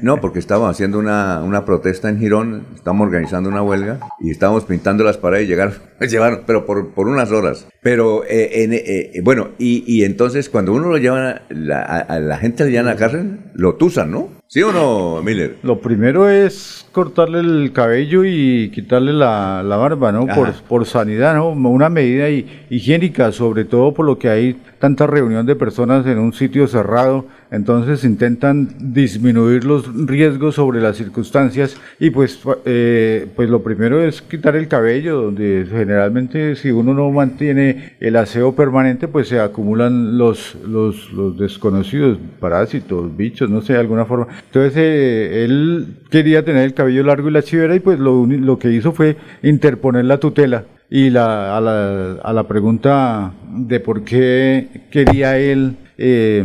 No, 0.00 0.20
porque 0.20 0.38
estábamos 0.38 0.70
haciendo 0.70 1.00
una, 1.00 1.42
una 1.42 1.64
protesta 1.64 2.08
en 2.08 2.20
Girón, 2.20 2.66
estábamos 2.76 3.06
organizando 3.06 3.50
una 3.50 3.62
huelga 3.62 3.98
y 4.20 4.30
estábamos 4.30 4.66
pintando 4.66 5.02
las 5.02 5.16
paredes, 5.16 5.48
llegar, 5.48 5.72
llevar, 6.08 6.44
pero 6.46 6.66
por, 6.66 6.90
por 6.90 7.08
unas 7.08 7.32
horas. 7.32 7.66
Pero 7.82 8.22
eh, 8.26 8.62
en, 8.62 8.74
eh, 8.74 9.20
bueno, 9.24 9.48
y, 9.58 9.82
y, 9.88 10.04
entonces 10.04 10.48
cuando 10.48 10.72
uno 10.72 10.88
lo 10.88 10.98
lleva, 10.98 11.42
la, 11.48 11.82
a, 11.82 12.20
la 12.20 12.38
gente 12.38 12.64
le 12.64 12.70
llevan 12.70 12.86
a 12.86 12.90
la 12.92 12.96
cárcel, 12.96 13.40
lo 13.54 13.74
tusan, 13.74 14.12
¿no? 14.12 14.39
¿Sí 14.52 14.60
o 14.64 14.72
no, 14.72 15.22
Miller? 15.22 15.58
Lo 15.62 15.80
primero 15.80 16.28
es 16.28 16.84
cortarle 16.92 17.40
el 17.40 17.72
cabello 17.72 18.24
y 18.24 18.70
quitarle 18.70 19.12
la, 19.12 19.62
barba, 19.62 20.12
¿no? 20.12 20.26
Por, 20.26 20.52
por, 20.68 20.86
sanidad, 20.86 21.34
¿no? 21.34 21.50
Una 21.50 21.88
medida 21.88 22.28
higiénica, 22.28 23.32
sobre 23.32 23.64
todo 23.64 23.94
por 23.94 24.06
lo 24.06 24.18
que 24.18 24.28
hay 24.28 24.56
tanta 24.78 25.06
reunión 25.06 25.46
de 25.46 25.56
personas 25.56 26.06
en 26.06 26.18
un 26.18 26.32
sitio 26.32 26.66
cerrado 26.66 27.26
entonces 27.50 28.04
intentan 28.04 28.68
disminuir 28.78 29.64
los 29.64 29.84
riesgos 30.06 30.54
sobre 30.54 30.80
las 30.80 30.96
circunstancias 30.96 31.76
y 31.98 32.10
pues, 32.10 32.40
eh, 32.64 33.26
pues 33.34 33.50
lo 33.50 33.62
primero 33.62 34.02
es 34.02 34.22
quitar 34.22 34.54
el 34.54 34.68
cabello, 34.68 35.20
donde 35.20 35.66
generalmente 35.68 36.54
si 36.54 36.70
uno 36.70 36.94
no 36.94 37.10
mantiene 37.10 37.94
el 37.98 38.14
aseo 38.16 38.54
permanente, 38.54 39.08
pues 39.08 39.28
se 39.28 39.40
acumulan 39.40 40.16
los, 40.16 40.56
los, 40.66 41.12
los 41.12 41.36
desconocidos, 41.36 42.18
parásitos, 42.38 43.16
bichos, 43.16 43.50
no 43.50 43.62
sé, 43.62 43.72
de 43.72 43.80
alguna 43.80 44.04
forma. 44.04 44.28
Entonces 44.46 44.74
eh, 44.76 45.44
él 45.44 45.96
quería 46.08 46.44
tener 46.44 46.62
el 46.62 46.74
cabello 46.80 47.02
largo 47.02 47.28
y 47.28 47.32
la 47.32 47.42
chivera 47.42 47.74
y 47.74 47.80
pues 47.80 47.98
lo, 47.98 48.24
lo 48.26 48.58
que 48.58 48.72
hizo 48.72 48.92
fue 48.92 49.16
interponer 49.42 50.06
la 50.06 50.18
tutela. 50.18 50.64
Y 50.88 51.10
la, 51.10 51.56
a, 51.56 51.60
la, 51.60 52.12
a 52.22 52.32
la 52.32 52.48
pregunta 52.48 53.32
de 53.48 53.78
por 53.78 54.02
qué 54.02 54.86
quería 54.90 55.38
él 55.38 55.76
eh, 55.98 56.42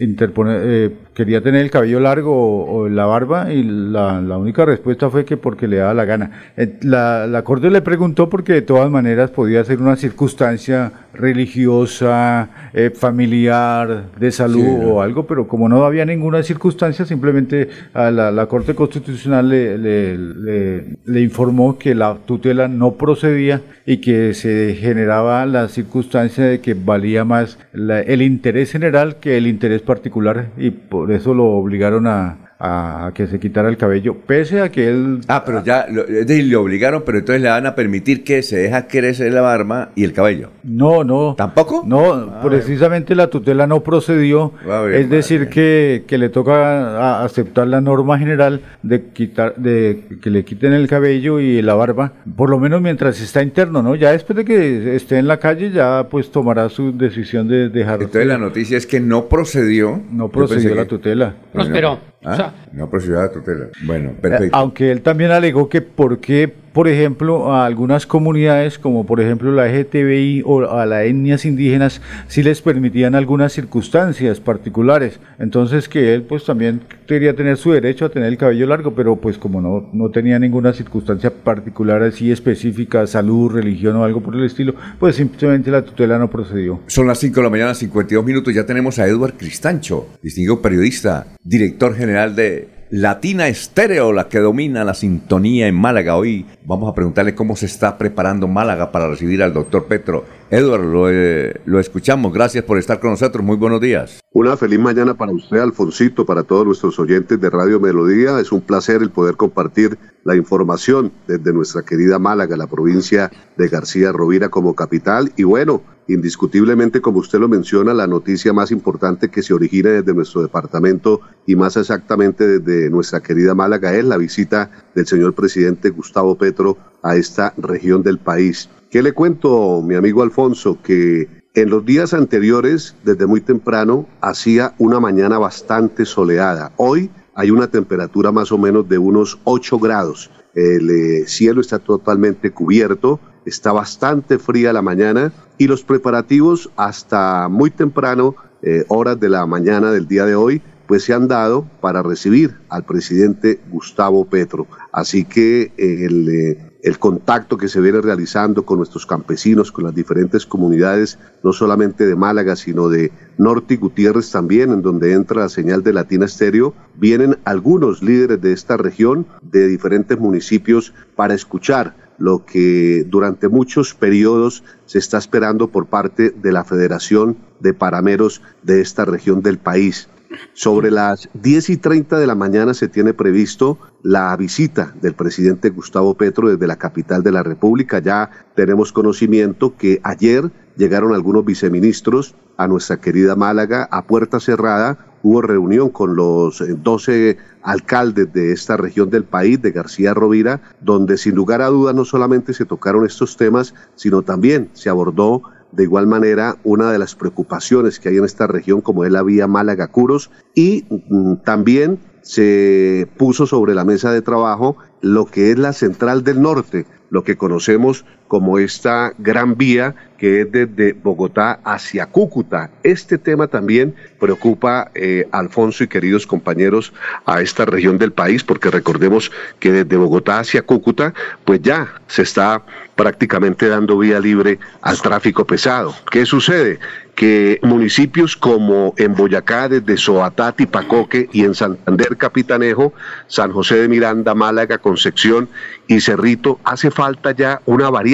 interponer, 0.00 0.62
eh, 0.64 0.90
quería 1.14 1.40
tener 1.42 1.62
el 1.62 1.70
cabello 1.70 1.98
largo 1.98 2.64
o, 2.64 2.88
la 2.88 3.04
barba 3.06 3.52
y 3.52 3.64
la, 3.64 4.20
única 4.38 4.64
respuesta 4.64 5.10
fue 5.10 5.24
que 5.24 5.36
porque 5.36 5.66
le 5.66 5.78
daba 5.78 5.92
la 5.92 6.04
gana. 6.04 6.30
Eh, 6.56 6.78
la, 6.82 7.26
la 7.26 7.42
Corte 7.42 7.68
le 7.70 7.82
preguntó 7.82 8.30
porque 8.30 8.52
de 8.52 8.62
todas 8.62 8.88
maneras 8.90 9.32
podía 9.32 9.64
ser 9.64 9.82
una 9.82 9.96
circunstancia 9.96 10.92
religiosa, 11.14 12.70
eh, 12.72 12.90
familiar, 12.90 14.06
de 14.18 14.30
salud 14.30 14.84
o 14.84 15.02
algo, 15.02 15.26
pero 15.26 15.46
como 15.48 15.68
no 15.68 15.84
había 15.84 16.04
ninguna 16.04 16.42
circunstancia, 16.42 17.04
simplemente 17.04 17.68
a 17.92 18.10
la, 18.10 18.46
Corte 18.46 18.74
Constitucional 18.74 19.48
le, 19.48 19.78
le, 19.78 21.20
informó 21.20 21.78
que 21.78 21.94
la 21.94 22.16
tutela 22.26 22.68
no 22.68 22.92
procedía 22.92 23.62
y 23.86 23.98
que 23.98 24.34
se 24.34 24.76
generaba 24.78 25.46
la 25.46 25.68
circunstancia 25.68 26.44
de 26.44 26.60
que 26.60 26.74
valía 26.74 27.24
más 27.24 27.58
el 27.72 28.22
interés 28.22 28.72
general 28.72 29.16
que 29.16 29.36
el 29.36 29.46
interés 29.46 29.82
particular 29.82 30.50
y 30.56 30.70
por 30.70 31.10
eso 31.12 31.34
lo 31.34 31.46
obligaron 31.46 32.06
a, 32.06 32.38
a, 32.58 33.12
que 33.14 33.26
se 33.26 33.40
quitara 33.40 33.68
el 33.68 33.76
cabello, 33.76 34.16
pese 34.26 34.60
a 34.60 34.70
que 34.70 34.88
él... 34.88 35.20
Ah, 35.28 35.44
pero 35.44 35.64
ya, 35.64 35.86
lo, 35.90 36.04
le 36.06 36.56
obligaron, 36.56 37.02
pero 37.04 37.18
entonces 37.18 37.42
le 37.42 37.48
van 37.48 37.66
a 37.66 37.74
permitir 37.74 38.24
que 38.24 38.42
se 38.42 38.56
deja 38.56 38.86
crecer 38.86 39.32
la 39.32 39.40
barba 39.40 39.90
y 39.94 40.04
el 40.04 40.12
cabello. 40.12 40.50
No, 40.62 41.04
no. 41.04 41.34
¿Tampoco? 41.36 41.82
No, 41.86 42.12
ah, 42.12 42.40
precisamente 42.42 43.14
la 43.14 43.28
tutela 43.28 43.66
no 43.66 43.82
procedió, 43.82 44.52
es 44.92 45.10
decir, 45.10 45.48
que, 45.48 46.04
que, 46.06 46.18
le 46.18 46.28
toca 46.28 47.24
aceptar 47.24 47.66
la 47.66 47.80
norma 47.80 48.18
general 48.18 48.60
de 48.82 49.06
quitar, 49.10 49.56
de 49.56 50.18
que 50.22 50.30
le 50.30 50.44
quiten 50.44 50.72
el 50.72 50.88
cabello 50.88 51.40
y 51.40 51.60
la 51.62 51.74
barba, 51.74 52.12
por 52.36 52.50
lo 52.50 52.58
menos 52.58 52.80
mientras 52.80 53.20
está 53.20 53.42
interno, 53.42 53.82
¿no? 53.82 53.94
Ya 53.94 54.12
después 54.12 54.36
de 54.36 54.44
que 54.44 54.96
esté 54.96 55.18
en 55.18 55.26
la 55.26 55.38
calle, 55.38 55.70
ya 55.70 56.06
pues 56.10 56.30
tomará 56.30 56.68
su 56.68 56.96
decisión 56.96 57.48
de 57.48 57.68
dejar... 57.68 58.00
Entonces 58.00 58.26
la 58.26 58.38
noticia 58.38 58.76
es 58.76 58.86
que 58.86 59.00
no 59.00 59.26
procedió. 59.26 60.00
No 60.10 60.28
procedió 60.28 60.74
la 60.74 60.86
tutela. 60.86 61.34
Prosperó. 61.52 62.13
¿Ah? 62.24 62.52
no 62.72 62.88
procedió 62.88 63.16
la 63.16 63.30
tutela. 63.30 63.66
Bueno, 63.84 64.12
perfecto. 64.20 64.44
Eh, 64.46 64.50
aunque 64.52 64.90
él 64.90 65.02
también 65.02 65.30
alegó 65.30 65.68
que 65.68 65.82
por 65.82 66.18
qué 66.20 66.52
por 66.74 66.88
ejemplo, 66.88 67.54
a 67.54 67.66
algunas 67.66 68.04
comunidades, 68.04 68.80
como 68.80 69.06
por 69.06 69.20
ejemplo 69.20 69.52
la 69.52 69.68
LGTBI 69.68 70.42
o 70.44 70.68
a 70.68 70.84
las 70.84 71.04
etnias 71.04 71.44
indígenas, 71.44 72.02
sí 72.26 72.42
les 72.42 72.60
permitían 72.60 73.14
algunas 73.14 73.52
circunstancias 73.52 74.40
particulares. 74.40 75.20
Entonces 75.38 75.88
que 75.88 76.12
él 76.12 76.22
pues 76.22 76.44
también 76.44 76.80
quería 77.06 77.36
tener 77.36 77.58
su 77.58 77.70
derecho 77.70 78.04
a 78.04 78.08
tener 78.08 78.28
el 78.28 78.38
cabello 78.38 78.66
largo, 78.66 78.92
pero 78.92 79.14
pues 79.14 79.38
como 79.38 79.60
no, 79.60 79.88
no 79.92 80.10
tenía 80.10 80.36
ninguna 80.40 80.72
circunstancia 80.72 81.30
particular 81.30 82.02
así 82.02 82.32
específica, 82.32 83.06
salud, 83.06 83.52
religión 83.52 83.94
o 83.94 84.02
algo 84.02 84.20
por 84.20 84.34
el 84.34 84.42
estilo, 84.42 84.74
pues 84.98 85.14
simplemente 85.14 85.70
la 85.70 85.82
tutela 85.82 86.18
no 86.18 86.28
procedió. 86.28 86.80
Son 86.88 87.06
las 87.06 87.20
5 87.20 87.36
de 87.36 87.42
la 87.44 87.50
mañana, 87.50 87.74
52 87.74 88.24
minutos, 88.24 88.52
ya 88.52 88.66
tenemos 88.66 88.98
a 88.98 89.06
Eduard 89.06 89.34
Cristancho, 89.34 90.08
distinguido 90.20 90.60
periodista, 90.60 91.28
director 91.44 91.94
general 91.94 92.34
de 92.34 92.73
Latina 92.96 93.48
Estéreo, 93.48 94.12
la 94.12 94.28
que 94.28 94.38
domina 94.38 94.84
la 94.84 94.94
sintonía 94.94 95.66
en 95.66 95.74
Málaga. 95.74 96.16
Hoy 96.16 96.46
vamos 96.64 96.88
a 96.88 96.94
preguntarle 96.94 97.34
cómo 97.34 97.56
se 97.56 97.66
está 97.66 97.98
preparando 97.98 98.46
Málaga 98.46 98.92
para 98.92 99.08
recibir 99.08 99.42
al 99.42 99.52
doctor 99.52 99.86
Petro. 99.86 100.24
Edward, 100.48 100.84
lo, 100.84 101.10
eh, 101.10 101.60
lo, 101.64 101.80
escuchamos. 101.80 102.32
Gracias 102.32 102.62
por 102.62 102.78
estar 102.78 103.00
con 103.00 103.10
nosotros. 103.10 103.44
Muy 103.44 103.56
buenos 103.56 103.80
días. 103.80 104.20
Una 104.32 104.56
feliz 104.56 104.78
mañana 104.78 105.14
para 105.14 105.32
usted, 105.32 105.58
Alfonsito, 105.58 106.24
para 106.24 106.44
todos 106.44 106.66
nuestros 106.66 106.96
oyentes 107.00 107.40
de 107.40 107.50
Radio 107.50 107.80
Melodía. 107.80 108.38
Es 108.38 108.52
un 108.52 108.60
placer 108.60 109.02
el 109.02 109.10
poder 109.10 109.34
compartir 109.34 109.98
la 110.22 110.36
información 110.36 111.10
desde 111.26 111.52
nuestra 111.52 111.82
querida 111.82 112.20
Málaga, 112.20 112.56
la 112.56 112.68
provincia 112.68 113.28
de 113.56 113.66
García 113.66 114.12
Rovira 114.12 114.50
como 114.50 114.76
capital. 114.76 115.32
Y 115.36 115.42
bueno, 115.42 115.82
indiscutiblemente, 116.08 117.00
como 117.00 117.18
usted 117.18 117.38
lo 117.38 117.48
menciona, 117.48 117.94
la 117.94 118.06
noticia 118.06 118.52
más 118.52 118.70
importante 118.70 119.30
que 119.30 119.42
se 119.42 119.54
origina 119.54 119.90
desde 119.90 120.14
nuestro 120.14 120.42
departamento 120.42 121.20
y 121.46 121.56
más 121.56 121.76
exactamente 121.76 122.58
desde 122.58 122.90
nuestra 122.90 123.20
querida 123.20 123.54
Málaga 123.54 123.94
es 123.94 124.04
la 124.04 124.16
visita 124.16 124.70
del 124.94 125.06
señor 125.06 125.34
presidente 125.34 125.90
Gustavo 125.90 126.36
Petro 126.36 126.76
a 127.02 127.16
esta 127.16 127.54
región 127.56 128.02
del 128.02 128.18
país. 128.18 128.68
¿Qué 128.90 129.02
le 129.02 129.12
cuento, 129.12 129.82
mi 129.82 129.94
amigo 129.94 130.22
Alfonso? 130.22 130.78
Que 130.82 131.42
en 131.54 131.70
los 131.70 131.84
días 131.84 132.14
anteriores, 132.14 132.96
desde 133.04 133.26
muy 133.26 133.40
temprano, 133.40 134.06
hacía 134.20 134.74
una 134.78 135.00
mañana 135.00 135.38
bastante 135.38 136.04
soleada. 136.04 136.72
Hoy 136.76 137.10
hay 137.34 137.50
una 137.50 137.68
temperatura 137.68 138.32
más 138.32 138.52
o 138.52 138.58
menos 138.58 138.88
de 138.88 138.98
unos 138.98 139.38
8 139.44 139.78
grados. 139.78 140.30
El 140.54 140.90
eh, 140.90 141.26
cielo 141.26 141.60
está 141.60 141.78
totalmente 141.78 142.50
cubierto, 142.50 143.20
está 143.44 143.72
bastante 143.72 144.38
fría 144.38 144.72
la 144.72 144.82
mañana 144.82 145.32
y 145.58 145.66
los 145.66 145.82
preparativos 145.82 146.70
hasta 146.76 147.48
muy 147.48 147.70
temprano, 147.70 148.36
eh, 148.62 148.84
horas 148.88 149.20
de 149.20 149.28
la 149.28 149.46
mañana 149.46 149.90
del 149.90 150.08
día 150.08 150.24
de 150.24 150.34
hoy, 150.34 150.62
pues 150.86 151.04
se 151.04 151.14
han 151.14 151.28
dado 151.28 151.66
para 151.80 152.02
recibir 152.02 152.56
al 152.68 152.84
presidente 152.84 153.60
Gustavo 153.70 154.24
Petro. 154.26 154.66
Así 154.92 155.24
que 155.24 155.72
el, 155.76 156.28
eh, 156.28 156.74
el 156.84 156.98
contacto 156.98 157.56
que 157.56 157.68
se 157.68 157.80
viene 157.80 158.02
realizando 158.02 158.66
con 158.66 158.76
nuestros 158.76 159.06
campesinos, 159.06 159.72
con 159.72 159.84
las 159.84 159.94
diferentes 159.94 160.44
comunidades, 160.44 161.18
no 161.42 161.54
solamente 161.54 162.04
de 162.06 162.14
Málaga, 162.14 162.56
sino 162.56 162.90
de 162.90 163.10
Norte 163.38 163.74
y 163.74 163.76
Gutiérrez 163.78 164.30
también, 164.30 164.70
en 164.70 164.82
donde 164.82 165.14
entra 165.14 165.40
la 165.40 165.48
señal 165.48 165.82
de 165.82 165.94
Latina 165.94 166.26
Estéreo, 166.26 166.74
vienen 166.94 167.38
algunos 167.44 168.02
líderes 168.02 168.42
de 168.42 168.52
esta 168.52 168.76
región, 168.76 169.26
de 169.40 169.66
diferentes 169.66 170.18
municipios, 170.18 170.92
para 171.16 171.32
escuchar 171.32 171.94
lo 172.18 172.44
que 172.44 173.04
durante 173.08 173.48
muchos 173.48 173.94
periodos 173.94 174.62
se 174.86 174.98
está 174.98 175.18
esperando 175.18 175.68
por 175.68 175.86
parte 175.86 176.30
de 176.30 176.52
la 176.52 176.64
Federación 176.64 177.36
de 177.60 177.74
Parameros 177.74 178.42
de 178.62 178.80
esta 178.80 179.04
región 179.04 179.42
del 179.42 179.58
país. 179.58 180.08
Sobre 180.52 180.90
las 180.90 181.28
10 181.34 181.70
y 181.70 181.76
30 181.76 182.18
de 182.18 182.26
la 182.26 182.34
mañana 182.34 182.74
se 182.74 182.88
tiene 182.88 183.14
previsto 183.14 183.78
la 184.02 184.36
visita 184.36 184.92
del 185.00 185.14
presidente 185.14 185.70
Gustavo 185.70 186.14
Petro 186.14 186.48
desde 186.50 186.66
la 186.66 186.76
capital 186.76 187.22
de 187.22 187.32
la 187.32 187.42
República. 187.42 188.00
Ya 188.00 188.30
tenemos 188.54 188.92
conocimiento 188.92 189.76
que 189.76 190.00
ayer 190.02 190.50
llegaron 190.76 191.14
algunos 191.14 191.44
viceministros 191.44 192.34
a 192.56 192.66
nuestra 192.68 193.00
querida 193.00 193.36
Málaga 193.36 193.88
a 193.90 194.06
puerta 194.06 194.40
cerrada. 194.40 195.13
Hubo 195.24 195.40
reunión 195.40 195.88
con 195.88 196.14
los 196.16 196.62
12 196.82 197.30
eh, 197.30 197.38
alcaldes 197.62 198.30
de 198.32 198.52
esta 198.52 198.76
región 198.76 199.08
del 199.08 199.24
país, 199.24 199.60
de 199.60 199.72
García 199.72 200.12
Rovira, 200.12 200.60
donde 200.82 201.16
sin 201.16 201.34
lugar 201.34 201.62
a 201.62 201.68
dudas 201.68 201.94
no 201.94 202.04
solamente 202.04 202.52
se 202.52 202.66
tocaron 202.66 203.06
estos 203.06 203.38
temas, 203.38 203.74
sino 203.94 204.20
también 204.20 204.68
se 204.74 204.90
abordó 204.90 205.42
de 205.72 205.82
igual 205.82 206.06
manera, 206.06 206.58
una 206.62 206.92
de 206.92 206.98
las 206.98 207.14
preocupaciones 207.14 207.98
que 207.98 208.10
hay 208.10 208.18
en 208.18 208.24
esta 208.24 208.46
región, 208.46 208.82
como 208.82 209.04
es 209.04 209.10
la 209.10 209.22
vía 209.22 209.46
Málaga-Curos, 209.46 210.30
y 210.54 210.84
mm, 211.08 211.36
también 211.44 211.98
se 212.20 213.08
puso 213.16 213.46
sobre 213.46 213.74
la 213.74 213.84
mesa 213.84 214.12
de 214.12 214.22
trabajo 214.22 214.76
lo 215.00 215.26
que 215.26 215.50
es 215.50 215.58
la 215.58 215.72
central 215.72 216.22
del 216.22 216.40
norte, 216.40 216.86
lo 217.10 217.24
que 217.24 217.36
conocemos 217.36 218.04
como 218.28 218.58
esta 218.58 219.12
gran 219.18 219.56
vía 219.56 219.94
que 220.18 220.40
es 220.40 220.52
desde 220.52 220.94
Bogotá 220.94 221.60
hacia 221.64 222.06
Cúcuta. 222.06 222.70
Este 222.82 223.18
tema 223.18 223.46
también 223.46 223.94
preocupa, 224.18 224.90
eh, 224.94 225.28
Alfonso 225.32 225.84
y 225.84 225.88
queridos 225.88 226.26
compañeros, 226.26 226.92
a 227.26 227.42
esta 227.42 227.66
región 227.66 227.98
del 227.98 228.12
país, 228.12 228.42
porque 228.42 228.70
recordemos 228.70 229.30
que 229.58 229.70
desde 229.70 229.96
Bogotá 229.96 230.38
hacia 230.38 230.62
Cúcuta, 230.62 231.12
pues 231.44 231.60
ya 231.62 232.00
se 232.06 232.22
está 232.22 232.62
prácticamente 232.94 233.68
dando 233.68 233.98
vía 233.98 234.18
libre 234.20 234.58
al 234.80 235.00
tráfico 235.02 235.44
pesado. 235.44 235.94
¿Qué 236.10 236.24
sucede? 236.24 236.78
que 237.14 237.60
municipios 237.62 238.36
como 238.36 238.94
en 238.96 239.14
Boyacá, 239.14 239.68
desde 239.68 239.96
Soatá, 239.96 240.52
Tipacoque 240.52 241.28
y 241.32 241.44
en 241.44 241.54
Santander, 241.54 242.16
Capitanejo, 242.16 242.92
San 243.28 243.52
José 243.52 243.76
de 243.76 243.88
Miranda, 243.88 244.34
Málaga, 244.34 244.78
Concepción 244.78 245.48
y 245.86 246.00
Cerrito, 246.00 246.58
hace 246.64 246.90
falta 246.90 247.32
ya 247.32 247.60
una 247.66 247.90
variante, 247.90 248.13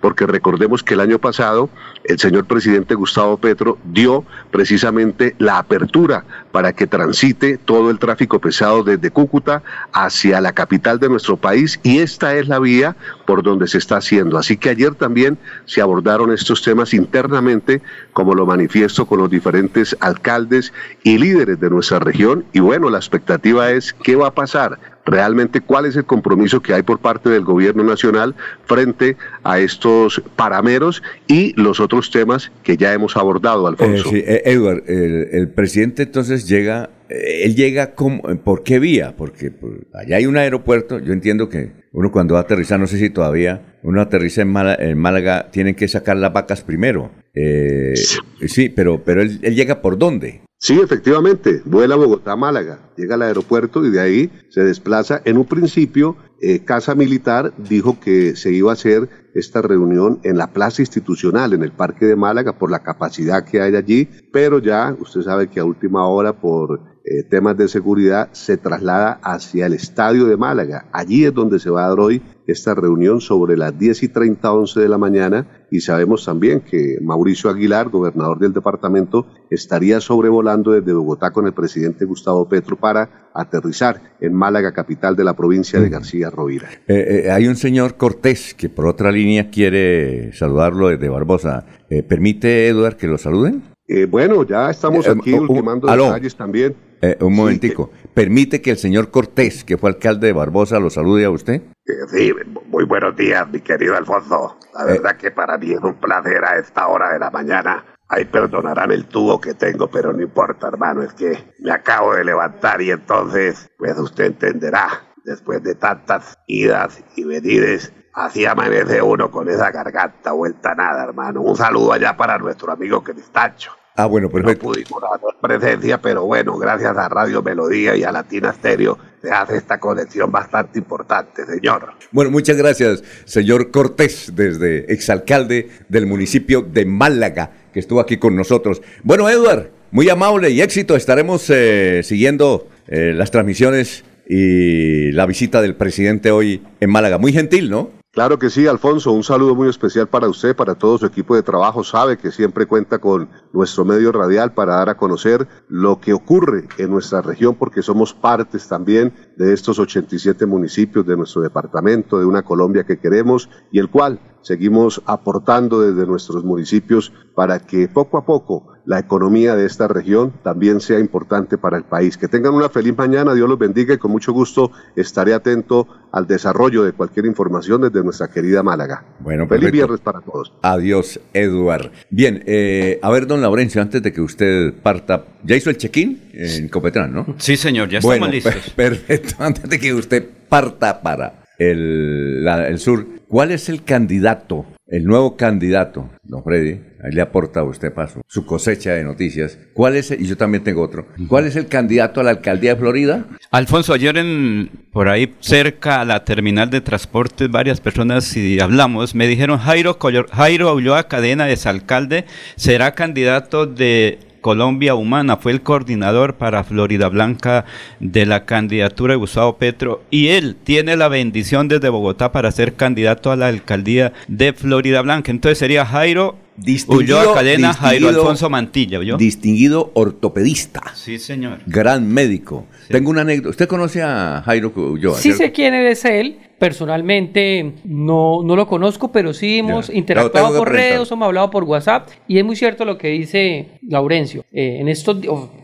porque 0.00 0.26
recordemos 0.26 0.82
que 0.82 0.94
el 0.94 1.00
año 1.00 1.18
pasado 1.18 1.68
el 2.04 2.18
señor 2.18 2.44
presidente 2.46 2.94
Gustavo 2.94 3.36
Petro 3.36 3.78
dio 3.84 4.24
precisamente 4.50 5.34
la 5.38 5.58
apertura 5.58 6.24
para 6.52 6.72
que 6.72 6.86
transite 6.86 7.58
todo 7.58 7.90
el 7.90 7.98
tráfico 7.98 8.38
pesado 8.38 8.84
desde 8.84 9.10
Cúcuta 9.10 9.62
hacia 9.92 10.40
la 10.40 10.52
capital 10.52 11.00
de 11.00 11.08
nuestro 11.08 11.36
país 11.36 11.80
y 11.82 11.98
esta 11.98 12.36
es 12.36 12.46
la 12.46 12.58
vía 12.58 12.96
por 13.26 13.42
donde 13.42 13.66
se 13.66 13.78
está 13.78 13.96
haciendo. 13.96 14.38
Así 14.38 14.56
que 14.56 14.70
ayer 14.70 14.94
también 14.94 15.38
se 15.64 15.80
abordaron 15.80 16.32
estos 16.32 16.62
temas 16.62 16.94
internamente, 16.94 17.82
como 18.12 18.34
lo 18.34 18.46
manifiesto 18.46 19.06
con 19.06 19.18
los 19.18 19.30
diferentes 19.30 19.96
alcaldes 20.00 20.72
y 21.02 21.18
líderes 21.18 21.58
de 21.58 21.70
nuestra 21.70 21.98
región 21.98 22.44
y 22.52 22.60
bueno, 22.60 22.88
la 22.90 22.98
expectativa 22.98 23.70
es 23.70 23.92
qué 23.92 24.14
va 24.14 24.28
a 24.28 24.34
pasar 24.34 24.78
realmente 25.06 25.60
cuál 25.60 25.86
es 25.86 25.96
el 25.96 26.04
compromiso 26.04 26.60
que 26.60 26.74
hay 26.74 26.82
por 26.82 26.98
parte 26.98 27.30
del 27.30 27.44
gobierno 27.44 27.84
nacional 27.84 28.34
frente 28.64 29.16
a 29.44 29.60
estos 29.60 30.20
parameros 30.34 31.02
y 31.28 31.58
los 31.60 31.80
otros 31.80 32.10
temas 32.10 32.50
que 32.62 32.76
ya 32.76 32.92
hemos 32.92 33.16
abordado, 33.16 33.66
Alfonso. 33.66 34.10
Eh, 34.12 34.24
eh, 34.26 34.42
Edward, 34.44 34.82
el, 34.88 35.48
presidente 35.48 36.02
entonces 36.02 36.48
llega, 36.48 36.90
eh, 37.08 37.44
él 37.44 37.54
llega 37.54 37.94
por 37.94 38.62
qué 38.64 38.78
vía, 38.80 39.14
porque 39.16 39.50
pues, 39.50 39.74
allá 39.94 40.16
hay 40.16 40.26
un 40.26 40.36
aeropuerto, 40.36 40.98
yo 40.98 41.12
entiendo 41.12 41.48
que 41.48 41.70
uno 41.92 42.10
cuando 42.10 42.34
va 42.34 42.40
a 42.40 42.42
aterrizar, 42.42 42.80
no 42.80 42.88
sé 42.88 42.98
si 42.98 43.08
todavía, 43.08 43.76
uno 43.82 44.02
aterriza 44.02 44.42
en, 44.42 44.54
en 44.56 44.98
Málaga, 44.98 45.48
tienen 45.52 45.76
que 45.76 45.86
sacar 45.86 46.16
las 46.16 46.32
vacas 46.32 46.62
primero. 46.62 47.12
sí. 47.32 48.68
pero, 48.70 49.04
pero 49.04 49.22
él, 49.22 49.40
llega 49.40 49.80
por 49.80 49.96
dónde? 49.96 50.40
Sí, 50.58 50.80
efectivamente, 50.80 51.60
vuela 51.66 51.96
Bogotá-Málaga, 51.96 52.90
llega 52.96 53.14
al 53.16 53.22
aeropuerto 53.22 53.84
y 53.84 53.90
de 53.90 54.00
ahí 54.00 54.30
se 54.48 54.64
desplaza. 54.64 55.20
En 55.26 55.36
un 55.36 55.44
principio, 55.44 56.16
eh, 56.40 56.64
Casa 56.64 56.94
Militar 56.94 57.52
dijo 57.58 58.00
que 58.00 58.36
se 58.36 58.52
iba 58.52 58.70
a 58.70 58.72
hacer 58.72 59.30
esta 59.34 59.60
reunión 59.60 60.18
en 60.22 60.38
la 60.38 60.52
plaza 60.54 60.80
institucional, 60.80 61.52
en 61.52 61.62
el 61.62 61.72
Parque 61.72 62.06
de 62.06 62.16
Málaga, 62.16 62.58
por 62.58 62.70
la 62.70 62.82
capacidad 62.82 63.44
que 63.44 63.60
hay 63.60 63.76
allí, 63.76 64.08
pero 64.32 64.58
ya 64.58 64.96
usted 64.98 65.20
sabe 65.20 65.48
que 65.48 65.60
a 65.60 65.64
última 65.64 66.08
hora, 66.08 66.40
por 66.40 66.95
eh, 67.08 67.22
temas 67.22 67.56
de 67.56 67.68
seguridad, 67.68 68.30
se 68.32 68.56
traslada 68.56 69.20
hacia 69.22 69.66
el 69.66 69.74
Estadio 69.74 70.26
de 70.26 70.36
Málaga. 70.36 70.86
Allí 70.92 71.24
es 71.24 71.32
donde 71.32 71.60
se 71.60 71.70
va 71.70 71.84
a 71.84 71.88
dar 71.90 72.00
hoy 72.00 72.20
esta 72.46 72.74
reunión 72.74 73.20
sobre 73.20 73.56
las 73.56 73.78
10 73.78 74.02
y 74.02 74.08
30, 74.08 74.52
11 74.52 74.80
de 74.80 74.88
la 74.88 74.98
mañana 74.98 75.66
y 75.70 75.80
sabemos 75.80 76.24
también 76.24 76.60
que 76.60 76.98
Mauricio 77.02 77.50
Aguilar, 77.50 77.88
gobernador 77.88 78.38
del 78.38 78.52
departamento, 78.52 79.26
estaría 79.50 80.00
sobrevolando 80.00 80.72
desde 80.72 80.92
Bogotá 80.92 81.32
con 81.32 81.46
el 81.46 81.54
presidente 81.54 82.04
Gustavo 82.04 82.48
Petro 82.48 82.76
para 82.76 83.30
aterrizar 83.34 84.16
en 84.20 84.32
Málaga, 84.32 84.72
capital 84.72 85.16
de 85.16 85.24
la 85.24 85.34
provincia 85.34 85.80
de 85.80 85.88
García 85.88 86.30
Rovira. 86.30 86.68
Eh, 86.86 87.24
eh, 87.26 87.30
hay 87.30 87.48
un 87.48 87.56
señor 87.56 87.96
Cortés 87.96 88.54
que 88.54 88.68
por 88.68 88.86
otra 88.86 89.10
línea 89.12 89.50
quiere 89.50 90.32
saludarlo 90.32 90.88
desde 90.88 91.08
Barbosa. 91.08 91.66
Eh, 91.90 92.02
¿Permite, 92.02 92.68
Eduard, 92.68 92.96
que 92.96 93.06
lo 93.06 93.18
saluden? 93.18 93.62
bueno, 94.10 94.44
ya 94.44 94.68
estamos 94.68 95.06
aquí 95.06 95.32
ultimando 95.32 95.86
detalles 95.86 96.34
también. 96.34 96.74
Un 97.20 97.34
momentico. 97.34 97.90
¿Permite 98.14 98.62
que 98.62 98.70
el 98.70 98.78
señor 98.78 99.10
Cortés, 99.10 99.64
que 99.64 99.76
fue 99.76 99.90
alcalde 99.90 100.28
de 100.28 100.32
Barbosa, 100.32 100.78
lo 100.78 100.90
salude 100.90 101.24
a 101.24 101.30
usted? 101.30 101.62
Sí, 102.08 102.32
muy 102.68 102.84
buenos 102.84 103.14
días, 103.16 103.48
mi 103.50 103.60
querido 103.60 103.96
Alfonso. 103.96 104.58
La 104.74 104.82
eh. 104.82 104.92
verdad 104.94 105.16
que 105.16 105.30
para 105.30 105.56
mí 105.56 105.72
es 105.72 105.80
un 105.80 105.94
placer 105.94 106.44
a 106.44 106.58
esta 106.58 106.88
hora 106.88 107.12
de 107.12 107.18
la 107.18 107.30
mañana. 107.30 107.84
Ahí 108.08 108.24
perdonarán 108.24 108.92
el 108.92 109.06
tubo 109.06 109.40
que 109.40 109.54
tengo, 109.54 109.88
pero 109.88 110.12
no 110.12 110.22
importa, 110.22 110.68
hermano. 110.68 111.02
Es 111.02 111.12
que 111.12 111.38
me 111.60 111.72
acabo 111.72 112.14
de 112.14 112.24
levantar 112.24 112.80
y 112.82 112.90
entonces, 112.90 113.70
pues 113.78 113.98
usted 113.98 114.26
entenderá, 114.26 114.88
después 115.24 115.62
de 115.62 115.74
tantas 115.74 116.38
idas 116.46 117.02
y 117.16 117.24
venidas, 117.24 117.92
así 118.14 118.46
amanece 118.46 119.02
uno 119.02 119.30
con 119.30 119.48
esa 119.48 119.70
garganta 119.70 120.32
vuelta 120.32 120.74
nada, 120.74 121.04
hermano. 121.04 121.42
Un 121.42 121.56
saludo 121.56 121.92
allá 121.92 122.16
para 122.16 122.38
nuestro 122.38 122.72
amigo 122.72 123.02
Cristacho. 123.02 123.72
Ah, 123.96 124.06
bueno, 124.06 124.28
perfecto. 124.28 124.66
No 124.66 124.72
pudimos 124.72 125.00
dar 125.00 125.20
presencia, 125.40 125.98
pero 125.98 126.24
bueno, 126.24 126.58
gracias 126.58 126.96
a 126.96 127.08
Radio 127.08 127.42
Melodía 127.42 127.96
y 127.96 128.04
a 128.04 128.12
Latina 128.12 128.52
Stereo 128.52 128.98
se 129.22 129.30
hace 129.30 129.56
esta 129.56 129.80
conexión 129.80 130.30
bastante 130.30 130.78
importante, 130.78 131.46
señor. 131.46 131.94
Bueno, 132.12 132.30
muchas 132.30 132.56
gracias, 132.56 133.02
señor 133.24 133.70
Cortés, 133.70 134.32
desde 134.36 134.92
exalcalde 134.92 135.70
del 135.88 136.06
municipio 136.06 136.62
de 136.62 136.84
Málaga, 136.84 137.50
que 137.72 137.80
estuvo 137.80 138.00
aquí 138.00 138.18
con 138.18 138.36
nosotros. 138.36 138.82
Bueno, 139.02 139.28
Edward, 139.28 139.70
muy 139.90 140.08
amable 140.10 140.50
y 140.50 140.60
éxito. 140.60 140.94
Estaremos 140.94 141.48
eh, 141.48 142.02
siguiendo 142.04 142.68
eh, 142.88 143.12
las 143.14 143.30
transmisiones 143.30 144.04
y 144.28 145.12
la 145.12 145.26
visita 145.26 145.62
del 145.62 145.74
presidente 145.74 146.30
hoy 146.30 146.62
en 146.80 146.90
Málaga. 146.90 147.18
Muy 147.18 147.32
gentil, 147.32 147.70
¿no? 147.70 147.90
Claro 148.16 148.38
que 148.38 148.48
sí, 148.48 148.66
Alfonso, 148.66 149.12
un 149.12 149.22
saludo 149.22 149.54
muy 149.54 149.68
especial 149.68 150.08
para 150.08 150.26
usted, 150.26 150.56
para 150.56 150.74
todo 150.74 150.96
su 150.96 151.04
equipo 151.04 151.34
de 151.36 151.42
trabajo. 151.42 151.84
Sabe 151.84 152.16
que 152.16 152.32
siempre 152.32 152.64
cuenta 152.64 152.98
con 152.98 153.28
nuestro 153.52 153.84
medio 153.84 154.10
radial 154.10 154.54
para 154.54 154.76
dar 154.76 154.88
a 154.88 154.96
conocer 154.96 155.46
lo 155.68 156.00
que 156.00 156.14
ocurre 156.14 156.66
en 156.78 156.92
nuestra 156.92 157.20
región, 157.20 157.56
porque 157.56 157.82
somos 157.82 158.14
partes 158.14 158.68
también 158.68 159.12
de 159.36 159.52
estos 159.52 159.78
87 159.78 160.46
municipios 160.46 161.04
de 161.04 161.14
nuestro 161.14 161.42
departamento, 161.42 162.18
de 162.18 162.24
una 162.24 162.40
Colombia 162.40 162.84
que 162.84 162.98
queremos 162.98 163.50
y 163.70 163.80
el 163.80 163.90
cual 163.90 164.18
seguimos 164.40 165.02
aportando 165.04 165.82
desde 165.82 166.06
nuestros 166.06 166.42
municipios 166.42 167.12
para 167.34 167.58
que 167.58 167.86
poco 167.86 168.16
a 168.16 168.24
poco 168.24 168.75
la 168.86 169.00
economía 169.00 169.56
de 169.56 169.66
esta 169.66 169.88
región 169.88 170.32
también 170.42 170.80
sea 170.80 170.98
importante 170.98 171.58
para 171.58 171.76
el 171.76 171.84
país. 171.84 172.16
Que 172.16 172.28
tengan 172.28 172.54
una 172.54 172.68
feliz 172.68 172.96
mañana, 172.96 173.34
Dios 173.34 173.48
los 173.48 173.58
bendiga 173.58 173.92
y 173.94 173.98
con 173.98 174.12
mucho 174.12 174.32
gusto 174.32 174.70
estaré 174.94 175.34
atento 175.34 175.86
al 176.12 176.26
desarrollo 176.26 176.84
de 176.84 176.92
cualquier 176.92 177.26
información 177.26 177.82
desde 177.82 178.02
nuestra 178.02 178.28
querida 178.28 178.62
Málaga. 178.62 179.04
Bueno, 179.18 179.46
feliz 179.48 179.72
viernes 179.72 180.00
para 180.00 180.20
todos. 180.20 180.52
Adiós, 180.62 181.20
Eduard. 181.34 181.90
Bien, 182.10 182.42
eh, 182.46 182.98
a 183.02 183.10
ver, 183.10 183.26
don 183.26 183.42
Laurencio, 183.42 183.82
antes 183.82 184.02
de 184.02 184.12
que 184.12 184.20
usted 184.20 184.72
parta, 184.82 185.24
¿ya 185.42 185.56
hizo 185.56 185.68
el 185.68 185.76
check-in 185.76 186.30
en 186.32 186.68
Copetrán, 186.68 187.12
no? 187.12 187.26
Sí, 187.38 187.56
señor, 187.56 187.88
ya 187.88 187.98
estamos 187.98 188.30
listos. 188.30 188.70
Perfecto, 188.74 189.34
antes 189.40 189.68
de 189.68 189.78
que 189.78 189.92
usted 189.92 190.24
parta 190.48 191.02
para 191.02 191.42
el, 191.58 192.46
el 192.46 192.78
sur, 192.78 193.04
¿cuál 193.26 193.50
es 193.50 193.68
el 193.68 193.82
candidato, 193.82 194.64
el 194.88 195.04
nuevo 195.04 195.36
candidato, 195.36 196.10
don 196.22 196.42
Freddy? 196.44 196.80
Ahí 197.02 197.12
le 197.12 197.20
aporta 197.20 197.60
a 197.60 197.64
usted 197.64 197.92
paso 197.92 198.22
su 198.26 198.46
cosecha 198.46 198.92
de 198.92 199.04
noticias. 199.04 199.58
¿Cuál 199.74 199.96
es, 199.96 200.10
y 200.10 200.26
yo 200.26 200.36
también 200.36 200.64
tengo 200.64 200.82
otro, 200.82 201.06
cuál 201.28 201.46
es 201.46 201.56
el 201.56 201.66
candidato 201.66 202.20
a 202.20 202.24
la 202.24 202.30
alcaldía 202.30 202.74
de 202.74 202.80
Florida? 202.80 203.24
Alfonso, 203.50 203.92
ayer 203.92 204.16
en, 204.16 204.70
por 204.92 205.08
ahí 205.08 205.34
cerca 205.40 206.00
a 206.00 206.04
la 206.04 206.24
terminal 206.24 206.70
de 206.70 206.80
transportes, 206.80 207.50
varias 207.50 207.80
personas, 207.80 208.24
si 208.24 208.60
hablamos, 208.60 209.14
me 209.14 209.26
dijeron 209.26 209.58
Jairo, 209.58 209.98
Jairo 210.32 210.74
Ulloa 210.74 211.08
Cadena, 211.08 211.48
es 211.50 211.66
alcalde, 211.66 212.24
será 212.56 212.92
candidato 212.92 213.66
de 213.66 214.18
Colombia 214.46 214.94
Humana, 214.94 215.38
fue 215.38 215.50
el 215.50 215.62
coordinador 215.62 216.36
para 216.36 216.62
Florida 216.62 217.08
Blanca 217.08 217.64
de 217.98 218.26
la 218.26 218.44
candidatura 218.44 219.14
de 219.14 219.18
Gustavo 219.18 219.56
Petro 219.56 220.04
y 220.08 220.28
él 220.28 220.54
tiene 220.62 220.94
la 220.94 221.08
bendición 221.08 221.66
desde 221.66 221.88
Bogotá 221.88 222.30
para 222.30 222.52
ser 222.52 222.74
candidato 222.74 223.32
a 223.32 223.36
la 223.36 223.48
alcaldía 223.48 224.12
de 224.28 224.52
Florida 224.52 225.02
Blanca. 225.02 225.32
Entonces 225.32 225.58
sería 225.58 225.84
Jairo 225.84 226.36
Distinguido, 226.56 227.34
Cadena, 227.34 227.74
Jairo 227.74 228.08
Alfonso 228.08 228.48
Mantilla, 228.48 228.98
Distinguido 229.16 229.90
ortopedista. 229.94 230.82
Sí, 230.94 231.18
señor. 231.18 231.58
Gran 231.66 232.08
médico. 232.08 232.66
Tengo 232.88 233.10
una 233.10 233.22
anécdota. 233.22 233.50
¿Usted 233.50 233.68
conoce 233.68 234.02
a 234.02 234.42
Jairo 234.44 234.72
Ulloa? 234.74 235.18
Sí 235.18 235.32
sé 235.32 235.52
quién 235.52 235.74
es 235.74 236.04
él. 236.04 236.38
Personalmente 236.58 237.74
no, 237.84 238.42
no 238.42 238.56
lo 238.56 238.66
conozco, 238.66 239.12
pero 239.12 239.34
sí 239.34 239.58
hemos 239.58 239.90
interactuado 239.90 240.56
por 240.56 240.72
redes, 240.72 241.10
hemos 241.10 241.26
hablado 241.26 241.50
por 241.50 241.64
WhatsApp 241.64 242.08
y 242.26 242.38
es 242.38 242.46
muy 242.46 242.56
cierto 242.56 242.86
lo 242.86 242.96
que 242.96 243.08
dice 243.08 243.72
Laurencio. 243.82 244.42
Eh, 244.52 244.78
en 244.80 244.88
estos, 244.88 245.18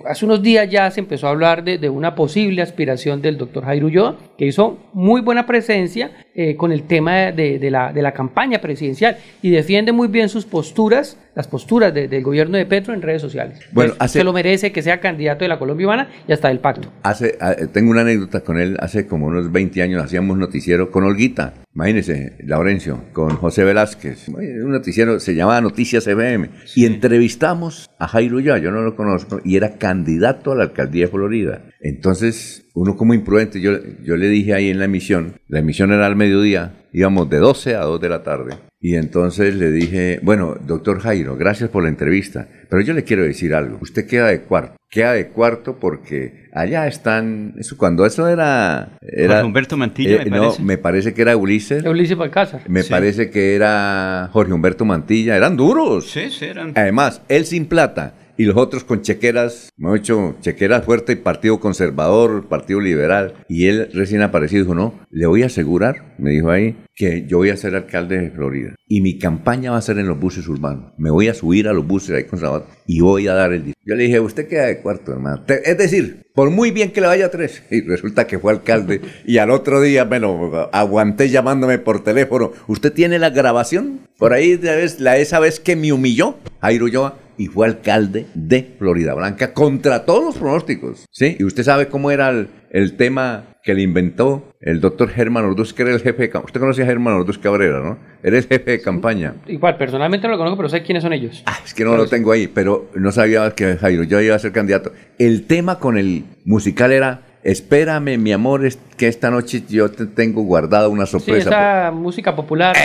hace 0.06 0.26
unos 0.26 0.42
días 0.42 0.68
ya 0.68 0.90
se 0.90 1.00
empezó 1.00 1.28
a 1.28 1.30
hablar 1.30 1.64
de, 1.64 1.88
una 1.88 2.14
posible 2.14 2.60
aspiración 2.60 3.22
del 3.22 3.38
doctor 3.38 3.64
Jairo 3.64 3.86
Ulloa, 3.86 4.18
que 4.36 4.44
hizo 4.44 4.80
muy 4.92 5.22
buena 5.22 5.46
presencia 5.46 6.12
eh, 6.34 6.56
con 6.56 6.72
el 6.72 6.84
tema 6.84 7.30
de, 7.30 7.68
la, 7.70 7.92
de 7.92 8.00
la 8.02 8.12
campaña 8.12 8.60
presidencial 8.60 9.18
y 9.42 9.50
defiende 9.50 9.92
muy 9.92 10.08
bien 10.08 10.28
sus 10.28 10.46
posturas 10.46 11.18
las 11.34 11.48
posturas 11.48 11.94
del 11.94 12.22
gobierno 12.22 12.58
de 12.58 12.66
Petro 12.66 12.94
en 12.94 13.02
redes 13.02 13.22
sociales. 13.22 13.58
Bueno, 13.72 13.94
pues, 13.98 14.10
se 14.10 14.24
lo 14.24 14.32
merece 14.32 14.72
que 14.72 14.82
sea 14.82 15.00
candidato 15.00 15.44
de 15.44 15.48
la 15.48 15.58
Colombia 15.58 15.86
Humana 15.86 16.08
y 16.28 16.32
hasta 16.32 16.48
del 16.48 16.60
pacto. 16.60 16.92
Hace, 17.02 17.38
tengo 17.72 17.90
una 17.90 18.02
anécdota 18.02 18.40
con 18.40 18.58
él, 18.58 18.76
hace 18.80 19.06
como 19.06 19.26
unos 19.26 19.50
20 19.50 19.82
años 19.82 20.02
hacíamos 20.02 20.36
noticiero 20.36 20.90
con 20.90 21.04
Olguita, 21.04 21.54
imagínese, 21.74 22.36
Laurencio, 22.44 23.04
con 23.12 23.36
José 23.36 23.64
Velázquez, 23.64 24.28
un 24.28 24.70
noticiero, 24.70 25.20
se 25.20 25.34
llamaba 25.34 25.60
Noticias 25.60 26.04
CBM, 26.04 26.50
y 26.74 26.84
entrevistamos 26.84 27.88
a 27.98 28.08
Jairo 28.08 28.40
Ya, 28.40 28.58
yo 28.58 28.70
no 28.70 28.82
lo 28.82 28.96
conozco, 28.96 29.40
y 29.44 29.56
era 29.56 29.78
candidato 29.78 30.52
a 30.52 30.56
la 30.56 30.64
alcaldía 30.64 31.06
de 31.06 31.10
Florida. 31.10 31.62
Entonces, 31.80 32.66
uno 32.74 32.96
como 32.96 33.14
imprudente, 33.14 33.60
yo, 33.60 33.72
yo 34.02 34.16
le 34.16 34.28
dije 34.28 34.54
ahí 34.54 34.68
en 34.68 34.78
la 34.78 34.84
emisión, 34.84 35.34
la 35.48 35.60
emisión 35.60 35.92
era 35.92 36.06
al 36.06 36.16
mediodía, 36.16 36.74
íbamos 36.92 37.28
de 37.30 37.38
12 37.38 37.76
a 37.76 37.80
2 37.80 38.00
de 38.00 38.08
la 38.08 38.22
tarde, 38.22 38.56
y 38.84 38.96
entonces 38.96 39.54
le 39.54 39.70
dije, 39.70 40.18
bueno, 40.24 40.56
doctor 40.60 40.98
Jairo, 40.98 41.36
gracias 41.36 41.70
por 41.70 41.84
la 41.84 41.88
entrevista, 41.88 42.48
pero 42.68 42.82
yo 42.82 42.94
le 42.94 43.04
quiero 43.04 43.22
decir 43.22 43.54
algo. 43.54 43.78
Usted 43.80 44.08
queda 44.08 44.26
de 44.26 44.40
cuarto. 44.40 44.74
Queda 44.90 45.12
de 45.12 45.28
cuarto 45.28 45.78
porque 45.78 46.48
allá 46.52 46.88
están. 46.88 47.54
Eso, 47.56 47.76
cuando 47.78 48.04
eso 48.04 48.26
era. 48.26 48.98
era 49.00 49.34
Jorge 49.34 49.46
Humberto 49.46 49.76
Mantilla, 49.76 50.16
eh, 50.16 50.24
me 50.24 50.30
parece. 50.30 50.58
No, 50.58 50.66
me 50.66 50.78
parece 50.78 51.14
que 51.14 51.22
era 51.22 51.36
Ulises. 51.36 51.84
Ulises 51.84 52.16
Balcázar. 52.16 52.62
Me 52.68 52.82
parece 52.82 53.30
que 53.30 53.54
era 53.54 54.28
Jorge 54.32 54.52
Humberto 54.52 54.84
Mantilla. 54.84 55.36
Eran 55.36 55.56
duros. 55.56 56.10
Sí, 56.10 56.30
sí, 56.30 56.46
eran. 56.46 56.72
Además, 56.74 57.22
él 57.28 57.46
sin 57.46 57.66
plata 57.66 58.14
y 58.42 58.44
los 58.44 58.56
otros 58.56 58.82
con 58.82 59.02
chequeras, 59.02 59.70
hemos 59.78 60.00
hecho 60.00 60.34
chequeras 60.40 60.84
fuerte, 60.84 61.16
Partido 61.16 61.60
Conservador, 61.60 62.48
Partido 62.48 62.80
Liberal, 62.80 63.34
y 63.48 63.68
él 63.68 63.88
recién 63.94 64.20
aparecido 64.20 64.64
dijo, 64.64 64.74
no, 64.74 64.98
le 65.10 65.26
voy 65.26 65.44
a 65.44 65.46
asegurar, 65.46 66.16
me 66.18 66.30
dijo 66.30 66.50
ahí, 66.50 66.76
que 66.96 67.24
yo 67.28 67.38
voy 67.38 67.50
a 67.50 67.56
ser 67.56 67.76
alcalde 67.76 68.18
de 68.18 68.30
Florida 68.32 68.74
y 68.88 69.00
mi 69.00 69.16
campaña 69.16 69.70
va 69.70 69.78
a 69.78 69.82
ser 69.82 69.98
en 69.98 70.08
los 70.08 70.20
buses 70.20 70.46
urbanos. 70.48 70.92
Me 70.98 71.10
voy 71.10 71.28
a 71.28 71.34
subir 71.34 71.66
a 71.66 71.72
los 71.72 71.86
buses 71.86 72.14
ahí 72.14 72.24
conservadores 72.24 72.68
y 72.86 73.00
voy 73.00 73.28
a 73.28 73.34
dar 73.34 73.52
el 73.52 73.64
discurso. 73.64 73.80
Yo 73.86 73.94
le 73.94 74.04
dije, 74.04 74.20
usted 74.20 74.48
queda 74.48 74.66
de 74.66 74.80
cuarto, 74.80 75.12
hermano. 75.12 75.44
Es 75.46 75.78
decir, 75.78 76.26
por 76.34 76.50
muy 76.50 76.72
bien 76.72 76.90
que 76.90 77.00
le 77.00 77.06
vaya 77.06 77.26
a 77.26 77.30
tres. 77.30 77.62
Y 77.70 77.80
resulta 77.82 78.26
que 78.26 78.38
fue 78.38 78.52
alcalde 78.52 79.00
y 79.24 79.38
al 79.38 79.50
otro 79.50 79.80
día, 79.80 80.04
bueno, 80.04 80.68
aguanté 80.72 81.30
llamándome 81.30 81.78
por 81.78 82.04
teléfono. 82.04 82.52
¿Usted 82.66 82.92
tiene 82.92 83.18
la 83.18 83.30
grabación? 83.30 84.00
Por 84.18 84.34
ahí 84.34 84.60
la 84.98 85.16
esa 85.16 85.40
vez 85.40 85.58
que 85.58 85.74
me 85.74 85.92
humilló 85.92 86.36
Jairo 86.60 86.84
Ulloa 86.84 87.18
y 87.36 87.46
fue 87.46 87.66
alcalde 87.66 88.26
de 88.34 88.74
Florida 88.78 89.14
Blanca 89.14 89.52
contra 89.52 90.04
todos 90.04 90.24
los 90.24 90.38
pronósticos. 90.38 91.06
¿Sí? 91.10 91.36
Y 91.38 91.44
usted 91.44 91.62
sabe 91.62 91.88
cómo 91.88 92.10
era 92.10 92.30
el, 92.30 92.96
tema 92.96 93.44
que 93.62 93.74
le 93.74 93.82
inventó 93.82 94.52
el 94.60 94.80
doctor 94.80 95.08
Germán 95.08 95.44
Orduz, 95.44 95.72
que 95.72 95.82
era 95.82 95.92
el 95.92 96.00
jefe 96.00 96.28
de 96.28 96.38
Usted 96.38 96.60
conoce 96.60 96.82
a 96.82 96.86
Germán 96.86 97.14
Orduz 97.14 97.38
Cabrera, 97.38 97.80
¿no? 97.80 97.98
Eres 98.22 98.46
jefe 98.46 98.72
de 98.72 98.80
campaña. 98.80 99.34
Igual, 99.46 99.76
personalmente 99.76 100.26
no 100.26 100.32
lo 100.32 100.38
conozco, 100.38 100.56
pero 100.56 100.68
sé 100.68 100.82
quiénes 100.82 101.02
son 101.02 101.12
ellos. 101.12 101.42
Ah, 101.46 101.58
es 101.64 101.74
que 101.74 101.84
no 101.84 101.96
lo 101.96 102.06
tengo 102.06 102.32
ahí, 102.32 102.48
pero 102.48 102.90
no 102.94 103.12
sabía 103.12 103.50
que 103.52 103.76
Jairo, 103.76 104.02
yo 104.04 104.20
iba 104.20 104.34
a 104.34 104.38
ser 104.38 104.52
candidato. 104.52 104.92
El 105.18 105.46
tema 105.46 105.78
con 105.78 105.98
el 105.98 106.24
musical 106.44 106.92
era 106.92 107.22
Espérame, 107.44 108.18
mi 108.18 108.32
amor, 108.32 108.64
es 108.64 108.78
que 108.96 109.08
esta 109.08 109.30
noche 109.30 109.64
yo 109.68 109.90
te 109.90 110.06
tengo 110.06 110.42
guardada 110.42 110.88
una 110.88 111.06
sorpresa. 111.06 111.42
Sí, 111.42 111.48
esa 111.48 111.90
música 111.90 112.36
popular. 112.36 112.76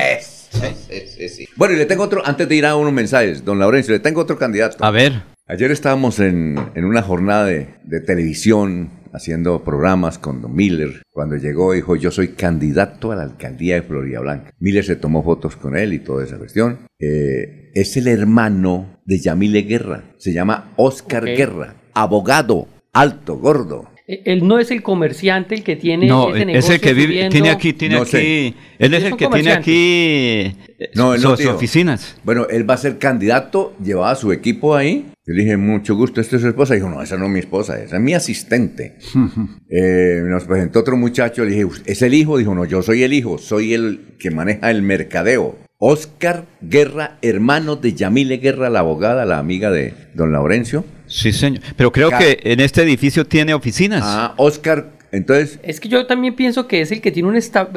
Sí, 0.50 1.30
sí, 1.30 1.48
bueno, 1.56 1.74
y 1.74 1.78
le 1.78 1.86
tengo 1.86 2.04
otro, 2.04 2.22
antes 2.26 2.48
de 2.48 2.56
ir 2.56 2.66
a 2.66 2.76
unos 2.76 2.93
mensajes, 2.93 3.43
don 3.43 3.60
Laurencio, 3.60 3.93
le 3.93 4.00
tengo 4.00 4.22
otro 4.22 4.38
candidato. 4.38 4.84
A 4.84 4.91
ver. 4.91 5.24
Ayer 5.48 5.72
estábamos 5.72 6.20
en, 6.20 6.58
en 6.76 6.86
una 6.86 7.02
jornada 7.02 7.45
de, 7.45 7.70
de, 7.86 8.02
televisión 8.02 8.91
haciendo 9.14 9.64
programas 9.64 10.18
con 10.18 10.41
Don 10.41 10.54
Miller. 10.54 11.02
Cuando 11.10 11.38
llegó 11.38 11.72
dijo, 11.72 11.95
yo 11.95 12.12
soy 12.12 12.30
candidato 12.30 13.14
a 13.14 13.16
la 13.16 13.24
alcaldía 13.24 13.76
de 13.76 13.82
Florida 13.82 14.20
Blanca. 14.20 14.52
Miller 14.60 14.84
se 14.84 14.98
tomó 14.98 15.24
fotos 15.24 15.56
con 15.56 15.78
él 15.78 15.93
y 15.93 16.00
toda 16.00 16.26
esa 16.26 16.38
cuestión. 16.38 16.80
Eh, 17.00 17.72
es 17.74 17.95
el 17.95 18.08
hermano 18.08 19.00
de 19.06 19.20
Yamile 19.20 19.62
Guerra. 19.62 20.04
Se 20.18 20.34
llama 20.34 20.74
Oscar 20.76 21.24
okay. 21.24 21.38
Guerra, 21.38 21.76
abogado, 21.93 22.68
alto, 22.91 23.38
gordo. 23.38 23.89
Él 24.08 24.47
no 24.47 24.58
es 24.58 24.72
el 24.72 24.82
comerciante 24.84 25.53
el 25.53 25.64
que 25.64 25.76
tiene 25.76 26.08
no, 26.08 26.34
ese 26.34 26.45
negocio 26.45 26.60
es 26.60 26.76
el 26.76 26.82
que 26.82 26.93
vive, 26.93 27.08
subiendo. 27.08 27.32
tiene 27.34 27.49
aquí, 27.49 27.74
tiene 27.74 27.95
No 27.95 28.01
aquí, 28.03 28.12
sé. 28.12 28.53
él 28.80 28.93
es 28.93 29.03
el 29.03 29.18
que 29.18 29.28
tiene 29.28 29.51
aquí 29.51 29.74
eh, 29.76 30.55
No, 30.95 31.14
él 31.14 31.22
no 31.22 31.36
sus 31.36 31.45
oficinas. 31.47 32.16
Bueno, 32.24 32.47
él 32.49 32.70
va 32.70 32.76
a 32.76 32.78
ser 32.78 32.99
candidato, 32.99 33.76
llevaba 33.84 34.12
a 34.12 34.16
su 34.16 34.32
equipo 34.32 34.76
ahí. 34.78 35.08
Yo 35.26 35.34
le 35.34 35.43
dije, 35.43 35.58
mucho 35.58 35.93
gusto, 35.97 36.22
¿esta 36.22 36.38
es 36.38 36.41
su 36.41 36.47
esposa? 36.47 36.76
Dijo, 36.76 36.88
no, 36.89 37.01
esa 37.01 37.18
no 37.18 37.26
es 37.26 37.32
mi 37.32 37.39
esposa, 37.39 37.78
esa 37.84 37.97
es 37.97 38.01
mi 38.01 38.14
asistente. 38.14 38.95
Eh, 39.70 40.22
nos 40.24 40.45
presentó 40.45 40.80
otro 40.80 40.95
muchacho, 40.95 41.43
le 41.43 41.51
dije, 41.51 41.68
¿es 41.86 42.01
el 42.01 42.14
hijo? 42.14 42.38
Dijo, 42.38 42.55
no, 42.55 42.64
yo 42.64 42.82
soy 42.82 43.03
el 43.03 43.12
hijo, 43.12 43.38
soy 43.38 43.74
el 43.74 44.16
que 44.18 44.32
maneja 44.32 44.72
el 44.72 44.82
mercadeo. 44.82 45.58
Oscar 45.80 46.45
Guerra, 46.62 47.18
hermano 47.22 47.76
de 47.76 47.93
Yamile 47.93 48.38
Guerra, 48.38 48.70
la 48.70 48.80
abogada, 48.80 49.26
la 49.26 49.38
amiga 49.38 49.70
de 49.70 49.93
don 50.14 50.32
Laurencio. 50.32 50.86
Sí, 51.08 51.32
señor. 51.32 51.62
Pero 51.76 51.91
creo 51.91 52.10
que 52.10 52.39
en 52.43 52.60
este 52.60 52.84
edificio 52.84 53.26
tiene 53.26 53.53
oficinas. 53.53 54.01
Ah, 54.05 54.34
Oscar, 54.38 54.91
entonces, 55.12 55.60
Es 55.64 55.80
que 55.80 55.88
yo 55.88 56.05
también 56.05 56.36
pienso 56.36 56.68
que 56.68 56.82
es 56.82 56.91
el 56.91 56.99
que 57.01 57.12
tiene 57.12 57.30
un 57.30 57.36
esta- 57.38 57.70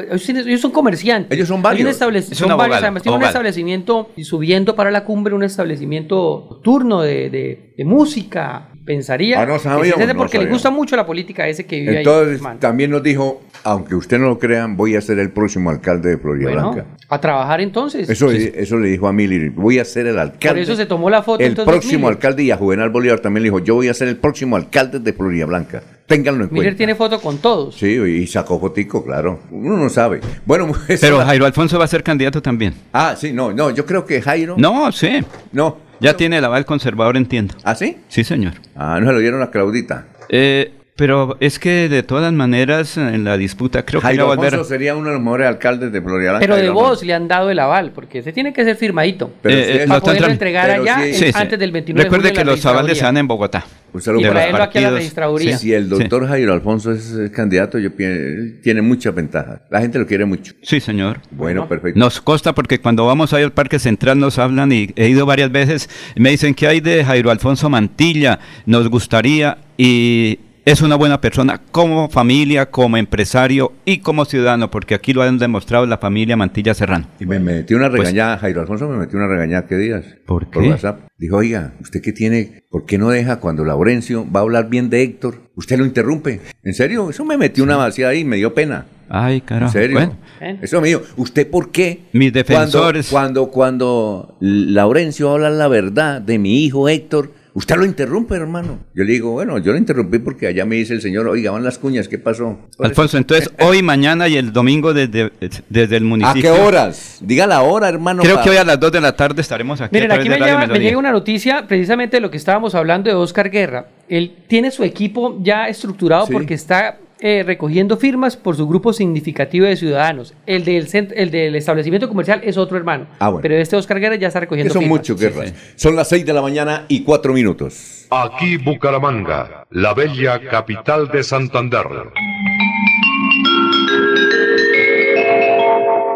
ellos, 0.45 0.59
son 0.61 0.71
comerciantes. 0.71 1.35
Ellos 1.35 1.47
son 1.47 1.57
Hay 1.57 1.63
varios. 1.63 1.89
Es 2.31 2.37
son 2.37 2.51
un 2.51 2.57
varios, 2.57 2.77
además 2.83 3.03
tiene 3.03 3.15
un 3.15 3.21
establecimiento 3.29 4.09
y 4.17 4.23
subiendo 4.25 4.75
para 4.75 4.91
la 4.91 5.05
cumbre 5.05 5.33
un 5.33 5.43
establecimiento 5.43 6.47
nocturno 6.49 7.01
de, 7.01 7.29
de- 7.29 7.73
de 7.77 7.85
música. 7.85 8.70
Pensaría 8.85 9.39
Ah, 9.41 9.45
no 9.45 9.53
que 9.53 9.59
sabíamos, 9.59 9.87
es 9.99 10.05
ese 10.05 10.13
no 10.13 10.17
porque 10.19 10.39
le 10.39 10.47
gusta 10.47 10.71
mucho 10.71 10.95
la 10.95 11.05
política 11.05 11.47
ese 11.47 11.65
que 11.65 11.79
vive 11.79 11.91
ahí. 11.91 11.97
entonces 11.99 12.41
también 12.59 12.89
nos 12.91 13.03
dijo, 13.03 13.41
aunque 13.63 13.93
usted 13.95 14.17
no 14.17 14.25
lo 14.27 14.39
crean, 14.39 14.75
voy 14.75 14.95
a 14.95 15.01
ser 15.01 15.19
el 15.19 15.29
próximo 15.29 15.69
alcalde 15.69 16.09
de 16.09 16.17
Florida 16.17 16.49
Bueno, 16.51 16.71
Blanca. 16.73 16.89
a 17.07 17.21
trabajar 17.21 17.61
entonces. 17.61 18.09
Eso, 18.09 18.31
eso 18.31 18.77
le 18.79 18.89
dijo 18.89 19.07
a 19.07 19.13
Miller, 19.13 19.51
voy 19.51 19.77
a 19.79 19.85
ser 19.85 20.07
el 20.07 20.17
alcalde. 20.17 20.49
Por 20.49 20.57
eso 20.59 20.75
se 20.75 20.85
tomó 20.87 21.09
la 21.09 21.21
foto 21.21 21.43
El 21.43 21.49
entonces, 21.49 21.71
próximo 21.71 21.99
Miller. 22.07 22.13
alcalde 22.13 22.43
y 22.43 22.51
a 22.51 22.57
Juvenal 22.57 22.89
Bolívar 22.89 23.19
también 23.19 23.43
le 23.43 23.47
dijo, 23.49 23.59
yo 23.59 23.75
voy 23.75 23.87
a 23.87 23.93
ser 23.93 24.07
el 24.07 24.17
próximo 24.17 24.55
alcalde 24.55 24.99
de 24.99 25.13
Florida 25.13 25.45
Blanca. 25.45 25.83
Ténganlo 26.07 26.43
en 26.45 26.49
Miller 26.51 26.65
cuenta. 26.69 26.77
tiene 26.77 26.95
foto 26.95 27.21
con 27.21 27.37
todos. 27.37 27.75
Sí, 27.75 27.85
y 27.87 28.27
sacó 28.27 28.59
fotico, 28.59 29.05
claro. 29.05 29.41
Uno 29.51 29.77
no 29.77 29.89
sabe. 29.89 30.19
Bueno, 30.45 30.69
esa 30.87 31.05
Pero 31.07 31.19
Jairo 31.25 31.45
Alfonso 31.45 31.77
va 31.77 31.85
a 31.85 31.87
ser 31.87 32.03
candidato 32.03 32.41
también. 32.41 32.73
Ah, 32.91 33.15
sí, 33.17 33.31
no, 33.31 33.53
no, 33.53 33.69
yo 33.69 33.85
creo 33.85 34.05
que 34.05 34.21
Jairo... 34.21 34.55
No, 34.57 34.91
sí. 34.91 35.19
No. 35.53 35.90
Ya 36.01 36.17
tiene 36.17 36.39
el 36.39 36.45
aval 36.45 36.65
conservador, 36.65 37.15
entiendo. 37.15 37.53
¿Ah, 37.63 37.75
sí? 37.75 37.97
Sí, 38.07 38.23
señor. 38.23 38.53
Ah, 38.75 38.97
no 38.99 39.05
se 39.05 39.13
lo 39.13 39.19
dieron 39.19 39.43
a 39.43 39.51
Claudita. 39.51 40.07
Eh, 40.29 40.73
pero 40.95 41.37
es 41.39 41.57
que 41.57 41.89
de 41.89 42.03
todas 42.03 42.31
maneras 42.33 42.97
en 42.97 43.23
la 43.23 43.37
disputa 43.37 43.83
creo 43.83 44.01
que 44.01 44.07
Jairo 44.07 44.27
va 44.27 44.33
a 44.33 44.35
volver. 44.35 44.63
Sería 44.65 44.95
uno 44.95 45.07
de 45.07 45.13
los 45.15 45.21
mejores 45.23 45.47
alcaldes 45.47 45.91
de 45.91 46.01
Florida. 46.01 46.37
Pero 46.39 46.55
de 46.57 46.69
vos 46.69 47.03
le 47.03 47.13
han 47.13 47.27
dado 47.27 47.49
el 47.49 47.59
aval, 47.59 47.91
porque 47.93 48.19
ese 48.19 48.31
tiene 48.33 48.53
que 48.53 48.63
ser 48.63 48.75
firmadito. 48.75 49.31
Pero 49.41 49.55
Eh, 49.57 49.63
si 49.63 49.71
eh, 49.71 49.83
es- 49.83 49.89
para 49.89 50.31
entregar 50.31 50.67
pero 50.69 50.81
allá 50.83 50.99
sí. 51.13 51.31
antes 51.33 51.57
del 51.57 51.71
29 51.71 51.97
de 51.97 52.03
Recuerde 52.03 52.29
julio 52.29 52.39
que 52.43 52.45
los 52.57 52.65
avales 52.65 52.97
se 52.97 53.03
dan 53.03 53.17
en 53.17 53.27
Bogotá. 53.27 53.65
Un 53.93 54.01
saludo 54.01 54.21
Y 54.21 54.23
para 54.25 54.33
traerlo 54.35 54.57
los 54.59 54.67
aquí 54.67 54.77
a 54.77 54.81
la 54.81 54.91
registraduría. 54.91 55.57
Si 55.57 55.73
el 55.73 55.89
doctor 55.89 56.27
Jairo 56.27 56.53
Alfonso 56.53 56.91
es 56.93 57.11
el 57.13 57.31
candidato, 57.31 57.77
yo 57.77 57.89
tiene 57.91 58.81
muchas 58.81 59.13
ventajas. 59.13 59.61
La 59.69 59.81
gente 59.81 59.99
lo 59.99 60.05
quiere 60.07 60.25
mucho. 60.25 60.53
Sí, 60.61 60.79
señor. 60.79 61.19
Bueno, 61.31 61.67
perfecto. 61.67 61.99
Nos 61.99 62.21
consta 62.21 62.53
porque 62.53 62.79
cuando 62.79 63.05
vamos 63.05 63.33
ahí 63.33 63.43
al 63.43 63.51
Parque 63.51 63.79
Central 63.79 64.19
nos 64.19 64.37
hablan 64.39 64.71
y 64.71 64.91
he 64.95 65.09
ido 65.09 65.25
varias 65.25 65.51
veces, 65.51 65.89
me 66.15 66.29
dicen 66.29 66.53
que 66.53 66.67
hay 66.67 66.79
de 66.79 67.03
Jairo 67.03 67.31
Alfonso 67.31 67.69
Mantilla, 67.69 68.39
nos 68.65 68.87
gustaría 68.89 69.57
y 69.77 70.39
es 70.63 70.81
una 70.81 70.95
buena 70.95 71.19
persona 71.21 71.59
como 71.71 72.07
familia, 72.09 72.69
como 72.69 72.97
empresario 72.97 73.73
y 73.85 73.97
como 73.99 74.25
ciudadano, 74.25 74.69
porque 74.69 74.93
aquí 74.95 75.13
lo 75.13 75.21
han 75.23 75.37
demostrado 75.39 75.85
la 75.85 75.97
familia 75.97 76.37
Mantilla 76.37 76.73
Serrano. 76.73 77.07
Y 77.19 77.25
me 77.25 77.39
metió 77.39 77.77
una 77.77 77.89
Pues- 77.89 78.01
regañada, 78.01 78.37
Jairo 78.37 78.61
Alfonso 78.61 78.87
me 78.87 78.97
metió 78.97 79.17
una 79.17 79.27
regañada, 79.27 79.65
¿qué 79.67 79.75
días? 79.77 80.05
¿Por 80.25 80.47
Por 80.49 80.63
qué? 80.63 80.69
WhatsApp. 80.69 81.01
Dijo, 81.17 81.37
oiga, 81.37 81.73
¿usted 81.81 82.01
qué 82.01 82.11
tiene? 82.13 82.63
¿Por 82.69 82.85
qué 82.85 82.97
no 82.97 83.09
deja 83.09 83.39
cuando 83.39 83.63
Laurencio 83.65 84.25
va 84.31 84.39
a 84.41 84.43
hablar 84.43 84.69
bien 84.69 84.89
de 84.89 85.01
Héctor? 85.03 85.41
Usted 85.55 85.77
lo 85.77 85.85
interrumpe. 85.85 86.41
¿En 86.63 86.73
serio? 86.73 87.09
Eso 87.09 87.25
me 87.25 87.37
metió 87.37 87.63
una 87.63 87.77
vacía 87.77 88.07
ahí, 88.09 88.23
me 88.23 88.37
dio 88.37 88.53
pena. 88.53 88.85
Ay, 89.09 89.35
¿En 89.35 89.39
carajo. 89.41 89.71
serio? 89.73 89.97
Bueno, 89.97 90.17
Eso 90.61 90.79
mío. 90.79 91.01
¿Usted 91.17 91.49
por 91.49 91.71
qué? 91.71 92.03
Mis 92.13 92.31
Cuando, 92.31 92.39
defensores. 92.39 93.09
cuando, 93.09 93.47
cuando 93.51 94.37
Laurencio 94.39 95.31
habla 95.31 95.49
la 95.49 95.67
verdad 95.67 96.21
de 96.21 96.39
mi 96.39 96.63
hijo 96.63 96.87
Héctor, 96.87 97.31
usted 97.53 97.75
lo 97.75 97.85
interrumpe, 97.85 98.35
hermano. 98.35 98.79
Yo 98.95 99.03
le 99.03 99.11
digo, 99.13 99.31
bueno, 99.31 99.57
yo 99.57 99.71
lo 99.71 99.77
interrumpí 99.77 100.19
porque 100.19 100.47
allá 100.47 100.65
me 100.65 100.75
dice 100.77 100.93
el 100.93 101.01
señor, 101.01 101.27
oiga, 101.27 101.51
van 101.51 101.63
las 101.63 101.77
cuñas, 101.77 102.07
¿qué 102.07 102.17
pasó? 102.17 102.59
Alfonso, 102.79 103.17
entonces 103.17 103.51
hoy, 103.59 103.81
mañana 103.83 104.27
y 104.27 104.37
el 104.37 104.53
domingo 104.53 104.93
desde, 104.93 105.31
desde 105.69 105.97
el 105.97 106.03
¿A 106.03 106.07
municipio. 106.07 106.41
qué 106.41 106.61
horas? 106.61 107.17
Diga 107.21 107.45
la 107.47 107.61
hora, 107.61 107.89
hermano. 107.89 108.23
Creo 108.23 108.41
que 108.41 108.49
hoy 108.51 108.57
a 108.57 108.63
las 108.63 108.79
2 108.79 108.91
de 108.91 109.01
la 109.01 109.15
tarde 109.15 109.41
estaremos 109.41 109.81
aquí. 109.81 109.93
Miren, 109.95 110.11
a 110.11 110.15
aquí 110.15 110.29
me, 110.29 110.35
de 110.35 110.39
Radio 110.41 110.59
lleva- 110.59 110.73
me 110.73 110.79
llega 110.79 110.97
una 110.97 111.11
noticia 111.11 111.67
precisamente 111.67 112.17
de 112.17 112.21
lo 112.21 112.31
que 112.31 112.37
estábamos 112.37 112.73
hablando 112.75 113.09
de 113.09 113.15
Oscar 113.15 113.49
Guerra. 113.49 113.87
Él 114.07 114.33
tiene 114.47 114.71
su 114.71 114.83
equipo 114.83 115.37
ya 115.41 115.67
estructurado 115.67 116.27
Sí. 116.27 116.33
porque 116.33 116.53
está 116.53 116.97
eh, 117.21 117.43
recogiendo 117.45 117.97
firmas 117.97 118.35
por 118.35 118.55
su 118.55 118.67
grupo 118.67 118.93
significativo 118.93 119.65
de 119.65 119.75
ciudadanos. 119.75 120.33
El 120.45 120.65
del, 120.65 120.87
el 121.15 121.31
del 121.31 121.55
establecimiento 121.55 122.09
comercial 122.09 122.41
es 122.43 122.57
otro 122.57 122.77
hermano. 122.77 123.05
Ah, 123.19 123.29
bueno. 123.29 123.41
Pero 123.41 123.55
este 123.55 123.75
Oscar 123.75 123.99
Guerra 123.99 124.15
ya 124.15 124.27
está 124.27 124.39
recogiendo 124.39 124.73
son 124.73 124.81
firmas. 124.83 124.99
muchos 124.99 125.19
guerras. 125.19 125.53
Son 125.75 125.95
las 125.95 126.09
6 126.09 126.25
de 126.25 126.33
la 126.33 126.41
mañana 126.41 126.85
y 126.87 127.03
4 127.03 127.33
minutos. 127.33 128.07
Aquí 128.09 128.57
Bucaramanga, 128.57 129.65
la 129.69 129.93
bella 129.93 130.39
capital 130.49 131.07
de 131.09 131.23
Santander. 131.23 131.85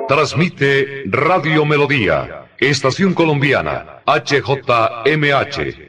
Transmite 0.08 1.04
Radio 1.08 1.66
Melodía, 1.66 2.46
Estación 2.60 3.14
Colombiana, 3.14 4.02
HJMH, 4.06 5.85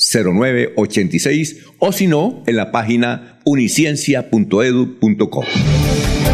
0986 0.00 1.58
o 1.78 1.92
si 1.92 2.06
no, 2.06 2.42
en 2.46 2.56
la 2.56 2.72
página 2.72 3.38
uniciencia.edu.co. 3.44 5.44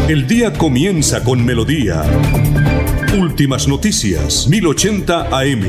El 0.09 0.29
día 0.29 0.53
comienza 0.53 1.25
con 1.25 1.45
melodía. 1.45 2.05
Últimas 3.19 3.67
noticias, 3.67 4.47
1080 4.49 5.37
AM. 5.37 5.63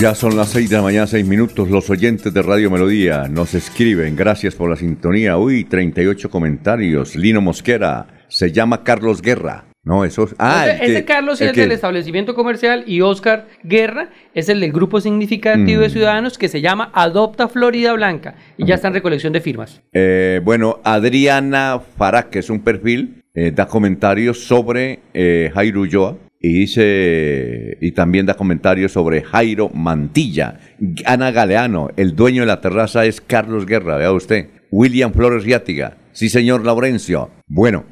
Ya 0.00 0.14
son 0.16 0.36
las 0.36 0.48
6 0.48 0.68
de 0.68 0.76
la 0.76 0.82
mañana, 0.82 1.06
6 1.06 1.24
minutos. 1.26 1.70
Los 1.70 1.88
oyentes 1.88 2.34
de 2.34 2.42
Radio 2.42 2.70
Melodía 2.70 3.28
nos 3.28 3.54
escriben. 3.54 4.16
Gracias 4.16 4.56
por 4.56 4.68
la 4.68 4.74
sintonía. 4.74 5.36
Uy, 5.36 5.62
38 5.62 6.28
comentarios. 6.28 7.14
Lino 7.14 7.40
Mosquera. 7.40 8.24
Se 8.28 8.50
llama 8.50 8.82
Carlos 8.82 9.22
Guerra. 9.22 9.71
No, 9.84 10.04
eso 10.04 10.24
es. 10.24 10.34
Ah, 10.38 10.68
ese, 10.68 11.04
Carlos 11.04 11.40
es 11.40 11.50
el, 11.50 11.56
del 11.56 11.72
establecimiento 11.72 12.36
comercial 12.36 12.84
y 12.86 13.00
Oscar 13.00 13.48
Guerra 13.64 14.10
es 14.32 14.48
el 14.48 14.60
del 14.60 14.70
grupo 14.70 15.00
significativo 15.00 15.80
de 15.80 15.88
mm. 15.88 15.90
ciudadanos 15.90 16.38
que 16.38 16.48
se 16.48 16.60
llama 16.60 16.92
Adopta 16.94 17.48
Florida 17.48 17.92
Blanca 17.92 18.36
y 18.56 18.64
ya 18.64 18.76
está 18.76 18.88
en 18.88 18.94
recolección 18.94 19.32
de 19.32 19.40
firmas. 19.40 19.82
Eh, 19.92 20.40
bueno, 20.44 20.78
Adriana 20.84 21.80
Farah, 21.98 22.30
que 22.30 22.38
es 22.38 22.48
un 22.48 22.60
perfil, 22.60 23.24
eh, 23.34 23.50
da 23.50 23.66
comentarios 23.66 24.44
sobre 24.44 25.00
eh, 25.14 25.50
Jairo 25.52 25.80
Ulloa 25.80 26.16
y 26.38 26.52
dice 26.52 27.76
y 27.80 27.90
también 27.90 28.26
da 28.26 28.34
comentarios 28.34 28.92
sobre 28.92 29.22
Jairo 29.22 29.68
Mantilla. 29.70 30.60
Ana 31.06 31.32
Galeano, 31.32 31.90
el 31.96 32.14
dueño 32.14 32.42
de 32.42 32.46
la 32.46 32.60
terraza 32.60 33.04
es 33.04 33.20
Carlos 33.20 33.66
Guerra, 33.66 33.96
vea 33.96 34.12
usted. 34.12 34.46
William 34.70 35.12
Flores 35.12 35.42
Riátiga, 35.42 35.96
sí 36.12 36.28
señor 36.28 36.64
Laurencio. 36.64 37.30
Bueno, 37.48 37.84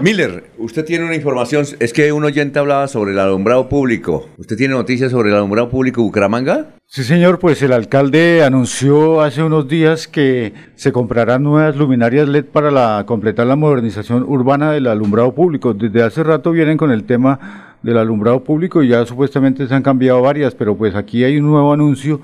Miller, 0.00 0.44
usted 0.58 0.84
tiene 0.84 1.04
una 1.04 1.14
información, 1.14 1.64
es 1.80 1.92
que 1.92 2.12
un 2.12 2.24
oyente 2.24 2.58
hablaba 2.58 2.86
sobre 2.86 3.12
el 3.12 3.18
alumbrado 3.18 3.68
público. 3.68 4.28
¿Usted 4.36 4.56
tiene 4.56 4.74
noticias 4.74 5.10
sobre 5.10 5.30
el 5.30 5.36
alumbrado 5.36 5.70
público 5.70 6.02
Bucaramanga? 6.02 6.74
Sí, 6.86 7.02
señor, 7.02 7.38
pues 7.38 7.62
el 7.62 7.72
alcalde 7.72 8.44
anunció 8.44 9.22
hace 9.22 9.42
unos 9.42 9.68
días 9.68 10.06
que 10.06 10.52
se 10.74 10.92
comprarán 10.92 11.42
nuevas 11.42 11.76
luminarias 11.76 12.28
LED 12.28 12.44
para 12.44 13.04
completar 13.06 13.46
la 13.46 13.56
modernización 13.56 14.22
urbana 14.28 14.70
del 14.72 14.86
alumbrado 14.86 15.34
público. 15.34 15.72
Desde 15.72 16.02
hace 16.02 16.22
rato 16.22 16.52
vienen 16.52 16.76
con 16.76 16.90
el 16.90 17.04
tema 17.04 17.65
del 17.82 17.98
alumbrado 17.98 18.44
público 18.44 18.82
y 18.82 18.88
ya 18.88 19.04
supuestamente 19.06 19.66
se 19.66 19.74
han 19.74 19.82
cambiado 19.82 20.22
varias, 20.22 20.54
pero 20.54 20.76
pues 20.76 20.94
aquí 20.94 21.24
hay 21.24 21.38
un 21.38 21.46
nuevo 21.46 21.72
anuncio 21.72 22.20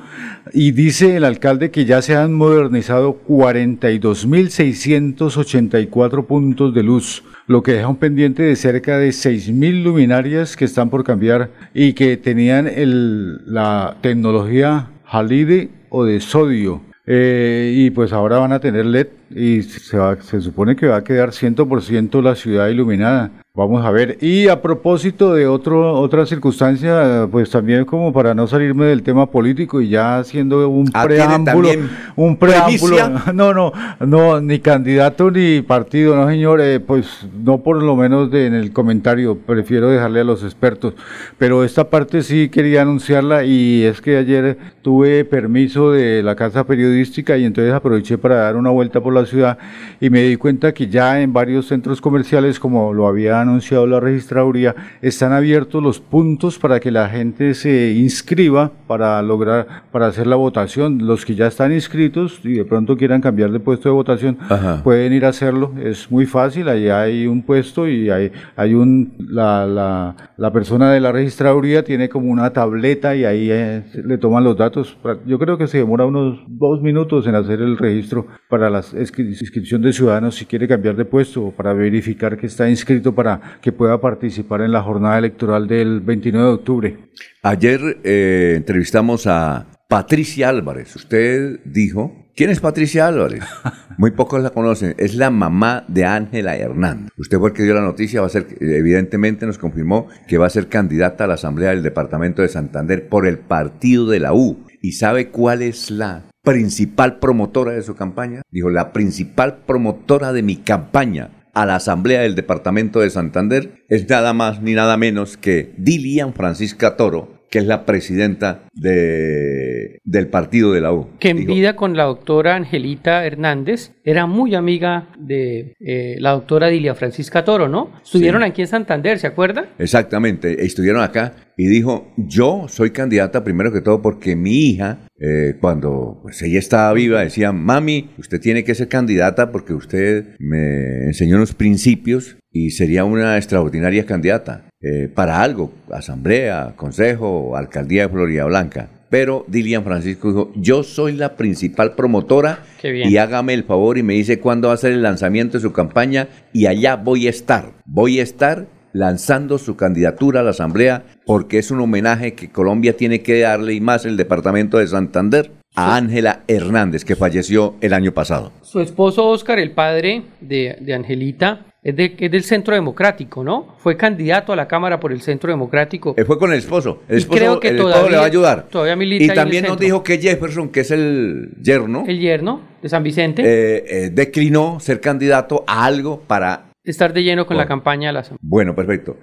y 0.53 0.73
dice 0.73 1.17
el 1.17 1.25
alcalde 1.25 1.71
que 1.71 1.85
ya 1.85 2.03
se 2.03 2.17
han 2.17 2.35
modernizado 2.35 3.21
42.684 3.29 6.27
puntos 6.27 6.75
de 6.75 6.83
luz, 6.83 7.23
lo 7.47 7.63
que 7.63 7.73
deja 7.73 7.89
un 7.89 7.97
pendiente 7.97 8.43
de 8.43 8.57
cerca 8.57 8.99
de 8.99 9.11
6.000 9.11 9.83
luminarias 9.83 10.57
que 10.57 10.65
están 10.65 10.89
por 10.91 11.05
cambiar 11.05 11.51
y 11.75 11.93
que 11.93 12.17
tenían 12.17 12.67
el, 12.67 13.45
la 13.47 13.99
tecnología 14.01 14.89
Halide 15.07 15.69
o 15.91 16.05
de 16.05 16.21
sodio. 16.21 16.81
Eh, 17.07 17.73
y 17.75 17.91
pues 17.91 18.13
ahora 18.13 18.39
van 18.39 18.53
a 18.53 18.61
tener 18.61 18.87
LED 18.87 19.09
y 19.35 19.63
se, 19.63 19.99
se 20.21 20.41
supone 20.41 20.77
que 20.77 20.87
va 20.87 20.97
a 20.97 21.05
quedar 21.05 21.31
100% 21.31 22.23
la 22.23 22.35
ciudad 22.35 22.69
iluminada. 22.69 23.31
Vamos 23.55 23.85
a 23.85 23.91
ver. 23.91 24.17
Y 24.23 24.49
a 24.49 24.63
propósito 24.63 25.35
de 25.35 25.47
otro, 25.47 25.93
otra 26.01 26.25
circunstancia, 26.25 27.29
pues 27.31 27.51
también 27.51 27.85
como 27.85 28.11
para 28.11 28.33
no 28.33 28.47
salirme 28.47 28.87
del 28.87 29.03
tema 29.03 29.27
político 29.27 29.83
y 29.83 29.91
ya 29.91 30.21
haciendo 30.21 30.67
un 30.71 30.89
ah, 30.95 31.05
preámbulo, 31.05 31.69
un 32.17 32.39
preámbulo, 32.39 32.97
no, 33.35 33.53
no, 33.53 33.71
no, 34.01 34.41
ni 34.41 34.59
candidato 34.59 35.31
ni 35.31 35.61
partido, 35.61 36.17
no 36.17 36.27
señor, 36.31 36.63
eh, 36.63 36.81
pues 36.81 37.27
no 37.45 37.59
por 37.59 37.83
lo 37.83 37.95
menos 37.95 38.31
de, 38.31 38.47
en 38.47 38.55
el 38.55 38.73
comentario, 38.73 39.37
prefiero 39.37 39.91
dejarle 39.91 40.21
a 40.21 40.25
los 40.25 40.43
expertos. 40.45 40.95
Pero 41.37 41.63
esta 41.63 41.91
parte 41.91 42.23
sí 42.23 42.49
quería 42.49 42.81
anunciarla 42.81 43.45
y 43.45 43.83
es 43.83 44.01
que 44.01 44.17
ayer 44.17 44.57
tuve 44.81 45.27
permiso 45.27 45.93
de 45.93 46.23
la 46.23 46.37
casa 46.37 46.65
periodística 46.65 47.37
y 47.37 47.45
entonces 47.45 47.75
aproveché 47.75 48.17
para 48.17 48.37
dar 48.37 48.57
una 48.57 48.71
vuelta 48.71 49.03
por 49.03 49.13
la 49.13 49.22
ciudad 49.27 49.59
y 50.01 50.11
me 50.11 50.23
di 50.23 50.37
cuenta 50.37 50.73
que 50.73 50.89
ya 50.89 51.21
en 51.21 51.33
varios 51.33 51.67
centros 51.67 52.01
comerciales, 52.01 52.59
como 52.59 52.93
lo 52.93 53.07
había 53.07 53.41
anunciado 53.41 53.87
la 53.87 54.01
registraduría, 54.01 54.75
están 55.01 55.33
abiertos 55.33 55.83
los 55.83 56.01
puntos 56.01 56.59
para 56.59 56.81
que 56.81 56.91
la 56.91 57.09
gente 57.09 57.55
se 57.55 57.93
inscriba 57.93 58.73
para 58.87 59.21
lograr, 59.23 59.85
para 59.91 60.07
hacer 60.07 60.27
la 60.27 60.37
votación. 60.37 61.07
Los 61.07 61.25
que 61.25 61.35
ya 61.35 61.47
están 61.47 61.73
inscritos 61.73 62.41
y 62.45 62.55
de 62.55 62.65
pronto 62.65 62.97
quieran 62.97 63.21
cambiar 63.21 63.51
de 63.51 63.61
puesto 63.61 63.89
de 63.89 63.95
votación, 63.95 64.39
pueden 64.83 65.13
ir 65.13 65.25
a 65.25 65.29
hacerlo. 65.29 65.73
Es 65.83 66.11
muy 66.11 66.27
fácil, 66.27 66.69
ahí 66.69 66.89
hay 66.89 67.27
un 67.27 67.43
puesto 67.43 67.89
y 67.89 68.11
hay, 68.11 68.33
hay 68.57 68.75
un, 68.75 69.15
la, 69.19 69.67
la, 69.67 70.17
la 70.37 70.53
persona 70.53 70.93
de 70.93 71.01
la 71.01 71.13
registraduría 71.13 71.85
tiene 71.85 72.09
como 72.09 72.31
una 72.31 72.51
tableta 72.51 73.15
y 73.17 73.25
ahí 73.25 73.49
eh, 73.51 73.85
le 74.05 74.19
toman 74.19 74.45
los 74.45 74.57
datos. 74.57 74.97
Yo 75.27 75.39
creo 75.39 75.59
que 75.59 75.67
se 75.67 75.79
demora 75.79 76.07
unos 76.07 76.41
dos 76.49 76.83
minutos 76.83 77.27
en 77.27 77.35
hacer 77.35 77.61
el 77.61 77.79
registro 77.79 78.27
para 78.49 78.71
la 78.71 78.83
inscripción 79.19 79.83
de 79.83 79.93
ciudadanos 79.93 80.37
si 80.37 80.47
quiere 80.47 80.67
cambiar 80.67 80.97
de 80.97 81.05
puesto 81.05 81.47
o 81.47 81.51
para 81.53 81.73
verificar 81.73 82.37
que 82.37 82.47
está 82.47 82.69
inscrito 82.69 83.15
para 83.15 83.59
que 83.61 83.73
pueda 83.73 84.01
participar 84.01 84.63
en 84.63 84.73
la 84.73 84.83
jornada 84.83 85.19
electoral 85.19 85.67
del 85.67 86.01
29 86.01 86.47
de 86.47 86.53
octubre. 86.53 86.99
Ayer 87.43 87.99
eh, 88.05 88.55
entrevistamos 88.57 89.27
a 89.27 89.67
Patricia 89.89 90.49
Álvarez. 90.49 90.97
Usted 90.97 91.61
dijo, 91.67 92.31
¿quién 92.35 92.49
es 92.49 92.61
Patricia 92.61 93.09
Álvarez? 93.09 93.45
Muy 93.99 94.13
pocos 94.13 94.43
la 94.43 94.49
conocen. 94.49 94.95
Es 94.97 95.15
la 95.15 95.29
mamá 95.31 95.85
de 95.87 96.07
Ángela 96.07 96.57
Hernández. 96.57 97.11
Usted 97.19 97.39
fue 97.39 97.51
el 97.51 97.55
que 97.55 97.63
dio 97.63 97.75
la 97.75 97.83
noticia, 97.83 98.23
va 98.23 98.27
a 98.27 98.31
ser, 98.31 98.47
evidentemente 98.61 99.45
nos 99.45 99.59
confirmó 99.59 100.09
que 100.27 100.39
va 100.39 100.47
a 100.47 100.51
ser 100.51 100.69
candidata 100.69 101.25
a 101.25 101.27
la 101.27 101.35
Asamblea 101.35 101.71
del 101.71 101.83
Departamento 101.83 102.41
de 102.41 102.49
Santander 102.49 103.07
por 103.07 103.27
el 103.27 103.39
partido 103.39 104.07
de 104.09 104.21
la 104.21 104.33
U. 104.33 104.65
¿Y 104.81 104.93
sabe 104.93 105.29
cuál 105.29 105.61
es 105.61 105.91
la 105.91 106.25
principal 106.43 107.19
promotora 107.19 107.73
de 107.73 107.83
su 107.83 107.95
campaña? 107.95 108.43
Dijo, 108.51 108.69
la 108.69 108.93
principal 108.93 109.59
promotora 109.67 110.33
de 110.33 110.43
mi 110.43 110.57
campaña 110.57 111.31
a 111.55 111.67
la 111.67 111.77
Asamblea 111.77 112.23
del 112.23 112.35
Departamento 112.35 113.01
de 113.01 113.11
Santander 113.11 113.85
es 113.89 114.09
nada 114.09 114.33
más 114.33 114.61
ni 114.63 114.75
nada 114.75 114.97
menos 114.97 115.37
que 115.37 115.75
Dilian 115.77 116.35
Francisca 116.35 116.97
Toro, 116.97 117.42
que 117.53 117.59
es 117.59 117.67
la 117.67 117.85
presidenta 117.85 118.63
de, 118.73 120.01
del 120.05 120.29
partido 120.29 120.73
de 120.73 120.81
la 120.81 120.91
U. 120.91 121.11
Que 121.19 121.29
en 121.29 121.45
vida 121.45 121.77
con 121.77 121.99
la 121.99 122.05
doctora 122.05 122.57
Angelita 122.57 123.27
Hernández 123.27 123.93
era 124.05 124.25
muy 124.25 124.55
amiga 124.55 125.11
de 125.19 125.75
eh, 125.79 126.17
la 126.19 126.31
doctora 126.31 126.69
Dilia 126.69 126.95
Francisca 126.95 127.45
Toro, 127.45 127.69
¿no? 127.69 127.93
Estuvieron 128.03 128.43
aquí 128.43 128.63
en 128.63 128.69
Santander, 128.69 129.19
¿se 129.19 129.27
acuerda? 129.27 129.67
Exactamente, 129.79 130.65
estuvieron 130.65 131.03
acá 131.03 131.35
y 131.59 131.67
dijo, 131.67 132.11
yo 132.17 132.65
soy 132.69 132.91
candidata 132.91 133.45
primero 133.45 133.71
que 133.71 133.83
todo 133.83 134.01
porque 134.01 134.35
mi 134.35 134.71
hija, 134.71 135.01
eh, 135.21 135.57
cuando 135.61 136.21
pues, 136.23 136.41
ella 136.41 136.59
estaba 136.59 136.91
viva, 136.95 137.21
decía, 137.21 137.53
mami, 137.53 138.13
usted 138.17 138.41
tiene 138.41 138.65
que 138.65 138.75
ser 138.75 138.89
candidata 138.89 139.53
porque 139.53 139.75
usted 139.75 140.37
me 140.39 141.05
enseñó 141.05 141.37
unos 141.37 141.55
principios 141.55 142.39
y 142.51 142.71
sería 142.71 143.05
una 143.05 143.37
extraordinaria 143.37 144.07
candidata. 144.07 144.72
Eh, 144.83 145.09
para 145.15 145.43
algo, 145.43 145.73
asamblea, 145.93 146.73
consejo, 146.75 147.57
alcaldía 147.57 148.03
de 148.03 148.09
Florida 148.09 148.45
Blanca. 148.47 148.89
Pero 149.11 149.45
Dilian 149.47 149.85
Francisco 149.85 150.29
dijo, 150.29 150.53
yo 150.57 150.83
soy 150.83 151.13
la 151.13 151.37
principal 151.37 151.95
promotora 151.95 152.65
y 152.83 153.17
hágame 153.19 153.55
el 153.55 153.63
favor 153.63 153.99
y 153.99 154.03
me 154.03 154.15
dice 154.15 154.41
cuándo 154.41 154.69
va 154.69 154.75
a 154.75 154.79
ser 154.79 154.93
el 154.93 155.03
lanzamiento 155.03 155.59
de 155.59 155.63
su 155.63 155.73
campaña 155.73 156.29
y 156.53 156.67
allá 156.67 156.97
voy 156.97 157.27
a 157.27 157.31
estar. 157.31 157.73
Voy 157.85 158.19
a 158.19 158.23
estar 158.23 158.67
lanzando 158.93 159.59
su 159.59 159.77
candidatura 159.77 160.41
a 160.41 160.43
la 160.43 160.51
Asamblea 160.51 161.05
porque 161.27 161.59
es 161.59 161.71
un 161.71 161.81
homenaje 161.81 162.35
que 162.35 162.51
Colombia 162.51 162.97
tiene 162.97 163.21
que 163.23 163.41
darle 163.41 163.75
y 163.75 163.81
más 163.81 164.05
el 164.05 164.17
departamento 164.17 164.79
de 164.79 164.87
Santander 164.87 165.53
a 165.75 165.95
Ángela 165.97 166.43
Hernández 166.49 167.05
que 167.05 167.15
falleció 167.15 167.77
el 167.81 167.93
año 167.93 168.13
pasado. 168.13 168.51
Su 168.63 168.81
esposo 168.81 169.29
Oscar, 169.29 169.59
el 169.59 169.73
padre 169.73 170.23
de, 170.41 170.79
de 170.81 170.95
Angelita, 170.95 171.67
es, 171.83 171.97
del 171.97 172.45
Centro 172.45 172.75
Democrático, 172.75 173.43
¿no? 173.43 173.75
Fue 173.79 173.97
candidato 173.97 174.53
a 174.53 174.57
la 174.57 174.69
Cámara 174.69 175.01
por 175.01 175.13
el 175.13 175.21
Centro 175.21 175.51
Democrático. 175.51 176.15
Eh, 176.17 176.25
fue 176.25 176.39
con 176.39 176.53
el 176.53 176.59
esposo. 176.59 177.03
El 177.09 177.19
esposo, 177.19 177.39
creo 177.39 177.61
que 177.61 177.73
todavía, 177.73 178.11
le 178.11 178.17
va 178.17 178.23
a 178.23 178.27
ayudar. 178.27 178.69
Todavía 178.69 178.97
milita 178.97 179.33
y 179.33 179.35
también 179.35 179.65
nos 179.65 179.79
dijo 179.79 180.03
que 180.03 180.19
Jefferson, 180.19 180.69
que 180.69 180.81
es 180.81 180.91
el 180.93 181.51
yerno. 181.61 182.05
El 182.07 182.21
yerno 182.21 182.61
de 182.81 182.89
San 182.89 183.03
Vicente. 183.03 183.43
Eh, 183.43 183.85
eh, 183.87 184.11
declinó 184.11 184.79
ser 184.79 185.01
candidato 185.01 185.65
a 185.67 185.85
algo 185.85 186.21
para 186.21 186.72
estar 186.85 187.13
de 187.13 187.23
lleno 187.23 187.47
con 187.47 187.57
la 187.57 187.67
campaña 187.67 188.09
de 188.09 188.13
la 188.15 188.25
Bueno, 188.41 188.75
perfecto. 188.75 189.19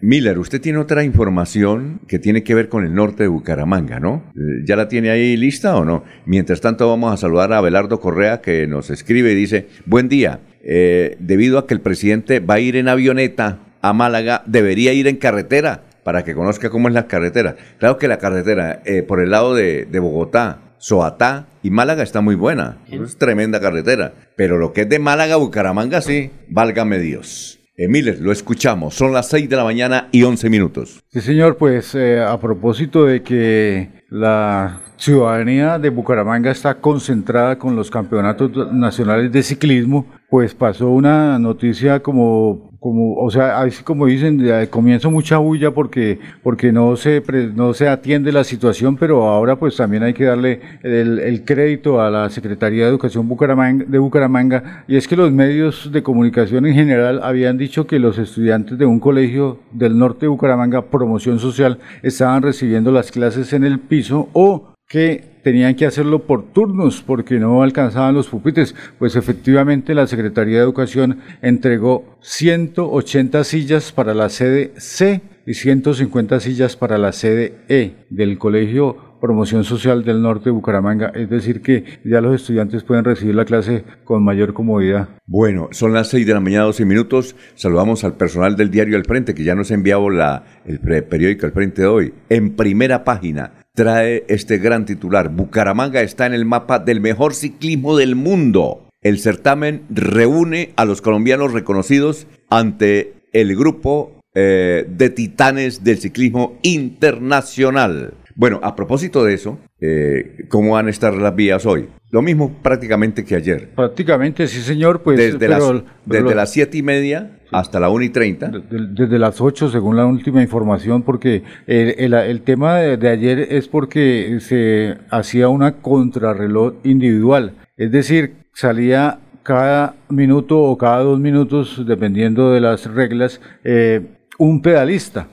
Miller, 0.00 0.38
usted 0.38 0.60
tiene 0.60 0.78
otra 0.78 1.04
información 1.04 2.00
que 2.06 2.18
tiene 2.18 2.42
que 2.42 2.54
ver 2.54 2.68
con 2.68 2.84
el 2.84 2.94
norte 2.94 3.24
de 3.24 3.28
Bucaramanga, 3.28 4.00
¿no? 4.00 4.32
¿Ya 4.64 4.76
la 4.76 4.88
tiene 4.88 5.10
ahí 5.10 5.36
lista 5.36 5.76
o 5.76 5.84
no? 5.84 6.04
Mientras 6.26 6.60
tanto, 6.60 6.88
vamos 6.88 7.12
a 7.12 7.16
saludar 7.16 7.52
a 7.52 7.58
Abelardo 7.58 8.00
Correa 8.00 8.40
que 8.40 8.66
nos 8.66 8.90
escribe 8.90 9.32
y 9.32 9.34
dice, 9.34 9.68
buen 9.86 10.08
día. 10.08 10.40
Eh, 10.64 11.16
debido 11.18 11.58
a 11.58 11.66
que 11.66 11.74
el 11.74 11.80
presidente 11.80 12.38
va 12.38 12.54
a 12.54 12.60
ir 12.60 12.76
en 12.76 12.88
avioneta 12.88 13.58
a 13.80 13.92
Málaga, 13.92 14.42
debería 14.46 14.92
ir 14.92 15.08
en 15.08 15.16
carretera 15.16 15.82
para 16.04 16.24
que 16.24 16.34
conozca 16.34 16.70
cómo 16.70 16.88
es 16.88 16.94
la 16.94 17.06
carretera. 17.06 17.56
Claro 17.78 17.98
que 17.98 18.08
la 18.08 18.18
carretera 18.18 18.80
eh, 18.84 19.02
por 19.02 19.20
el 19.20 19.30
lado 19.30 19.54
de, 19.54 19.86
Bogotá, 20.00 20.60
Soatá 20.82 21.46
y 21.62 21.70
Málaga 21.70 22.02
está 22.02 22.20
muy 22.20 22.34
buena. 22.34 22.78
Es 22.90 23.16
tremenda 23.16 23.60
carretera. 23.60 24.14
Pero 24.36 24.58
lo 24.58 24.72
que 24.72 24.80
es 24.80 24.88
de 24.88 24.98
Málaga 24.98 25.34
a 25.34 25.36
Bucaramanga, 25.36 26.00
sí, 26.00 26.32
válgame 26.48 26.98
Dios. 26.98 27.60
Miller, 27.78 28.20
lo 28.20 28.32
escuchamos. 28.32 28.94
Son 28.94 29.12
las 29.12 29.28
6 29.28 29.48
de 29.48 29.56
la 29.56 29.64
mañana 29.64 30.08
y 30.10 30.24
11 30.24 30.50
minutos. 30.50 31.02
Sí, 31.08 31.20
señor, 31.20 31.56
pues 31.56 31.94
a 31.94 32.38
propósito 32.40 33.06
de 33.06 33.22
que 33.22 34.02
la 34.10 34.82
ciudadanía 34.96 35.78
de 35.78 35.90
Bucaramanga 35.90 36.50
está 36.50 36.80
concentrada 36.80 37.58
con 37.58 37.76
los 37.76 37.90
campeonatos 37.90 38.72
nacionales 38.72 39.30
de 39.30 39.42
ciclismo, 39.42 40.06
pues 40.28 40.54
pasó 40.54 40.90
una 40.90 41.38
noticia 41.38 42.00
como, 42.00 42.71
como 42.82 43.14
o 43.14 43.30
sea, 43.30 43.60
así 43.60 43.84
como 43.84 44.06
dicen, 44.06 44.42
comienzo 44.68 45.08
mucha 45.08 45.38
bulla 45.38 45.70
porque, 45.70 46.18
porque 46.42 46.72
no, 46.72 46.96
se, 46.96 47.22
no 47.54 47.74
se 47.74 47.88
atiende 47.88 48.32
la 48.32 48.42
situación, 48.42 48.96
pero 48.96 49.22
ahora 49.22 49.54
pues 49.54 49.76
también 49.76 50.02
hay 50.02 50.14
que 50.14 50.24
darle 50.24 50.60
el, 50.82 51.44
crédito 51.44 52.00
a 52.00 52.10
la 52.10 52.28
Secretaría 52.28 52.82
de 52.82 52.90
Educación 52.90 53.28
Bucaramanga, 53.28 53.84
de 53.86 53.98
Bucaramanga, 53.98 54.84
y 54.88 54.96
es 54.96 55.06
que 55.06 55.14
los 55.14 55.30
medios 55.30 55.92
de 55.92 56.02
comunicación 56.02 56.66
en 56.66 56.74
general 56.74 57.20
habían 57.22 57.56
dicho 57.56 57.86
que 57.86 58.00
los 58.00 58.18
estudiantes 58.18 58.76
de 58.76 58.84
un 58.84 58.98
colegio 58.98 59.60
del 59.70 59.96
norte 59.96 60.26
de 60.26 60.28
Bucaramanga, 60.28 60.82
promoción 60.82 61.38
social, 61.38 61.78
estaban 62.02 62.42
recibiendo 62.42 62.90
las 62.90 63.12
clases 63.12 63.52
en 63.52 63.62
el 63.62 63.78
piso 63.78 64.28
o 64.32 64.72
que 64.88 65.31
tenían 65.42 65.74
que 65.74 65.86
hacerlo 65.86 66.20
por 66.20 66.52
turnos 66.52 67.02
porque 67.02 67.38
no 67.38 67.62
alcanzaban 67.62 68.14
los 68.14 68.28
pupitres. 68.28 68.74
Pues 68.98 69.16
efectivamente 69.16 69.94
la 69.94 70.06
Secretaría 70.06 70.58
de 70.58 70.62
Educación 70.62 71.18
entregó 71.42 72.16
180 72.20 73.44
sillas 73.44 73.92
para 73.92 74.14
la 74.14 74.28
sede 74.28 74.72
C 74.76 75.20
y 75.46 75.54
150 75.54 76.40
sillas 76.40 76.76
para 76.76 76.98
la 76.98 77.12
sede 77.12 77.54
E 77.68 77.92
del 78.10 78.38
Colegio 78.38 79.12
Promoción 79.22 79.62
Social 79.62 80.04
del 80.04 80.20
Norte 80.20 80.46
de 80.46 80.50
Bucaramanga, 80.50 81.12
es 81.14 81.30
decir, 81.30 81.62
que 81.62 82.00
ya 82.04 82.20
los 82.20 82.34
estudiantes 82.34 82.82
pueden 82.82 83.04
recibir 83.04 83.36
la 83.36 83.44
clase 83.44 83.84
con 84.02 84.24
mayor 84.24 84.52
comodidad. 84.52 85.10
Bueno, 85.26 85.68
son 85.70 85.92
las 85.92 86.08
6 86.08 86.26
de 86.26 86.34
la 86.34 86.40
mañana, 86.40 86.64
12 86.64 86.84
minutos. 86.84 87.36
Saludamos 87.54 88.02
al 88.02 88.16
personal 88.16 88.56
del 88.56 88.72
diario 88.72 88.96
El 88.96 89.04
Frente, 89.04 89.32
que 89.32 89.44
ya 89.44 89.54
nos 89.54 89.70
ha 89.70 89.74
enviado 89.74 90.10
la, 90.10 90.44
el 90.64 90.80
periódico 90.80 91.46
El 91.46 91.52
Frente 91.52 91.82
de 91.82 91.88
hoy. 91.88 92.14
En 92.30 92.56
primera 92.56 93.04
página, 93.04 93.61
trae 93.74 94.24
este 94.28 94.58
gran 94.58 94.84
titular. 94.84 95.30
Bucaramanga 95.30 96.02
está 96.02 96.26
en 96.26 96.34
el 96.34 96.44
mapa 96.44 96.78
del 96.78 97.00
mejor 97.00 97.34
ciclismo 97.34 97.96
del 97.96 98.16
mundo. 98.16 98.88
El 99.00 99.18
certamen 99.18 99.82
reúne 99.90 100.72
a 100.76 100.84
los 100.84 101.02
colombianos 101.02 101.52
reconocidos 101.52 102.26
ante 102.50 103.14
el 103.32 103.56
grupo 103.56 104.12
eh, 104.34 104.86
de 104.88 105.10
titanes 105.10 105.82
del 105.82 105.98
ciclismo 105.98 106.58
internacional. 106.62 108.14
Bueno, 108.34 108.60
a 108.62 108.76
propósito 108.76 109.24
de 109.24 109.34
eso, 109.34 109.58
eh, 109.80 110.46
¿cómo 110.48 110.72
van 110.72 110.86
a 110.86 110.90
estar 110.90 111.14
las 111.14 111.34
vías 111.34 111.66
hoy? 111.66 111.88
Lo 112.10 112.22
mismo 112.22 112.54
prácticamente 112.62 113.24
que 113.24 113.34
ayer. 113.34 113.70
Prácticamente, 113.74 114.46
sí, 114.46 114.60
señor. 114.60 115.02
Pues, 115.02 115.18
desde, 115.18 115.48
las, 115.48 115.64
desde 116.06 116.34
las 116.34 116.50
siete 116.50 116.78
y 116.78 116.82
media 116.82 117.41
hasta 117.52 117.78
la 117.80 117.90
1 117.90 118.04
y 118.04 118.08
30. 118.08 118.50
Desde, 118.70 119.18
las 119.18 119.40
8, 119.40 119.70
según 119.70 119.96
la 119.96 120.06
última 120.06 120.42
información, 120.42 121.02
porque 121.02 121.42
el, 121.66 122.14
el, 122.14 122.42
tema 122.42 122.78
de, 122.78 123.08
ayer 123.08 123.38
es 123.50 123.68
porque 123.68 124.38
se 124.40 124.96
hacía 125.10 125.48
una 125.48 125.76
contrarreloj 125.76 126.74
individual. 126.84 127.52
Es 127.76 127.92
decir, 127.92 128.34
salía 128.54 129.18
cada 129.42 129.94
minuto 130.08 130.60
o 130.60 130.78
cada 130.78 130.98
dos 130.98 131.18
minutos, 131.18 131.84
dependiendo 131.86 132.52
de 132.52 132.60
las 132.60 132.86
reglas, 132.86 133.40
eh, 133.64 134.00
un 134.38 134.62
pedalista 134.62 135.26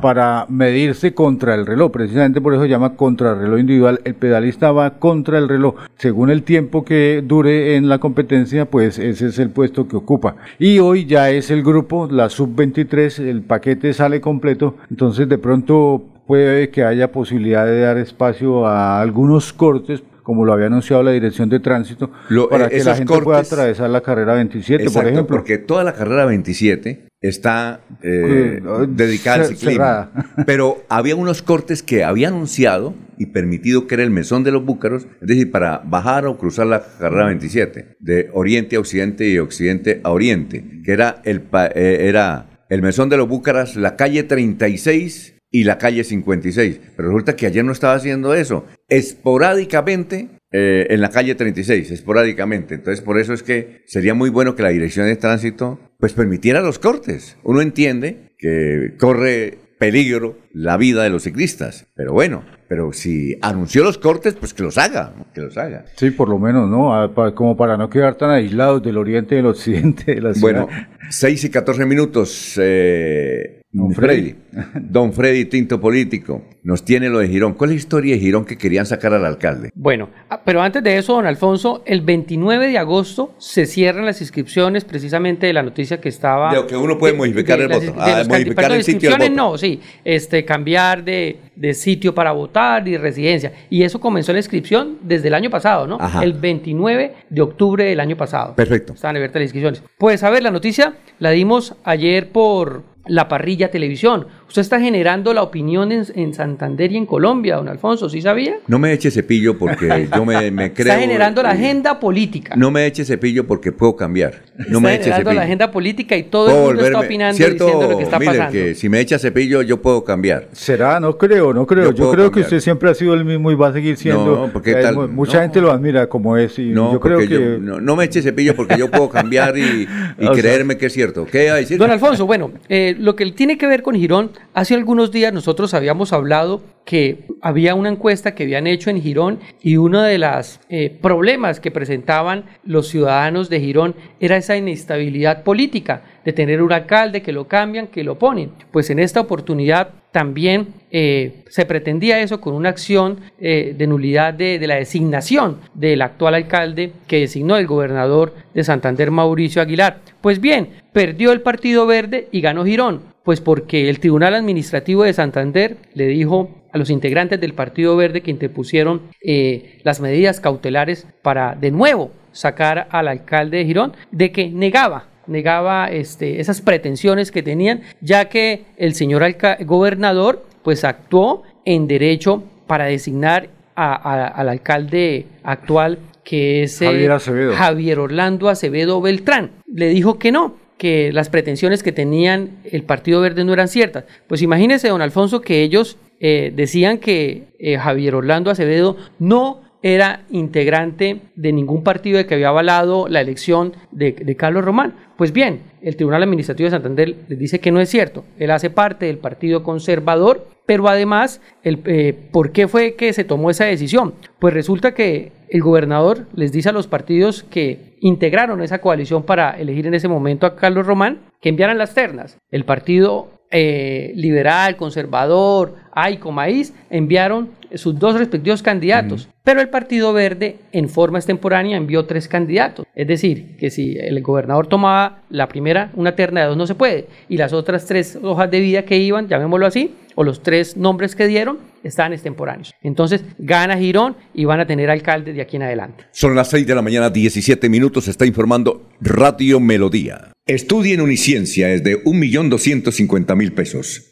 para 0.00 0.46
medirse 0.48 1.14
contra 1.14 1.54
el 1.54 1.66
reloj. 1.66 1.90
Precisamente 1.92 2.40
por 2.40 2.52
eso 2.52 2.62
se 2.62 2.68
llama 2.68 2.94
contrarreloj 2.94 3.58
individual. 3.58 4.00
El 4.04 4.14
pedalista 4.14 4.70
va 4.72 4.98
contra 4.98 5.38
el 5.38 5.48
reloj. 5.48 5.76
Según 5.96 6.30
el 6.30 6.42
tiempo 6.42 6.84
que 6.84 7.22
dure 7.24 7.76
en 7.76 7.88
la 7.88 7.98
competencia, 7.98 8.66
pues 8.66 8.98
ese 8.98 9.26
es 9.28 9.38
el 9.38 9.50
puesto 9.50 9.88
que 9.88 9.96
ocupa. 9.96 10.36
Y 10.58 10.78
hoy 10.78 11.06
ya 11.06 11.30
es 11.30 11.50
el 11.50 11.62
grupo, 11.62 12.08
la 12.10 12.28
sub-23, 12.28 13.20
el 13.20 13.42
paquete 13.42 13.92
sale 13.92 14.20
completo. 14.20 14.76
Entonces 14.90 15.28
de 15.28 15.38
pronto 15.38 16.02
puede 16.26 16.70
que 16.70 16.84
haya 16.84 17.10
posibilidad 17.10 17.66
de 17.66 17.80
dar 17.80 17.98
espacio 17.98 18.66
a 18.66 19.00
algunos 19.00 19.52
cortes 19.52 20.02
como 20.22 20.44
lo 20.44 20.52
había 20.52 20.66
anunciado 20.66 21.02
la 21.02 21.10
Dirección 21.10 21.48
de 21.48 21.58
Tránsito, 21.58 22.10
para 22.48 22.68
que 22.68 22.84
la 22.84 22.94
gente 22.94 23.20
pueda 23.20 23.40
atravesar 23.40 23.90
la 23.90 24.02
carrera 24.02 24.34
27, 24.34 24.88
por 24.90 25.04
ejemplo. 25.04 25.26
Porque 25.26 25.58
toda 25.58 25.82
la 25.82 25.94
carrera 25.94 26.26
27 26.26 27.08
está 27.22 27.80
eh, 28.02 28.60
dedicada 28.88 29.44
al 29.44 29.56
ciclismo. 29.56 30.10
Pero 30.46 30.84
había 30.88 31.16
unos 31.16 31.40
cortes 31.40 31.82
que 31.82 32.04
había 32.04 32.28
anunciado 32.28 32.94
y 33.16 33.26
permitido 33.26 33.86
que 33.86 33.94
era 33.94 34.02
el 34.02 34.10
mesón 34.10 34.42
de 34.42 34.50
los 34.50 34.64
búcaros, 34.64 35.06
es 35.20 35.28
decir, 35.28 35.50
para 35.50 35.78
bajar 35.78 36.26
o 36.26 36.36
cruzar 36.36 36.66
la 36.66 36.82
carrera 36.98 37.26
27, 37.26 37.96
de 38.00 38.28
oriente 38.32 38.76
a 38.76 38.80
occidente 38.80 39.28
y 39.28 39.38
occidente 39.38 40.00
a 40.02 40.10
oriente, 40.10 40.82
que 40.84 40.92
era 40.92 41.22
el, 41.24 41.42
eh, 41.74 41.98
era 42.08 42.64
el 42.68 42.82
mesón 42.82 43.08
de 43.08 43.16
los 43.16 43.28
búcaras, 43.28 43.76
la 43.76 43.96
calle 43.96 44.24
36 44.24 45.34
y 45.52 45.64
la 45.64 45.78
calle 45.78 46.02
56. 46.02 46.80
Pero 46.96 47.08
resulta 47.08 47.36
que 47.36 47.46
ayer 47.46 47.64
no 47.64 47.72
estaba 47.72 47.94
haciendo 47.94 48.34
eso. 48.34 48.66
Esporádicamente 48.88 50.30
eh, 50.52 50.86
en 50.90 51.00
la 51.00 51.10
calle 51.10 51.34
36, 51.34 51.90
esporádicamente. 51.90 52.74
Entonces, 52.74 53.02
por 53.02 53.18
eso 53.18 53.32
es 53.32 53.42
que 53.42 53.82
sería 53.86 54.14
muy 54.14 54.30
bueno 54.30 54.54
que 54.54 54.62
la 54.62 54.68
dirección 54.68 55.06
de 55.06 55.16
tránsito 55.16 55.80
pues 55.98 56.12
permitiera 56.12 56.60
los 56.60 56.78
cortes. 56.78 57.36
Uno 57.42 57.60
entiende 57.60 58.32
que 58.38 58.94
corre 58.98 59.58
peligro 59.78 60.36
la 60.52 60.76
vida 60.76 61.02
de 61.02 61.10
los 61.10 61.24
ciclistas, 61.24 61.88
pero 61.96 62.12
bueno, 62.12 62.44
pero 62.68 62.92
si 62.92 63.36
anunció 63.42 63.82
los 63.82 63.98
cortes, 63.98 64.34
pues 64.34 64.54
que 64.54 64.62
los 64.62 64.78
haga, 64.78 65.14
que 65.34 65.40
los 65.40 65.56
haga. 65.58 65.86
Sí, 65.96 66.10
por 66.10 66.28
lo 66.28 66.38
menos, 66.38 66.68
¿no? 66.68 67.12
Como 67.34 67.56
para 67.56 67.76
no 67.76 67.90
quedar 67.90 68.16
tan 68.16 68.30
aislados 68.30 68.82
del 68.82 68.96
oriente 68.98 69.34
y 69.34 69.38
del 69.38 69.46
occidente 69.46 70.14
de 70.14 70.20
la 70.20 70.34
ciudad. 70.34 70.66
Bueno, 70.66 70.68
6 71.10 71.44
y 71.44 71.50
14 71.50 71.86
minutos. 71.86 72.54
Eh, 72.62 73.61
Don 73.72 73.92
Freddy. 73.92 74.34
Don 74.74 75.14
Freddy 75.14 75.46
Tinto 75.46 75.80
Político, 75.80 76.42
nos 76.62 76.84
tiene 76.84 77.08
lo 77.08 77.20
de 77.20 77.28
Girón. 77.28 77.54
¿Cuál 77.54 77.70
es 77.70 77.76
la 77.76 77.78
historia 77.78 78.14
de 78.14 78.20
Girón 78.20 78.44
que 78.44 78.58
querían 78.58 78.84
sacar 78.84 79.14
al 79.14 79.24
alcalde? 79.24 79.70
Bueno, 79.74 80.10
ah, 80.28 80.42
pero 80.44 80.60
antes 80.60 80.82
de 80.84 80.98
eso, 80.98 81.14
don 81.14 81.24
Alfonso, 81.24 81.82
el 81.86 82.02
29 82.02 82.68
de 82.68 82.76
agosto 82.76 83.32
se 83.38 83.64
cierran 83.64 84.04
las 84.04 84.20
inscripciones 84.20 84.84
precisamente 84.84 85.46
de 85.46 85.54
la 85.54 85.62
noticia 85.62 86.00
que 86.00 86.10
estaba... 86.10 86.54
De 86.54 86.66
que 86.66 86.76
uno 86.76 86.98
puede 86.98 87.14
modificar 87.14 87.60
el 87.60 87.68
voto. 87.68 87.94
Ah, 87.98 88.22
modificar 88.28 88.72
el 88.72 88.84
sitio 88.84 89.10
del 89.10 89.30
voto. 89.30 89.32
no, 89.32 89.58
sí. 89.58 89.80
Este, 90.04 90.44
cambiar 90.44 91.02
de, 91.02 91.38
sitio 91.72 92.14
para 92.14 92.32
votar 92.32 92.86
y 92.86 92.98
residencia. 92.98 93.52
Y 93.70 93.84
eso 93.84 93.98
comenzó 94.00 94.32
la 94.32 94.40
inscripción 94.40 94.98
desde 95.02 95.28
el 95.28 95.34
año 95.34 95.48
pasado, 95.48 95.86
¿no? 95.86 95.98
El 96.20 96.34
29 96.34 97.14
de 97.30 97.40
octubre 97.40 97.84
del 97.84 98.00
año 98.00 98.16
pasado. 98.18 98.54
Perfecto. 98.54 98.92
Estaban 98.92 99.16
abiertas 99.16 99.40
las 99.40 99.46
inscripciones. 99.46 99.82
Pues 99.96 100.22
a 100.22 100.28
ver, 100.28 100.42
la 100.42 100.50
noticia 100.50 100.94
la 101.18 101.30
dimos 101.30 101.74
ayer 101.84 102.28
por 102.28 102.91
la 103.06 103.28
parrilla 103.28 103.70
televisión. 103.70 104.26
Usted 104.52 104.60
está 104.60 104.78
generando 104.78 105.32
la 105.32 105.42
opinión 105.42 105.90
en, 105.92 106.34
Santander 106.34 106.92
y 106.92 106.98
en 106.98 107.06
Colombia, 107.06 107.56
don 107.56 107.70
Alfonso, 107.70 108.10
¿sí 108.10 108.20
sabía? 108.20 108.56
No 108.66 108.78
me 108.78 108.92
eche 108.92 109.10
cepillo 109.10 109.56
porque 109.56 110.10
yo 110.14 110.26
me, 110.26 110.34
creo... 110.74 110.88
Está 110.88 110.98
generando 110.98 111.42
la 111.42 111.52
agenda 111.52 111.98
política. 111.98 112.54
No 112.54 112.70
me 112.70 112.84
eche 112.84 113.06
cepillo 113.06 113.46
porque 113.46 113.72
puedo 113.72 113.96
cambiar. 113.96 114.42
No 114.58 114.64
está 114.64 114.80
me 114.80 114.94
eche 114.96 115.04
generando 115.04 115.32
la 115.32 115.42
agenda 115.44 115.70
política 115.70 116.18
y 116.18 116.24
todo 116.24 116.50
el 116.50 116.66
mundo 116.66 116.84
está 116.84 117.00
opinando 117.00 117.34
y 117.34 117.50
diciendo 117.50 117.88
lo 117.92 117.96
que 117.96 118.04
está 118.04 118.18
pasando. 118.18 118.52
que 118.52 118.74
si 118.74 118.90
me 118.90 119.00
echa 119.00 119.18
cepillo 119.18 119.62
yo 119.62 119.80
puedo 119.80 120.04
cambiar. 120.04 120.48
Será, 120.52 121.00
no 121.00 121.16
creo, 121.16 121.54
no 121.54 121.66
creo. 121.66 121.90
Yo, 121.92 122.10
creo 122.10 122.30
que 122.30 122.40
usted 122.40 122.60
siempre 122.60 122.90
ha 122.90 122.94
sido 122.94 123.14
el 123.14 123.24
mismo 123.24 123.50
y 123.50 123.54
va 123.54 123.68
a 123.68 123.72
seguir 123.72 123.96
siendo. 123.96 124.36
No, 124.36 124.52
porque 124.52 124.74
tal, 124.74 125.08
mucha 125.08 125.40
gente 125.40 125.62
lo 125.62 125.70
admira 125.70 126.08
como 126.08 126.36
es 126.36 126.58
y 126.58 126.66
no, 126.66 126.92
yo 126.92 127.00
creo 127.00 127.20
que... 127.20 127.58
no, 127.58 127.96
me 127.96 128.04
eche 128.04 128.20
cepillo 128.20 128.54
porque 128.54 128.76
yo 128.76 128.90
puedo 128.90 129.08
cambiar 129.08 129.56
y, 129.56 129.88
creerme 130.34 130.76
que 130.76 130.86
es 130.86 130.92
cierto. 130.92 131.24
¿Qué 131.24 131.48
a 131.48 131.54
decir? 131.54 131.78
Don 131.78 131.90
Alfonso, 131.90 132.26
bueno, 132.26 132.50
eh, 132.68 132.94
lo 132.98 133.16
que 133.16 133.32
tiene 133.32 133.56
que 133.56 133.66
ver 133.66 133.82
con 133.82 133.94
Girón, 133.94 134.30
hace 134.54 134.74
algunos 134.74 135.10
días 135.10 135.32
nosotros 135.32 135.74
habíamos 135.74 136.12
hablado 136.12 136.62
que 136.84 137.26
había 137.40 137.74
una 137.74 137.88
encuesta 137.88 138.34
que 138.34 138.42
habían 138.42 138.66
hecho 138.66 138.90
en 138.90 139.00
Girón 139.00 139.40
y 139.62 139.76
uno 139.76 140.02
de 140.02 140.18
los 140.18 140.60
eh, 140.68 140.90
problemas 141.00 141.60
que 141.60 141.70
presentaban 141.70 142.44
los 142.64 142.88
ciudadanos 142.88 143.48
de 143.48 143.60
Girón 143.60 143.94
era 144.20 144.36
esa 144.36 144.56
inestabilidad 144.56 145.42
política, 145.42 146.02
de 146.24 146.32
tener 146.32 146.62
un 146.62 146.72
alcalde 146.72 147.22
que 147.22 147.32
lo 147.32 147.48
cambian, 147.48 147.86
que 147.86 148.04
lo 148.04 148.18
ponen. 148.18 148.52
Pues 148.70 148.90
en 148.90 148.98
esta 148.98 149.20
oportunidad 149.20 149.90
también 150.12 150.74
eh, 150.90 151.42
se 151.48 151.64
pretendía 151.64 152.20
eso 152.20 152.40
con 152.40 152.54
una 152.54 152.68
acción 152.68 153.20
eh, 153.40 153.74
de 153.76 153.86
nulidad 153.86 154.34
de, 154.34 154.64
la 154.66 154.76
designación 154.76 155.58
del 155.74 156.02
actual 156.02 156.34
alcalde 156.34 156.92
que 157.06 157.20
designó 157.20 157.56
el 157.56 157.66
gobernador 157.66 158.34
de 158.54 158.62
Santander, 158.62 159.10
Mauricio 159.10 159.62
Aguilar. 159.62 160.00
Pues 160.20 160.40
bien, 160.40 160.68
perdió 160.92 161.32
el 161.32 161.40
Partido 161.40 161.86
Verde 161.86 162.28
y 162.30 162.42
ganó 162.42 162.64
Girón. 162.64 163.10
Pues 163.24 163.40
porque 163.40 163.88
el 163.88 164.00
Tribunal 164.00 164.34
Administrativo 164.34 165.04
de 165.04 165.12
Santander 165.12 165.76
le 165.94 166.08
dijo 166.08 166.50
a 166.72 166.78
los 166.78 166.90
integrantes 166.90 167.40
del 167.40 167.54
Partido 167.54 167.96
Verde 167.96 168.20
que 168.20 168.30
interpusieron 168.30 169.02
eh, 169.24 169.78
las 169.84 170.00
medidas 170.00 170.40
cautelares 170.40 171.06
para 171.22 171.54
de 171.54 171.70
nuevo 171.70 172.10
sacar 172.32 172.88
al 172.90 173.08
alcalde 173.08 173.58
de 173.58 173.64
Girón 173.64 173.92
de 174.10 174.32
que 174.32 174.48
negaba 174.50 175.11
negaba 175.32 175.90
este, 175.90 176.40
esas 176.40 176.60
pretensiones 176.60 177.32
que 177.32 177.42
tenían, 177.42 177.82
ya 178.00 178.28
que 178.28 178.64
el 178.76 178.94
señor 178.94 179.24
gobernador 179.64 180.44
pues 180.62 180.84
actuó 180.84 181.42
en 181.64 181.88
derecho 181.88 182.44
para 182.66 182.84
designar 182.84 183.48
al 183.74 184.48
alcalde 184.48 185.26
actual 185.42 185.98
que 186.24 186.62
es 186.62 186.78
Javier, 186.78 187.10
Javier 187.54 187.98
Orlando 187.98 188.48
Acevedo 188.48 189.00
Beltrán. 189.00 189.50
Le 189.66 189.88
dijo 189.88 190.18
que 190.18 190.30
no, 190.30 190.56
que 190.78 191.12
las 191.12 191.28
pretensiones 191.28 191.82
que 191.82 191.92
tenían 191.92 192.58
el 192.64 192.82
Partido 192.84 193.20
Verde 193.20 193.44
no 193.44 193.52
eran 193.52 193.68
ciertas. 193.68 194.04
Pues 194.26 194.42
imagínese, 194.42 194.88
don 194.88 195.02
Alfonso, 195.02 195.40
que 195.40 195.62
ellos 195.62 195.96
eh, 196.20 196.52
decían 196.54 196.98
que 196.98 197.44
eh, 197.58 197.78
Javier 197.78 198.14
Orlando 198.14 198.50
Acevedo 198.50 198.96
no 199.18 199.60
era 199.82 200.22
integrante 200.30 201.22
de 201.34 201.52
ningún 201.52 201.82
partido 201.82 202.18
de 202.18 202.26
que 202.26 202.34
había 202.34 202.48
avalado 202.48 203.08
la 203.08 203.20
elección 203.20 203.74
de, 203.90 204.14
Carlos 204.36 204.64
Román. 204.64 204.94
Pues 205.16 205.32
bien, 205.32 205.62
el 205.82 205.96
Tribunal 205.96 206.22
Administrativo 206.22 206.66
de 206.66 206.70
Santander 206.70 207.16
les 207.28 207.38
dice 207.38 207.60
que 207.60 207.72
no 207.72 207.80
es 207.80 207.88
cierto. 207.88 208.24
Él 208.38 208.50
hace 208.50 208.70
parte 208.70 209.06
del 209.06 209.18
Partido 209.18 209.62
Conservador, 209.62 210.46
pero 210.66 210.88
además, 210.88 211.40
el, 211.64 211.80
eh, 211.86 212.14
¿por 212.32 212.52
qué 212.52 212.68
fue 212.68 212.94
que 212.94 213.12
se 213.12 213.24
tomó 213.24 213.50
esa 213.50 213.64
decisión? 213.64 214.14
Pues 214.38 214.54
resulta 214.54 214.94
que 214.94 215.32
el 215.48 215.60
gobernador 215.60 216.26
les 216.34 216.52
dice 216.52 216.70
a 216.70 216.72
los 216.72 216.86
partidos 216.86 217.42
que 217.42 217.96
integraron 218.00 218.62
esa 218.62 218.80
coalición 218.80 219.24
para 219.24 219.50
elegir 219.50 219.86
en 219.86 219.94
ese 219.94 220.08
momento 220.08 220.46
a 220.46 220.56
Carlos 220.56 220.86
Román 220.86 221.18
que 221.40 221.48
enviaran 221.48 221.78
las 221.78 221.94
ternas. 221.94 222.38
El 222.50 222.64
Partido 222.64 223.28
eh, 223.50 224.12
liberal, 224.14 224.76
conservador, 224.76 225.74
AICO, 225.92 226.32
Maíz, 226.32 226.72
enviaron 226.88 227.50
sus 227.74 227.98
dos 227.98 228.18
respectivos 228.18 228.62
candidatos. 228.62 229.28
Pero 229.44 229.60
el 229.60 229.68
Partido 229.68 230.12
Verde, 230.12 230.56
en 230.72 230.88
forma 230.88 231.18
extemporánea, 231.18 231.76
envió 231.76 232.04
tres 232.04 232.28
candidatos. 232.28 232.86
Es 232.94 233.06
decir, 233.06 233.56
que 233.56 233.70
si 233.70 233.96
el 233.98 234.22
gobernador 234.22 234.66
tomaba 234.66 235.22
la 235.30 235.48
primera, 235.48 235.90
una 235.94 236.14
terna 236.14 236.42
de 236.42 236.46
dos 236.48 236.56
no 236.56 236.66
se 236.66 236.74
puede, 236.74 237.06
y 237.28 237.36
las 237.36 237.52
otras 237.52 237.86
tres 237.86 238.18
hojas 238.22 238.50
de 238.50 238.60
vida 238.60 238.84
que 238.84 238.98
iban, 238.98 239.28
llamémoslo 239.28 239.66
así, 239.66 239.94
o 240.14 240.24
los 240.24 240.42
tres 240.42 240.76
nombres 240.76 241.16
que 241.16 241.26
dieron, 241.26 241.58
estaban 241.82 242.12
extemporáneos. 242.12 242.72
Entonces, 242.82 243.24
gana 243.38 243.76
Girón 243.76 244.16
y 244.34 244.44
van 244.44 244.60
a 244.60 244.66
tener 244.66 244.90
alcalde 244.90 245.32
de 245.32 245.40
aquí 245.40 245.56
en 245.56 245.62
adelante. 245.62 246.04
Son 246.12 246.34
las 246.34 246.50
6 246.50 246.66
de 246.66 246.74
la 246.74 246.82
mañana, 246.82 247.10
17 247.10 247.68
minutos, 247.68 248.08
está 248.08 248.26
informando 248.26 248.88
Radio 249.00 249.58
Melodía. 249.60 250.32
Estudia 250.46 250.94
en 250.94 251.00
Uniciencia 251.00 251.70
es 251.70 251.84
de 251.84 252.02
1.250.000 252.04 253.54
pesos. 253.54 254.11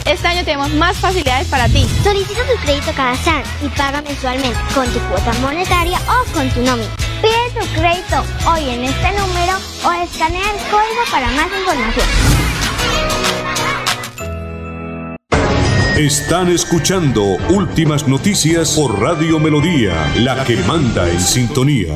Este 0.11 0.27
año 0.27 0.43
tenemos 0.43 0.69
más 0.71 0.97
facilidades 0.97 1.47
para 1.47 1.69
ti. 1.69 1.87
Solicita 2.03 2.41
tu 2.41 2.61
crédito 2.65 2.91
cada 2.97 3.15
SAN 3.15 3.43
y 3.63 3.69
paga 3.69 4.01
mensualmente 4.01 4.59
con 4.75 4.85
tu 4.91 4.99
cuota 5.07 5.31
monetaria 5.39 5.97
o 5.99 6.33
con 6.33 6.49
tu 6.49 6.61
nómina. 6.63 6.89
Pide 7.21 7.31
tu 7.57 7.65
crédito 7.79 8.21
hoy 8.45 8.71
en 8.71 8.83
este 8.83 9.09
número 9.17 9.53
o 9.85 9.91
escanea 10.03 10.51
el 10.51 10.57
código 10.69 11.01
para 11.09 11.27
más 11.27 11.47
información. 11.57 12.05
Están 15.97 16.49
escuchando 16.49 17.23
Últimas 17.49 18.05
Noticias 18.05 18.71
por 18.75 18.99
Radio 18.99 19.39
Melodía, 19.39 20.11
la 20.17 20.43
que 20.43 20.57
manda 20.57 21.09
en 21.09 21.21
sintonía. 21.21 21.93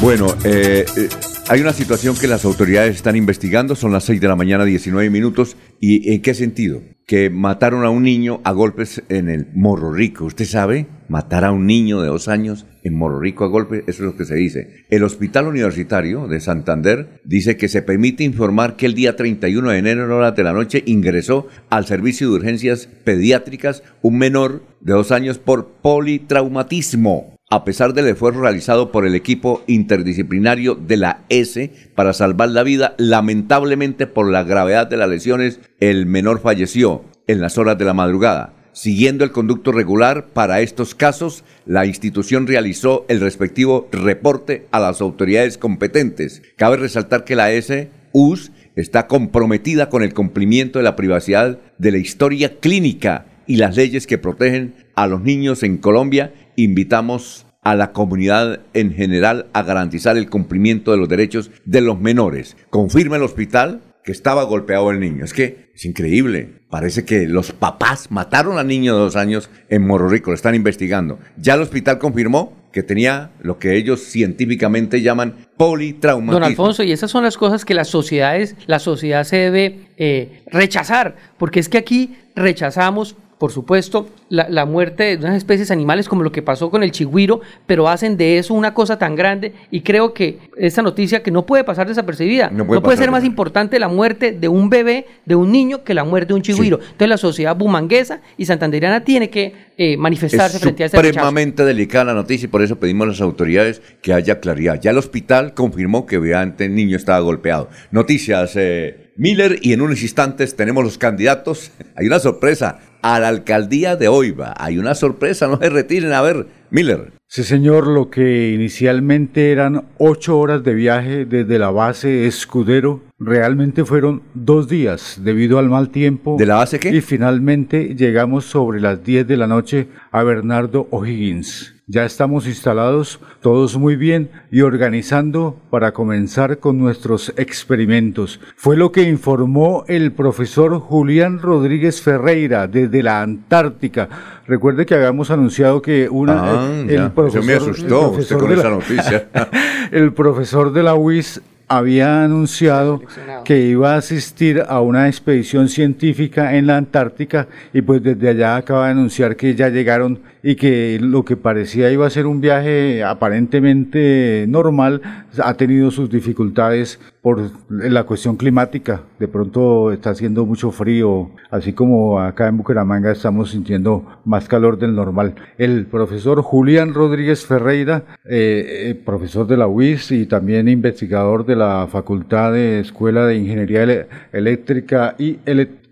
Bueno, 0.00 0.34
eh, 0.44 0.86
eh, 0.96 1.08
hay 1.48 1.60
una 1.60 1.72
situación 1.72 2.16
que 2.16 2.26
las 2.26 2.44
autoridades 2.44 2.96
están 2.96 3.14
investigando, 3.14 3.76
son 3.76 3.92
las 3.92 4.04
6 4.04 4.20
de 4.20 4.26
la 4.26 4.34
mañana, 4.34 4.64
19 4.64 5.10
minutos, 5.10 5.56
¿y 5.80 6.12
en 6.12 6.20
qué 6.20 6.34
sentido? 6.34 6.82
Que 7.06 7.30
mataron 7.30 7.84
a 7.84 7.90
un 7.90 8.02
niño 8.02 8.40
a 8.42 8.50
golpes 8.50 9.04
en 9.08 9.28
el 9.28 9.46
Morro 9.54 9.92
Rico. 9.92 10.24
¿Usted 10.24 10.44
sabe? 10.44 10.86
Matar 11.08 11.44
a 11.44 11.52
un 11.52 11.66
niño 11.66 12.00
de 12.00 12.08
dos 12.08 12.26
años 12.26 12.66
en 12.82 12.94
Morro 12.94 13.20
Rico 13.20 13.44
a 13.44 13.48
golpes, 13.48 13.84
eso 13.86 14.02
es 14.02 14.12
lo 14.12 14.16
que 14.16 14.24
se 14.24 14.34
dice. 14.34 14.86
El 14.90 15.04
Hospital 15.04 15.46
Universitario 15.46 16.26
de 16.26 16.40
Santander 16.40 17.20
dice 17.24 17.56
que 17.56 17.68
se 17.68 17.82
permite 17.82 18.24
informar 18.24 18.74
que 18.74 18.86
el 18.86 18.94
día 18.94 19.14
31 19.14 19.70
de 19.70 19.78
enero 19.78 20.04
en 20.04 20.10
horas 20.10 20.34
de 20.34 20.42
la 20.42 20.52
noche 20.52 20.82
ingresó 20.84 21.46
al 21.70 21.86
servicio 21.86 22.28
de 22.28 22.34
urgencias 22.34 22.88
pediátricas 23.04 23.84
un 24.02 24.18
menor 24.18 24.64
de 24.80 24.94
dos 24.94 25.12
años 25.12 25.38
por 25.38 25.68
politraumatismo 25.80 27.35
a 27.48 27.64
pesar 27.64 27.94
del 27.94 28.08
esfuerzo 28.08 28.40
realizado 28.40 28.90
por 28.90 29.06
el 29.06 29.14
equipo 29.14 29.62
interdisciplinario 29.68 30.74
de 30.74 30.96
la 30.96 31.24
S 31.28 31.70
para 31.94 32.12
salvar 32.12 32.48
la 32.48 32.64
vida, 32.64 32.96
lamentablemente 32.98 34.08
por 34.08 34.28
la 34.30 34.42
gravedad 34.42 34.88
de 34.88 34.96
las 34.96 35.08
lesiones, 35.08 35.60
el 35.78 36.06
menor 36.06 36.40
falleció 36.40 37.04
en 37.28 37.40
las 37.40 37.56
horas 37.56 37.78
de 37.78 37.84
la 37.84 37.94
madrugada. 37.94 38.54
Siguiendo 38.72 39.24
el 39.24 39.30
conducto 39.30 39.70
regular 39.70 40.26
para 40.32 40.60
estos 40.60 40.94
casos, 40.94 41.44
la 41.64 41.86
institución 41.86 42.46
realizó 42.48 43.06
el 43.08 43.20
respectivo 43.20 43.88
reporte 43.92 44.66
a 44.72 44.80
las 44.80 45.00
autoridades 45.00 45.56
competentes. 45.56 46.42
Cabe 46.56 46.76
resaltar 46.76 47.24
que 47.24 47.36
la 47.36 47.52
S.U.S. 47.52 48.50
está 48.74 49.06
comprometida 49.06 49.88
con 49.88 50.02
el 50.02 50.12
cumplimiento 50.12 50.80
de 50.80 50.82
la 50.82 50.96
privacidad 50.96 51.58
de 51.78 51.92
la 51.92 51.98
historia 51.98 52.58
clínica 52.58 53.26
y 53.46 53.56
las 53.56 53.76
leyes 53.76 54.06
que 54.06 54.18
protegen 54.18 54.74
a 54.94 55.06
los 55.06 55.22
niños 55.22 55.62
en 55.62 55.78
Colombia 55.78 56.32
invitamos 56.56 57.46
a 57.62 57.74
la 57.74 57.92
comunidad 57.92 58.60
en 58.74 58.92
general 58.94 59.46
a 59.52 59.62
garantizar 59.62 60.16
el 60.16 60.30
cumplimiento 60.30 60.92
de 60.92 60.98
los 60.98 61.08
derechos 61.08 61.50
de 61.64 61.80
los 61.80 62.00
menores. 62.00 62.56
Confirma 62.70 63.16
el 63.16 63.22
hospital 63.22 63.80
que 64.04 64.12
estaba 64.12 64.44
golpeado 64.44 64.92
el 64.92 65.00
niño. 65.00 65.24
Es 65.24 65.34
que 65.34 65.72
es 65.74 65.84
increíble. 65.84 66.60
Parece 66.70 67.04
que 67.04 67.26
los 67.26 67.50
papás 67.50 68.12
mataron 68.12 68.56
al 68.56 68.68
niño 68.68 68.94
de 68.94 69.00
dos 69.00 69.16
años 69.16 69.50
en 69.68 69.84
Morro 69.84 70.08
Rico. 70.08 70.30
Lo 70.30 70.36
están 70.36 70.54
investigando. 70.54 71.18
Ya 71.36 71.54
el 71.54 71.62
hospital 71.62 71.98
confirmó 71.98 72.52
que 72.70 72.84
tenía 72.84 73.32
lo 73.40 73.58
que 73.58 73.76
ellos 73.76 74.00
científicamente 74.00 75.02
llaman 75.02 75.34
politraumatismo. 75.56 76.34
Don 76.34 76.44
Alfonso, 76.44 76.84
y 76.84 76.92
esas 76.92 77.10
son 77.10 77.24
las 77.24 77.36
cosas 77.36 77.64
que 77.64 77.74
las 77.74 77.88
sociedades, 77.88 78.54
la 78.66 78.78
sociedad 78.78 79.24
se 79.24 79.36
debe 79.38 79.88
eh, 79.96 80.42
rechazar, 80.52 81.16
porque 81.36 81.58
es 81.58 81.68
que 81.68 81.78
aquí 81.78 82.16
rechazamos 82.36 83.16
por 83.38 83.52
supuesto, 83.52 84.08
la, 84.30 84.64
muerte 84.64 85.18
de 85.18 85.24
unas 85.24 85.36
especies 85.36 85.70
animales 85.70 86.08
como 86.08 86.22
lo 86.22 86.32
que 86.32 86.40
pasó 86.40 86.70
con 86.70 86.82
el 86.82 86.90
chigüiro, 86.90 87.42
pero 87.66 87.86
hacen 87.86 88.16
de 88.16 88.38
eso 88.38 88.54
una 88.54 88.72
cosa 88.72 88.98
tan 88.98 89.14
grande 89.14 89.52
y 89.70 89.82
creo 89.82 90.14
que 90.14 90.38
esta 90.56 90.80
noticia 90.80 91.22
que 91.22 91.30
no 91.30 91.44
puede 91.44 91.62
pasar 91.62 91.86
desapercibida, 91.86 92.48
no 92.50 92.66
puede, 92.66 92.96
ser 92.96 93.10
más 93.10 93.24
importante 93.24 93.78
la 93.78 93.88
muerte 93.88 94.32
de 94.32 94.48
un 94.48 94.70
bebé, 94.70 95.06
de 95.26 95.34
un 95.34 95.52
niño, 95.52 95.84
que 95.84 95.92
la 95.92 96.04
muerte 96.04 96.28
de 96.28 96.34
un 96.34 96.42
chigüiro. 96.42 96.78
Entonces 96.80 97.08
la 97.08 97.18
sociedad 97.18 97.54
bumanguesa 97.54 98.22
y 98.38 98.46
santanderiana 98.46 99.04
tiene 99.04 99.28
que 99.28 99.52
eh, 99.76 99.98
manifestarse 99.98 100.58
frente 100.58 100.84
a 100.84 100.86
este 100.86 100.96
supremamente 100.96 101.62
delicada 101.64 102.06
la 102.06 102.14
noticia 102.14 102.46
y 102.46 102.48
por 102.48 102.62
eso 102.62 102.76
pedimos 102.76 103.06
a 103.06 103.10
las 103.10 103.20
autoridades 103.20 103.82
que 104.00 104.14
haya 104.14 104.40
claridad. 104.40 104.80
Ya 104.80 104.92
el 104.92 104.98
hospital 104.98 105.52
confirmó 105.52 106.06
que 106.06 106.16
obviamente 106.16 106.64
el 106.64 106.74
niño 106.74 106.96
estaba 106.96 107.20
golpeado. 107.20 107.68
Noticias... 107.90 108.52
Eh, 108.56 109.05
Miller 109.16 109.58
y 109.62 109.72
en 109.72 109.80
unos 109.80 110.02
instantes 110.02 110.56
tenemos 110.56 110.84
los 110.84 110.98
candidatos. 110.98 111.70
Hay 111.94 112.06
una 112.06 112.18
sorpresa 112.18 112.80
a 113.02 113.18
la 113.20 113.28
alcaldía 113.28 113.96
de 113.96 114.08
Oiva. 114.08 114.54
Hay 114.58 114.78
una 114.78 114.94
sorpresa, 114.94 115.46
no 115.46 115.58
se 115.58 115.70
retiren. 115.70 116.12
A 116.12 116.22
ver, 116.22 116.46
Miller. 116.70 117.12
Sí, 117.28 117.42
señor, 117.42 117.86
lo 117.86 118.10
que 118.10 118.50
inicialmente 118.50 119.50
eran 119.50 119.86
ocho 119.98 120.38
horas 120.38 120.62
de 120.62 120.74
viaje 120.74 121.24
desde 121.24 121.58
la 121.58 121.70
base 121.70 122.26
Escudero, 122.26 123.02
realmente 123.18 123.84
fueron 123.84 124.22
dos 124.34 124.68
días 124.68 125.20
debido 125.22 125.58
al 125.58 125.68
mal 125.68 125.90
tiempo. 125.90 126.36
¿De 126.38 126.46
la 126.46 126.56
base 126.56 126.78
qué? 126.78 126.90
Y 126.90 127.00
finalmente 127.00 127.94
llegamos 127.96 128.44
sobre 128.44 128.80
las 128.80 129.02
10 129.02 129.26
de 129.26 129.36
la 129.36 129.46
noche 129.46 129.88
a 130.12 130.22
Bernardo 130.22 130.86
O'Higgins. 130.90 131.75
Ya 131.88 132.04
estamos 132.04 132.48
instalados, 132.48 133.20
todos 133.40 133.76
muy 133.76 133.94
bien 133.94 134.28
y 134.50 134.62
organizando 134.62 135.56
para 135.70 135.92
comenzar 135.92 136.58
con 136.58 136.78
nuestros 136.78 137.32
experimentos. 137.36 138.40
Fue 138.56 138.76
lo 138.76 138.90
que 138.90 139.02
informó 139.02 139.84
el 139.86 140.10
profesor 140.10 140.80
Julián 140.80 141.38
Rodríguez 141.38 142.02
Ferreira 142.02 142.66
desde 142.66 143.04
la 143.04 143.22
Antártica. 143.22 144.08
Recuerde 144.48 144.84
que 144.84 144.96
habíamos 144.96 145.30
anunciado 145.30 145.80
que 145.80 146.08
una 146.08 146.42
ah, 146.42 146.84
el 146.88 147.12
profesor, 147.12 147.44
me 147.44 147.54
asustó 147.54 148.10
usted 148.10 148.36
con 148.36 148.50
esa 148.50 148.68
noticia. 148.68 149.28
el 149.92 150.12
profesor 150.12 150.72
de 150.72 150.82
la 150.82 150.96
UIS 150.96 151.40
había 151.68 152.24
anunciado 152.24 153.00
que 153.44 153.60
iba 153.60 153.94
a 153.94 153.98
asistir 153.98 154.62
a 154.66 154.80
una 154.80 155.08
expedición 155.08 155.68
científica 155.68 156.56
en 156.56 156.66
la 156.66 156.76
Antártica 156.76 157.48
y 157.72 157.82
pues 157.82 158.02
desde 158.02 158.28
allá 158.28 158.56
acaba 158.56 158.86
de 158.86 158.92
anunciar 158.92 159.36
que 159.36 159.54
ya 159.54 159.68
llegaron 159.68 160.20
y 160.46 160.54
que 160.54 161.00
lo 161.02 161.24
que 161.24 161.36
parecía 161.36 161.90
iba 161.90 162.06
a 162.06 162.10
ser 162.10 162.24
un 162.24 162.40
viaje 162.40 163.02
aparentemente 163.02 164.46
normal 164.48 165.02
ha 165.42 165.54
tenido 165.54 165.90
sus 165.90 166.08
dificultades 166.08 167.00
por 167.20 167.50
la 167.68 168.04
cuestión 168.04 168.36
climática. 168.36 169.02
De 169.18 169.26
pronto 169.26 169.90
está 169.90 170.10
haciendo 170.10 170.46
mucho 170.46 170.70
frío, 170.70 171.32
así 171.50 171.72
como 171.72 172.20
acá 172.20 172.46
en 172.46 172.58
Bucaramanga 172.58 173.10
estamos 173.10 173.50
sintiendo 173.50 174.06
más 174.24 174.46
calor 174.46 174.78
del 174.78 174.94
normal. 174.94 175.34
El 175.58 175.86
profesor 175.86 176.40
Julián 176.42 176.94
Rodríguez 176.94 177.44
Ferreira, 177.44 178.04
eh, 178.24 178.90
eh, 178.90 178.94
profesor 178.94 179.48
de 179.48 179.56
la 179.56 179.66
UIS 179.66 180.12
y 180.12 180.26
también 180.26 180.68
investigador 180.68 181.44
de 181.44 181.56
la 181.56 181.88
Facultad 181.90 182.52
de 182.52 182.78
Escuela 182.78 183.26
de 183.26 183.34
Ingeniería 183.34 184.06
Eléctrica 184.32 185.16
y 185.18 185.40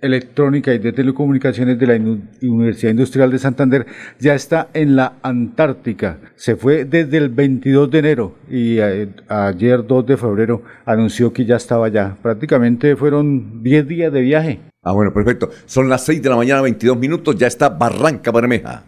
Electrónica 0.04 0.74
y 0.74 0.78
de 0.78 0.92
Telecomunicaciones 0.92 1.78
de 1.78 1.86
la 1.86 1.94
Universidad 2.42 2.90
Industrial 2.90 3.30
de 3.30 3.38
Santander, 3.38 3.86
ya 4.20 4.34
está 4.34 4.68
en 4.74 4.96
la 4.96 5.14
Antártica. 5.22 6.18
Se 6.36 6.56
fue 6.56 6.84
desde 6.84 7.16
el 7.16 7.30
22 7.30 7.90
de 7.90 7.98
enero 7.98 8.34
y 8.50 8.78
ayer 8.80 9.86
2 9.86 10.06
de 10.06 10.16
febrero 10.16 10.62
anunció 10.84 11.32
que 11.32 11.44
ya 11.44 11.56
estaba 11.56 11.86
allá. 11.86 12.16
Prácticamente 12.22 12.96
fueron 12.96 13.62
10 13.62 13.88
días 13.88 14.12
de 14.12 14.20
viaje. 14.20 14.60
Ah, 14.82 14.92
bueno, 14.92 15.12
perfecto. 15.12 15.50
Son 15.66 15.88
las 15.88 16.04
6 16.04 16.22
de 16.22 16.28
la 16.28 16.36
mañana, 16.36 16.60
22 16.60 16.98
minutos, 16.98 17.36
ya 17.36 17.46
está 17.46 17.70
Barranca 17.70 18.30
Bermeja. 18.30 18.84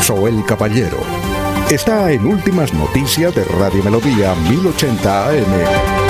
Soel 0.00 0.42
Caballero 0.46 0.98
está 1.70 2.10
en 2.10 2.26
Últimas 2.26 2.74
Noticias 2.74 3.34
de 3.34 3.44
Radio 3.44 3.82
Melodía 3.84 4.34
1080 4.50 5.28
AM. 5.28 6.01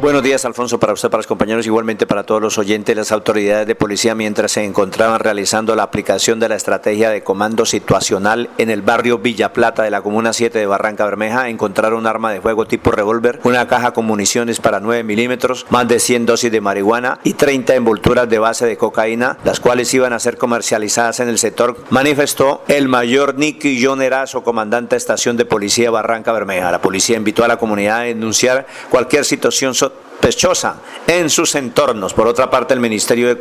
Buenos 0.00 0.22
días, 0.22 0.44
Alfonso, 0.44 0.78
para 0.78 0.92
usted, 0.92 1.08
para 1.08 1.20
los 1.20 1.26
compañeros, 1.26 1.66
igualmente 1.66 2.06
para 2.06 2.22
todos 2.22 2.40
los 2.40 2.58
oyentes. 2.58 2.94
Las 2.94 3.12
autoridades 3.12 3.66
de 3.66 3.74
policía, 3.74 4.14
mientras 4.14 4.52
se 4.52 4.62
encontraban 4.62 5.18
realizando 5.18 5.74
la 5.74 5.84
aplicación 5.84 6.38
de 6.38 6.50
la 6.50 6.54
estrategia 6.54 7.10
de 7.10 7.24
comando 7.24 7.64
situacional 7.64 8.50
en 8.58 8.68
el 8.70 8.82
barrio 8.82 9.18
Villa 9.18 9.52
Plata 9.52 9.82
de 9.82 9.90
la 9.90 10.02
Comuna 10.02 10.34
7 10.34 10.58
de 10.58 10.66
Barranca 10.66 11.06
Bermeja, 11.06 11.48
encontraron 11.48 12.00
un 12.00 12.06
arma 12.06 12.30
de 12.30 12.42
fuego 12.42 12.66
tipo 12.66 12.90
revólver, 12.90 13.40
una 13.44 13.66
caja 13.66 13.92
con 13.92 14.04
municiones 14.04 14.60
para 14.60 14.80
9 14.80 15.02
milímetros, 15.02 15.66
más 15.70 15.88
de 15.88 15.98
100 15.98 16.26
dosis 16.26 16.52
de 16.52 16.60
marihuana 16.60 17.18
y 17.24 17.32
30 17.32 17.74
envolturas 17.74 18.28
de 18.28 18.38
base 18.38 18.66
de 18.66 18.76
cocaína, 18.76 19.38
las 19.44 19.60
cuales 19.60 19.92
iban 19.94 20.12
a 20.12 20.20
ser 20.20 20.36
comercializadas 20.36 21.20
en 21.20 21.28
el 21.28 21.38
sector, 21.38 21.76
manifestó 21.90 22.62
el 22.68 22.88
mayor 22.88 23.36
Nicky 23.36 23.82
John 23.84 24.02
comandante 24.44 24.94
de 24.94 24.98
estación 24.98 25.36
de 25.36 25.46
policía 25.46 25.90
Barranca 25.90 26.32
Bermeja. 26.32 26.70
La 26.70 26.82
policía 26.82 27.16
invitó 27.16 27.44
a 27.44 27.48
la 27.48 27.56
comunidad 27.56 28.00
a 28.00 28.02
denunciar 28.02 28.66
cualquier 28.90 29.24
situación 29.24 29.74
첫 29.86 30.15
sospechosa 30.26 30.76
en 31.06 31.30
sus 31.30 31.54
entornos. 31.54 32.12
Por 32.12 32.26
otra 32.26 32.50
parte, 32.50 32.74
el 32.74 32.80
Ministerio 32.80 33.36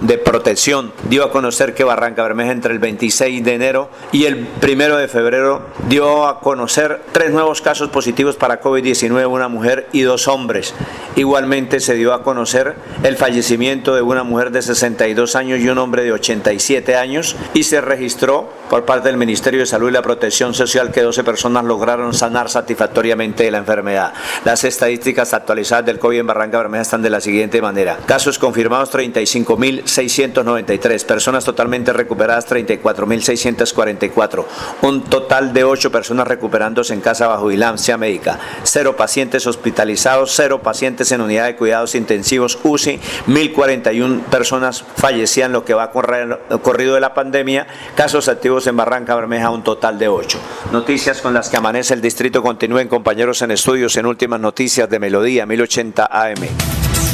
de, 0.00 0.18
Protección 0.18 0.92
dio 1.08 1.24
a 1.24 1.30
conocer 1.30 1.74
que 1.74 1.84
Barranca 1.84 2.22
Bermeja 2.22 2.52
entre 2.52 2.72
el 2.72 2.78
26 2.78 3.42
de 3.44 3.54
enero 3.54 3.88
y 4.12 4.26
el 4.26 4.46
1 4.62 4.96
de 4.96 5.08
febrero 5.08 5.62
dio 5.88 6.26
a 6.26 6.40
conocer 6.40 7.02
tres 7.12 7.30
nuevos 7.30 7.62
casos 7.62 7.88
positivos 7.88 8.36
para 8.36 8.60
COVID-19, 8.60 9.26
una 9.28 9.48
mujer 9.48 9.88
y 9.92 10.02
dos 10.02 10.28
hombres. 10.28 10.74
Igualmente 11.16 11.80
se 11.80 11.94
dio 11.94 12.12
a 12.12 12.22
conocer 12.22 12.76
el 13.02 13.16
fallecimiento 13.16 13.94
de 13.94 14.02
una 14.02 14.22
mujer 14.22 14.50
de 14.50 14.62
62 14.62 15.34
años 15.34 15.60
y 15.60 15.68
un 15.68 15.78
hombre 15.78 16.04
de 16.04 16.12
87 16.12 16.94
años 16.94 17.36
y 17.54 17.64
se 17.64 17.80
registró 17.80 18.50
por 18.68 18.84
parte 18.84 19.08
del 19.08 19.16
Ministerio 19.16 19.60
de 19.60 19.66
Salud 19.66 19.88
y 19.88 19.92
la 19.92 20.02
Protección 20.02 20.54
Social 20.54 20.92
que 20.92 21.02
12 21.02 21.24
personas 21.24 21.64
lograron 21.64 22.12
sanar 22.12 22.50
satisfactoriamente 22.50 23.44
de 23.44 23.50
la 23.50 23.58
enfermedad. 23.58 24.12
Las 24.44 24.64
estadísticas 24.64 25.32
actualizadas 25.32 25.86
del 25.86 25.98
COVID 25.98 26.17
en 26.20 26.26
Barranca 26.26 26.58
Bermeja 26.58 26.82
están 26.82 27.02
de 27.02 27.10
la 27.10 27.20
siguiente 27.20 27.62
manera. 27.62 27.98
Casos 28.06 28.38
confirmados 28.38 28.92
35.693, 28.92 31.04
personas 31.04 31.44
totalmente 31.44 31.92
recuperadas 31.92 32.48
34.644, 32.48 34.44
un 34.82 35.04
total 35.04 35.52
de 35.52 35.64
8 35.64 35.92
personas 35.92 36.28
recuperándose 36.28 36.94
en 36.94 37.00
casa 37.00 37.26
bajo 37.26 37.46
vigilancia 37.46 37.96
médica, 37.96 38.38
0 38.62 38.96
pacientes 38.96 39.46
hospitalizados, 39.46 40.32
0 40.36 40.62
pacientes 40.62 41.10
en 41.12 41.20
unidad 41.20 41.46
de 41.46 41.56
cuidados 41.56 41.94
intensivos 41.94 42.58
UCI, 42.62 43.00
1.041 43.26 44.22
personas 44.24 44.84
fallecían 44.96 45.52
lo 45.52 45.64
que 45.64 45.74
va 45.74 45.90
corrido 45.90 46.94
de 46.94 47.00
la 47.00 47.14
pandemia, 47.14 47.66
casos 47.94 48.28
activos 48.28 48.66
en 48.66 48.76
Barranca 48.76 49.14
Bermeja 49.14 49.50
un 49.50 49.64
total 49.64 49.98
de 49.98 50.08
8. 50.08 50.38
Noticias 50.72 51.20
con 51.20 51.34
las 51.34 51.48
que 51.48 51.56
amanece 51.56 51.94
el 51.94 52.00
distrito. 52.00 52.42
Continúen 52.42 52.88
compañeros 52.88 53.42
en 53.42 53.50
estudios 53.50 53.96
en 53.96 54.06
últimas 54.06 54.40
noticias 54.40 54.88
de 54.88 54.98
Melodía 54.98 55.46
1080 55.46 56.04
AM. 56.10 56.46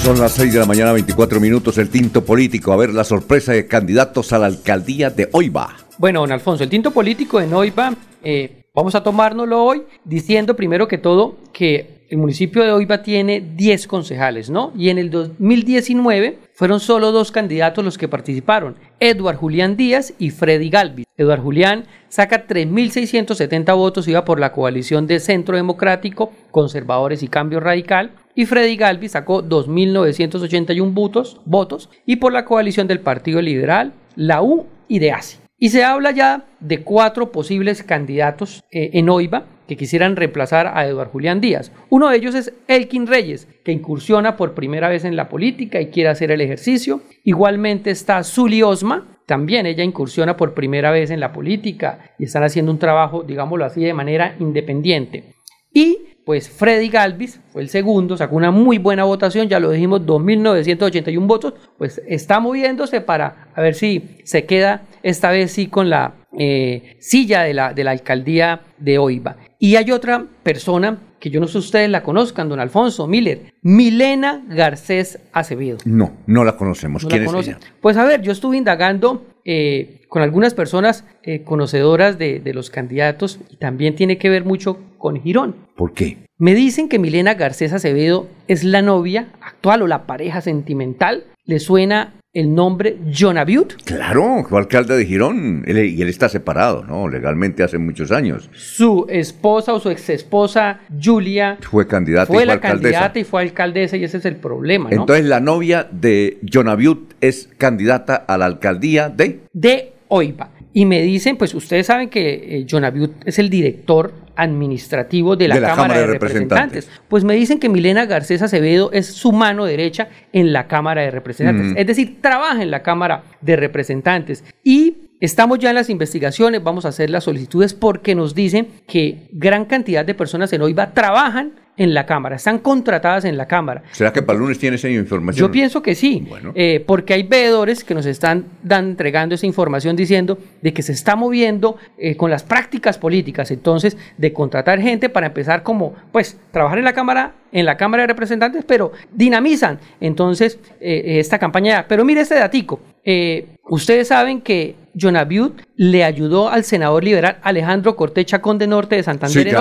Son 0.02 0.20
las 0.20 0.32
6 0.32 0.52
de 0.52 0.58
la 0.58 0.66
mañana, 0.66 0.92
24 0.92 1.40
minutos, 1.40 1.78
el 1.78 1.88
tinto 1.88 2.24
político. 2.24 2.72
A 2.72 2.76
ver 2.76 2.92
la 2.92 3.04
sorpresa 3.04 3.52
de 3.52 3.66
candidatos 3.66 4.32
a 4.32 4.38
la 4.38 4.46
alcaldía 4.46 5.10
de 5.10 5.28
Oiba. 5.32 5.76
Bueno, 5.96 6.20
don 6.20 6.32
Alfonso, 6.32 6.62
el 6.64 6.70
tinto 6.70 6.90
político 6.90 7.40
de 7.40 7.54
Oiba, 7.54 7.94
eh, 8.22 8.64
vamos 8.74 8.94
a 8.94 9.02
tomárnoslo 9.02 9.64
hoy 9.64 9.84
diciendo 10.04 10.56
primero 10.56 10.88
que 10.88 10.98
todo 10.98 11.36
que 11.52 11.94
el 12.10 12.18
municipio 12.18 12.62
de 12.62 12.72
Oiba 12.72 13.02
tiene 13.02 13.40
10 13.40 13.86
concejales, 13.86 14.50
¿no? 14.50 14.72
Y 14.76 14.90
en 14.90 14.98
el 14.98 15.10
2019 15.10 16.38
fueron 16.52 16.80
solo 16.80 17.10
dos 17.10 17.32
candidatos 17.32 17.84
los 17.84 17.98
que 17.98 18.08
participaron, 18.08 18.76
Eduard 19.00 19.36
Julián 19.36 19.76
Díaz 19.76 20.14
y 20.18 20.30
Freddy 20.30 20.68
Galvis. 20.68 21.06
Eduard 21.16 21.40
Julián 21.40 21.86
saca 22.08 22.46
3.670 22.46 23.74
votos, 23.74 24.06
iba 24.06 24.24
por 24.24 24.38
la 24.38 24.52
coalición 24.52 25.06
de 25.06 25.18
Centro 25.18 25.56
Democrático, 25.56 26.32
Conservadores 26.50 27.22
y 27.22 27.28
Cambio 27.28 27.60
Radical, 27.60 28.12
y 28.34 28.46
Freddy 28.46 28.76
Galvis 28.76 29.12
sacó 29.12 29.42
2.981 29.42 31.40
votos, 31.44 31.90
y 32.06 32.16
por 32.16 32.32
la 32.32 32.44
coalición 32.44 32.86
del 32.86 33.00
Partido 33.00 33.40
Liberal, 33.40 33.92
la 34.16 34.42
U 34.42 34.66
y 34.88 34.98
de 34.98 35.12
ASI. 35.12 35.38
Y 35.58 35.70
se 35.70 35.84
habla 35.84 36.10
ya 36.10 36.44
de 36.60 36.82
cuatro 36.82 37.32
posibles 37.32 37.82
candidatos 37.82 38.62
eh, 38.70 38.90
en 38.94 39.08
OIVA 39.08 39.46
que 39.66 39.76
quisieran 39.76 40.16
reemplazar 40.16 40.66
a 40.74 40.86
Eduardo 40.86 41.12
Julián 41.12 41.40
Díaz. 41.40 41.72
Uno 41.88 42.10
de 42.10 42.16
ellos 42.16 42.34
es 42.34 42.52
Elkin 42.68 43.06
Reyes, 43.06 43.48
que 43.64 43.72
incursiona 43.72 44.36
por 44.36 44.54
primera 44.54 44.88
vez 44.88 45.04
en 45.04 45.16
la 45.16 45.28
política 45.28 45.80
y 45.80 45.86
quiere 45.86 46.10
hacer 46.10 46.30
el 46.30 46.40
ejercicio. 46.40 47.00
Igualmente 47.24 47.90
está 47.90 48.22
Zuli 48.24 48.62
Osma, 48.62 49.18
también 49.26 49.64
ella 49.64 49.82
incursiona 49.82 50.36
por 50.36 50.52
primera 50.52 50.90
vez 50.90 51.10
en 51.10 51.20
la 51.20 51.32
política 51.32 52.14
y 52.18 52.24
están 52.24 52.42
haciendo 52.42 52.70
un 52.70 52.78
trabajo, 52.78 53.22
digámoslo 53.22 53.64
así, 53.64 53.82
de 53.82 53.94
manera 53.94 54.36
independiente. 54.38 55.34
Y 55.72 56.13
pues 56.24 56.48
Freddy 56.48 56.88
Galvis 56.88 57.40
fue 57.52 57.62
el 57.62 57.68
segundo, 57.68 58.16
sacó 58.16 58.36
una 58.36 58.50
muy 58.50 58.78
buena 58.78 59.04
votación, 59.04 59.48
ya 59.48 59.60
lo 59.60 59.70
dijimos, 59.70 60.02
2.981 60.02 61.26
votos, 61.26 61.54
pues 61.76 62.00
está 62.06 62.40
moviéndose 62.40 63.00
para 63.00 63.48
a 63.54 63.60
ver 63.60 63.74
si 63.74 64.16
se 64.24 64.44
queda 64.44 64.82
esta 65.02 65.30
vez 65.30 65.52
sí 65.52 65.66
con 65.66 65.90
la 65.90 66.14
eh, 66.36 66.96
silla 66.98 67.42
de 67.42 67.54
la, 67.54 67.74
de 67.74 67.84
la 67.84 67.90
alcaldía 67.90 68.62
de 68.78 68.98
Oiva. 68.98 69.36
Y 69.58 69.76
hay 69.76 69.90
otra 69.90 70.24
persona 70.42 70.98
que 71.20 71.30
yo 71.30 71.40
no 71.40 71.46
sé 71.46 71.52
si 71.52 71.58
ustedes 71.58 71.88
la 71.88 72.02
conozcan, 72.02 72.48
don 72.48 72.60
Alfonso 72.60 73.06
Miller, 73.06 73.54
Milena 73.62 74.44
Garcés 74.48 75.18
Acevedo. 75.32 75.78
No, 75.84 76.12
no 76.26 76.44
la 76.44 76.56
conocemos. 76.56 77.06
¿Quién 77.06 77.24
es 77.24 77.34
ella? 77.34 77.58
Pues 77.80 77.96
a 77.96 78.04
ver, 78.04 78.20
yo 78.20 78.32
estuve 78.32 78.58
indagando 78.58 79.24
eh, 79.44 80.02
con 80.14 80.22
algunas 80.22 80.54
personas 80.54 81.04
eh, 81.24 81.42
conocedoras 81.42 82.18
de, 82.18 82.38
de, 82.38 82.54
los 82.54 82.70
candidatos 82.70 83.40
y 83.50 83.56
también 83.56 83.96
tiene 83.96 84.16
que 84.16 84.28
ver 84.28 84.44
mucho 84.44 84.78
con 84.96 85.20
Girón. 85.20 85.56
¿Por 85.74 85.92
qué? 85.92 86.18
Me 86.38 86.54
dicen 86.54 86.88
que 86.88 87.00
Milena 87.00 87.34
Garcés 87.34 87.72
Acevedo 87.72 88.28
es 88.46 88.62
la 88.62 88.80
novia 88.80 89.26
actual 89.40 89.82
o 89.82 89.88
la 89.88 90.06
pareja 90.06 90.40
sentimental. 90.40 91.24
Le 91.46 91.58
suena 91.58 92.14
el 92.32 92.54
nombre 92.54 92.96
John 93.12 93.38
Abiut. 93.38 93.74
Claro, 93.84 94.44
fue 94.48 94.60
alcalde 94.60 94.96
de 94.96 95.04
Girón 95.04 95.64
y 95.66 96.00
él 96.00 96.08
está 96.08 96.28
separado, 96.28 96.84
¿no? 96.84 97.08
Legalmente 97.08 97.64
hace 97.64 97.78
muchos 97.78 98.12
años. 98.12 98.48
Su 98.52 99.06
esposa 99.08 99.72
o 99.72 99.80
su 99.80 99.90
ex 99.90 100.10
esposa 100.10 100.80
Julia 101.02 101.58
fue 101.60 101.88
candidata 101.88 102.26
fue 102.26 102.36
y 102.36 102.38
fue 102.38 102.46
la 102.46 102.60
candidata 102.60 103.18
y 103.18 103.24
fue 103.24 103.42
alcaldesa 103.42 103.96
y 103.96 104.04
ese 104.04 104.18
es 104.18 104.24
el 104.26 104.36
problema, 104.36 104.90
¿no? 104.90 105.02
Entonces 105.02 105.24
la 105.24 105.40
novia 105.40 105.88
de 105.90 106.38
John 106.52 106.68
Abiut 106.68 107.14
es 107.20 107.48
candidata 107.58 108.14
a 108.14 108.38
la 108.38 108.46
alcaldía 108.46 109.08
de 109.08 109.40
de 109.52 109.93
Oiva. 110.14 110.50
Y 110.72 110.84
me 110.84 111.02
dicen, 111.02 111.36
pues 111.36 111.54
ustedes 111.54 111.86
saben 111.86 112.08
que 112.08 112.58
eh, 112.58 112.66
John 112.70 112.84
Abiut 112.84 113.12
es 113.26 113.40
el 113.40 113.50
director 113.50 114.14
administrativo 114.36 115.34
de 115.34 115.48
la, 115.48 115.60
Cámara, 115.60 115.98
de, 115.98 116.06
representantes. 116.06 116.88
Pues 117.08 117.24
me 117.24 117.34
dicen 117.34 117.58
que 117.58 117.68
Milena 117.68 118.06
Garcés 118.06 118.40
Acevedo 118.40 118.92
es 118.92 119.06
su 119.06 119.32
mano 119.32 119.64
derecha 119.64 120.08
en 120.32 120.52
la 120.52 120.68
Cámara 120.68 121.02
de 121.02 121.10
Representantes. 121.10 121.74
Es 121.76 121.86
decir, 121.86 122.20
trabaja 122.20 122.62
en 122.62 122.70
la 122.70 122.82
Cámara 122.82 123.24
de 123.40 123.56
Representantes. 123.56 124.44
Y 124.62 124.98
Estamos 125.20 125.58
ya 125.58 125.70
en 125.70 125.76
las 125.76 125.88
investigaciones, 125.88 126.62
vamos 126.62 126.84
a 126.84 126.88
hacer 126.88 127.08
las 127.08 127.24
solicitudes 127.24 127.72
porque 127.72 128.14
nos 128.14 128.34
dicen 128.34 128.68
que 128.86 129.28
gran 129.32 129.64
cantidad 129.64 130.04
de 130.04 130.12
personas 130.12 130.52
en 130.52 130.60
OIVA 130.60 130.92
trabajan 130.92 131.52
en 131.76 131.94
la 131.94 132.06
Cámara, 132.06 132.36
están 132.36 132.58
contratadas 132.58 133.24
en 133.24 133.36
la 133.36 133.46
Cámara. 133.46 133.82
¿Será 133.92 134.12
que 134.12 134.22
para 134.22 134.36
el 134.36 134.42
lunes 134.42 134.58
tiene 134.58 134.76
esa 134.76 134.88
información? 134.88 135.46
Yo 135.46 135.50
pienso 135.50 135.82
que 135.82 135.94
sí, 135.94 136.26
eh, 136.54 136.82
porque 136.86 137.14
hay 137.14 137.24
veedores 137.24 137.84
que 137.84 137.94
nos 137.94 138.06
están 138.06 138.46
entregando 138.68 139.34
esa 139.34 139.46
información 139.46 139.96
diciendo 139.96 140.38
de 140.62 140.72
que 140.72 140.82
se 140.82 140.92
está 140.92 141.16
moviendo 141.16 141.76
eh, 141.98 142.16
con 142.16 142.30
las 142.30 142.42
prácticas 142.42 142.98
políticas, 142.98 143.50
entonces, 143.50 143.96
de 144.16 144.32
contratar 144.32 144.80
gente 144.80 145.08
para 145.08 145.26
empezar 145.26 145.62
como, 145.62 145.94
pues, 146.12 146.38
trabajar 146.50 146.78
en 146.78 146.84
la 146.84 146.92
Cámara 146.92 147.34
en 147.52 147.66
la 147.66 147.76
Cámara 147.76 148.02
de 148.02 148.08
Representantes, 148.08 148.64
pero 148.66 148.90
dinamizan 149.12 149.78
entonces 150.00 150.58
eh, 150.80 151.20
esta 151.20 151.38
campaña. 151.38 151.86
Pero 151.88 152.04
mire 152.04 152.20
este 152.20 152.34
datico. 152.34 152.80
Eh, 153.04 153.56
ustedes 153.68 154.08
saben 154.08 154.40
que 154.40 154.76
Jonaviud 154.94 155.52
le 155.76 156.04
ayudó 156.04 156.48
al 156.48 156.64
senador 156.64 157.04
liberal 157.04 157.38
Alejandro 157.42 157.96
Cortés 157.96 158.26
Chacón 158.26 158.58
de 158.58 158.66
Norte 158.66 158.96
de 158.96 159.02
Santander 159.02 159.54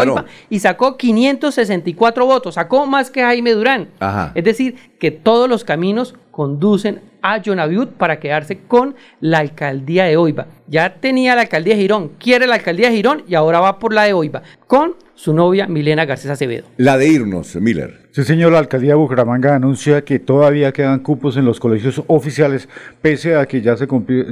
y 0.50 0.60
sacó 0.60 0.96
564 0.98 2.26
votos, 2.26 2.56
sacó 2.56 2.86
más 2.86 3.10
que 3.10 3.22
Jaime 3.22 3.52
Durán. 3.52 3.90
Es 4.36 4.44
decir, 4.44 4.76
que 5.00 5.12
todos 5.12 5.50
los 5.50 5.64
caminos 5.64 6.16
conducen 6.32 7.02
a 7.22 7.42
Jonaviud 7.42 7.90
para 7.90 8.20
quedarse 8.20 8.60
con 8.60 8.96
la 9.22 9.40
alcaldía 9.40 10.06
de 10.06 10.18
Oiva. 10.18 10.48
Ya 10.68 10.96
tenía 11.00 11.36
la 11.36 11.44
alcaldía 11.44 11.76
de 11.76 11.82
Girón, 11.82 12.12
quiere 12.20 12.48
la 12.48 12.56
alcaldía 12.56 12.90
de 12.90 12.96
Girón 12.96 13.24
y 13.28 13.36
ahora 13.36 13.60
va 13.60 13.80
por 13.80 13.94
la 13.94 14.04
de 14.04 14.14
Oiva, 14.14 14.44
con 14.68 14.96
su 15.16 15.34
novia 15.34 15.68
Milena 15.68 16.06
Garcés 16.06 16.32
Acevedo. 16.32 16.68
La 16.78 16.98
de 16.98 17.08
irnos, 17.08 17.56
Miller. 17.56 18.03
Sí, 18.16 18.24
señor, 18.26 18.52
la 18.52 18.60
alcaldía 18.60 18.92
de 18.92 18.96
Bucaramanga 18.96 19.56
anuncia 19.56 20.06
que 20.06 20.20
todavía 20.20 20.72
quedan 20.72 21.00
cupos 21.00 21.36
en 21.36 21.46
los 21.46 21.60
colegios 21.60 22.04
oficiales, 22.06 22.70
pese 23.02 23.36
a 23.36 23.48
que 23.48 23.64
ya 23.64 23.76
se, 23.76 23.88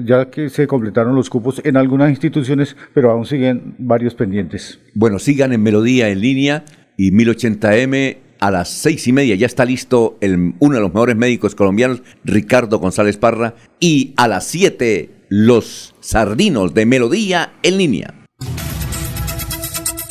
ya 0.06 0.30
que 0.30 0.50
se 0.50 0.68
completaron 0.68 1.16
los 1.16 1.32
cupos 1.32 1.60
en 1.66 1.78
algunas 1.78 2.12
instituciones, 2.12 2.76
pero 2.94 3.10
aún 3.10 3.26
siguen 3.26 3.74
varios 3.80 4.14
pendientes. 4.14 4.80
Bueno, 4.94 5.18
sigan 5.18 5.52
en 5.52 5.64
Melodía 5.64 6.10
en 6.10 6.22
línea 6.22 6.64
y 6.96 7.12
1080M 7.12 8.18
a 8.40 8.52
las 8.52 8.70
seis 8.70 9.08
y 9.08 9.14
media 9.14 9.34
ya 9.34 9.48
está 9.48 9.66
listo 9.66 10.20
el, 10.22 10.54
uno 10.60 10.76
de 10.76 10.82
los 10.82 10.94
mejores 10.94 11.16
médicos 11.16 11.56
colombianos, 11.56 12.04
Ricardo 12.24 12.78
González 12.78 13.18
Parra, 13.18 13.56
y 13.80 14.14
a 14.16 14.28
las 14.28 14.46
siete 14.46 15.10
los 15.28 15.96
sardinos 16.02 16.76
de 16.76 16.86
Melodía 16.86 17.54
en 17.64 17.80
línea. 17.80 18.21